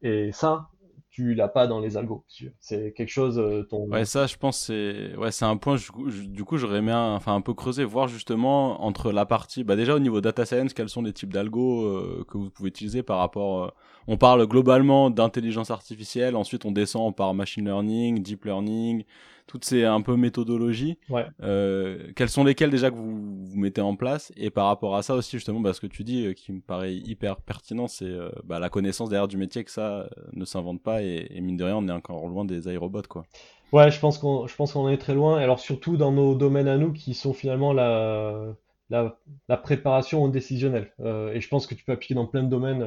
Et 0.00 0.32
ça, 0.32 0.70
tu 1.12 1.34
l'as 1.34 1.48
pas 1.48 1.66
dans 1.66 1.78
les 1.78 1.98
algos. 1.98 2.24
C'est 2.58 2.94
quelque 2.94 3.10
chose. 3.10 3.38
Euh, 3.38 3.64
ton... 3.64 3.86
Ouais, 3.88 4.06
ça, 4.06 4.26
je 4.26 4.36
pense, 4.36 4.58
c'est 4.58 5.14
ouais, 5.16 5.30
c'est 5.30 5.44
un 5.44 5.58
point. 5.58 5.76
du 6.06 6.42
coup, 6.42 6.56
j'aurais 6.56 6.78
aimé 6.78 6.90
un, 6.90 7.14
enfin 7.14 7.34
un 7.34 7.42
peu 7.42 7.52
creuser, 7.52 7.84
voir 7.84 8.08
justement 8.08 8.82
entre 8.82 9.12
la 9.12 9.26
partie, 9.26 9.62
bah 9.62 9.76
déjà 9.76 9.94
au 9.94 9.98
niveau 9.98 10.22
data 10.22 10.46
science, 10.46 10.72
quels 10.72 10.88
sont 10.88 11.02
les 11.02 11.12
types 11.12 11.32
d'algos 11.32 11.84
euh, 11.84 12.24
que 12.28 12.38
vous 12.38 12.48
pouvez 12.48 12.70
utiliser 12.70 13.02
par 13.02 13.18
rapport. 13.18 13.64
Euh, 13.64 13.68
on 14.08 14.16
parle 14.16 14.46
globalement 14.46 15.10
d'intelligence 15.10 15.70
artificielle, 15.70 16.34
ensuite 16.34 16.64
on 16.64 16.72
descend 16.72 17.14
par 17.14 17.34
machine 17.34 17.66
learning, 17.66 18.22
deep 18.22 18.46
learning, 18.46 19.04
toutes 19.46 19.64
ces 19.64 19.84
un 19.84 20.00
peu 20.00 20.16
méthodologies. 20.16 20.98
Ouais. 21.08 21.26
Euh, 21.42 22.10
quelles 22.16 22.28
sont 22.28 22.44
lesquelles 22.44 22.70
déjà 22.70 22.90
que 22.90 22.96
vous, 22.96 23.44
vous, 23.44 23.58
mettez 23.58 23.80
en 23.80 23.96
place? 23.96 24.32
Et 24.36 24.50
par 24.50 24.66
rapport 24.66 24.96
à 24.96 25.02
ça 25.02 25.14
aussi, 25.14 25.32
justement, 25.32 25.60
bah, 25.60 25.72
ce 25.72 25.80
que 25.80 25.86
tu 25.86 26.04
dis, 26.04 26.26
euh, 26.26 26.32
qui 26.32 26.52
me 26.52 26.60
paraît 26.60 26.94
hyper 26.94 27.36
pertinent, 27.36 27.88
c'est 27.88 28.04
euh, 28.04 28.30
bah, 28.44 28.58
la 28.58 28.68
connaissance 28.68 29.08
derrière 29.08 29.28
du 29.28 29.36
métier 29.36 29.64
que 29.64 29.70
ça 29.70 30.08
ne 30.32 30.44
s'invente 30.44 30.82
pas 30.82 31.02
et, 31.02 31.26
et, 31.30 31.40
mine 31.40 31.56
de 31.56 31.64
rien, 31.64 31.76
on 31.76 31.88
est 31.88 31.92
encore 31.92 32.26
loin 32.28 32.44
des 32.44 32.68
aérobots, 32.68 33.02
quoi. 33.08 33.24
Ouais, 33.72 33.90
je 33.90 33.98
pense 34.00 34.18
qu'on, 34.18 34.46
je 34.46 34.54
pense 34.54 34.72
qu'on 34.72 34.88
est 34.88 34.98
très 34.98 35.14
loin. 35.14 35.38
Alors 35.38 35.58
surtout 35.58 35.96
dans 35.96 36.12
nos 36.12 36.34
domaines 36.34 36.68
à 36.68 36.76
nous, 36.76 36.92
qui 36.92 37.14
sont 37.14 37.32
finalement 37.32 37.72
la, 37.72 38.54
la, 38.90 39.18
la 39.48 39.56
préparation 39.56 40.22
au 40.22 40.28
décisionnel. 40.28 40.92
et 40.98 41.40
je 41.40 41.48
pense 41.48 41.66
que 41.66 41.74
tu 41.74 41.82
peux 41.82 41.92
appliquer 41.92 42.14
dans 42.14 42.26
plein 42.26 42.42
de 42.42 42.50
domaines 42.50 42.86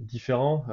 différents. 0.00 0.64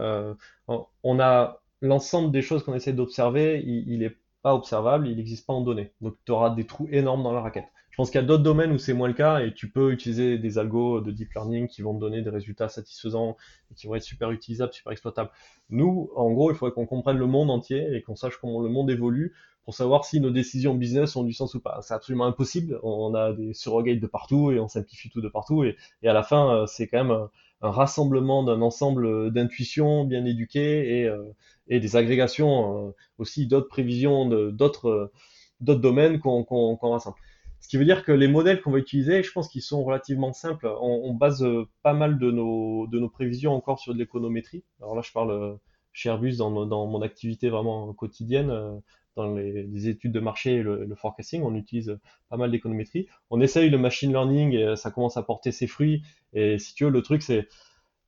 on 1.04 1.20
a 1.20 1.62
l'ensemble 1.82 2.32
des 2.32 2.42
choses 2.42 2.64
qu'on 2.64 2.74
essaie 2.74 2.94
d'observer, 2.94 3.62
il, 3.66 3.88
il 3.88 4.04
est 4.04 4.18
pas 4.42 4.54
observable, 4.54 5.08
il 5.08 5.18
n'existe 5.18 5.46
pas 5.46 5.54
en 5.54 5.62
données. 5.62 5.92
Donc 6.02 6.16
tu 6.26 6.32
auras 6.32 6.50
des 6.50 6.66
trous 6.66 6.88
énormes 6.92 7.24
dans 7.24 7.34
la 7.34 7.42
raquette. 7.42 7.68
Je 7.92 7.98
pense 7.98 8.12
qu'il 8.12 8.22
y 8.22 8.24
a 8.24 8.28
d'autres 8.28 8.44
domaines 8.44 8.72
où 8.72 8.78
c'est 8.78 8.94
moins 8.94 9.10
le 9.10 9.14
cas 9.14 9.40
et 9.42 9.54
tu 9.54 9.70
peux 9.70 9.92
utiliser 9.92 10.38
des 10.38 10.58
algos 10.58 11.02
de 11.02 11.12
deep 11.12 11.34
learning 11.34 11.68
qui 11.68 11.82
vont 11.82 11.94
te 11.94 12.00
donner 12.00 12.22
des 12.22 12.30
résultats 12.30 12.70
satisfaisants 12.70 13.36
et 13.72 13.76
qui 13.76 13.88
vont 13.88 13.96
être 13.96 14.04
super 14.04 14.32
utilisables, 14.32 14.72
super 14.72 14.94
exploitables. 14.94 15.32
Nous, 15.70 16.10
en 16.16 16.32
gros, 16.32 16.50
il 16.52 16.56
faudrait 16.56 16.74
qu'on 16.74 16.86
comprenne 16.86 17.18
le 17.18 17.28
monde 17.28 17.52
entier 17.52 17.94
et 17.94 18.02
qu'on 18.02 18.16
sache 18.16 18.38
comment 18.40 18.62
le 18.62 18.70
monde 18.70 18.90
évolue 18.90 19.36
pour 19.66 19.74
savoir 19.76 20.06
si 20.06 20.22
nos 20.22 20.32
décisions 20.32 20.76
business 20.76 21.16
ont 21.18 21.24
du 21.24 21.34
sens 21.34 21.54
ou 21.56 21.60
pas. 21.60 21.82
C'est 21.82 21.94
absolument 21.94 22.26
impossible. 22.26 22.80
On 22.84 23.14
a 23.16 23.34
des 23.34 23.54
surrogates 23.54 24.00
de 24.00 24.08
partout 24.08 24.52
et 24.52 24.60
on 24.60 24.70
simplifie 24.70 25.10
tout 25.10 25.22
de 25.22 25.28
partout 25.28 25.66
et, 25.66 25.76
et 26.02 26.08
à 26.08 26.14
la 26.14 26.24
fin, 26.24 26.56
euh, 26.56 26.66
c'est 26.68 26.88
quand 26.88 27.04
même 27.04 27.28
un 27.62 27.72
rassemblement 27.72 28.44
d'un 28.44 28.62
ensemble 28.62 29.32
d'intuitions 29.32 30.06
bien 30.06 30.26
éduquées 30.26 31.00
et, 31.00 31.06
euh, 31.06 31.24
et 31.68 31.80
des 31.80 31.96
agrégations 31.96 32.88
euh, 32.88 32.92
aussi 33.18 33.48
d'autres 33.48 33.68
prévisions 33.68 34.28
d'autres 34.52 34.90
euh, 34.90 35.12
d'autres 35.60 35.82
domaines 35.82 36.20
qu'on 36.20 36.44
qu'on 36.44 36.78
rassemble. 36.78 37.18
Ce 37.60 37.68
qui 37.68 37.76
veut 37.76 37.86
dire 37.86 38.06
que 38.06 38.14
les 38.14 38.30
modèles 38.30 38.62
qu'on 38.62 38.72
va 38.72 38.80
utiliser, 38.80 39.22
je 39.22 39.32
pense 39.34 39.50
qu'ils 39.50 39.62
sont 39.62 39.84
relativement 39.84 40.32
simples. 40.32 40.68
On, 40.82 41.02
on, 41.04 41.14
base 41.14 41.46
pas 41.84 41.94
mal 41.94 42.18
de 42.18 42.32
nos, 42.32 42.88
de 42.88 43.00
nos 43.00 43.10
prévisions 43.10 43.54
encore 43.54 43.80
sur 43.80 43.94
de 43.94 44.00
l'économétrie. 44.00 44.64
Alors 44.82 44.96
là, 44.96 45.02
je 45.04 45.12
parle 45.12 45.60
chez 45.92 46.08
Airbus 46.08 46.38
dans, 46.38 46.66
dans 46.66 46.88
mon 46.88 47.02
activité 47.02 47.50
vraiment 47.50 47.94
quotidienne, 47.94 48.82
dans 49.16 49.34
les, 49.34 49.64
les, 49.64 49.88
études 49.88 50.12
de 50.12 50.20
marché 50.20 50.56
et 50.56 50.64
le, 50.64 50.86
le, 50.86 50.96
forecasting. 50.96 51.42
On 51.44 51.56
utilise 51.56 51.98
pas 52.30 52.38
mal 52.38 52.52
d'économétrie. 52.52 53.08
On 53.30 53.42
essaye 53.42 53.70
le 53.70 53.78
machine 53.78 54.12
learning 54.12 54.54
et 54.54 54.76
ça 54.76 54.92
commence 54.92 55.18
à 55.18 55.24
porter 55.24 55.52
ses 55.52 55.68
fruits. 55.68 56.04
Et 56.34 56.58
si 56.58 56.74
tu 56.74 56.86
veux, 56.86 56.90
le 56.90 57.02
truc, 57.02 57.22
c'est 57.22 57.48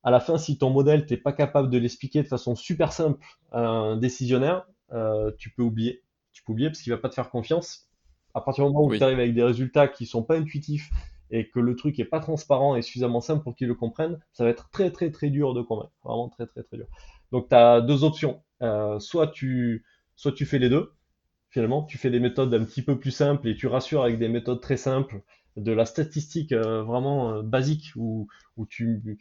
à 0.04 0.10
la 0.10 0.20
fin, 0.20 0.36
si 0.36 0.58
ton 0.58 0.70
modèle, 0.70 1.06
t'es 1.06 1.16
pas 1.16 1.32
capable 1.32 1.70
de 1.70 1.78
l'expliquer 1.78 2.22
de 2.22 2.28
façon 2.28 2.54
super 2.56 2.92
simple 2.92 3.24
à 3.52 3.60
un 3.60 3.96
décisionnaire, 3.96 4.66
euh, 4.92 5.30
tu 5.38 5.50
peux 5.50 5.62
oublier. 5.62 6.02
Tu 6.32 6.42
peux 6.42 6.52
oublier 6.52 6.68
parce 6.68 6.80
qu'il 6.80 6.92
va 6.92 6.98
pas 6.98 7.08
te 7.08 7.14
faire 7.14 7.30
confiance. 7.30 7.88
À 8.34 8.40
partir 8.40 8.64
du 8.64 8.72
moment 8.72 8.86
où 8.86 8.96
tu 8.96 9.02
arrives 9.02 9.18
avec 9.18 9.34
des 9.34 9.42
résultats 9.42 9.88
qui 9.88 10.06
sont 10.06 10.22
pas 10.22 10.36
intuitifs 10.36 10.90
et 11.30 11.48
que 11.48 11.60
le 11.60 11.76
truc 11.76 11.98
est 12.00 12.04
pas 12.04 12.20
transparent 12.20 12.74
et 12.76 12.82
suffisamment 12.82 13.20
simple 13.20 13.42
pour 13.42 13.54
qu'il 13.54 13.68
le 13.68 13.74
comprenne, 13.74 14.18
ça 14.32 14.44
va 14.44 14.50
être 14.50 14.70
très 14.70 14.90
très 14.90 15.10
très 15.10 15.30
dur 15.30 15.54
de 15.54 15.62
convaincre. 15.62 15.92
Vraiment 16.02 16.28
très 16.30 16.46
très 16.46 16.62
très 16.62 16.78
dur. 16.78 16.86
Donc 17.30 17.48
tu 17.48 17.54
as 17.54 17.80
deux 17.80 18.04
options. 18.04 18.42
Euh, 18.62 18.98
soit 18.98 19.28
tu 19.28 19.84
soit 20.16 20.32
tu 20.32 20.46
fais 20.46 20.58
les 20.58 20.68
deux. 20.68 20.92
Finalement, 21.50 21.84
tu 21.84 21.98
fais 21.98 22.10
des 22.10 22.20
méthodes 22.20 22.52
un 22.54 22.64
petit 22.64 22.82
peu 22.82 22.98
plus 22.98 23.10
simples 23.10 23.48
et 23.48 23.54
tu 23.54 23.66
rassures 23.66 24.02
avec 24.02 24.18
des 24.18 24.28
méthodes 24.28 24.60
très 24.60 24.76
simples, 24.76 25.22
de 25.56 25.72
la 25.72 25.84
statistique 25.84 26.52
euh, 26.52 26.82
vraiment 26.82 27.34
euh, 27.34 27.42
basique 27.42 27.92
où, 27.96 28.26
où 28.56 28.66
tu 28.66 29.18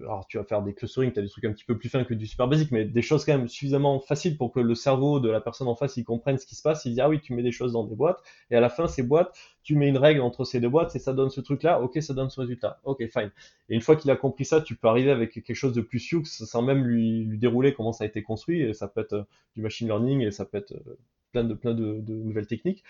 alors 0.00 0.26
tu 0.28 0.38
vas 0.38 0.44
faire 0.44 0.62
des 0.62 0.74
clustering, 0.74 1.12
tu 1.12 1.18
as 1.18 1.22
des 1.22 1.28
trucs 1.28 1.44
un 1.44 1.52
petit 1.52 1.64
peu 1.64 1.76
plus 1.76 1.88
fins 1.88 2.04
que 2.04 2.14
du 2.14 2.26
super 2.26 2.48
basique, 2.48 2.70
mais 2.70 2.84
des 2.84 3.02
choses 3.02 3.24
quand 3.24 3.36
même 3.36 3.48
suffisamment 3.48 4.00
faciles 4.00 4.36
pour 4.36 4.52
que 4.52 4.60
le 4.60 4.74
cerveau 4.74 5.20
de 5.20 5.30
la 5.30 5.40
personne 5.40 5.68
en 5.68 5.74
face 5.74 5.96
il 5.96 6.04
comprenne 6.04 6.38
ce 6.38 6.46
qui 6.46 6.54
se 6.54 6.62
passe. 6.62 6.84
Il 6.84 6.94
dit 6.94 7.00
ah 7.00 7.08
oui, 7.08 7.20
tu 7.20 7.34
mets 7.34 7.42
des 7.42 7.52
choses 7.52 7.72
dans 7.72 7.84
des 7.84 7.94
boîtes, 7.94 8.22
et 8.50 8.56
à 8.56 8.60
la 8.60 8.68
fin 8.68 8.86
ces 8.86 9.02
boîtes, 9.02 9.36
tu 9.62 9.76
mets 9.76 9.88
une 9.88 9.98
règle 9.98 10.20
entre 10.20 10.44
ces 10.44 10.60
deux 10.60 10.68
boîtes 10.68 10.94
et 10.96 10.98
ça 10.98 11.12
donne 11.12 11.30
ce 11.30 11.40
truc-là. 11.40 11.80
Ok, 11.80 12.00
ça 12.02 12.14
donne 12.14 12.30
ce 12.30 12.40
résultat. 12.40 12.80
Ok, 12.84 13.06
fine. 13.08 13.30
Et 13.68 13.74
une 13.74 13.80
fois 13.80 13.96
qu'il 13.96 14.10
a 14.10 14.16
compris 14.16 14.44
ça, 14.44 14.60
tu 14.60 14.74
peux 14.76 14.88
arriver 14.88 15.10
avec 15.10 15.32
quelque 15.32 15.54
chose 15.54 15.72
de 15.72 15.80
plus 15.80 15.98
sioux 15.98 16.24
sans 16.24 16.62
même 16.62 16.84
lui, 16.84 17.38
dérouler 17.38 17.74
comment 17.74 17.92
ça 17.92 18.04
a 18.04 18.06
été 18.06 18.22
construit. 18.22 18.62
Et 18.62 18.74
ça 18.74 18.88
peut 18.88 19.00
être 19.00 19.12
euh, 19.12 19.24
du 19.54 19.62
machine 19.62 19.86
learning 19.86 20.22
et 20.22 20.30
ça 20.30 20.44
peut 20.44 20.58
être 20.58 20.72
euh, 20.72 20.98
plein 21.32 21.44
de 21.44 21.54
plein 21.54 21.74
de 21.74 22.02
nouvelles 22.08 22.46
techniques. 22.46 22.84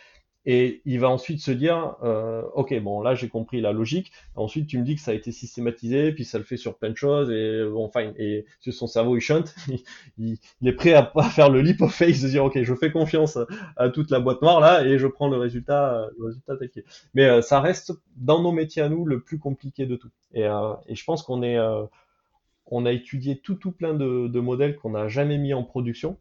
Et 0.44 0.82
il 0.84 0.98
va 0.98 1.08
ensuite 1.08 1.40
se 1.40 1.52
dire, 1.52 1.96
euh, 2.02 2.42
ok, 2.54 2.76
bon 2.80 3.00
là 3.00 3.14
j'ai 3.14 3.28
compris 3.28 3.60
la 3.60 3.72
logique. 3.72 4.12
Ensuite 4.34 4.66
tu 4.66 4.78
me 4.78 4.84
dis 4.84 4.96
que 4.96 5.00
ça 5.00 5.12
a 5.12 5.14
été 5.14 5.30
systématisé, 5.30 6.12
puis 6.12 6.24
ça 6.24 6.38
le 6.38 6.44
fait 6.44 6.56
sur 6.56 6.76
plein 6.76 6.90
de 6.90 6.96
choses, 6.96 7.30
et 7.30 7.64
bon, 7.70 7.88
fine. 7.88 8.12
Et 8.18 8.44
son 8.70 8.88
cerveau 8.88 9.16
il 9.16 9.20
chante, 9.20 9.54
il, 10.18 10.38
est 10.64 10.72
prêt 10.72 10.94
à, 10.94 11.12
faire 11.30 11.48
le 11.48 11.60
leap 11.60 11.80
of 11.82 11.94
faith, 11.94 12.20
de 12.22 12.28
dire 12.28 12.44
ok, 12.44 12.60
je 12.60 12.74
fais 12.74 12.90
confiance 12.90 13.38
à, 13.76 13.88
toute 13.90 14.10
la 14.10 14.18
boîte 14.18 14.42
noire 14.42 14.60
là, 14.60 14.84
et 14.84 14.98
je 14.98 15.06
prends 15.06 15.28
le 15.28 15.36
résultat, 15.36 16.08
le 16.18 16.26
résultat 16.26 16.56
tel 16.56 16.84
Mais 17.14 17.26
euh, 17.26 17.40
ça 17.40 17.60
reste 17.60 17.92
dans 18.16 18.42
nos 18.42 18.52
métiers 18.52 18.82
à 18.82 18.88
nous 18.88 19.04
le 19.04 19.20
plus 19.20 19.38
compliqué 19.38 19.86
de 19.86 19.94
tout. 19.96 20.10
Et, 20.34 20.44
euh, 20.44 20.74
je 20.88 21.04
pense 21.04 21.22
qu'on 21.22 21.42
est, 21.42 21.56
euh, 21.56 21.84
on 22.66 22.84
a 22.84 22.92
étudié 22.92 23.38
tout 23.38 23.54
tout 23.54 23.72
plein 23.72 23.94
de, 23.94 24.26
de 24.26 24.40
modèles 24.40 24.76
qu'on 24.76 24.90
n'a 24.90 25.06
jamais 25.06 25.38
mis 25.38 25.54
en 25.54 25.62
production 25.62 26.18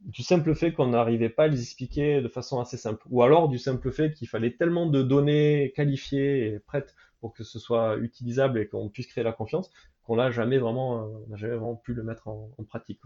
du 0.00 0.22
simple 0.22 0.54
fait 0.54 0.72
qu'on 0.72 0.88
n'arrivait 0.88 1.28
pas 1.28 1.44
à 1.44 1.48
les 1.48 1.60
expliquer 1.60 2.20
de 2.20 2.28
façon 2.28 2.60
assez 2.60 2.76
simple. 2.76 3.04
Ou 3.10 3.22
alors 3.22 3.48
du 3.48 3.58
simple 3.58 3.90
fait 3.90 4.12
qu'il 4.12 4.28
fallait 4.28 4.52
tellement 4.52 4.86
de 4.86 5.02
données 5.02 5.72
qualifiées 5.74 6.46
et 6.46 6.58
prêtes 6.60 6.94
pour 7.20 7.32
que 7.32 7.42
ce 7.42 7.58
soit 7.58 7.96
utilisable 7.96 8.58
et 8.60 8.68
qu'on 8.68 8.88
puisse 8.88 9.08
créer 9.08 9.24
la 9.24 9.32
confiance 9.32 9.70
qu'on 10.08 10.16
n'a 10.16 10.30
jamais 10.30 10.58
vraiment, 10.58 11.02
euh, 11.02 11.36
jamais 11.36 11.54
vraiment 11.54 11.76
pu 11.76 11.92
le 11.92 12.02
mettre 12.02 12.28
en, 12.28 12.50
pratique. 12.66 13.00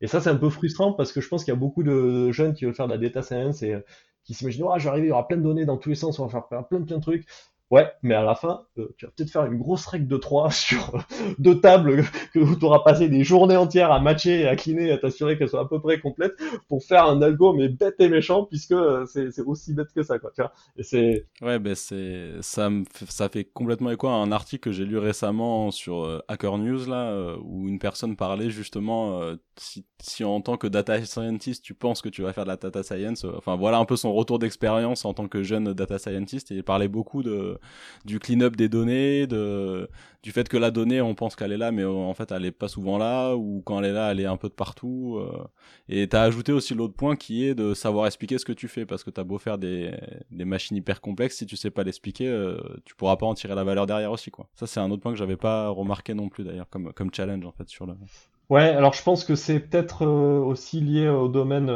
Et 0.00 0.08
ça, 0.08 0.20
c'est 0.20 0.30
un 0.30 0.36
peu 0.36 0.50
frustrant 0.50 0.92
parce 0.92 1.12
que 1.12 1.20
je 1.20 1.28
pense 1.28 1.44
qu'il 1.44 1.54
y 1.54 1.56
a 1.56 1.60
beaucoup 1.60 1.84
de 1.84 2.32
jeunes 2.32 2.54
qui 2.54 2.64
veulent 2.64 2.74
faire 2.74 2.88
de 2.88 2.92
la 2.92 2.98
data 2.98 3.22
science 3.22 3.62
et 3.62 3.74
euh, 3.74 3.80
qui 4.24 4.34
s'imaginent, 4.34 4.64
ah, 4.66 4.76
oh, 4.76 4.88
arriver, 4.88 5.06
il 5.06 5.10
y 5.10 5.12
aura 5.12 5.28
plein 5.28 5.36
de 5.36 5.42
données 5.42 5.64
dans 5.64 5.76
tous 5.76 5.90
les 5.90 5.94
sens, 5.94 6.18
on 6.18 6.26
va 6.26 6.46
faire 6.48 6.66
plein 6.66 6.80
de 6.80 6.96
trucs. 6.98 7.26
Ouais, 7.70 7.88
mais 8.02 8.16
à 8.16 8.22
la 8.22 8.34
fin, 8.34 8.64
euh, 8.78 8.88
tu 8.96 9.06
vas 9.06 9.12
peut-être 9.12 9.30
faire 9.30 9.46
une 9.46 9.56
grosse 9.56 9.86
règle 9.86 10.08
de 10.08 10.16
3 10.16 10.50
sur 10.50 11.04
deux 11.38 11.60
tables 11.60 12.02
que, 12.34 12.58
tu 12.58 12.64
auras 12.64 12.80
passé 12.80 13.08
des 13.08 13.22
journées 13.22 13.56
entières 13.56 13.92
à 13.92 14.00
matcher, 14.00 14.48
à 14.48 14.56
cleaner, 14.56 14.90
à 14.90 14.98
t'assurer 14.98 15.38
qu'elles 15.38 15.48
soient 15.48 15.60
à 15.60 15.66
peu 15.66 15.80
près 15.80 16.00
complètes 16.00 16.34
pour 16.68 16.82
faire 16.82 17.04
un 17.04 17.22
algo, 17.22 17.52
mais 17.52 17.68
bête 17.68 17.94
et 18.00 18.08
méchant, 18.08 18.44
puisque 18.44 18.72
euh, 18.72 19.06
c'est 19.06 19.40
aussi 19.42 19.72
bête 19.72 19.92
que 19.94 20.02
ça, 20.02 20.18
quoi. 20.18 20.32
Tu 20.34 20.42
vois 20.42 20.52
et 20.76 20.82
c'est... 20.82 21.26
Ouais, 21.42 21.60
ben 21.60 21.76
c'est 21.76 22.32
ça, 22.40 22.70
me 22.70 22.84
ça 23.08 23.28
fait 23.28 23.44
complètement 23.44 23.92
écho 23.92 24.08
à 24.08 24.14
un 24.14 24.32
article 24.32 24.70
que 24.70 24.72
j'ai 24.72 24.84
lu 24.84 24.98
récemment 24.98 25.70
sur 25.70 26.04
euh, 26.04 26.18
Hacker 26.26 26.58
News, 26.58 26.86
là, 26.86 27.36
où 27.40 27.68
une 27.68 27.78
personne 27.78 28.16
parlait 28.16 28.50
justement, 28.50 29.20
si, 29.56 29.86
si 30.02 30.24
en 30.24 30.40
tant 30.40 30.56
que 30.56 30.66
data 30.66 31.04
scientist, 31.04 31.64
tu 31.64 31.74
penses 31.74 32.02
que 32.02 32.08
tu 32.08 32.22
vas 32.22 32.32
faire 32.32 32.44
de 32.44 32.48
la 32.48 32.56
data 32.56 32.82
science, 32.82 33.24
enfin 33.36 33.54
voilà 33.54 33.78
un 33.78 33.84
peu 33.84 33.96
son 33.96 34.12
retour 34.12 34.40
d'expérience 34.40 35.04
en 35.04 35.14
tant 35.14 35.28
que 35.28 35.42
jeune 35.44 35.72
data 35.72 35.98
scientist, 35.98 36.50
et 36.50 36.56
il 36.56 36.64
parlait 36.64 36.88
beaucoup 36.88 37.22
de 37.22 37.59
du 38.04 38.18
clean-up 38.18 38.56
des 38.56 38.68
données, 38.68 39.26
du 40.22 40.32
fait 40.32 40.48
que 40.48 40.56
la 40.56 40.70
donnée, 40.70 41.00
on 41.00 41.14
pense 41.14 41.34
qu'elle 41.34 41.52
est 41.52 41.56
là, 41.56 41.72
mais 41.72 41.84
en 41.84 42.12
fait, 42.14 42.30
elle 42.30 42.44
est 42.44 42.52
pas 42.52 42.68
souvent 42.68 42.98
là, 42.98 43.34
ou 43.34 43.62
quand 43.64 43.78
elle 43.78 43.86
est 43.86 43.92
là, 43.92 44.10
elle 44.10 44.20
est 44.20 44.26
un 44.26 44.36
peu 44.36 44.48
de 44.48 44.54
partout. 44.54 45.18
Euh. 45.18 45.44
Et 45.88 46.08
t'as 46.08 46.22
ajouté 46.22 46.52
aussi 46.52 46.74
l'autre 46.74 46.94
point 46.94 47.16
qui 47.16 47.46
est 47.46 47.54
de 47.54 47.72
savoir 47.72 48.06
expliquer 48.06 48.38
ce 48.38 48.44
que 48.44 48.52
tu 48.52 48.68
fais, 48.68 48.84
parce 48.84 49.02
que 49.02 49.10
t'as 49.10 49.24
beau 49.24 49.38
faire 49.38 49.56
des, 49.58 49.92
machines 50.30 50.76
hyper 50.76 51.00
complexes, 51.00 51.36
si 51.36 51.46
tu 51.46 51.56
sais 51.56 51.70
pas 51.70 51.84
l'expliquer, 51.84 52.28
euh, 52.28 52.58
tu 52.84 52.94
pourras 52.94 53.16
pas 53.16 53.26
en 53.26 53.34
tirer 53.34 53.54
la 53.54 53.64
valeur 53.64 53.86
derrière 53.86 54.12
aussi, 54.12 54.30
quoi. 54.30 54.48
Ça, 54.54 54.66
c'est 54.66 54.80
un 54.80 54.90
autre 54.90 55.02
point 55.02 55.12
que 55.12 55.18
j'avais 55.18 55.36
pas 55.36 55.68
remarqué 55.68 56.12
non 56.12 56.28
plus, 56.28 56.44
d'ailleurs, 56.44 56.68
comme, 56.68 56.92
comme 56.92 57.12
challenge, 57.12 57.44
en 57.46 57.52
fait, 57.52 57.68
sur 57.68 57.86
le... 57.86 57.94
Ouais, 58.50 58.68
alors 58.68 58.94
je 58.94 59.02
pense 59.02 59.24
que 59.24 59.36
c'est 59.36 59.60
peut-être 59.60 60.04
euh, 60.04 60.40
aussi 60.40 60.80
lié 60.80 61.08
au 61.08 61.28
domaine 61.28 61.70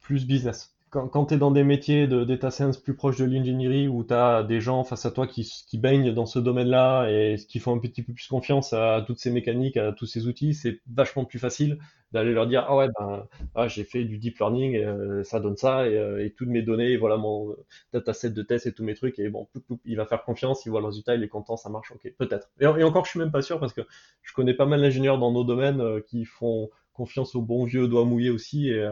plus 0.00 0.26
business 0.26 0.75
quand, 1.10 1.26
tu 1.26 1.34
es 1.34 1.36
dans 1.36 1.50
des 1.50 1.64
métiers 1.64 2.06
de 2.06 2.24
data 2.24 2.50
science 2.50 2.78
plus 2.78 2.94
proches 2.94 3.18
de 3.18 3.24
l'ingénierie 3.24 3.88
où 3.88 4.04
tu 4.04 4.14
as 4.14 4.42
des 4.42 4.60
gens 4.60 4.84
face 4.84 5.04
à 5.04 5.10
toi 5.10 5.26
qui, 5.26 5.46
baignent 5.74 6.12
dans 6.12 6.26
ce 6.26 6.38
domaine-là 6.38 7.08
et 7.08 7.36
qui 7.48 7.58
font 7.58 7.74
un 7.74 7.78
petit 7.78 8.02
peu 8.02 8.12
plus 8.12 8.26
confiance 8.26 8.72
à 8.72 9.04
toutes 9.06 9.18
ces 9.18 9.30
mécaniques, 9.30 9.76
à 9.76 9.92
tous 9.92 10.06
ces 10.06 10.26
outils, 10.26 10.54
c'est 10.54 10.80
vachement 10.90 11.24
plus 11.24 11.38
facile 11.38 11.78
d'aller 12.12 12.32
leur 12.32 12.46
dire 12.46 12.64
ah 12.68 12.76
ouais 12.76 12.88
ben 12.98 13.26
ah, 13.54 13.68
j'ai 13.68 13.84
fait 13.84 14.04
du 14.04 14.18
deep 14.18 14.38
learning 14.38 14.74
et, 14.74 14.84
euh, 14.84 15.24
ça 15.24 15.40
donne 15.40 15.56
ça 15.56 15.88
et, 15.88 15.96
euh, 15.98 16.24
et, 16.24 16.30
toutes 16.30 16.48
mes 16.48 16.62
données 16.62 16.96
voilà 16.96 17.16
mon 17.16 17.54
dataset 17.92 18.30
de 18.30 18.42
test 18.42 18.66
et 18.66 18.72
tous 18.72 18.84
mes 18.84 18.94
trucs 18.94 19.18
et 19.18 19.28
bon 19.28 19.48
il 19.84 19.96
va 19.96 20.06
faire 20.06 20.22
confiance 20.22 20.64
il 20.64 20.70
voit 20.70 20.80
le 20.80 20.86
résultat 20.86 21.16
il 21.16 21.22
est 21.24 21.28
content 21.28 21.56
ça 21.56 21.68
marche 21.68 21.90
ok 21.90 22.12
peut-être. 22.16 22.48
Et, 22.60 22.64
et, 22.64 22.84
encore 22.84 23.04
je 23.04 23.10
suis 23.10 23.18
même 23.18 23.32
pas 23.32 23.42
sûr 23.42 23.58
parce 23.58 23.72
que 23.72 23.82
je 24.22 24.32
connais 24.32 24.54
pas 24.54 24.66
mal 24.66 24.80
d'ingénieurs 24.80 25.18
dans 25.18 25.32
nos 25.32 25.42
domaines 25.42 25.80
euh, 25.80 26.00
qui 26.00 26.24
font 26.24 26.70
confiance 26.92 27.34
au 27.34 27.42
bon 27.42 27.64
vieux 27.64 27.88
doigt 27.88 28.04
mouillé 28.04 28.30
aussi 28.30 28.70
et 28.70 28.88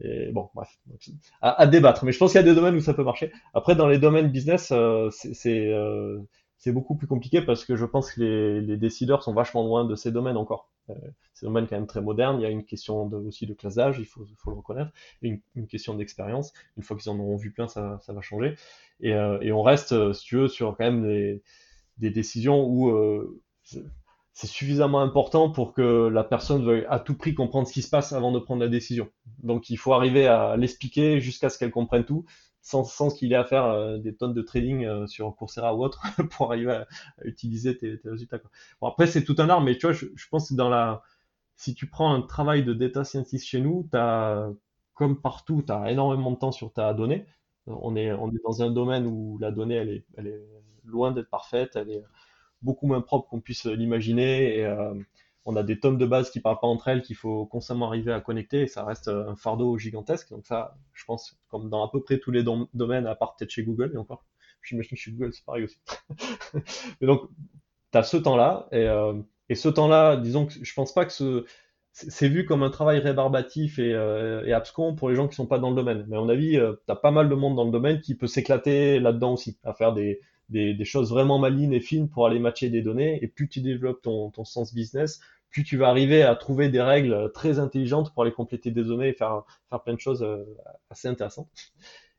et 0.00 0.30
bon, 0.32 0.48
bref, 0.54 0.78
à, 1.40 1.66
débattre. 1.66 2.04
Mais 2.04 2.12
je 2.12 2.18
pense 2.18 2.32
qu'il 2.32 2.40
y 2.40 2.44
a 2.44 2.46
des 2.46 2.54
domaines 2.54 2.76
où 2.76 2.80
ça 2.80 2.94
peut 2.94 3.02
marcher. 3.02 3.32
Après, 3.54 3.74
dans 3.74 3.88
les 3.88 3.98
domaines 3.98 4.30
business, 4.30 4.70
euh, 4.72 5.10
c'est 5.10 5.72
euh, 5.72 6.20
beaucoup 6.66 6.94
plus 6.94 7.06
compliqué 7.06 7.42
parce 7.42 7.64
que 7.64 7.76
je 7.76 7.84
pense 7.84 8.12
que 8.12 8.60
les, 8.60 8.76
décideurs 8.76 9.22
sont 9.22 9.34
vachement 9.34 9.64
loin 9.64 9.84
de 9.84 9.94
ces 9.96 10.12
domaines 10.12 10.36
encore. 10.36 10.70
Euh, 10.90 10.94
c'est 11.34 11.46
un 11.46 11.52
quand 11.52 11.72
même 11.72 11.86
très 11.86 12.00
moderne. 12.00 12.38
Il 12.38 12.42
y 12.42 12.46
a 12.46 12.50
une 12.50 12.64
question 12.64 13.06
aussi 13.12 13.46
de 13.46 13.54
classe 13.54 13.78
il 13.98 14.06
faut, 14.06 14.24
le 14.46 14.52
reconnaître, 14.52 14.92
une, 15.22 15.40
une 15.56 15.66
question 15.66 15.94
d'expérience. 15.94 16.52
Une 16.76 16.82
fois 16.82 16.96
qu'ils 16.96 17.10
en 17.10 17.18
auront 17.18 17.36
vu 17.36 17.50
plein, 17.50 17.68
ça, 17.68 17.98
ça 18.00 18.12
va 18.12 18.20
changer. 18.20 18.54
Et, 19.00 19.14
euh, 19.14 19.38
et, 19.40 19.52
on 19.52 19.62
reste, 19.62 20.12
si 20.12 20.24
tu 20.24 20.36
veux, 20.36 20.48
sur 20.48 20.76
quand 20.76 20.84
même 20.84 21.02
des, 21.02 21.42
des 21.98 22.10
décisions 22.10 22.64
où 22.64 22.92
c'est 24.38 24.46
suffisamment 24.46 25.00
important 25.00 25.50
pour 25.50 25.72
que 25.72 26.06
la 26.06 26.22
personne 26.22 26.64
veuille 26.64 26.86
à 26.88 27.00
tout 27.00 27.16
prix 27.16 27.34
comprendre 27.34 27.66
ce 27.66 27.72
qui 27.72 27.82
se 27.82 27.90
passe 27.90 28.12
avant 28.12 28.30
de 28.30 28.38
prendre 28.38 28.62
la 28.62 28.68
décision. 28.68 29.10
Donc 29.42 29.68
il 29.68 29.76
faut 29.76 29.94
arriver 29.94 30.28
à 30.28 30.56
l'expliquer 30.56 31.18
jusqu'à 31.18 31.48
ce 31.48 31.58
qu'elle 31.58 31.72
comprenne 31.72 32.04
tout, 32.04 32.24
sans, 32.62 32.84
sans 32.84 33.12
qu'il 33.12 33.32
ait 33.32 33.34
à 33.34 33.42
faire 33.44 33.64
euh, 33.64 33.98
des 33.98 34.14
tonnes 34.14 34.34
de 34.34 34.42
trading 34.42 34.84
euh, 34.84 35.08
sur 35.08 35.34
Coursera 35.34 35.74
ou 35.74 35.82
autre 35.82 36.04
pour 36.30 36.52
arriver 36.52 36.70
à, 36.70 36.86
utiliser 37.24 37.76
tes, 37.76 38.00
résultats. 38.04 38.38
Bon 38.80 38.86
après 38.86 39.08
c'est 39.08 39.24
tout 39.24 39.34
un 39.38 39.50
art, 39.50 39.60
mais 39.60 39.76
tu 39.76 39.86
vois, 39.86 39.92
je, 39.92 40.28
pense 40.30 40.50
que 40.50 40.54
dans 40.54 40.68
la, 40.68 41.02
si 41.56 41.74
tu 41.74 41.88
prends 41.88 42.14
un 42.14 42.22
travail 42.22 42.62
de 42.62 42.74
data 42.74 43.02
scientist 43.02 43.44
chez 43.44 43.60
nous, 43.60 43.88
as, 43.92 44.50
comme 44.94 45.20
partout, 45.20 45.64
tu 45.66 45.72
as 45.72 45.90
énormément 45.90 46.30
de 46.30 46.36
temps 46.36 46.52
sur 46.52 46.72
ta 46.72 46.94
donnée. 46.94 47.26
On 47.66 47.96
est, 47.96 48.12
on 48.12 48.30
est 48.30 48.42
dans 48.44 48.62
un 48.62 48.70
domaine 48.70 49.04
où 49.04 49.36
la 49.40 49.50
donnée, 49.50 49.78
est, 49.78 50.04
elle 50.16 50.28
est 50.28 50.40
loin 50.84 51.10
d'être 51.10 51.28
parfaite, 51.28 51.72
elle 51.74 51.90
est 51.90 52.04
beaucoup 52.62 52.86
moins 52.86 53.00
propre 53.00 53.28
qu'on 53.28 53.40
puisse 53.40 53.66
l'imaginer. 53.66 54.58
Et 54.58 54.64
euh, 54.64 54.94
on 55.44 55.56
a 55.56 55.62
des 55.62 55.80
tonnes 55.80 55.98
de 55.98 56.06
bases 56.06 56.30
qui 56.30 56.40
parlent 56.40 56.60
pas 56.60 56.66
entre 56.66 56.88
elles 56.88 57.02
qu'il 57.02 57.16
faut 57.16 57.46
constamment 57.46 57.88
arriver 57.88 58.12
à 58.12 58.20
connecter. 58.20 58.62
Et 58.62 58.66
ça 58.66 58.84
reste 58.84 59.08
un 59.08 59.36
fardeau 59.36 59.78
gigantesque. 59.78 60.30
Donc 60.30 60.46
ça, 60.46 60.76
je 60.92 61.04
pense, 61.04 61.38
comme 61.48 61.70
dans 61.70 61.86
à 61.86 61.90
peu 61.90 62.02
près 62.02 62.18
tous 62.18 62.30
les 62.30 62.44
domaines, 62.74 63.06
à 63.06 63.14
part 63.14 63.36
peut-être 63.36 63.50
chez 63.50 63.62
Google, 63.62 63.92
et 63.94 63.96
encore, 63.96 64.24
j'imagine 64.62 64.96
chez 64.96 65.12
Google, 65.12 65.32
c'est 65.32 65.44
pareil 65.44 65.64
aussi. 65.64 65.80
Donc, 67.00 67.22
tu 67.92 67.98
as 67.98 68.02
ce 68.02 68.16
temps-là. 68.16 68.68
Et, 68.72 68.86
euh, 68.86 69.14
et 69.48 69.54
ce 69.54 69.68
temps-là, 69.68 70.16
disons 70.16 70.46
que 70.46 70.52
je 70.62 70.74
pense 70.74 70.92
pas 70.92 71.04
que 71.06 71.12
ce 71.12 71.46
c'est 71.92 72.28
vu 72.28 72.44
comme 72.44 72.62
un 72.62 72.70
travail 72.70 73.00
rébarbatif 73.00 73.78
et, 73.78 73.92
euh, 73.92 74.54
abscon 74.54 74.94
pour 74.94 75.08
les 75.08 75.16
gens 75.16 75.26
qui 75.26 75.34
sont 75.34 75.46
pas 75.46 75.58
dans 75.58 75.70
le 75.70 75.76
domaine. 75.76 76.04
Mais 76.08 76.16
à 76.16 76.20
mon 76.20 76.28
avis, 76.28 76.56
euh, 76.56 76.74
tu 76.86 76.92
as 76.92 76.96
pas 76.96 77.10
mal 77.10 77.28
de 77.28 77.34
monde 77.34 77.56
dans 77.56 77.64
le 77.64 77.72
domaine 77.72 78.00
qui 78.00 78.14
peut 78.14 78.26
s'éclater 78.26 79.00
là-dedans 79.00 79.32
aussi, 79.32 79.58
à 79.64 79.74
faire 79.74 79.92
des, 79.92 80.20
des, 80.48 80.84
choses 80.84 81.10
vraiment 81.10 81.38
malines 81.38 81.72
et 81.72 81.80
fines 81.80 82.08
pour 82.08 82.26
aller 82.26 82.38
matcher 82.38 82.70
des 82.70 82.82
données. 82.82 83.18
Et 83.22 83.28
plus 83.28 83.48
tu 83.48 83.60
développes 83.60 84.02
ton, 84.02 84.30
ton 84.30 84.44
sens 84.44 84.74
business, 84.74 85.20
plus 85.50 85.64
tu 85.64 85.76
vas 85.76 85.88
arriver 85.88 86.22
à 86.22 86.34
trouver 86.34 86.68
des 86.68 86.80
règles 86.80 87.30
très 87.32 87.58
intelligentes 87.58 88.12
pour 88.12 88.22
aller 88.22 88.32
compléter 88.32 88.70
des 88.70 88.84
données 88.84 89.08
et 89.08 89.12
faire, 89.12 89.44
faire 89.70 89.82
plein 89.82 89.94
de 89.94 90.00
choses 90.00 90.22
euh, 90.22 90.44
assez 90.90 91.08
intéressantes. 91.08 91.48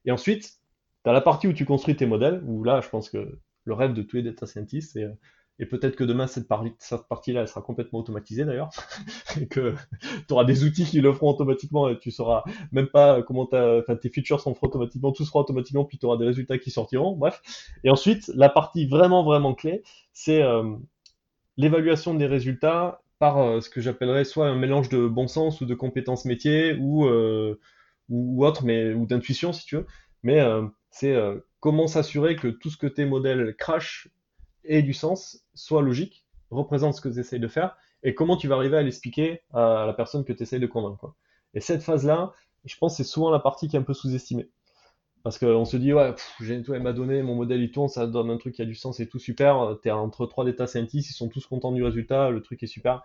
Et 0.06 0.12
ensuite, 0.12 0.60
tu 1.04 1.10
as 1.10 1.14
la 1.14 1.22
partie 1.22 1.48
où 1.48 1.54
tu 1.54 1.66
construis 1.66 1.96
tes 1.96 2.06
modèles, 2.06 2.42
où 2.46 2.64
là, 2.64 2.82
je 2.82 2.90
pense 2.90 3.10
que 3.10 3.40
le 3.66 3.74
rêve 3.74 3.94
de 3.94 4.02
tous 4.02 4.18
les 4.18 4.24
data 4.24 4.46
scientists, 4.46 4.94
c'est 4.94 5.08
et 5.60 5.66
peut-être 5.66 5.98
que 5.98 6.06
demain, 6.06 6.26
cette, 6.26 6.48
partie-là, 6.48 7.42
elle 7.42 7.48
sera 7.48 7.62
complètement 7.62 8.00
automatisée 8.00 8.46
d'ailleurs. 8.46 8.70
et 9.42 9.48
que 9.48 9.76
tu 10.28 10.34
auras 10.34 10.46
des 10.46 10.64
outils 10.64 10.86
qui 10.86 11.02
le 11.02 11.12
feront 11.12 11.32
automatiquement 11.32 11.90
et 11.90 12.00
tu 12.00 12.12
sauras 12.12 12.44
même 12.72 12.88
pas 12.88 13.22
comment 13.22 13.46
tes 13.46 14.10
features 14.10 14.40
sont 14.40 14.56
faites 14.56 14.64
automatiquement, 14.64 15.12
tout 15.12 15.26
sera 15.26 15.42
automatiquement, 15.42 15.84
puis 15.84 15.98
tu 15.98 16.06
auras 16.06 16.18
des 16.18 16.26
résultats 16.26 16.58
qui 16.58 16.72
sortiront. 16.72 17.16
Bref. 17.16 17.42
Et 17.84 17.90
ensuite, 17.90 18.32
la 18.36 18.48
partie 18.48 18.88
vraiment, 18.88 19.24
vraiment 19.24 19.54
clé, 19.54 19.84
c'est 20.14 20.42
euh, 20.42 20.64
l'évaluation 21.58 22.14
des 22.14 22.26
résultats 22.26 23.02
par 23.20 23.38
euh, 23.38 23.60
ce 23.60 23.70
que 23.70 23.82
j'appellerais 23.82 24.24
soit 24.24 24.48
un 24.48 24.56
mélange 24.56 24.88
de 24.88 25.08
bon 25.08 25.28
sens 25.28 25.60
ou 25.60 25.66
de 25.66 25.76
compétences 25.76 26.24
métiers 26.24 26.78
ou, 26.80 27.06
euh, 27.06 27.60
ou, 28.08 28.46
autre, 28.46 28.64
mais, 28.64 28.94
ou 28.94 29.06
d'intuition 29.06 29.52
si 29.52 29.66
tu 29.66 29.76
veux. 29.76 29.86
Mais 30.24 30.42
c'est 30.92 31.16
comment 31.62 31.88
s'assurer 31.88 32.36
que 32.36 32.50
tout 32.50 32.70
ce 32.70 32.76
que 32.76 32.88
tes 32.88 33.06
modèles 33.06 33.56
crachent 33.58 34.10
ait 34.66 34.82
du 34.82 34.94
sens, 34.94 35.44
soit 35.54 35.82
logique, 35.82 36.26
représente 36.52 36.94
ce 36.94 37.02
que 37.02 37.10
tu 37.10 37.20
essayes 37.20 37.40
de 37.40 37.48
faire, 37.48 37.78
et 38.04 38.16
comment 38.16 38.38
tu 38.38 38.48
vas 38.48 38.56
arriver 38.56 38.78
à 38.78 38.82
l'expliquer 38.82 39.42
à 39.54 39.86
la 39.86 39.94
personne 39.94 40.24
que 40.24 40.34
tu 40.34 40.44
essayes 40.44 40.60
de 40.60 40.68
convaincre. 40.68 41.14
Et 41.54 41.60
cette 41.60 41.84
phase-là, 41.84 42.34
je 42.66 42.78
pense 42.78 42.98
c'est 42.98 43.04
souvent 43.04 43.32
la 43.32 43.40
partie 43.40 43.68
qui 43.68 43.76
est 43.76 43.80
un 43.80 43.84
peu 43.84 43.94
sous-estimée. 43.94 44.50
Parce 45.24 45.38
qu'on 45.38 45.66
se 45.66 45.76
dit, 45.76 45.94
ouais, 45.94 46.16
j'ai 46.40 46.56
nettoyé 46.58 46.82
ma 46.82 46.94
donnée, 46.94 47.22
mon 47.24 47.36
modèle 47.36 47.62
il 47.62 47.72
tourne, 47.72 47.90
ça 47.90 48.08
donne 48.08 48.30
un 48.30 48.38
truc 48.38 48.56
qui 48.56 48.62
a 48.62 48.66
du 48.66 48.76
sens 48.76 49.02
et 49.02 49.08
tout 49.08 49.20
super. 49.20 49.78
T'es 49.82 49.92
entre 49.92 50.26
trois 50.26 50.46
data 50.46 50.66
scientists, 50.66 51.10
ils 51.10 51.14
sont 51.14 51.28
tous 51.28 51.46
contents 51.46 51.74
du 51.74 51.84
résultat, 51.84 52.30
le 52.30 52.42
truc 52.42 52.64
est 52.64 52.68
super. 52.68 53.04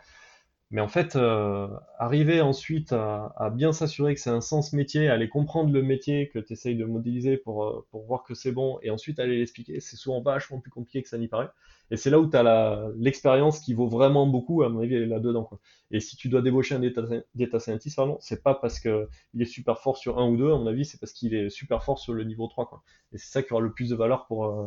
Mais 0.70 0.80
en 0.80 0.88
fait, 0.88 1.14
euh, 1.14 1.68
arriver 1.98 2.40
ensuite 2.40 2.92
à, 2.92 3.52
bien 3.54 3.72
s'assurer 3.72 4.14
que 4.14 4.20
c'est 4.20 4.30
un 4.30 4.40
sens 4.40 4.72
métier, 4.72 5.08
aller 5.08 5.28
comprendre 5.28 5.72
le 5.72 5.82
métier 5.82 6.30
que 6.30 6.38
tu 6.38 6.54
essayes 6.54 6.76
de 6.76 6.84
modéliser 6.84 7.36
pour, 7.36 7.64
euh, 7.64 7.86
pour 7.90 8.04
voir 8.06 8.24
que 8.24 8.34
c'est 8.34 8.50
bon, 8.50 8.78
et 8.82 8.90
ensuite 8.90 9.18
aller 9.20 9.38
l'expliquer, 9.38 9.78
c'est 9.80 9.96
souvent 9.96 10.20
vachement 10.20 10.58
plus 10.60 10.70
compliqué 10.70 11.02
que 11.02 11.08
ça 11.08 11.18
n'y 11.18 11.28
paraît. 11.28 11.50
Et 11.90 11.96
c'est 11.96 12.10
là 12.10 12.18
où 12.18 12.28
tu 12.28 12.36
as 12.36 12.90
l'expérience 12.96 13.60
qui 13.60 13.74
vaut 13.74 13.86
vraiment 13.86 14.26
beaucoup, 14.26 14.62
à 14.62 14.68
mon 14.68 14.80
avis, 14.80 15.06
là-dedans. 15.06 15.48
Et 15.90 16.00
si 16.00 16.16
tu 16.16 16.28
dois 16.28 16.40
débaucher 16.40 16.74
un 16.74 16.80
data, 16.80 17.02
data 17.34 17.60
scientist, 17.60 17.94
pardon, 17.94 18.16
c'est 18.20 18.42
pas 18.42 18.54
parce 18.54 18.80
qu'il 18.80 19.06
est 19.38 19.44
super 19.44 19.78
fort 19.78 19.98
sur 19.98 20.18
un 20.18 20.28
ou 20.28 20.36
deux, 20.36 20.50
à 20.50 20.56
mon 20.56 20.66
avis, 20.66 20.86
c'est 20.86 20.98
parce 20.98 21.12
qu'il 21.12 21.34
est 21.34 21.50
super 21.50 21.84
fort 21.84 21.98
sur 21.98 22.14
le 22.14 22.24
niveau 22.24 22.48
3. 22.48 22.66
Quoi. 22.66 22.82
Et 23.12 23.18
c'est 23.18 23.30
ça 23.30 23.42
qui 23.42 23.52
aura 23.52 23.62
le 23.62 23.72
plus 23.72 23.90
de 23.90 23.94
valeur 23.94 24.26
pour, 24.26 24.46
euh, 24.46 24.66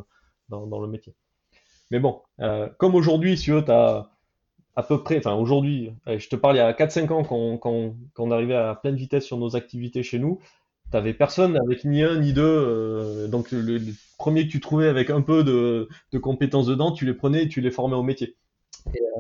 dans, 0.50 0.80
le 0.80 0.88
métier. 0.88 1.16
Mais 1.92 2.00
bon, 2.00 2.22
comme 2.78 2.96
aujourd'hui, 2.96 3.38
si 3.38 3.46
tu 3.46 3.72
as 3.72 4.17
à 4.78 4.84
peu 4.84 5.02
près, 5.02 5.18
enfin 5.18 5.34
aujourd'hui, 5.34 5.92
je 6.06 6.30
te 6.30 6.36
parle 6.36 6.56
il 6.56 6.60
y 6.60 6.62
a 6.62 6.72
4-5 6.72 7.12
ans 7.12 7.24
quand, 7.24 7.58
quand, 7.58 7.96
quand, 8.14 8.24
on 8.24 8.32
arrivait 8.32 8.56
à 8.56 8.76
pleine 8.76 8.96
vitesse 8.96 9.26
sur 9.26 9.38
nos 9.38 9.56
activités 9.56 10.04
chez 10.04 10.20
nous, 10.20 10.40
t'avais 10.92 11.16
personne 11.16 11.58
avec 11.58 11.84
ni 11.84 12.04
un 12.04 12.20
ni 12.20 12.32
deux. 12.32 12.44
Euh, 12.44 13.28
donc 13.28 13.52
le, 13.52 13.80
premier 14.20 14.46
que 14.46 14.52
tu 14.52 14.60
trouvais 14.60 14.88
avec 14.88 15.10
un 15.10 15.22
peu 15.22 15.44
de, 15.44 15.90
de, 16.12 16.18
compétences 16.20 16.68
dedans, 16.68 16.92
tu 16.92 17.06
les 17.06 17.16
prenais 17.16 17.44
et 17.44 17.48
tu 17.50 17.60
les 17.60 17.72
formais 17.72 17.96
au 17.96 18.04
métier. 18.04 18.36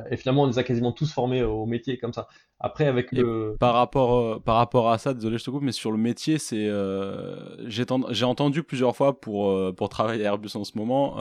Et, 0.09 0.17
finalement, 0.17 0.43
on 0.43 0.47
les 0.47 0.59
a 0.59 0.63
quasiment 0.63 0.91
tous 0.91 1.11
formés 1.11 1.43
au 1.43 1.65
métier 1.65 1.97
comme 1.97 2.13
ça. 2.13 2.27
Après, 2.59 2.85
avec 2.85 3.11
le... 3.11 3.55
par 3.59 3.73
rapport 3.73 4.15
euh, 4.15 4.39
par 4.43 4.55
rapport 4.55 4.89
à 4.89 4.97
ça, 4.97 5.13
désolé, 5.13 5.37
je 5.37 5.43
te 5.43 5.49
coupe, 5.51 5.61
mais 5.61 5.71
sur 5.71 5.91
le 5.91 5.97
métier, 5.97 6.39
c'est 6.39 6.67
euh, 6.67 7.67
j'ai 7.67 8.25
entendu 8.25 8.63
plusieurs 8.63 8.95
fois 8.95 9.19
pour 9.19 9.75
pour 9.75 9.89
travailler 9.89 10.23
à 10.25 10.29
Airbus 10.29 10.55
en 10.55 10.63
ce 10.63 10.77
moment 10.77 11.17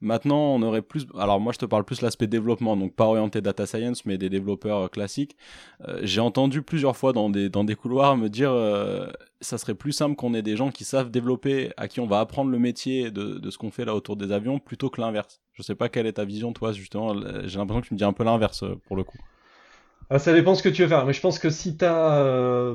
Maintenant, 0.00 0.54
on 0.54 0.62
aurait 0.62 0.82
plus. 0.82 1.06
Alors, 1.18 1.40
moi, 1.40 1.52
je 1.52 1.58
te 1.58 1.66
parle 1.66 1.84
plus 1.84 2.02
l'aspect 2.02 2.28
développement, 2.28 2.76
donc 2.76 2.94
pas 2.94 3.06
orienté 3.06 3.40
data 3.40 3.66
science, 3.66 4.04
mais 4.06 4.16
des 4.16 4.28
développeurs 4.28 4.84
euh, 4.84 4.88
classiques. 4.88 5.36
Euh, 5.88 5.98
j'ai 6.04 6.20
entendu 6.20 6.62
plusieurs 6.62 6.96
fois 6.96 7.12
dans 7.12 7.30
des, 7.30 7.48
dans 7.48 7.64
des 7.64 7.74
couloirs 7.74 8.16
me 8.16 8.28
dire 8.28 8.52
euh, 8.52 9.08
ça 9.40 9.58
serait 9.58 9.74
plus 9.74 9.92
simple 9.92 10.14
qu'on 10.14 10.34
ait 10.34 10.42
des 10.42 10.56
gens 10.56 10.70
qui 10.70 10.84
savent 10.84 11.10
développer, 11.10 11.72
à 11.76 11.88
qui 11.88 11.98
on 11.98 12.06
va 12.06 12.20
apprendre 12.20 12.50
le 12.50 12.58
métier 12.60 13.10
de, 13.10 13.38
de 13.38 13.50
ce 13.50 13.58
qu'on 13.58 13.72
fait 13.72 13.84
là 13.84 13.94
autour 13.94 14.16
des 14.16 14.30
avions, 14.30 14.60
plutôt 14.60 14.88
que 14.88 15.00
l'inverse. 15.00 15.40
Je 15.52 15.64
sais 15.64 15.74
pas 15.74 15.88
quelle 15.88 16.06
est 16.06 16.12
ta 16.12 16.24
vision, 16.24 16.52
toi, 16.52 16.70
justement. 16.70 17.14
J'ai 17.46 17.58
l'impression 17.58 17.80
que 17.80 17.87
tu 17.88 17.94
me 17.94 17.98
dis 17.98 18.04
un 18.04 18.12
peu 18.12 18.24
l'inverse 18.24 18.64
pour 18.86 18.96
le 18.96 19.04
coup. 19.04 19.18
Ah, 20.10 20.18
ça 20.18 20.32
dépend 20.32 20.54
ce 20.54 20.62
que 20.62 20.68
tu 20.68 20.82
veux 20.82 20.88
faire, 20.88 21.04
mais 21.04 21.12
je 21.12 21.20
pense 21.20 21.38
que 21.38 21.50
si 21.50 21.76
tu 21.76 21.84
as 21.84 22.74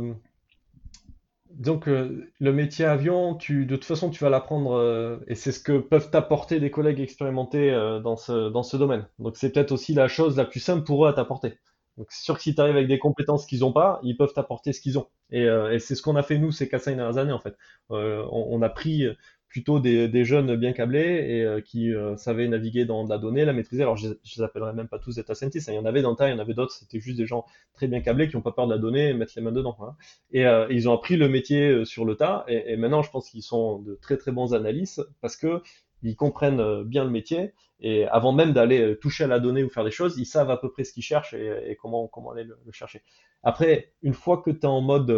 donc 1.53 1.87
euh, 1.87 2.31
le 2.39 2.51
métier 2.51 2.85
avion, 2.85 3.35
tu, 3.35 3.65
de 3.65 3.75
toute 3.75 3.85
façon, 3.85 4.09
tu 4.09 4.23
vas 4.23 4.29
l'apprendre 4.29 4.73
euh, 4.73 5.17
et 5.27 5.35
c'est 5.35 5.51
ce 5.51 5.59
que 5.59 5.77
peuvent 5.77 6.09
t'apporter 6.09 6.59
des 6.59 6.71
collègues 6.71 6.99
expérimentés 6.99 7.71
euh, 7.71 7.99
dans 7.99 8.15
ce, 8.15 8.77
domaine. 8.77 9.07
Donc 9.19 9.37
c'est 9.37 9.51
peut-être 9.51 9.71
aussi 9.71 9.93
la 9.93 10.07
chose 10.07 10.37
la 10.37 10.45
plus 10.45 10.59
simple 10.59 10.83
pour 10.83 11.05
eux 11.05 11.09
à 11.09 11.13
t'apporter. 11.13 11.59
Donc 11.97 12.07
c'est 12.09 12.23
sûr 12.23 12.35
que 12.35 12.41
si 12.41 12.55
tu 12.55 12.61
arrives 12.61 12.75
avec 12.75 12.87
des 12.87 12.97
compétences 12.97 13.45
qu'ils 13.45 13.59
n'ont 13.59 13.71
pas, 13.71 13.99
ils 14.03 14.17
peuvent 14.17 14.33
t'apporter 14.33 14.73
ce 14.73 14.81
qu'ils 14.81 14.97
ont. 14.97 15.07
Et, 15.29 15.47
c'est 15.79 15.95
ce 15.95 16.01
qu'on 16.01 16.15
a 16.15 16.23
fait 16.23 16.39
nous 16.39 16.51
ces 16.51 16.65
4-5 16.65 16.95
dernières 16.95 17.17
années 17.17 17.31
en 17.31 17.39
fait. 17.39 17.55
On, 17.89 18.61
a 18.63 18.69
pris 18.69 19.05
plutôt 19.53 19.79
des, 19.79 20.25
jeunes 20.25 20.55
bien 20.55 20.73
câblés 20.73 21.25
et 21.29 21.43
euh, 21.43 21.61
qui 21.61 21.93
euh, 21.93 22.17
savaient 22.17 22.47
naviguer 22.47 22.85
dans 22.85 23.05
la 23.05 23.19
donnée, 23.19 23.45
la 23.45 23.53
maîtriser. 23.53 23.83
Alors, 23.83 23.97
je, 23.97 24.09
je 24.23 24.35
les 24.37 24.41
appellerais 24.41 24.73
même 24.73 24.87
pas 24.87 24.97
tous 24.97 25.17
data 25.17 25.35
scientists. 25.35 25.69
Hein. 25.69 25.73
Il 25.73 25.75
y 25.75 25.79
en 25.79 25.85
avait 25.85 26.01
dans 26.01 26.09
le 26.09 26.15
tas, 26.15 26.27
il 26.27 26.31
y 26.31 26.33
en 26.33 26.39
avait 26.39 26.55
d'autres. 26.55 26.73
C'était 26.73 26.99
juste 26.99 27.17
des 27.17 27.27
gens 27.27 27.45
très 27.71 27.87
bien 27.87 28.01
câblés 28.01 28.27
qui 28.27 28.35
n'ont 28.35 28.41
pas 28.41 28.51
peur 28.51 28.65
de 28.65 28.73
la 28.73 28.79
donnée 28.79 29.09
et 29.09 29.13
mettre 29.13 29.33
les 29.35 29.43
mains 29.43 29.51
dedans. 29.51 29.77
Hein. 29.81 29.95
Et 30.31 30.47
euh, 30.47 30.65
ils 30.71 30.89
ont 30.89 30.93
appris 30.93 31.17
le 31.17 31.29
métier 31.29 31.85
sur 31.85 32.03
le 32.03 32.15
tas. 32.15 32.45
Et, 32.47 32.75
maintenant, 32.77 33.03
je 33.03 33.11
pense 33.11 33.29
qu'ils 33.29 33.43
sont 33.43 33.77
de 33.77 33.93
très 34.01 34.17
très 34.17 34.31
bons 34.31 34.55
analystes 34.55 35.03
parce 35.21 35.37
que 35.37 35.61
ils 36.01 36.15
comprennent 36.15 36.83
bien 36.83 37.03
le 37.03 37.11
métier 37.11 37.53
et 37.79 38.07
avant 38.07 38.33
même 38.33 38.53
d'aller 38.53 38.97
toucher 38.99 39.25
à 39.25 39.27
la 39.27 39.39
donnée 39.39 39.63
ou 39.63 39.69
faire 39.69 39.83
des 39.83 39.91
choses, 39.91 40.17
ils 40.17 40.25
savent 40.25 40.49
à 40.49 40.57
peu 40.57 40.71
près 40.71 40.83
ce 40.83 40.93
qu'ils 40.93 41.03
cherchent 41.03 41.35
et, 41.35 41.53
et 41.67 41.75
comment 41.75 42.07
comment 42.07 42.31
aller 42.31 42.43
le, 42.43 42.57
le, 42.65 42.71
chercher. 42.71 43.03
Après, 43.43 43.93
une 44.01 44.13
fois 44.13 44.41
que 44.41 44.49
tu 44.49 44.61
es 44.61 44.65
en 44.65 44.81
mode 44.81 45.11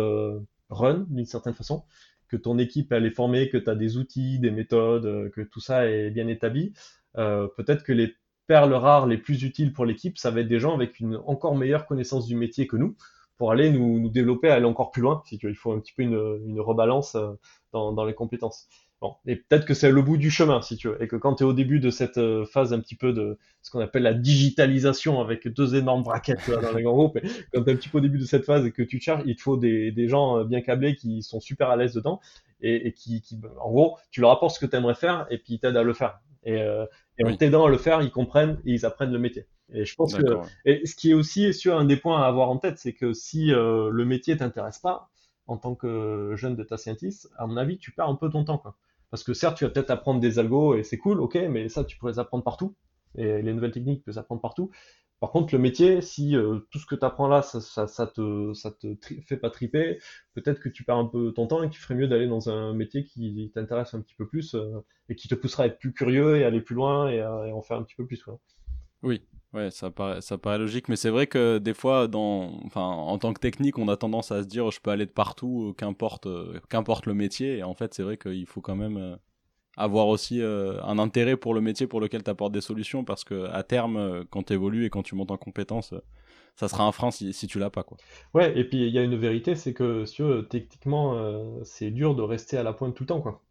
run 0.69 1.05
d'une 1.09 1.25
certaine 1.25 1.53
façon, 1.53 1.83
que 2.35 2.41
ton 2.41 2.57
équipe 2.57 2.91
elle 2.91 3.05
est 3.05 3.11
formée, 3.11 3.49
que 3.49 3.57
tu 3.57 3.69
as 3.69 3.75
des 3.75 3.97
outils, 3.97 4.39
des 4.39 4.51
méthodes, 4.51 5.05
euh, 5.05 5.29
que 5.29 5.41
tout 5.41 5.61
ça 5.61 5.89
est 5.89 6.09
bien 6.09 6.27
établi, 6.27 6.73
euh, 7.17 7.47
peut-être 7.55 7.83
que 7.83 7.93
les 7.93 8.13
perles 8.47 8.73
rares 8.73 9.07
les 9.07 9.17
plus 9.17 9.43
utiles 9.43 9.73
pour 9.73 9.85
l'équipe, 9.85 10.17
ça 10.17 10.31
va 10.31 10.41
être 10.41 10.47
des 10.47 10.59
gens 10.59 10.75
avec 10.75 10.99
une 10.99 11.15
encore 11.25 11.55
meilleure 11.55 11.85
connaissance 11.85 12.27
du 12.27 12.35
métier 12.35 12.67
que 12.67 12.75
nous, 12.75 12.95
pour 13.37 13.51
aller 13.51 13.69
nous, 13.69 14.09
développer, 14.09 14.49
aller 14.49 14.65
encore 14.65 14.91
plus 14.91 15.01
loin. 15.01 15.21
Si 15.25 15.37
tu 15.37 15.49
il 15.49 15.55
faut 15.55 15.71
un 15.71 15.79
petit 15.79 15.93
peu 15.93 16.03
une, 16.03 16.59
rebalance 16.59 17.15
euh, 17.15 17.31
dans 17.73 18.05
les 18.05 18.13
compétences. 18.13 18.67
Bon, 19.05 19.17
et 19.27 19.35
peut-être 19.35 19.65
que 19.65 19.75
c'est 19.75 19.91
le 19.91 20.01
bout 20.01 20.17
du 20.17 20.31
chemin, 20.31 20.63
si 20.63 20.77
tu 20.77 20.87
veux, 20.87 20.99
et 20.99 21.07
que 21.07 21.15
quand 21.15 21.35
tu 21.35 21.43
es 21.43 21.45
au 21.45 21.53
début 21.53 21.79
de 21.79 21.91
cette 21.91 22.17
euh, 22.17 22.43
phase 22.43 22.73
un 22.73 22.79
petit 22.79 22.95
peu 22.95 23.13
de 23.13 23.37
ce 23.61 23.69
qu'on 23.69 23.79
appelle 23.79 24.01
la 24.01 24.15
digitalisation 24.15 25.21
avec 25.21 25.47
deux 25.47 25.75
énormes 25.75 26.01
braquettes 26.01 26.49
dans 26.49 26.73
les 26.73 26.81
grands 26.81 26.95
groupes, 26.95 27.17
et 27.17 27.21
quand 27.53 27.61
tu 27.63 27.69
es 27.69 27.73
un 27.73 27.75
petit 27.75 27.89
peu 27.89 27.99
au 27.99 28.01
début 28.01 28.17
de 28.17 28.25
cette 28.25 28.45
phase 28.45 28.65
et 28.65 28.71
que 28.71 28.81
tu 28.81 28.99
cherches, 28.99 29.21
il 29.27 29.35
te 29.35 29.43
faut 29.43 29.57
des, 29.57 29.91
des 29.91 30.07
gens 30.07 30.39
euh, 30.39 30.43
bien 30.43 30.61
câblés 30.61 30.95
qui 30.95 31.21
sont 31.21 31.39
super 31.39 31.69
à 31.69 31.75
l'aise 31.75 31.93
dedans 31.93 32.19
et, 32.61 32.87
et 32.87 32.93
qui, 32.93 33.21
qui, 33.21 33.39
en 33.61 33.69
gros, 33.69 33.99
tu 34.09 34.21
leur 34.21 34.31
apportes 34.31 34.55
ce 34.55 34.59
que 34.59 34.65
tu 34.65 34.75
aimerais 34.75 34.95
faire 34.95 35.27
et 35.29 35.37
puis 35.37 35.53
ils 35.53 35.59
t'aident 35.59 35.77
à 35.77 35.83
le 35.83 35.93
faire. 35.93 36.21
Et, 36.43 36.59
euh, 36.63 36.87
et 37.19 37.25
en 37.25 37.35
t'aidant 37.35 37.65
à 37.65 37.69
le 37.69 37.77
faire, 37.77 38.01
ils 38.01 38.09
comprennent 38.11 38.57
et 38.65 38.73
ils 38.73 38.87
apprennent 38.87 39.11
le 39.11 39.19
métier. 39.19 39.45
Et 39.71 39.85
je 39.85 39.93
pense 39.93 40.15
que, 40.15 40.23
et 40.65 40.83
ce 40.87 40.95
qui 40.95 41.11
est 41.11 41.13
aussi 41.13 41.53
sur 41.53 41.77
un 41.77 41.85
des 41.85 41.97
points 41.97 42.23
à 42.23 42.25
avoir 42.25 42.49
en 42.49 42.57
tête, 42.57 42.79
c'est 42.79 42.93
que 42.93 43.13
si 43.13 43.53
euh, 43.53 43.91
le 43.91 44.03
métier 44.05 44.35
t'intéresse 44.35 44.79
pas, 44.79 45.11
en 45.47 45.57
tant 45.57 45.75
que 45.75 46.33
jeune 46.35 46.55
data 46.55 46.75
scientist, 46.75 47.29
à 47.37 47.45
mon 47.45 47.57
avis, 47.57 47.77
tu 47.77 47.91
perds 47.91 48.09
un 48.09 48.15
peu 48.15 48.31
ton 48.31 48.43
temps. 48.43 48.57
Quoi. 48.57 48.75
Parce 49.11 49.23
que 49.23 49.33
certes, 49.33 49.57
tu 49.57 49.65
vas 49.65 49.69
peut-être 49.69 49.91
apprendre 49.91 50.19
des 50.19 50.39
algos 50.39 50.75
et 50.75 50.83
c'est 50.83 50.97
cool, 50.97 51.19
ok, 51.19 51.35
mais 51.49 51.69
ça, 51.69 51.83
tu 51.83 51.97
pourrais 51.97 52.19
apprendre 52.19 52.43
partout. 52.43 52.75
Et 53.17 53.41
les 53.41 53.53
nouvelles 53.53 53.71
techniques, 53.71 54.03
tu 54.03 54.11
peux 54.11 54.19
apprendre 54.19 54.41
partout. 54.41 54.71
Par 55.21 55.31
contre, 55.31 55.55
le 55.55 55.59
métier, 55.59 56.01
si 56.01 56.35
euh, 56.35 56.59
tout 56.71 56.77
ce 56.77 56.85
que 56.85 56.95
tu 56.95 57.05
apprends 57.05 57.27
là, 57.27 57.41
ça, 57.41 57.87
ça, 57.87 58.07
te, 58.07 58.53
ça 58.53 58.71
te 58.71 58.95
fait 59.25 59.37
pas 59.37 59.49
triper, 59.49 59.99
peut-être 60.33 60.59
que 60.59 60.69
tu 60.69 60.83
perds 60.83 60.97
un 60.97 61.05
peu 61.05 61.31
ton 61.33 61.47
temps 61.47 61.63
et 61.63 61.69
qu'il 61.69 61.79
ferait 61.79 61.95
mieux 61.95 62.07
d'aller 62.07 62.27
dans 62.27 62.49
un 62.49 62.73
métier 62.73 63.05
qui 63.05 63.51
t'intéresse 63.55 63.93
un 63.93 64.01
petit 64.01 64.15
peu 64.15 64.27
plus 64.27 64.55
euh, 64.55 64.83
et 65.09 65.15
qui 65.15 65.27
te 65.27 65.35
poussera 65.35 65.63
à 65.63 65.67
être 65.67 65.79
plus 65.79 65.93
curieux 65.93 66.37
et 66.37 66.43
aller 66.43 66.61
plus 66.61 66.75
loin 66.75 67.09
et, 67.09 67.21
à, 67.21 67.33
en 67.55 67.61
faire 67.61 67.77
un 67.77 67.83
petit 67.83 67.95
peu 67.95 68.05
plus. 68.05 68.23
Oui, 69.03 69.21
Ouais, 69.55 69.71
ça 69.71 69.89
paraît, 69.89 70.19
ça 70.19 70.37
paraît 70.37 70.57
logique, 70.57 70.89
mais 70.89 70.97
c'est 70.97 71.09
vrai 71.09 71.27
que 71.27 71.59
des 71.59 71.73
fois, 71.73 72.09
dans, 72.09 72.59
enfin, 72.65 72.81
en 72.81 73.17
tant 73.17 73.31
que 73.33 73.39
technique, 73.39 73.77
on 73.77 73.87
a 73.87 73.95
tendance 73.95 74.33
à 74.33 74.43
se 74.43 74.47
dire, 74.47 74.69
je 74.69 74.81
peux 74.81 74.91
aller 74.91 75.05
de 75.05 75.11
partout, 75.11 75.73
qu'importe, 75.77 76.27
qu'importe 76.69 77.05
le 77.05 77.13
métier. 77.13 77.59
Et 77.59 77.63
en 77.63 77.73
fait, 77.73 77.93
c'est 77.93 78.03
vrai 78.03 78.17
qu'il 78.17 78.45
faut 78.47 78.59
quand 78.59 78.75
même 78.75 78.97
euh, 78.97 79.15
avoir 79.77 80.07
aussi 80.09 80.41
euh, 80.41 80.81
un 80.83 80.99
intérêt 80.99 81.37
pour 81.37 81.53
le 81.53 81.61
métier 81.61 81.87
pour 81.87 82.01
lequel 82.01 82.21
tu 82.23 82.29
apportes 82.29 82.51
des 82.51 82.59
solutions, 82.59 83.05
parce 83.05 83.23
que 83.23 83.45
à 83.51 83.63
terme, 83.63 83.95
euh, 83.95 84.23
quand 84.29 84.43
tu 84.43 84.53
évolues 84.53 84.85
et 84.85 84.89
quand 84.89 85.03
tu 85.03 85.15
montes 85.15 85.31
en 85.31 85.37
compétences, 85.37 85.93
ça 86.57 86.67
sera 86.67 86.85
un 86.85 86.91
frein 86.91 87.11
si, 87.11 87.31
si 87.31 87.47
tu 87.47 87.57
l'as 87.57 87.69
pas, 87.69 87.83
quoi. 87.83 87.97
Ouais, 88.33 88.57
et 88.59 88.65
puis 88.65 88.85
il 88.85 88.93
y 88.93 88.99
a 88.99 89.03
une 89.03 89.15
vérité, 89.15 89.55
c'est 89.55 89.73
que 89.73 90.03
si 90.05 90.21
techniquement, 90.49 91.63
c'est 91.63 91.91
dur 91.91 92.15
de 92.15 92.23
rester 92.23 92.57
à 92.57 92.63
la 92.63 92.73
pointe 92.73 92.93
tout 92.95 93.03
le 93.03 93.07
temps, 93.07 93.21
quoi. 93.21 93.41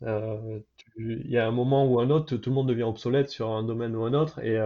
Il 0.99 1.31
y 1.31 1.39
a 1.39 1.47
un 1.47 1.51
moment 1.51 1.87
ou 1.87 1.99
un 2.01 2.11
autre, 2.11 2.37
tout 2.37 2.51
le 2.51 2.55
monde 2.55 2.69
devient 2.69 2.83
obsolète 2.83 3.31
sur 3.31 3.51
un 3.51 3.63
domaine 3.63 3.97
ou 3.97 4.05
un 4.05 4.15
autre, 4.15 4.39
et 4.41 4.59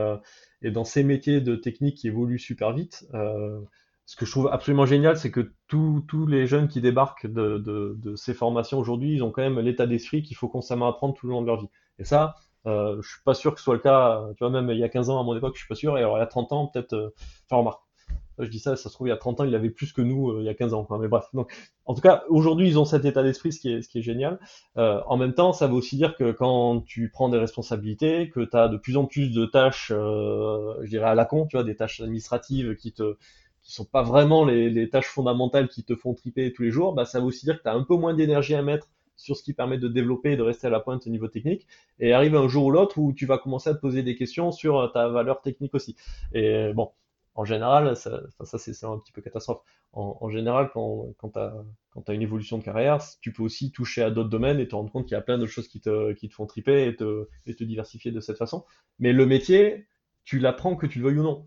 et 0.63 0.71
dans 0.71 0.85
ces 0.85 1.05
métiers 1.05 1.41
de 1.41 1.57
technique 1.57 1.97
qui 1.97 2.09
évoluent 2.09 2.39
super 2.39 2.73
vite, 2.73 3.07
euh, 3.15 3.61
ce 4.07 4.17
que 4.17 4.25
je 4.25 4.31
trouve 4.31 4.49
absolument 4.49 4.87
génial, 4.87 5.19
c'est 5.19 5.31
que 5.31 5.53
tous 5.67 6.27
les 6.27 6.47
jeunes 6.47 6.69
qui 6.69 6.81
débarquent 6.81 7.27
de, 7.27 8.15
ces 8.17 8.33
formations 8.33 8.79
aujourd'hui, 8.79 9.13
ils 9.13 9.23
ont 9.23 9.31
quand 9.31 9.43
même 9.43 9.61
l'état 9.61 9.87
d'esprit 9.87 10.23
qu'il 10.23 10.37
faut 10.37 10.49
constamment 10.49 10.89
apprendre 10.89 11.15
tout 11.15 11.27
le 11.27 11.33
long 11.33 11.43
de 11.43 11.47
leur 11.47 11.61
vie. 11.61 11.69
Et 11.99 12.05
ça, 12.05 12.35
euh, 12.67 13.01
je 13.03 13.09
suis 13.09 13.23
pas 13.25 13.35
sûr 13.35 13.53
que 13.53 13.61
ce 13.61 13.65
soit 13.65 13.75
le 13.75 13.81
cas, 13.81 14.25
tu 14.37 14.45
vois, 14.45 14.51
même 14.51 14.71
il 14.71 14.79
y 14.79 14.85
a 14.85 14.89
15 14.89 15.11
ans 15.11 15.21
à 15.21 15.25
mon 15.25 15.37
époque, 15.37 15.55
je 15.55 15.61
suis 15.61 15.69
pas 15.69 15.75
sûr, 15.75 15.99
et 15.99 16.01
alors 16.01 16.17
il 16.17 16.21
y 16.21 16.23
a 16.23 16.27
30 16.27 16.53
ans, 16.53 16.67
peut-être, 16.69 16.95
euh, 16.95 17.15
enfin 17.47 17.57
remarque, 17.57 17.83
je 18.41 18.49
dis 18.49 18.59
ça, 18.59 18.77
ça 18.77 18.89
se 18.89 18.95
trouve, 18.95 19.07
il 19.09 19.11
y 19.11 19.13
a 19.13 19.17
30 19.17 19.41
ans, 19.41 19.45
il 19.45 19.55
avait 19.55 19.71
plus 19.71 19.93
que 19.93 20.03
nous 20.03 20.31
euh, 20.31 20.41
il 20.41 20.45
y 20.45 20.49
a 20.49 20.55
15 20.55 20.75
ans. 20.75 20.85
Quoi. 20.85 20.99
Mais 20.99 21.09
bref, 21.09 21.27
donc, 21.35 21.53
en 21.87 21.95
tout 21.95 22.01
cas, 22.01 22.25
aujourd'hui, 22.29 22.69
ils 22.69 22.79
ont 22.79 22.85
cet 22.85 23.05
état 23.05 23.23
d'esprit, 23.23 23.53
ce 23.53 23.61
qui 23.61 23.73
est, 23.73 23.83
ce 23.83 23.89
qui 23.89 23.99
est 23.99 24.03
génial. 24.03 24.39
Euh, 24.77 25.01
en 25.07 25.17
même 25.17 25.35
temps, 25.35 25.53
ça 25.53 25.67
veut 25.67 25.75
aussi 25.75 25.97
dire 25.97 26.17
que 26.17 26.33
quand 26.33 26.83
tu 26.87 27.11
prends 27.11 27.29
des 27.29 27.39
responsabilités, 27.39 28.31
que 28.31 28.41
tu 28.41 28.57
as 28.57 28.69
de 28.69 28.77
plus 28.77 28.97
en 28.97 29.07
plus 29.07 29.33
de 29.33 29.47
tâches, 29.47 29.93
euh, 29.95 30.75
je 30.83 30.91
dirais 30.91 31.09
à 31.09 31.15
la 31.15 31.25
con, 31.25 31.47
tu 31.47 31.57
vois, 31.57 31.65
des 31.65 31.77
tâches 31.77 32.01
administratives 32.01 32.77
qui 32.77 32.93
te 32.93 33.17
qui 33.63 33.75
sont 33.75 33.85
pas 33.85 34.03
vraiment 34.03 34.47
les, 34.47 34.89
tâches 34.89 35.09
fondamentales 35.09 35.69
qui 35.69 35.85
te 35.85 35.95
font 35.95 36.15
triper 36.15 36.55
tous 36.55 36.63
les 36.63 36.71
jours, 36.71 36.95
bah, 36.95 37.05
ça 37.05 37.21
veut 37.21 37.27
aussi 37.27 37.45
dire 37.45 37.59
que 37.59 37.65
tu 37.65 37.69
as 37.69 37.75
un 37.75 37.83
peu 37.83 37.97
moins 37.97 38.15
d'énergie 38.15 38.55
à 38.55 38.63
mettre 38.63 38.89
sur 39.19 39.37
ce 39.37 39.43
qui 39.43 39.53
permet 39.53 39.77
de 39.77 39.89
développer 39.89 40.33
et 40.33 40.37
de 40.37 40.43
rester 40.43 40.69
à 40.69 40.71
la 40.71 40.81
pointe 40.81 41.07
au 41.07 41.11
niveau 41.11 41.29
technique. 41.29 41.67
Et 42.01 42.15
arrive 42.15 42.35
un 42.35 42.49
jour 42.49 42.67
ou 42.67 42.71
l'autre 42.71 42.99
où 42.99 43.13
tu 43.13 43.27
vas 43.27 43.37
commencer 43.37 43.69
à 43.69 43.75
te 43.75 43.81
poser 43.81 44.03
des 44.03 44.17
questions 44.17 44.53
sur 44.53 44.91
ta 44.95 45.09
valeur 45.09 45.43
technique 45.43 45.75
aussi. 45.75 45.97
Et 46.33 46.73
bon, 46.73 46.93
en 47.39 47.45
général, 47.45 47.97
ça, 47.97 48.21
ça 48.43 48.59
c'est 48.59 48.85
un 48.85 48.99
petit 48.99 49.13
peu 49.13 49.23
catastrophe. 49.23 49.61
En, 49.93 50.29
général, 50.29 50.71
quand, 50.75 51.15
quand 51.19 51.31
tu 51.31 51.39
as, 51.39 52.13
une 52.13 52.23
évolution 52.23 52.59
de 52.59 52.65
carrière, 52.65 52.99
tu 53.21 53.33
peux 53.33 53.45
aussi 53.45 53.71
toucher 53.71 54.03
à 54.03 54.11
d'autres 54.11 54.29
domaines 54.29 54.59
et 54.59 54.67
te 54.67 54.75
rendre 54.75 54.91
compte 54.91 55.05
qu'il 55.05 55.15
y 55.15 55.19
a 55.19 55.21
plein 55.21 55.39
de 55.39 55.47
choses 55.47 55.69
qui 55.69 55.81
te, 55.81 56.13
qui 56.15 56.29
te 56.29 56.35
font 56.35 56.47
triper 56.47 56.89
et 56.89 56.97
te, 56.97 57.29
et 57.47 57.55
te 57.55 57.63
diversifier 57.63 58.11
de 58.11 58.19
cette 58.19 58.39
façon. 58.39 58.65
Mais 58.99 59.13
le 59.13 59.25
métier, 59.25 59.87
tu 60.25 60.41
l'apprends 60.41 60.75
que 60.75 60.87
tu 60.87 60.99
le 60.99 61.05
veuilles 61.05 61.21
ou 61.21 61.23
non. 61.23 61.47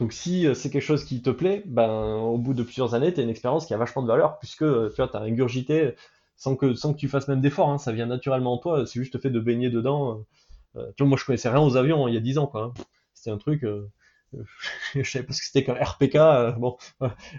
Donc 0.00 0.12
si 0.12 0.48
euh, 0.48 0.54
c'est 0.54 0.68
quelque 0.68 0.82
chose 0.82 1.04
qui 1.04 1.22
te 1.22 1.30
plaît, 1.30 1.62
ben, 1.64 2.16
au 2.16 2.36
bout 2.36 2.52
de 2.52 2.64
plusieurs 2.64 2.96
années, 2.96 3.14
tu 3.14 3.20
as 3.20 3.22
une 3.22 3.30
expérience 3.30 3.66
qui 3.66 3.74
a 3.74 3.76
vachement 3.76 4.02
de 4.02 4.08
valeur 4.08 4.40
puisque 4.40 4.64
tu 4.64 4.96
vois, 4.96 5.16
as 5.16 5.20
ingurgité 5.20 5.94
sans 6.34 6.56
que, 6.56 6.74
sans 6.74 6.92
que 6.92 6.98
tu 6.98 7.08
fasses 7.08 7.28
même 7.28 7.40
d'efforts. 7.40 7.70
Hein, 7.70 7.78
ça 7.78 7.92
vient 7.92 8.06
naturellement 8.06 8.54
en 8.54 8.58
toi, 8.58 8.84
c'est 8.84 8.98
juste 8.98 9.14
le 9.14 9.20
fait 9.20 9.30
de 9.30 9.38
baigner 9.38 9.70
dedans. 9.70 10.26
Euh, 10.74 10.86
tu 10.96 11.04
vois, 11.04 11.10
moi 11.10 11.18
je 11.18 11.24
connaissais 11.24 11.50
rien 11.50 11.60
aux 11.60 11.76
avions 11.76 12.04
hein, 12.04 12.10
il 12.10 12.14
y 12.14 12.18
a 12.18 12.20
10 12.20 12.38
ans. 12.38 12.50
Hein. 12.54 12.72
C'était 13.14 13.30
un 13.30 13.38
truc... 13.38 13.62
Euh, 13.62 13.88
je 14.94 15.02
savais 15.02 15.24
pas 15.24 15.32
ce 15.32 15.40
que 15.40 15.46
c'était 15.46 15.64
qu'un 15.64 15.74
RPK 15.74 16.14
euh, 16.16 16.52
bon 16.52 16.76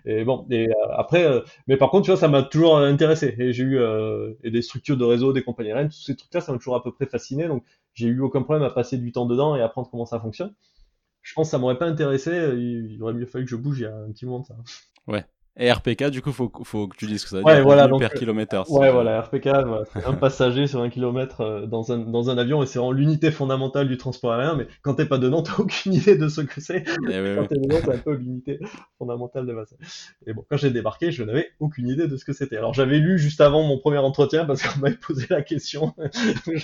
et 0.05 0.23
bon 0.23 0.45
et 0.49 0.67
euh, 0.67 0.73
après 0.91 1.23
euh, 1.23 1.41
mais 1.67 1.77
par 1.77 1.89
contre 1.89 2.05
tu 2.05 2.11
vois 2.11 2.19
ça 2.19 2.27
m'a 2.27 2.43
toujours 2.43 2.77
intéressé. 2.77 3.35
Et 3.37 3.53
j'ai 3.53 3.63
eu 3.63 3.79
et 4.43 4.51
des 4.51 4.61
structures 4.61 4.97
de 4.97 5.05
réseau 5.05 5.33
des 5.33 5.43
compagnies 5.43 5.71
aériennes 5.71 5.89
tous 5.89 6.01
ces 6.01 6.15
trucs 6.15 6.33
là 6.33 6.41
ça 6.41 6.51
m'a 6.51 6.57
toujours 6.57 6.75
à 6.75 6.83
peu 6.83 6.91
près 6.91 7.05
fasciné. 7.05 7.47
Donc 7.47 7.63
j'ai 7.93 8.07
eu 8.07 8.21
aucun 8.21 8.41
problème 8.41 8.63
à 8.63 8.69
passer 8.69 8.97
du 8.97 9.11
temps 9.11 9.25
dedans 9.25 9.55
et 9.55 9.61
apprendre 9.61 9.89
comment 9.89 10.05
ça 10.05 10.19
fonctionne. 10.19 10.53
Je 11.21 11.33
pense 11.33 11.47
que 11.47 11.51
ça 11.51 11.57
m'aurait 11.57 11.77
pas 11.77 11.87
intéressé 11.87 12.31
il 12.31 13.01
aurait 13.01 13.13
mieux 13.13 13.25
fallu 13.25 13.45
que 13.45 13.51
je 13.51 13.55
bouge 13.55 13.79
il 13.79 13.83
y 13.83 13.85
a 13.85 13.95
un 13.95 14.11
petit 14.11 14.25
moment 14.25 14.39
de 14.39 14.45
ça. 14.45 14.55
Ouais 15.07 15.25
et 15.57 15.69
RPK, 15.69 16.05
du 16.05 16.21
coup, 16.21 16.31
faut, 16.31 16.49
faut 16.63 16.87
que 16.87 16.95
tu 16.95 17.07
dises 17.07 17.23
que 17.23 17.29
ça 17.29 17.37
veut 17.37 17.43
ouais, 17.43 17.55
dire 17.55 17.63
voilà, 17.63 17.87
donc, 17.87 17.99
per 17.99 18.17
kilomètre. 18.17 18.71
Ouais, 18.71 18.89
voilà, 18.89 19.19
RPK, 19.21 19.49
c'est 19.91 20.05
un 20.05 20.13
passager 20.13 20.65
sur 20.65 20.81
un 20.81 20.89
kilomètre 20.89 21.41
euh, 21.41 21.65
dans 21.65 21.91
un, 21.91 21.97
dans 21.97 22.29
un 22.29 22.37
avion 22.37 22.63
et 22.63 22.65
c'est 22.65 22.79
vraiment 22.79 22.93
l'unité 22.93 23.31
fondamentale 23.31 23.89
du 23.89 23.97
transport 23.97 24.31
aérien, 24.31 24.55
mais 24.55 24.67
quand 24.81 24.93
t'es 24.93 25.05
pas 25.05 25.17
dedans, 25.17 25.43
t'as 25.43 25.57
aucune 25.57 25.93
idée 25.93 26.15
de 26.15 26.29
ce 26.29 26.39
que 26.39 26.61
c'est. 26.61 26.85
Eh 27.09 27.35
quand 27.35 27.47
t'es 27.47 27.59
dedans, 27.59 27.79
t'as 27.83 27.95
un 27.95 27.97
peu 27.97 28.13
l'unité 28.13 28.59
fondamentale 28.97 29.45
de 29.45 29.53
base. 29.53 29.75
Et 30.25 30.33
bon, 30.33 30.45
quand 30.49 30.55
j'ai 30.55 30.71
débarqué, 30.71 31.11
je 31.11 31.23
n'avais 31.23 31.49
aucune 31.59 31.89
idée 31.89 32.07
de 32.07 32.15
ce 32.15 32.23
que 32.23 32.33
c'était. 32.33 32.55
Alors 32.55 32.73
j'avais 32.73 32.99
lu 32.99 33.19
juste 33.19 33.41
avant 33.41 33.63
mon 33.63 33.78
premier 33.78 33.97
entretien 33.97 34.45
parce 34.45 34.63
qu'on 34.63 34.79
m'avait 34.79 34.95
posé 34.95 35.28
la 35.29 35.41
question. 35.41 35.93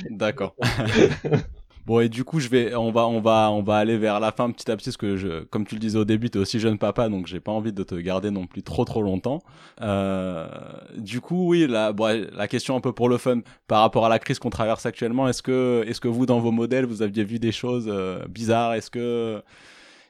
D'accord. 0.10 0.56
Bon 1.88 2.02
et 2.02 2.10
du 2.10 2.26
coup 2.26 2.42
je 2.42 2.50
vais, 2.50 2.76
on 2.76 2.92
va, 2.92 3.08
on 3.08 3.22
va, 3.22 3.50
on 3.50 3.64
va 3.64 3.78
aller 3.78 3.98
vers 3.98 4.20
la 4.20 4.34
fin 4.34 4.52
petit 4.52 4.70
à 4.70 4.76
petit 4.76 4.90
parce 4.90 4.98
que 4.98 5.16
je, 5.16 5.46
comme 5.46 5.66
tu 5.66 5.76
le 5.76 5.80
disais 5.80 5.98
au 5.98 6.04
début, 6.04 6.30
t'es 6.30 6.38
aussi 6.38 6.60
jeune 6.60 6.78
papa 6.78 7.08
donc 7.08 7.28
j'ai 7.28 7.40
pas 7.40 7.54
envie 7.54 7.72
de 7.72 7.82
te 7.82 7.96
garder 7.96 8.30
non 8.30 8.46
plus 8.46 8.62
trop 8.62 8.84
trop 8.84 9.02
longtemps. 9.02 9.40
Euh, 9.80 10.50
du 10.98 11.22
coup 11.22 11.48
oui 11.48 11.66
la, 11.66 11.94
la 12.34 12.48
question 12.50 12.76
un 12.76 12.82
peu 12.82 12.92
pour 12.92 13.08
le 13.08 13.18
fun 13.18 13.40
par 13.68 13.80
rapport 13.80 14.06
à 14.06 14.10
la 14.10 14.20
crise 14.20 14.38
qu'on 14.38 14.50
traverse 14.50 14.86
actuellement, 14.86 15.30
est-ce 15.30 15.42
que, 15.42 15.86
est-ce 15.88 16.02
que 16.02 16.10
vous 16.10 16.26
dans 16.26 16.42
vos 16.42 16.52
modèles 16.52 16.84
vous 16.86 17.02
aviez 17.02 17.24
vu 17.24 17.40
des 17.40 17.54
choses 17.54 17.86
euh, 17.88 18.28
bizarres, 18.28 18.74
est-ce 18.74 18.92
que 18.92 19.42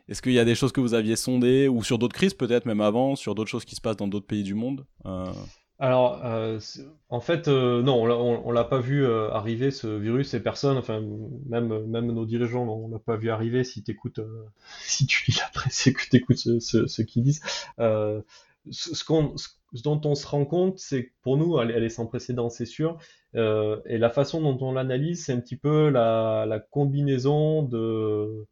est-ce 0.10 0.24
qu'il 0.24 0.34
y 0.34 0.40
a 0.40 0.46
des 0.46 0.56
choses 0.56 0.72
que 0.72 0.82
vous 0.82 0.96
aviez 0.96 1.16
sondées 1.16 1.68
ou 1.68 1.84
sur 1.84 2.00
d'autres 2.00 2.16
crises 2.16 2.34
peut-être 2.34 2.66
même 2.66 2.82
avant, 2.82 3.16
sur 3.16 3.36
d'autres 3.36 3.52
choses 3.52 3.66
qui 3.66 3.76
se 3.76 3.82
passent 3.82 3.98
dans 3.98 4.08
d'autres 4.08 4.26
pays 4.26 4.42
du 4.42 4.56
monde? 4.56 4.84
Euh... 5.06 5.26
Alors, 5.80 6.26
euh, 6.26 6.60
en 7.10 7.20
fait, 7.20 7.48
euh, 7.48 7.84
non, 7.84 8.02
on, 8.02 8.52
l'a 8.52 8.64
pas 8.64 8.80
vu 8.80 9.06
euh, 9.06 9.30
arriver 9.32 9.70
ce 9.70 9.86
virus 9.88 10.34
et 10.34 10.40
personne, 10.42 10.76
enfin 10.78 11.02
même 11.46 11.86
même 11.86 12.12
nos 12.12 12.26
dirigeants, 12.26 12.64
on 12.68 12.90
l'a 12.90 12.98
pas 13.00 13.16
vu 13.16 13.30
arriver. 13.30 13.64
Si 13.64 13.84
t'écoutes, 13.84 14.20
si 14.82 15.06
tu 15.06 15.30
lis 15.30 15.38
la 15.38 15.50
presse 15.54 15.90
que 15.96 16.10
t'écoutes 16.10 16.38
ce, 16.38 16.88
ce, 16.88 17.02
qu'ils 17.04 17.24
disent, 17.24 17.42
ce, 17.78 19.04
qu'on, 19.06 19.38
ce 19.38 19.50
dont 19.84 20.02
on 20.06 20.16
se 20.16 20.26
rend 20.26 20.46
compte, 20.46 20.80
c'est 20.80 21.06
que 21.06 21.12
pour 21.22 21.38
nous, 21.38 21.60
elle, 21.60 21.84
est 21.84 21.90
sans 21.90 22.08
précédent, 22.08 22.50
c'est 22.50 22.66
sûr. 22.66 22.98
et 23.36 23.98
la 24.00 24.10
façon 24.10 24.42
dont 24.42 24.58
on 24.68 24.72
l'analyse, 24.74 25.26
c'est 25.26 25.34
un 25.34 25.40
petit 25.40 25.58
peu 25.58 25.90
la, 25.90 26.46
la 26.48 26.60
combinaison 26.60 27.62
de 27.64 28.48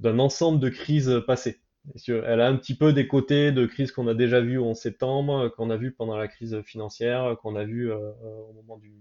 d'un 0.00 0.18
ensemble 0.18 0.60
de 0.60 0.68
crises 0.68 1.22
passées. 1.26 1.63
Elle 2.08 2.40
a 2.40 2.48
un 2.48 2.56
petit 2.56 2.74
peu 2.74 2.92
des 2.92 3.06
côtés 3.06 3.52
de 3.52 3.66
crise 3.66 3.92
qu'on 3.92 4.08
a 4.08 4.14
déjà 4.14 4.40
vu 4.40 4.58
en 4.58 4.74
septembre, 4.74 5.48
qu'on 5.48 5.70
a 5.70 5.76
vu 5.76 5.92
pendant 5.92 6.16
la 6.16 6.28
crise 6.28 6.62
financière, 6.62 7.36
qu'on 7.42 7.56
a 7.56 7.64
vu 7.64 7.92
euh, 7.92 8.10
au 8.22 8.52
moment 8.54 8.78
du, 8.78 8.94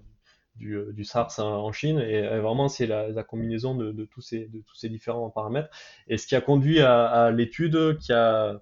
du, 0.55 0.75
euh, 0.75 1.03
SARS 1.03 1.39
en 1.39 1.71
Chine. 1.71 1.99
Et 1.99 2.21
vraiment, 2.39 2.67
c'est 2.67 2.87
la, 2.87 3.23
combinaison 3.23 3.75
de, 3.75 4.05
tous 4.05 4.21
ces, 4.21 4.47
de 4.47 4.59
tous 4.59 4.75
ces 4.75 4.89
différents 4.89 5.29
paramètres. 5.29 5.69
Et 6.07 6.17
ce 6.17 6.27
qui 6.27 6.35
a 6.35 6.41
conduit 6.41 6.81
à, 6.81 7.31
l'étude 7.31 7.97
qui 7.99 8.11
a, 8.11 8.59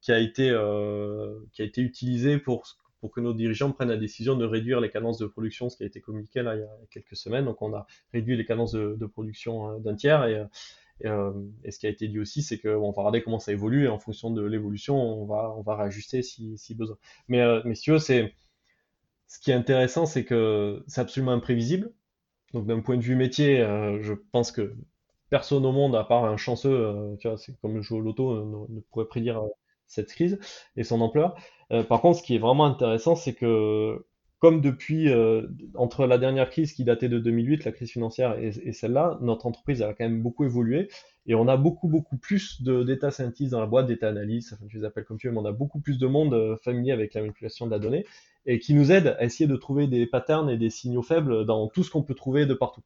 qui, 0.00 0.12
a 0.12 0.18
été, 0.18 0.50
euh, 0.50 1.40
qui 1.52 1.62
a 1.62 1.64
été 1.64 1.80
utilisée 1.80 2.38
pour, 2.38 2.64
pour 3.00 3.10
que 3.10 3.20
nos 3.20 3.32
dirigeants 3.32 3.72
prennent 3.72 3.88
la 3.88 3.96
décision 3.96 4.36
de 4.36 4.44
réduire 4.44 4.80
les 4.80 4.90
cadences 4.90 5.18
de 5.18 5.26
production, 5.26 5.70
ce 5.70 5.76
qui 5.76 5.82
a 5.82 5.86
été 5.86 6.00
communiqué 6.00 6.40
il 6.40 6.44
y 6.44 6.48
a 6.48 6.68
quelques 6.90 7.16
semaines. 7.16 7.46
Donc, 7.46 7.62
on 7.62 7.74
a 7.74 7.86
réduit 8.12 8.36
les 8.36 8.44
cadences 8.44 8.72
de, 8.72 9.06
production 9.06 9.68
hein, 9.68 9.78
d'un 9.80 9.94
tiers. 9.94 10.48
Euh, 11.04 11.32
et, 11.64 11.70
ce 11.70 11.78
qui 11.78 11.86
a 11.86 11.90
été 11.90 12.08
dit 12.08 12.18
aussi, 12.18 12.42
c'est 12.42 12.58
qu'on 12.58 12.90
va 12.90 13.02
regarder 13.02 13.22
comment 13.22 13.38
ça 13.38 13.52
évolue 13.52 13.84
et 13.84 13.88
en 13.88 13.98
fonction 13.98 14.30
de 14.30 14.42
l'évolution, 14.42 14.96
on 14.96 15.24
va, 15.26 15.54
on 15.56 15.62
va 15.62 15.76
réajuster 15.76 16.22
si, 16.22 16.56
si 16.58 16.74
besoin. 16.74 16.96
Mais, 17.28 17.40
euh, 17.40 17.62
veux, 17.88 17.98
c'est, 17.98 18.34
ce 19.28 19.38
qui 19.40 19.50
est 19.50 19.54
intéressant, 19.54 20.06
c'est 20.06 20.24
que 20.24 20.84
c'est 20.86 21.00
absolument 21.00 21.32
imprévisible. 21.32 21.92
Donc 22.54 22.66
d'un 22.66 22.80
point 22.80 22.96
de 22.96 23.02
vue 23.02 23.16
métier, 23.16 23.60
euh, 23.60 24.02
je 24.02 24.12
pense 24.14 24.52
que 24.52 24.74
personne 25.30 25.64
au 25.64 25.72
monde, 25.72 25.96
à 25.96 26.04
part 26.04 26.24
un 26.24 26.36
chanceux, 26.36 27.16
tu 27.20 27.28
c'est 27.38 27.58
comme 27.60 27.74
le 27.74 27.82
jeu 27.82 27.96
au 27.96 28.00
loto, 28.00 28.68
ne, 28.68 28.80
pourrait 28.90 29.06
prédire 29.06 29.42
cette 29.86 30.08
crise 30.08 30.38
et 30.76 30.84
son 30.84 31.00
ampleur. 31.00 31.36
par 31.88 32.02
contre, 32.02 32.18
ce 32.18 32.22
qui 32.22 32.34
est 32.36 32.38
vraiment 32.38 32.66
intéressant, 32.66 33.16
c'est 33.16 33.34
que 33.34 34.04
comme 34.42 34.60
depuis, 34.60 35.08
euh, 35.08 35.46
entre 35.76 36.04
la 36.04 36.18
dernière 36.18 36.50
crise 36.50 36.72
qui 36.72 36.82
datait 36.82 37.08
de 37.08 37.20
2008, 37.20 37.64
la 37.64 37.70
crise 37.70 37.92
financière, 37.92 38.36
et, 38.40 38.72
celle-là, 38.72 39.16
notre 39.20 39.46
entreprise 39.46 39.82
a 39.82 39.94
quand 39.94 40.02
même 40.02 40.20
beaucoup 40.20 40.44
évolué. 40.44 40.88
Et 41.26 41.36
on 41.36 41.46
a 41.46 41.56
beaucoup, 41.56 41.86
beaucoup 41.86 42.16
plus 42.16 42.60
de 42.60 42.82
data 42.82 43.12
scientists 43.12 43.52
dans 43.52 43.60
la 43.60 43.66
boîte, 43.66 43.86
data 43.86 44.08
analysts, 44.08 44.54
enfin, 44.54 44.64
tu 44.68 44.78
les 44.78 44.84
appelles 44.84 45.04
comme 45.04 45.16
tu 45.16 45.28
veux, 45.28 45.32
mais 45.32 45.38
on 45.38 45.44
a 45.44 45.52
beaucoup 45.52 45.78
plus 45.78 45.96
de 45.96 46.08
monde 46.08 46.34
euh, 46.34 46.56
familier 46.56 46.90
avec 46.90 47.14
la 47.14 47.20
manipulation 47.20 47.66
de 47.66 47.70
la 47.70 47.78
donnée 47.78 48.04
et 48.44 48.58
qui 48.58 48.74
nous 48.74 48.90
aide 48.90 49.14
à 49.20 49.22
essayer 49.22 49.46
de 49.46 49.54
trouver 49.54 49.86
des 49.86 50.08
patterns 50.08 50.50
et 50.50 50.56
des 50.56 50.70
signaux 50.70 51.02
faibles 51.02 51.46
dans 51.46 51.68
tout 51.68 51.84
ce 51.84 51.92
qu'on 51.92 52.02
peut 52.02 52.16
trouver 52.16 52.44
de 52.44 52.54
partout. 52.54 52.82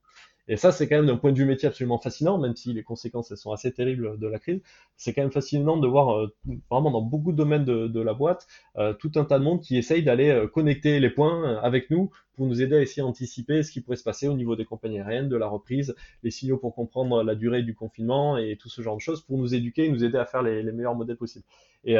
Et 0.49 0.57
ça, 0.57 0.71
c'est 0.71 0.89
quand 0.89 0.97
même 0.97 1.07
d'un 1.07 1.17
point 1.17 1.33
de 1.33 1.39
vue 1.39 1.45
métier 1.45 1.69
absolument 1.69 1.99
fascinant, 1.99 2.39
même 2.39 2.55
si 2.55 2.73
les 2.73 2.85
conséquences 2.85 3.31
elles 3.31 3.37
sont 3.37 3.53
assez 3.53 3.73
terribles 3.73 4.19
de 4.19 4.27
la 4.29 4.39
crise. 4.39 4.61
C'est 4.97 5.13
quand 5.13 5.23
même 5.23 5.33
fascinant 5.33 5.77
de 5.77 5.89
voir 5.89 6.17
euh, 6.17 6.35
vraiment 6.71 6.91
dans 6.93 7.03
beaucoup 7.03 7.33
de 7.33 7.37
domaines 7.37 7.65
de, 7.65 8.01
la 8.01 8.15
boîte 8.15 8.47
euh, 8.77 8.93
tout 8.93 9.11
un 9.17 9.25
tas 9.25 9.39
de 9.39 9.45
monde 9.45 9.61
qui 9.61 9.77
essaye 9.77 10.05
d'aller 10.05 10.31
euh, 10.31 10.47
connecter 10.47 11.01
les 11.01 11.11
points 11.11 11.57
avec 11.59 11.91
nous 11.91 12.11
pour 12.35 12.47
nous 12.47 12.63
aider 12.63 12.77
à 12.77 12.81
essayer 12.81 13.03
d'anticiper 13.03 13.63
ce 13.63 13.73
qui 13.73 13.81
pourrait 13.81 13.97
se 13.97 14.05
passer 14.05 14.29
au 14.29 14.35
niveau 14.35 14.55
des 14.55 14.65
compagnies 14.65 15.01
aériennes, 15.01 15.29
de 15.29 15.37
la 15.37 15.49
reprise, 15.49 15.97
les 16.23 16.31
signaux 16.31 16.59
pour 16.59 16.75
comprendre 16.75 17.23
la 17.25 17.35
durée 17.35 17.63
du 17.63 17.75
confinement 17.75 18.37
et 18.37 18.57
tout 18.57 18.69
ce 18.69 18.83
genre 18.83 18.97
de 18.97 19.01
choses 19.01 19.23
pour 19.23 19.39
nous 19.39 19.55
éduquer 19.55 19.87
et 19.87 19.89
nous 19.89 20.05
aider 20.05 20.19
à 20.19 20.27
faire 20.27 20.43
les, 20.43 20.63
meilleurs 20.63 20.95
modèles 20.95 21.17
possibles. 21.17 21.47
Et, 21.85 21.97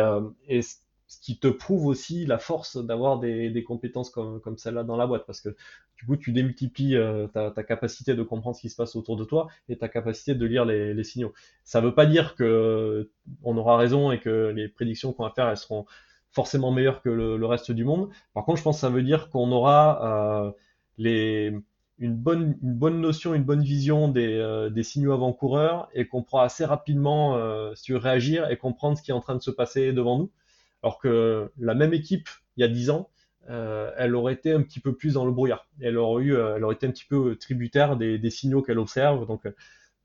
et 0.49 0.61
ce 1.09 1.21
qui 1.21 1.39
te 1.39 1.47
prouve 1.47 1.87
aussi 1.87 2.27
la 2.27 2.39
force 2.39 2.77
d'avoir 2.77 3.19
des, 3.21 3.65
compétences 3.65 4.11
comme, 4.11 4.41
celle-là 4.57 4.83
dans 4.83 4.97
la 4.97 5.07
boîte, 5.07 5.25
parce 5.27 5.41
que 5.41 5.51
du 5.97 6.05
coup, 6.05 6.17
tu 6.17 6.33
démultiplies 6.33 6.97
euh, 6.97 7.27
ta, 7.29 7.63
capacité 7.63 8.15
de 8.15 8.23
comprendre 8.23 8.57
ce 8.57 8.61
qui 8.61 8.71
se 8.71 8.77
passe 8.77 8.97
autour 8.97 9.17
de 9.17 9.25
toi 9.25 9.49
et 9.69 9.79
ta 9.79 9.89
capacité 9.89 10.35
de 10.35 10.45
lire 10.45 10.65
les, 10.65 11.05
signaux. 11.05 11.33
Ça 11.65 11.81
ne 11.81 11.87
veut 11.87 11.95
pas 11.95 12.07
dire 12.07 12.35
que 12.35 13.09
on 13.43 13.57
aura 13.57 13.77
raison 13.77 14.11
et 14.13 14.19
que 14.19 14.53
les 14.55 14.69
prédictions 14.69 15.13
qu'on 15.13 15.23
va 15.23 15.31
faire, 15.31 15.49
elles 15.49 15.57
seront 15.57 15.87
forcément 16.33 16.71
meilleures 16.71 17.01
que 17.03 17.09
le, 17.09 17.47
reste 17.47 17.71
du 17.71 17.85
monde. 17.85 18.11
Par 18.35 18.45
contre, 18.45 18.59
je 18.59 18.65
pense 18.65 18.77
que 18.77 18.81
ça 18.81 18.91
veut 18.91 19.03
dire 19.03 19.31
qu'on 19.31 19.51
aura 19.53 20.53
euh, 20.99 21.53
une, 21.99 22.15
bonne, 22.15 22.57
notion, 23.01 23.33
une 23.33 23.45
bonne 23.45 23.63
vision 23.63 24.09
des, 24.09 24.35
euh, 24.35 24.71
des 24.71 24.83
signaux 24.83 25.13
avant-coureurs 25.13 25.89
et 25.95 26.07
qu'on 26.07 26.23
pourra 26.23 26.45
assez 26.45 26.65
rapidement 26.65 27.37
réagir 27.89 28.51
et 28.51 28.57
comprendre 28.57 28.99
ce 28.99 29.03
qui 29.03 29.13
est 29.13 29.15
en 29.15 29.21
train 29.21 29.37
de 29.37 29.43
se 29.43 29.53
passer 29.53 29.93
devant 29.93 30.19
nous. 30.19 30.31
Alors 30.83 30.99
que 30.99 31.51
la 31.59 31.75
même 31.75 31.95
équipe, 31.95 32.29
il 32.57 32.63
y 32.63 32.65
a 32.65 32.69
10 32.69 32.91
ans, 32.91 33.11
euh, 33.49 33.93
elle 33.97 34.15
aurait 34.15 34.33
été 34.33 34.53
un 34.53 34.63
petit 34.63 34.81
peu 34.81 34.95
plus 34.95 35.15
dans 35.15 35.25
le 35.25 35.33
brouillard. 35.33 35.69
Elle 35.81 35.99
aurait, 35.99 36.25
eu, 36.25 36.35
euh, 36.35 36.57
elle 36.57 36.65
aurait 36.65 36.75
été 36.75 36.87
un 36.87 36.91
petit 36.91 37.05
peu 37.05 37.37
tributaire 37.37 37.97
des, 37.97 38.31
signaux 38.31 38.63
qu'elle 38.63 38.79
observe. 38.79 39.27
Donc, 39.27 39.47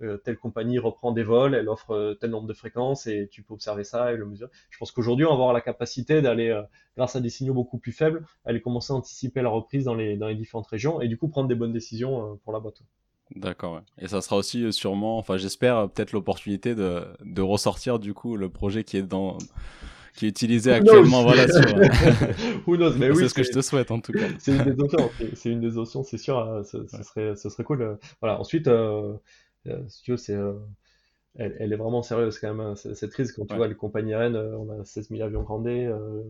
euh, 0.01 0.17
telle 0.17 0.37
compagnie 0.37 0.79
reprend 0.79 1.11
des 1.11 1.23
vols, 1.23 1.53
elle 1.55 1.69
offre 1.69 2.17
tel 2.19 2.31
nombre 2.31 2.47
de 2.47 2.53
fréquences 2.53 3.07
et 3.07 3.27
tu 3.31 3.43
peux 3.43 3.53
observer 3.53 3.83
ça 3.83 4.11
et 4.11 4.17
le 4.17 4.25
mesurer. 4.25 4.49
Je 4.69 4.77
pense 4.77 4.91
qu'aujourd'hui, 4.91 5.25
on 5.25 5.29
va 5.29 5.35
avoir 5.35 5.53
la 5.53 5.61
capacité 5.61 6.21
d'aller, 6.21 6.59
grâce 6.97 7.15
à 7.15 7.19
des 7.19 7.29
signaux 7.29 7.53
beaucoup 7.53 7.77
plus 7.77 7.91
faibles, 7.91 8.25
aller 8.45 8.61
commencer 8.61 8.93
à 8.93 8.95
anticiper 8.95 9.41
la 9.41 9.49
reprise 9.49 9.85
dans 9.85 9.93
les, 9.93 10.17
différentes 10.35 10.67
régions 10.67 11.01
et 11.01 11.07
du 11.07 11.17
coup 11.17 11.27
prendre 11.27 11.47
des 11.47 11.55
bonnes 11.55 11.73
décisions 11.73 12.39
pour 12.43 12.51
la 12.51 12.59
boîte. 12.59 12.81
D'accord. 13.35 13.81
Et 13.99 14.07
ça 14.07 14.21
sera 14.21 14.37
aussi 14.37 14.73
sûrement, 14.73 15.19
enfin 15.19 15.37
j'espère 15.37 15.87
peut-être 15.89 16.13
l'opportunité 16.13 16.73
de, 16.73 17.05
de 17.23 17.41
ressortir 17.41 17.99
du 17.99 18.15
coup 18.15 18.35
le 18.37 18.49
projet 18.49 18.83
qui 18.83 18.97
est 18.97 19.03
dans 19.03 19.37
qui 20.15 20.25
est 20.25 20.29
utilisé 20.29 20.73
actuellement. 20.73 21.23
Voilà, 21.23 21.47
sur... 21.47 21.61
c'est 21.65 23.27
ce 23.27 23.33
que 23.33 23.43
je 23.43 23.51
te 23.51 23.61
souhaite 23.61 23.91
en 23.91 23.99
tout 23.99 24.11
cas. 24.11 24.27
C'est 24.39 24.55
une 24.55 24.63
des 24.63 24.81
options, 24.81 25.11
c'est 25.35 25.49
une 25.49 25.59
des 25.61 25.77
options, 25.77 26.03
c'est 26.03 26.17
sûr. 26.17 26.37
Euh, 26.37 26.63
ce, 26.63 26.85
serait, 27.03 27.35
ce 27.35 27.49
serait 27.49 27.63
cool. 27.63 27.81
Euh, 27.81 27.95
voilà. 28.19 28.39
Ensuite, 28.39 28.67
euh, 28.67 29.13
si 29.87 30.03
tu 30.03 30.11
veux, 30.11 30.17
c'est 30.17 30.35
elle, 31.35 31.55
elle, 31.59 31.71
est 31.71 31.77
vraiment 31.77 32.01
sérieuse 32.03 32.39
quand 32.39 32.53
même, 32.53 32.59
hein, 32.59 32.75
cette 32.75 33.11
crise. 33.11 33.31
Quand 33.31 33.45
tu 33.45 33.55
vois 33.55 33.67
les 33.67 33.75
compagnies 33.75 34.13
aériennes, 34.13 34.35
on 34.35 34.69
a 34.69 34.83
16 34.83 35.09
000 35.09 35.21
avions 35.21 35.43
grandés, 35.43 35.85
euh, 35.85 36.23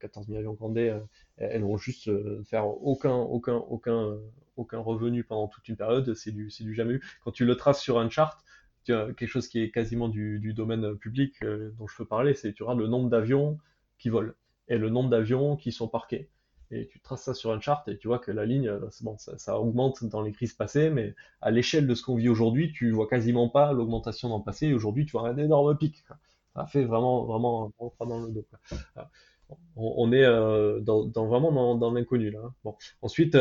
14 0.00 0.26
000 0.26 0.38
avions 0.38 0.52
grandés, 0.52 0.90
euh, 0.90 1.00
elles 1.36 1.62
vont 1.62 1.76
juste 1.76 2.10
faire 2.44 2.66
aucun, 2.66 3.14
aucun, 3.14 3.56
aucun, 3.56 4.16
aucun 4.56 4.78
revenu 4.78 5.24
pendant 5.24 5.48
toute 5.48 5.68
une 5.68 5.76
période. 5.76 6.14
C'est 6.14 6.30
du, 6.30 6.50
c'est 6.50 6.62
du 6.62 6.74
jamais 6.74 6.94
eu. 6.94 7.02
Quand 7.24 7.32
tu 7.32 7.44
le 7.44 7.56
traces 7.56 7.80
sur 7.80 7.98
un 7.98 8.08
chart, 8.08 8.44
quelque 8.84 9.26
chose 9.26 9.48
qui 9.48 9.60
est 9.60 9.70
quasiment 9.70 10.08
du, 10.08 10.52
domaine 10.54 10.96
public 10.96 11.34
euh, 11.42 11.72
dont 11.78 11.86
je 11.86 11.96
peux 11.96 12.04
parler, 12.04 12.34
c'est 12.34 12.52
tu 12.52 12.62
auras 12.62 12.74
le 12.74 12.86
nombre 12.86 13.08
d'avions 13.08 13.58
qui 13.98 14.08
volent 14.08 14.32
et 14.68 14.78
le 14.78 14.90
nombre 14.90 15.10
d'avions 15.10 15.56
qui 15.56 15.72
sont 15.72 15.88
parqués. 15.88 16.28
Et 16.70 16.86
tu 16.88 17.00
traces 17.00 17.22
ça 17.22 17.34
sur 17.34 17.52
un 17.52 17.60
chart 17.60 17.86
et 17.88 17.98
tu 17.98 18.08
vois 18.08 18.18
que 18.18 18.30
la 18.32 18.46
ligne, 18.46 18.68
euh, 18.68 18.88
bon, 19.02 19.16
ça, 19.18 19.58
augmente 19.60 20.04
dans 20.04 20.22
les 20.22 20.32
crises 20.32 20.54
passées, 20.54 20.90
mais 20.90 21.14
à 21.40 21.50
l'échelle 21.50 21.86
de 21.86 21.94
ce 21.94 22.02
qu'on 22.02 22.16
vit 22.16 22.28
aujourd'hui, 22.28 22.72
tu 22.72 22.90
vois 22.90 23.06
quasiment 23.08 23.48
pas 23.48 23.72
l'augmentation 23.72 24.28
dans 24.28 24.38
le 24.38 24.44
passé. 24.44 24.72
Aujourd'hui, 24.72 25.06
tu 25.06 25.12
vois 25.12 25.28
un 25.28 25.36
énorme 25.36 25.76
pic. 25.76 26.04
Ça 26.54 26.66
fait 26.66 26.84
vraiment, 26.84 27.24
vraiment, 27.24 27.72
un 28.00 28.06
dans 28.06 28.20
le 28.20 28.32
dos. 28.32 28.46
On, 29.76 30.12
est 30.12 30.24
euh, 30.24 30.80
dans, 30.80 31.26
vraiment 31.26 31.52
dans, 31.52 31.74
dans 31.74 31.92
l'inconnu. 31.92 32.34
Hein. 32.36 32.74
Ensuite. 33.02 33.36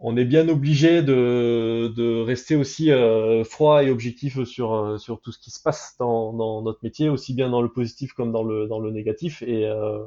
On 0.00 0.16
est 0.16 0.24
bien 0.24 0.48
obligé 0.48 1.02
de, 1.02 2.22
rester 2.22 2.56
aussi 2.56 2.90
euh, 2.90 3.44
froid 3.44 3.82
et 3.82 3.90
objectif 3.90 4.42
sur, 4.44 4.74
euh, 4.74 4.98
sur 4.98 5.20
tout 5.20 5.32
ce 5.32 5.38
qui 5.38 5.50
se 5.50 5.62
passe 5.62 5.96
dans, 5.98 6.32
dans, 6.32 6.62
notre 6.62 6.80
métier, 6.82 7.08
aussi 7.08 7.34
bien 7.34 7.48
dans 7.48 7.62
le 7.62 7.70
positif 7.70 8.12
comme 8.12 8.32
dans 8.32 8.42
le, 8.42 8.66
dans 8.66 8.78
le 8.78 8.90
négatif, 8.90 9.42
et, 9.42 9.66
euh, 9.66 9.98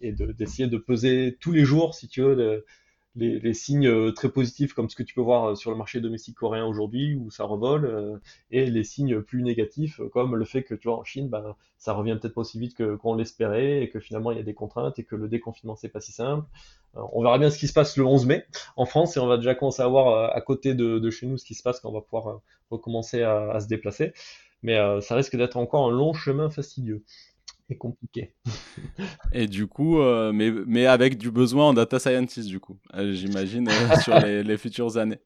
et 0.00 0.12
d'essayer 0.12 0.68
de, 0.68 0.78
peser 0.78 1.36
tous 1.40 1.52
les 1.52 1.64
jours, 1.64 1.94
si 1.94 2.08
tu 2.08 2.22
veux, 2.22 2.64
les, 3.16 3.54
signes 3.54 3.88
euh, 3.88 4.12
très 4.12 4.28
positifs 4.28 4.72
comme 4.72 4.88
ce 4.88 4.94
que 4.94 5.02
tu 5.02 5.14
peux 5.14 5.20
voir 5.20 5.50
euh, 5.50 5.54
sur 5.56 5.70
le 5.70 5.76
marché 5.76 6.00
domestique 6.00 6.36
coréen 6.36 6.64
aujourd'hui 6.64 7.14
où 7.14 7.30
ça 7.30 7.44
revole 7.44 7.84
euh, 7.84 8.18
et 8.52 8.66
les 8.66 8.84
signes 8.84 9.20
plus 9.20 9.42
négatifs 9.42 10.00
comme 10.12 10.36
le 10.36 10.44
fait 10.44 10.62
que 10.62 10.74
tu 10.74 10.88
vois 10.88 10.98
en 10.98 11.04
Chine 11.04 11.28
ben, 11.28 11.56
ça 11.76 11.92
revient 11.92 12.16
peut-être 12.20 12.34
pas 12.34 12.42
aussi 12.42 12.60
vite 12.60 12.76
que 12.76 12.94
qu'on 12.94 13.16
l'espérait 13.16 13.82
et 13.82 13.90
que 13.90 13.98
finalement 13.98 14.30
il 14.30 14.36
y 14.36 14.40
a 14.40 14.44
des 14.44 14.54
contraintes 14.54 14.98
et 15.00 15.04
que 15.04 15.16
le 15.16 15.28
déconfinement 15.28 15.74
c'est 15.74 15.88
pas 15.88 16.00
si 16.00 16.12
simple. 16.12 16.46
on 16.94 17.22
verra 17.22 17.38
bien 17.38 17.50
ce 17.50 17.58
qui 17.58 17.66
se 17.66 17.72
passe 17.72 17.96
le 17.96 18.04
11 18.04 18.26
mai 18.26 18.44
en 18.76 18.86
France 18.86 19.16
et 19.16 19.20
on 19.20 19.26
va 19.26 19.38
déjà 19.38 19.56
commencer 19.56 19.82
à 19.82 19.88
voir 19.88 20.32
à 20.34 20.40
côté 20.40 20.74
de, 20.74 21.10
chez 21.10 21.26
nous 21.26 21.36
ce 21.36 21.44
qui 21.44 21.54
se 21.54 21.62
passe 21.62 21.80
quand 21.80 21.90
on 21.90 21.94
va 21.94 22.02
pouvoir 22.02 22.40
recommencer 22.70 23.22
à, 23.22 23.50
à 23.50 23.60
se 23.60 23.66
déplacer. 23.66 24.12
Mais 24.62 24.76
ça 25.00 25.14
risque 25.16 25.36
d'être 25.36 25.56
encore 25.56 25.88
un 25.88 25.90
long 25.90 26.12
chemin 26.12 26.50
fastidieux 26.50 27.02
compliqué. 27.76 28.34
et 29.32 29.46
du 29.46 29.66
coup, 29.66 30.00
euh, 30.00 30.32
mais, 30.32 30.50
mais 30.66 30.86
avec 30.86 31.18
du 31.18 31.30
besoin 31.30 31.68
en 31.68 31.74
data 31.74 31.98
scientist, 31.98 32.48
du 32.48 32.60
coup. 32.60 32.78
euh, 32.94 33.12
j'imagine, 33.12 33.68
euh, 33.68 33.96
sur 34.02 34.18
les, 34.18 34.56
futures 34.56 34.96
années. 34.96 35.20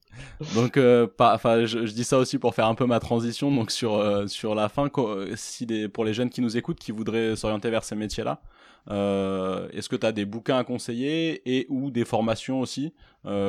Donc, 0.54 0.78
enfin, 1.18 1.64
je, 1.64 1.80
dis 1.80 2.04
ça 2.04 2.18
aussi 2.18 2.38
pour 2.38 2.54
faire 2.54 2.66
un 2.66 2.74
peu 2.74 2.86
ma 2.86 3.00
transition. 3.00 3.50
Donc, 3.50 3.70
sur, 3.70 4.28
sur 4.28 4.54
la 4.54 4.68
fin, 4.68 4.90
si 5.34 5.66
pour 5.92 6.04
les 6.04 6.14
jeunes 6.14 6.30
qui 6.30 6.40
nous 6.40 6.56
écoutent, 6.56 6.78
qui 6.78 6.92
voudraient 6.92 7.36
s'orienter 7.36 7.70
vers 7.70 7.84
ces 7.84 7.96
métiers-là, 7.96 8.40
est-ce 9.72 9.88
que 9.88 9.96
tu 9.96 10.06
as 10.06 10.12
des 10.12 10.24
bouquins 10.24 10.58
à 10.58 10.64
conseiller 10.64 11.42
et 11.46 11.66
ou 11.68 11.90
des 11.90 12.04
formations 12.04 12.60
aussi, 12.60 12.94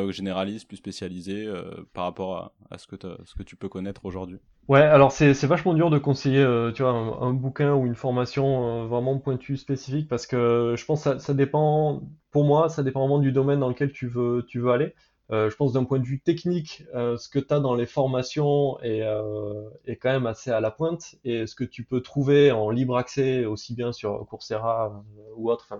généralistes, 0.09 0.67
plus 0.67 0.77
spécialisées, 0.77 1.51
par 1.93 2.05
rapport 2.05 2.53
à, 2.72 2.77
ce, 2.77 2.88
que 2.88 2.95
ce 3.26 3.35
que 3.35 3.43
tu 3.43 3.55
peux 3.55 3.69
connaître 3.69 4.05
aujourd'hui? 4.05 4.39
Ouais, 4.67 4.81
alors 4.81 5.11
c'est 5.11 5.31
vachement 5.45 5.75
dur 5.75 5.91
de 5.91 5.99
conseiller 5.99 6.43
tu 6.73 6.81
vois, 6.81 6.91
un, 6.91 7.33
bouquin 7.33 7.73
ou 7.75 7.85
une 7.85 7.93
formation 7.95 8.87
vraiment 8.87 9.19
pointue 9.19 9.57
spécifique 9.57 10.07
parce 10.09 10.25
que 10.25 10.73
je 10.75 10.85
pense 10.85 11.03
que 11.03 11.11
ça, 11.11 11.19
ça, 11.19 11.33
dépend, 11.35 12.01
pour 12.31 12.45
moi, 12.45 12.67
ça 12.69 12.81
dépend 12.81 13.01
vraiment 13.01 13.19
du 13.19 13.31
domaine 13.31 13.59
dans 13.59 13.69
lequel 13.69 13.91
tu 13.91 14.07
veux, 14.07 14.43
tu 14.47 14.59
veux 14.59 14.71
aller. 14.71 14.95
Euh, 15.31 15.49
je 15.49 15.55
pense 15.55 15.73
d'un 15.73 15.83
point 15.85 15.97
de 15.99 16.05
vue 16.05 16.19
technique, 16.19 16.83
euh, 16.93 17.17
ce 17.17 17.29
que 17.29 17.39
tu 17.39 17.51
as 17.53 17.59
dans 17.59 17.73
les 17.73 17.87
formations 17.87 18.79
est, 18.81 19.01
euh, 19.01 19.69
est, 19.85 19.95
quand 19.95 20.11
même 20.11 20.27
assez 20.27 20.51
à 20.51 20.59
la 20.59 20.69
pointe 20.69 21.15
et 21.23 21.47
ce 21.47 21.55
que 21.55 21.63
tu 21.63 21.83
peux 21.83 22.01
trouver 22.01 22.51
en 22.51 22.69
libre 22.69 22.95
accès 22.97 23.45
aussi 23.45 23.73
bien 23.73 23.91
sur 23.91 24.23
Coursera 24.27 25.03
ou 25.35 25.49
autre, 25.49 25.73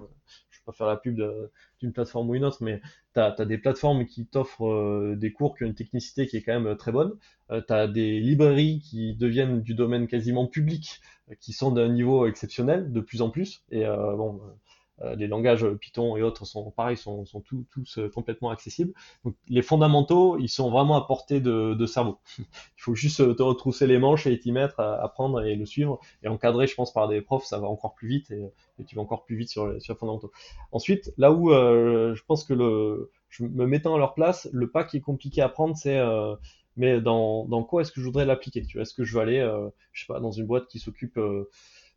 pas 0.66 0.72
faire 0.72 0.88
la 0.88 0.98
pub 0.98 1.22
d'une 1.80 1.94
plateforme 1.94 2.30
ou 2.30 2.36
une 2.36 2.46
autre, 2.46 2.58
mais 2.62 2.82
tu 3.14 3.20
as, 3.20 3.46
des 3.46 3.58
plateformes 3.58 4.06
qui 4.06 4.26
t'offrent 4.26 5.16
des 5.16 5.32
cours 5.32 5.56
qui 5.56 5.64
ont 5.64 5.68
une 5.68 5.76
technicité 5.76 6.28
qui 6.28 6.38
est 6.38 6.42
quand 6.42 6.60
même 6.60 6.76
très 6.76 6.92
bonne. 6.92 7.14
tu 7.50 7.74
as 7.74 7.88
des 7.88 8.20
librairies 8.20 8.80
qui 8.80 9.16
deviennent 9.16 9.62
du 9.62 9.74
domaine 9.74 10.08
quasiment 10.08 10.48
public, 10.48 11.02
qui 11.40 11.54
sont 11.54 11.72
d'un 11.72 11.90
niveau 11.90 12.28
exceptionnel 12.28 12.92
de 12.92 13.00
plus 13.00 13.22
en 13.22 13.30
plus. 13.30 13.64
Et 13.72 13.84
bon, 13.86 14.42
euh, 14.44 14.52
les 15.02 15.28
langages 15.28 15.66
Python 15.82 16.16
et 16.16 16.22
autres 16.22 16.46
sont 16.46 16.72
pareils, 16.72 16.98
sont, 16.98 17.26
sont 17.26 17.42
tous 17.42 17.98
euh, 17.98 18.10
complètement 18.10 18.50
accessibles. 18.50 18.94
Donc 19.24 19.36
les 19.50 19.62
fondamentaux, 19.62 20.38
ils 20.40 20.48
sont 20.48 20.72
vraiment 20.72 20.96
à 20.96 21.06
portée 21.06 21.42
de, 21.42 21.74
de 21.74 21.86
cerveau. 21.86 22.20
Il 22.40 22.46
faut 22.78 22.96
juste 22.96 23.20
euh, 23.20 23.34
te 23.34 23.44
retrousser 23.44 23.88
les 23.88 24.00
manches 24.00 24.26
et 24.28 24.40
t'y 24.40 24.52
mettre, 24.52 24.80
apprendre 24.80 25.44
et 25.44 25.56
le 25.56 25.66
suivre 25.66 26.00
et 26.24 26.28
encadrer, 26.28 26.68
je 26.68 26.76
pense, 26.76 26.94
par 26.94 27.08
des 27.08 27.22
profs, 27.22 27.46
ça 27.46 27.60
va 27.60 27.68
encore 27.68 27.94
plus 27.94 28.08
vite 28.08 28.32
et, 28.32 28.52
tu 28.88 28.96
vas 28.96 29.02
encore 29.02 29.24
plus 29.24 29.36
vite 29.36 29.50
sur, 29.50 29.82
sur 29.82 29.94
les 29.94 29.98
fondamentaux. 29.98 30.32
Ensuite, 30.72 31.14
là 31.18 31.32
où 31.32 31.50
je 31.52 32.22
pense 32.28 32.44
que 32.44 32.54
le, 32.54 33.10
je 33.30 33.44
me 33.44 33.66
mettant 33.66 33.96
à 33.96 33.98
leur 33.98 34.14
place, 34.14 34.50
le 34.52 34.70
pas 34.70 34.84
qui 34.84 34.98
est 34.98 35.02
compliqué 35.02 35.42
à 35.42 35.50
prendre, 35.50 35.76
c'est 35.78 36.00
mais 36.76 37.00
dans, 37.00 37.46
dans 37.46 37.64
quoi 37.64 37.82
est-ce 37.82 37.94
que 37.94 38.02
je 38.02 38.06
voudrais 38.06 38.26
l'appliquer? 38.26 38.64
Tu 38.64 38.82
est-ce 38.82 38.94
que 38.94 39.06
je 39.06 39.16
veux 39.16 39.22
aller, 39.22 39.40
je 39.94 40.02
sais 40.02 40.08
pas, 40.08 40.20
dans 40.20 40.32
une 40.32 40.46
boîte 40.46 40.68
qui 40.68 40.80
s'occupe 40.80 41.18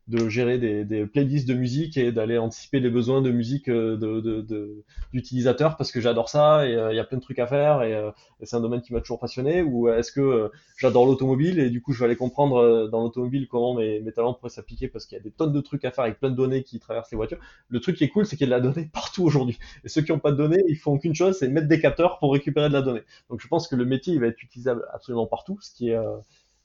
de 0.09 0.27
gérer 0.27 0.57
des, 0.57 0.85
des, 0.85 1.05
playlists 1.05 1.47
de 1.47 1.53
musique 1.53 1.95
et 1.95 2.11
d'aller 2.11 2.39
anticiper 2.39 2.79
les 2.79 2.89
besoins 2.89 3.21
de 3.21 3.29
musique 3.29 3.69
euh, 3.69 3.95
de, 3.95 4.83
d'utilisateurs 5.13 5.77
parce 5.77 5.91
que 5.91 6.01
j'adore 6.01 6.29
ça 6.29 6.67
et 6.67 6.73
euh, 6.73 6.91
il 6.91 6.95
y 6.95 6.99
a 6.99 7.03
plein 7.03 7.19
de 7.19 7.21
trucs 7.21 7.37
à 7.37 7.45
faire 7.45 7.79
euh, 7.79 8.11
et, 8.41 8.45
c'est 8.47 8.55
un 8.55 8.61
domaine 8.61 8.81
qui 8.81 8.91
m'a 8.91 9.01
toujours 9.01 9.19
passionné 9.19 9.61
ou 9.61 9.87
est-ce 9.87 10.11
que 10.11 10.51
j'adore 10.77 11.05
l'automobile 11.05 11.59
et 11.59 11.69
du 11.69 11.81
coup 11.81 11.93
je 11.93 11.99
vais 11.99 12.05
aller 12.05 12.15
comprendre 12.15 12.87
dans 12.87 13.01
l'automobile 13.01 13.47
comment 13.47 13.75
mes, 13.75 13.99
mes 14.01 14.11
talents 14.11 14.33
pourraient 14.33 14.49
s'appliquer 14.49 14.87
parce 14.87 15.05
qu'il 15.05 15.15
y 15.15 15.21
a 15.21 15.23
des 15.23 15.31
tonnes 15.31 15.53
de 15.53 15.61
trucs 15.61 15.85
à 15.85 15.91
faire 15.91 16.05
avec 16.05 16.19
plein 16.19 16.31
de 16.31 16.35
données 16.35 16.63
qui 16.63 16.79
traversent 16.79 17.11
les 17.11 17.17
voitures. 17.17 17.39
Le 17.69 17.79
truc 17.79 17.95
qui 17.95 18.03
est 18.03 18.09
cool 18.09 18.25
c'est 18.25 18.35
qu'il 18.35 18.49
y 18.49 18.53
a 18.53 18.59
de 18.59 18.65
la 18.65 18.71
donnée 18.73 18.89
partout 18.93 19.23
aujourd'hui 19.23 19.59
et 19.83 19.89
ceux 19.89 20.01
qui 20.01 20.11
n'ont 20.11 20.19
pas 20.19 20.31
de 20.31 20.37
données 20.37 20.63
ils 20.67 20.77
font 20.77 20.97
qu'une 20.97 21.13
chose 21.13 21.37
c'est 21.37 21.47
mettre 21.49 21.67
des 21.67 21.79
capteurs 21.79 22.17
pour 22.17 22.33
récupérer 22.33 22.69
de 22.69 22.73
la 22.73 22.81
donnée. 22.81 23.03
Donc 23.29 23.41
je 23.41 23.47
pense 23.47 23.67
que 23.67 23.75
le 23.75 23.85
métier 23.85 24.15
il 24.15 24.19
va 24.19 24.27
être 24.27 24.41
utilisable 24.41 24.85
absolument 24.91 25.27
partout 25.27 25.59
ce 25.61 25.71
qui 25.71 25.89
est 25.89 25.97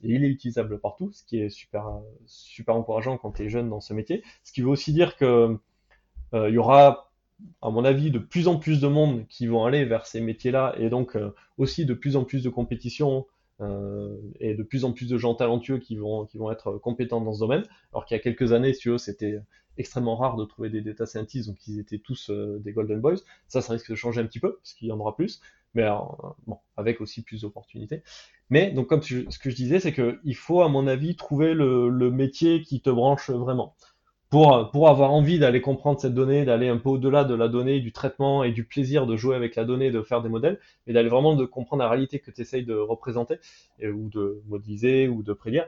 et 0.03 0.13
il 0.13 0.23
est 0.23 0.29
utilisable 0.29 0.79
partout, 0.79 1.11
ce 1.13 1.23
qui 1.23 1.39
est 1.39 1.49
super, 1.49 1.87
super 2.25 2.75
encourageant 2.75 3.17
quand 3.17 3.31
tu 3.31 3.43
es 3.43 3.49
jeune 3.49 3.69
dans 3.69 3.79
ce 3.79 3.93
métier. 3.93 4.23
Ce 4.43 4.51
qui 4.51 4.61
veut 4.61 4.69
aussi 4.69 4.93
dire 4.93 5.15
que 5.15 5.57
euh, 6.33 6.49
il 6.49 6.55
y 6.55 6.57
aura, 6.57 7.11
à 7.61 7.69
mon 7.69 7.85
avis, 7.85 8.11
de 8.11 8.19
plus 8.19 8.47
en 8.47 8.57
plus 8.57 8.81
de 8.81 8.87
monde 8.87 9.25
qui 9.27 9.47
vont 9.47 9.65
aller 9.65 9.85
vers 9.85 10.05
ces 10.05 10.21
métiers-là 10.21 10.75
et 10.77 10.89
donc 10.89 11.15
euh, 11.15 11.33
aussi 11.57 11.85
de 11.85 11.93
plus 11.93 12.15
en 12.15 12.23
plus 12.23 12.43
de 12.43 12.49
compétition 12.49 13.19
euh, 13.19 13.21
et 13.61 14.53
de 14.53 14.63
plus 14.63 14.83
en 14.85 14.91
plus 14.91 15.09
de 15.09 15.17
gens 15.17 15.35
talentueux 15.35 15.79
qui 15.79 15.95
vont, 15.95 16.25
qui 16.25 16.37
vont 16.37 16.51
être 16.51 16.73
compétents 16.73 17.21
dans 17.21 17.33
ce 17.33 17.39
domaine. 17.39 17.63
Alors 17.93 18.05
qu'il 18.05 18.15
y 18.15 18.19
a 18.19 18.23
quelques 18.23 18.51
années, 18.51 18.73
si 18.73 18.89
eux, 18.89 18.97
c'était 18.97 19.39
extrêmement 19.77 20.15
rare 20.15 20.35
de 20.35 20.45
trouver 20.45 20.69
des 20.69 20.81
data 20.81 21.05
scientists, 21.05 21.47
donc 21.47 21.57
ils 21.67 21.79
étaient 21.79 21.99
tous 21.99 22.29
des 22.31 22.73
golden 22.73 22.99
boys. 22.99 23.15
Ça, 23.47 23.61
ça 23.61 23.73
risque 23.73 23.91
de 23.91 23.95
changer 23.95 24.21
un 24.21 24.25
petit 24.25 24.39
peu, 24.39 24.55
parce 24.55 24.73
qu'il 24.73 24.87
y 24.87 24.91
en 24.91 24.99
aura 24.99 25.15
plus, 25.15 25.41
mais 25.73 25.87
bon, 26.47 26.57
avec 26.77 27.01
aussi 27.01 27.21
plus 27.21 27.41
d'opportunités. 27.41 28.01
Mais 28.49 28.71
donc 28.71 28.87
comme 28.87 29.01
ce 29.01 29.39
que 29.39 29.49
je 29.49 29.55
disais, 29.55 29.79
c'est 29.79 29.93
qu'il 29.93 30.35
faut 30.35 30.61
à 30.61 30.69
mon 30.69 30.87
avis 30.87 31.15
trouver 31.15 31.53
le, 31.53 32.11
métier 32.11 32.61
qui 32.61 32.81
te 32.81 32.89
branche 32.89 33.29
vraiment. 33.29 33.75
Pour, 34.71 34.89
avoir 34.89 35.13
envie 35.13 35.39
d'aller 35.39 35.61
comprendre 35.61 35.97
cette 35.97 36.13
donnée, 36.13 36.43
d'aller 36.43 36.67
un 36.67 36.75
peu 36.77 36.89
au-delà 36.89 37.23
de 37.23 37.33
la 37.33 37.47
donnée, 37.47 37.79
du 37.79 37.93
traitement 37.93 38.43
et 38.43 38.51
du 38.51 38.65
plaisir 38.65 39.07
de 39.07 39.15
jouer 39.15 39.33
avec 39.33 39.55
la 39.55 39.63
donnée, 39.63 39.91
de 39.91 40.01
faire 40.01 40.21
des 40.21 40.27
modèles, 40.27 40.59
et 40.87 40.93
d'aller 40.93 41.07
vraiment 41.07 41.35
de 41.35 41.45
comprendre 41.45 41.83
la 41.83 41.89
réalité 41.89 42.19
que 42.19 42.31
tu 42.31 42.41
essayes 42.41 42.65
de 42.65 42.75
représenter, 42.75 43.39
ou 43.81 44.09
de 44.09 44.41
modéliser, 44.47 45.07
ou 45.07 45.23
de 45.23 45.31
prédire. 45.31 45.67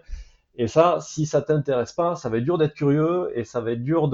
Et 0.58 0.68
ça, 0.68 0.98
si 1.00 1.26
ça 1.26 1.42
t'intéresse 1.42 1.94
pas, 1.94 2.16
ça 2.16 2.28
va 2.28 2.40
être 2.40 2.44
dur 2.44 2.58
d'être 2.58 2.74
curieux 2.74 3.32
et 3.36 3.46
ça 3.46 3.62
va 3.62 3.72
être 3.72 3.84
dur 3.84 4.10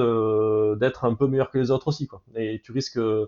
d'être 0.78 1.06
un 1.06 1.16
peu 1.16 1.26
meilleur 1.26 1.50
que 1.50 1.58
les 1.58 1.72
autres 1.72 1.88
aussi. 1.88 2.08
Et 2.36 2.62
tu 2.64 2.72
risques 2.74 3.00
de 3.00 3.28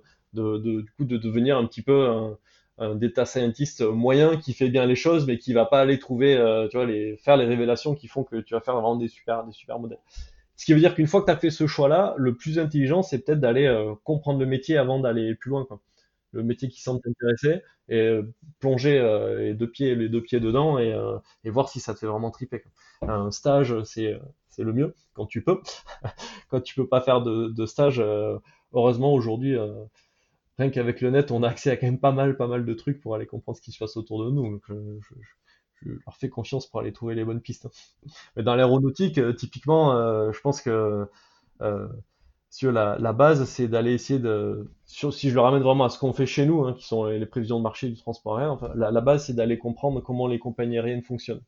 devenir 0.99 1.57
un 1.57 1.65
petit 1.65 1.81
peu 1.81 2.07
un, 2.07 2.37
un 2.77 2.93
data 2.93 3.25
scientist 3.25 3.81
moyen 3.81 4.37
qui 4.37 4.53
fait 4.53 4.69
bien 4.69 4.85
les 4.85 4.95
choses, 4.95 5.25
mais 5.25 5.37
qui 5.37 5.53
va 5.53 5.65
pas 5.65 5.79
aller 5.79 5.97
trouver, 5.97 6.35
euh, 6.35 6.67
tu 6.67 6.77
vois, 6.77 6.85
les, 6.85 7.17
faire 7.17 7.37
les 7.37 7.45
révélations 7.45 7.95
qui 7.95 8.07
font 8.07 8.23
que 8.23 8.35
tu 8.35 8.53
vas 8.53 8.59
faire 8.59 8.75
vraiment 8.75 8.95
des 8.95 9.07
super, 9.07 9.43
des 9.43 9.53
super 9.53 9.79
modèles. 9.79 9.99
Ce 10.57 10.65
qui 10.65 10.73
veut 10.73 10.79
dire 10.79 10.95
qu'une 10.95 11.07
fois 11.07 11.21
que 11.21 11.25
tu 11.25 11.31
as 11.31 11.37
fait 11.37 11.49
ce 11.49 11.67
choix-là, 11.67 12.15
le 12.17 12.35
plus 12.35 12.59
intelligent, 12.59 13.01
c'est 13.01 13.19
peut-être 13.19 13.39
d'aller 13.39 13.65
euh, 13.65 13.93
comprendre 14.03 14.39
le 14.39 14.45
métier 14.45 14.77
avant 14.77 14.99
d'aller 14.99 15.35
plus 15.35 15.49
loin. 15.49 15.67
Le 16.31 16.43
métier 16.43 16.69
qui 16.69 16.81
semble 16.81 17.01
t'intéresser 17.01 17.61
et 17.87 17.99
euh, 17.99 18.33
plonger 18.59 18.99
les 19.37 19.53
deux 19.53 19.69
pieds, 19.69 19.95
les 19.95 20.09
deux 20.09 20.21
pieds 20.21 20.39
dedans 20.39 20.79
et, 20.79 20.93
voir 21.45 21.69
si 21.69 21.79
ça 21.79 21.93
te 21.93 21.99
fait 21.99 22.07
vraiment 22.07 22.31
triper. 22.31 22.63
Un 23.01 23.31
stage, 23.31 23.75
c'est 23.83 24.19
le 24.57 24.73
mieux 24.73 24.95
quand 25.13 25.25
tu 25.25 25.43
peux. 25.43 25.61
quand 26.49 26.61
tu 26.61 26.75
peux 26.75 26.87
pas 26.87 27.01
faire 27.01 27.21
de, 27.21 27.65
stage, 27.65 28.03
heureusement 28.73 29.13
aujourd'hui 29.13 29.57
rien 30.57 30.69
qu'avec 30.69 31.01
le 31.01 31.09
net, 31.09 31.31
on 31.31 31.43
a 31.43 31.49
accès 31.49 31.71
à 31.71 31.77
quand 31.77 31.87
même 31.87 31.99
pas 31.99 32.11
mal, 32.11 32.37
pas 32.37 32.47
mal 32.47 32.65
de 32.65 32.73
trucs 32.73 33.01
pour 33.01 33.15
aller 33.15 33.25
comprendre 33.25 33.57
ce 33.57 33.61
qui 33.61 33.71
se 33.71 33.79
passe 33.79 33.97
autour 33.97 34.25
de 34.25 34.31
nous. 34.31 34.61
Leur 35.83 36.15
fais 36.17 36.29
confiance 36.29 36.67
pour 36.67 36.79
aller 36.79 36.93
trouver 36.93 37.15
les 37.15 37.23
bonnes 37.23 37.41
pistes. 37.41 37.67
Mais 38.35 38.43
dans 38.43 38.55
l'aéronautique, 38.55 39.17
euh, 39.17 39.33
typiquement, 39.33 39.93
euh, 39.93 40.31
je 40.31 40.41
pense 40.41 40.61
que 40.61 41.07
euh, 41.61 41.87
sur 42.49 42.71
la, 42.71 43.13
base, 43.13 43.45
c'est 43.45 43.67
d'aller 43.67 43.93
essayer 43.93 44.19
de, 44.19 44.71
si 44.85 45.29
je 45.29 45.35
le 45.35 45.41
ramène 45.41 45.61
vraiment 45.61 45.85
à 45.85 45.89
ce 45.89 45.99
qu'on 45.99 46.13
fait 46.13 46.25
chez 46.25 46.45
nous, 46.45 46.63
hein, 46.63 46.73
qui 46.73 46.85
sont 46.85 47.05
les, 47.05 47.25
prévisions 47.25 47.57
de 47.57 47.63
marché 47.63 47.89
du 47.89 47.97
transport 47.97 48.37
aérien, 48.37 48.57
la 48.75 49.01
base, 49.01 49.25
c'est 49.25 49.33
d'aller 49.33 49.57
comprendre 49.57 50.01
comment 50.01 50.27
les 50.27 50.39
compagnies 50.39 50.77
aériennes 50.77 51.03
fonctionnent. 51.03 51.43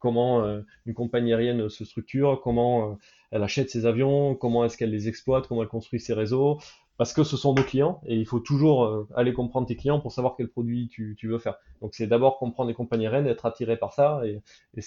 comment 0.00 0.44
une 0.86 0.94
compagnie 0.94 1.32
aérienne 1.32 1.68
se 1.68 1.84
structure, 1.84 2.40
comment 2.42 2.98
elle 3.30 3.44
achète 3.44 3.70
ses 3.70 3.86
avions, 3.86 4.34
comment 4.34 4.64
est-ce 4.64 4.76
qu'elle 4.76 4.90
les 4.90 5.08
exploite, 5.08 5.46
comment 5.46 5.62
elle 5.62 5.68
construit 5.68 6.00
ses 6.00 6.14
réseaux, 6.14 6.58
parce 6.96 7.12
que 7.12 7.24
ce 7.24 7.36
sont 7.36 7.54
nos 7.54 7.62
clients 7.62 8.00
et 8.06 8.16
il 8.16 8.26
faut 8.26 8.40
toujours 8.40 8.84
euh, 8.84 9.08
aller 9.14 9.32
comprendre 9.32 9.66
tes 9.66 9.76
clients 9.76 10.00
pour 10.00 10.12
savoir 10.12 10.34
quel 10.36 10.48
produit 10.48 10.88
tu, 10.88 11.14
tu 11.18 11.28
veux 11.28 11.38
faire. 11.38 11.56
Donc 11.82 11.94
c'est 11.94 12.06
d'abord 12.06 12.38
comprendre 12.38 12.68
les 12.68 12.74
compagnies 12.74 13.08
reines, 13.08 13.26
être 13.26 13.46
attiré 13.46 13.76
par 13.76 13.92
ça 13.92 14.22
et, 14.24 14.40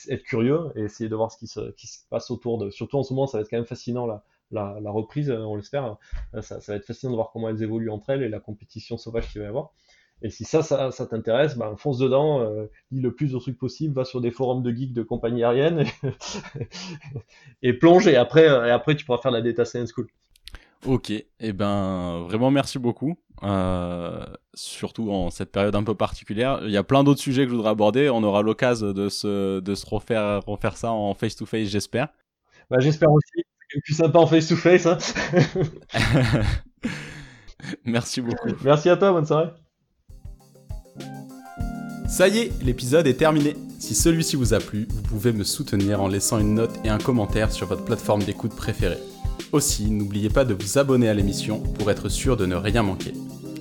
être 0.10 0.24
curieux 0.24 0.72
et 0.76 0.82
essayer 0.82 1.10
de 1.10 1.16
voir 1.16 1.32
ce 1.32 1.38
qui 1.38 1.48
se, 1.48 1.72
qui 1.72 1.88
se 1.88 2.00
passe 2.10 2.32
autour 2.32 2.58
de. 2.58 2.70
Surtout 2.70 2.98
en 2.98 3.04
ce 3.04 3.14
moment, 3.14 3.28
ça 3.28 3.38
va 3.38 3.42
être 3.42 3.50
quand 3.50 3.58
même 3.58 3.66
fascinant 3.66 4.08
la, 4.08 4.24
la, 4.52 4.80
la 4.82 4.92
reprise, 4.92 5.30
on 5.32 5.56
l'espère. 5.56 5.98
Ça, 6.42 6.60
ça, 6.60 6.72
va 6.72 6.78
être 6.78 6.86
fascinant 6.86 7.12
de 7.12 7.16
voir 7.16 7.30
comment 7.32 7.50
elles 7.50 7.62
évoluent 7.62 7.92
entre 7.92 8.10
elles 8.10 8.24
et 8.24 8.30
la 8.30 8.40
compétition 8.40 8.98
sauvage 8.98 9.32
qu'il 9.32 9.42
va 9.42 9.46
y 9.46 9.50
avoir. 9.50 9.72
Et 10.22 10.30
si 10.30 10.44
ça, 10.44 10.64
ça, 10.64 10.92
ça 10.92 11.06
t'intéresse, 11.06 11.58
ben, 11.58 11.78
fonce 11.78 11.98
dedans, 11.98 12.42
euh, 12.42 12.66
lis 12.92 13.02
le 13.02 13.14
plus 13.14 13.32
de 13.32 13.40
trucs 13.40 13.58
possible, 13.58 13.94
va 13.94 14.04
sur 14.04 14.20
des 14.20 14.32
forums 14.32 14.64
de 14.64 14.72
geeks 14.72 14.94
de 14.94 15.02
compagnie 15.02 15.44
aérienne 15.44 15.86
et, 17.62 17.74
plonge 17.74 18.08
et 18.08 18.18
après, 18.18 18.46
et 18.46 18.72
après 18.72 18.96
tu 18.96 19.06
pourras 19.06 19.20
faire 19.20 19.32
la 19.32 19.42
data 19.42 19.64
science 19.64 19.92
school. 19.94 20.10
Ok, 20.86 21.10
et 21.12 21.28
eh 21.40 21.54
ben 21.54 22.24
vraiment 22.28 22.52
merci 22.52 22.80
beaucoup. 22.80 23.18
Euh, 23.44 24.26
surtout 24.54 25.12
en 25.12 25.30
cette 25.30 25.52
période 25.52 25.76
un 25.76 25.84
peu 25.84 25.96
particulière. 25.96 26.60
Il 26.64 26.72
y 26.72 26.78
a 26.78 26.84
plein 26.84 27.04
d'autres 27.04 27.22
sujets 27.22 27.44
que 27.44 27.50
je 27.50 27.56
voudrais 27.56 27.72
aborder. 27.72 28.10
On 28.10 28.24
aura 28.24 28.42
l'occasion 28.42 28.92
de 28.92 29.10
se, 29.10 29.60
de 29.60 29.76
se 29.76 29.86
refaire, 29.86 30.42
refaire 30.46 30.78
ça 30.78 30.92
en 30.92 31.14
face-to-face, 31.14 31.68
j'espère. 31.68 32.10
Bah, 32.70 32.78
j'espère 32.80 33.12
aussi. 33.12 33.46
C'est 33.72 33.82
plus 33.82 33.94
sympa 33.94 34.20
en 34.20 34.28
face-to-face. 34.28 34.86
Hein 34.88 34.98
merci 37.86 38.22
beaucoup. 38.22 38.50
Merci 38.64 38.90
à 38.90 38.98
toi, 38.98 39.12
bonne 39.12 39.26
soirée. 39.26 39.50
Ça 42.08 42.28
y 42.28 42.40
est, 42.40 42.64
l'épisode 42.64 43.06
est 43.06 43.14
terminé. 43.14 43.56
Si 43.80 43.96
celui-ci 43.96 44.36
vous 44.36 44.54
a 44.54 44.60
plu, 44.60 44.88
vous 44.90 45.02
pouvez 45.04 45.32
me 45.32 45.44
soutenir 45.44 46.02
en 46.02 46.08
laissant 46.08 46.40
une 46.40 46.56
note 46.56 46.74
et 46.84 46.90
un 46.90 46.98
commentaire 46.98 47.52
sur 47.52 47.68
votre 47.68 47.86
plateforme 47.86 48.24
d'écoute 48.24 48.56
préférée. 48.56 48.98
Aussi, 49.52 49.90
n'oubliez 49.90 50.30
pas 50.30 50.46
de 50.46 50.54
vous 50.54 50.78
abonner 50.78 51.10
à 51.10 51.14
l'émission 51.16 51.60
pour 51.60 51.90
être 51.90 52.08
sûr 52.08 52.38
de 52.38 52.46
ne 52.46 52.56
rien 52.56 52.84
manquer. 52.84 53.14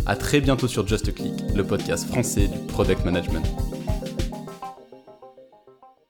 A 0.05 0.16
très 0.16 0.40
bientôt 0.40 0.69
sur 0.69 0.86
Just 0.86 1.15
Click, 1.15 1.32
le 1.55 1.65
podcast 1.65 2.06
français 2.06 2.48
du 2.48 2.59
product 2.69 3.06
management. 3.06 3.47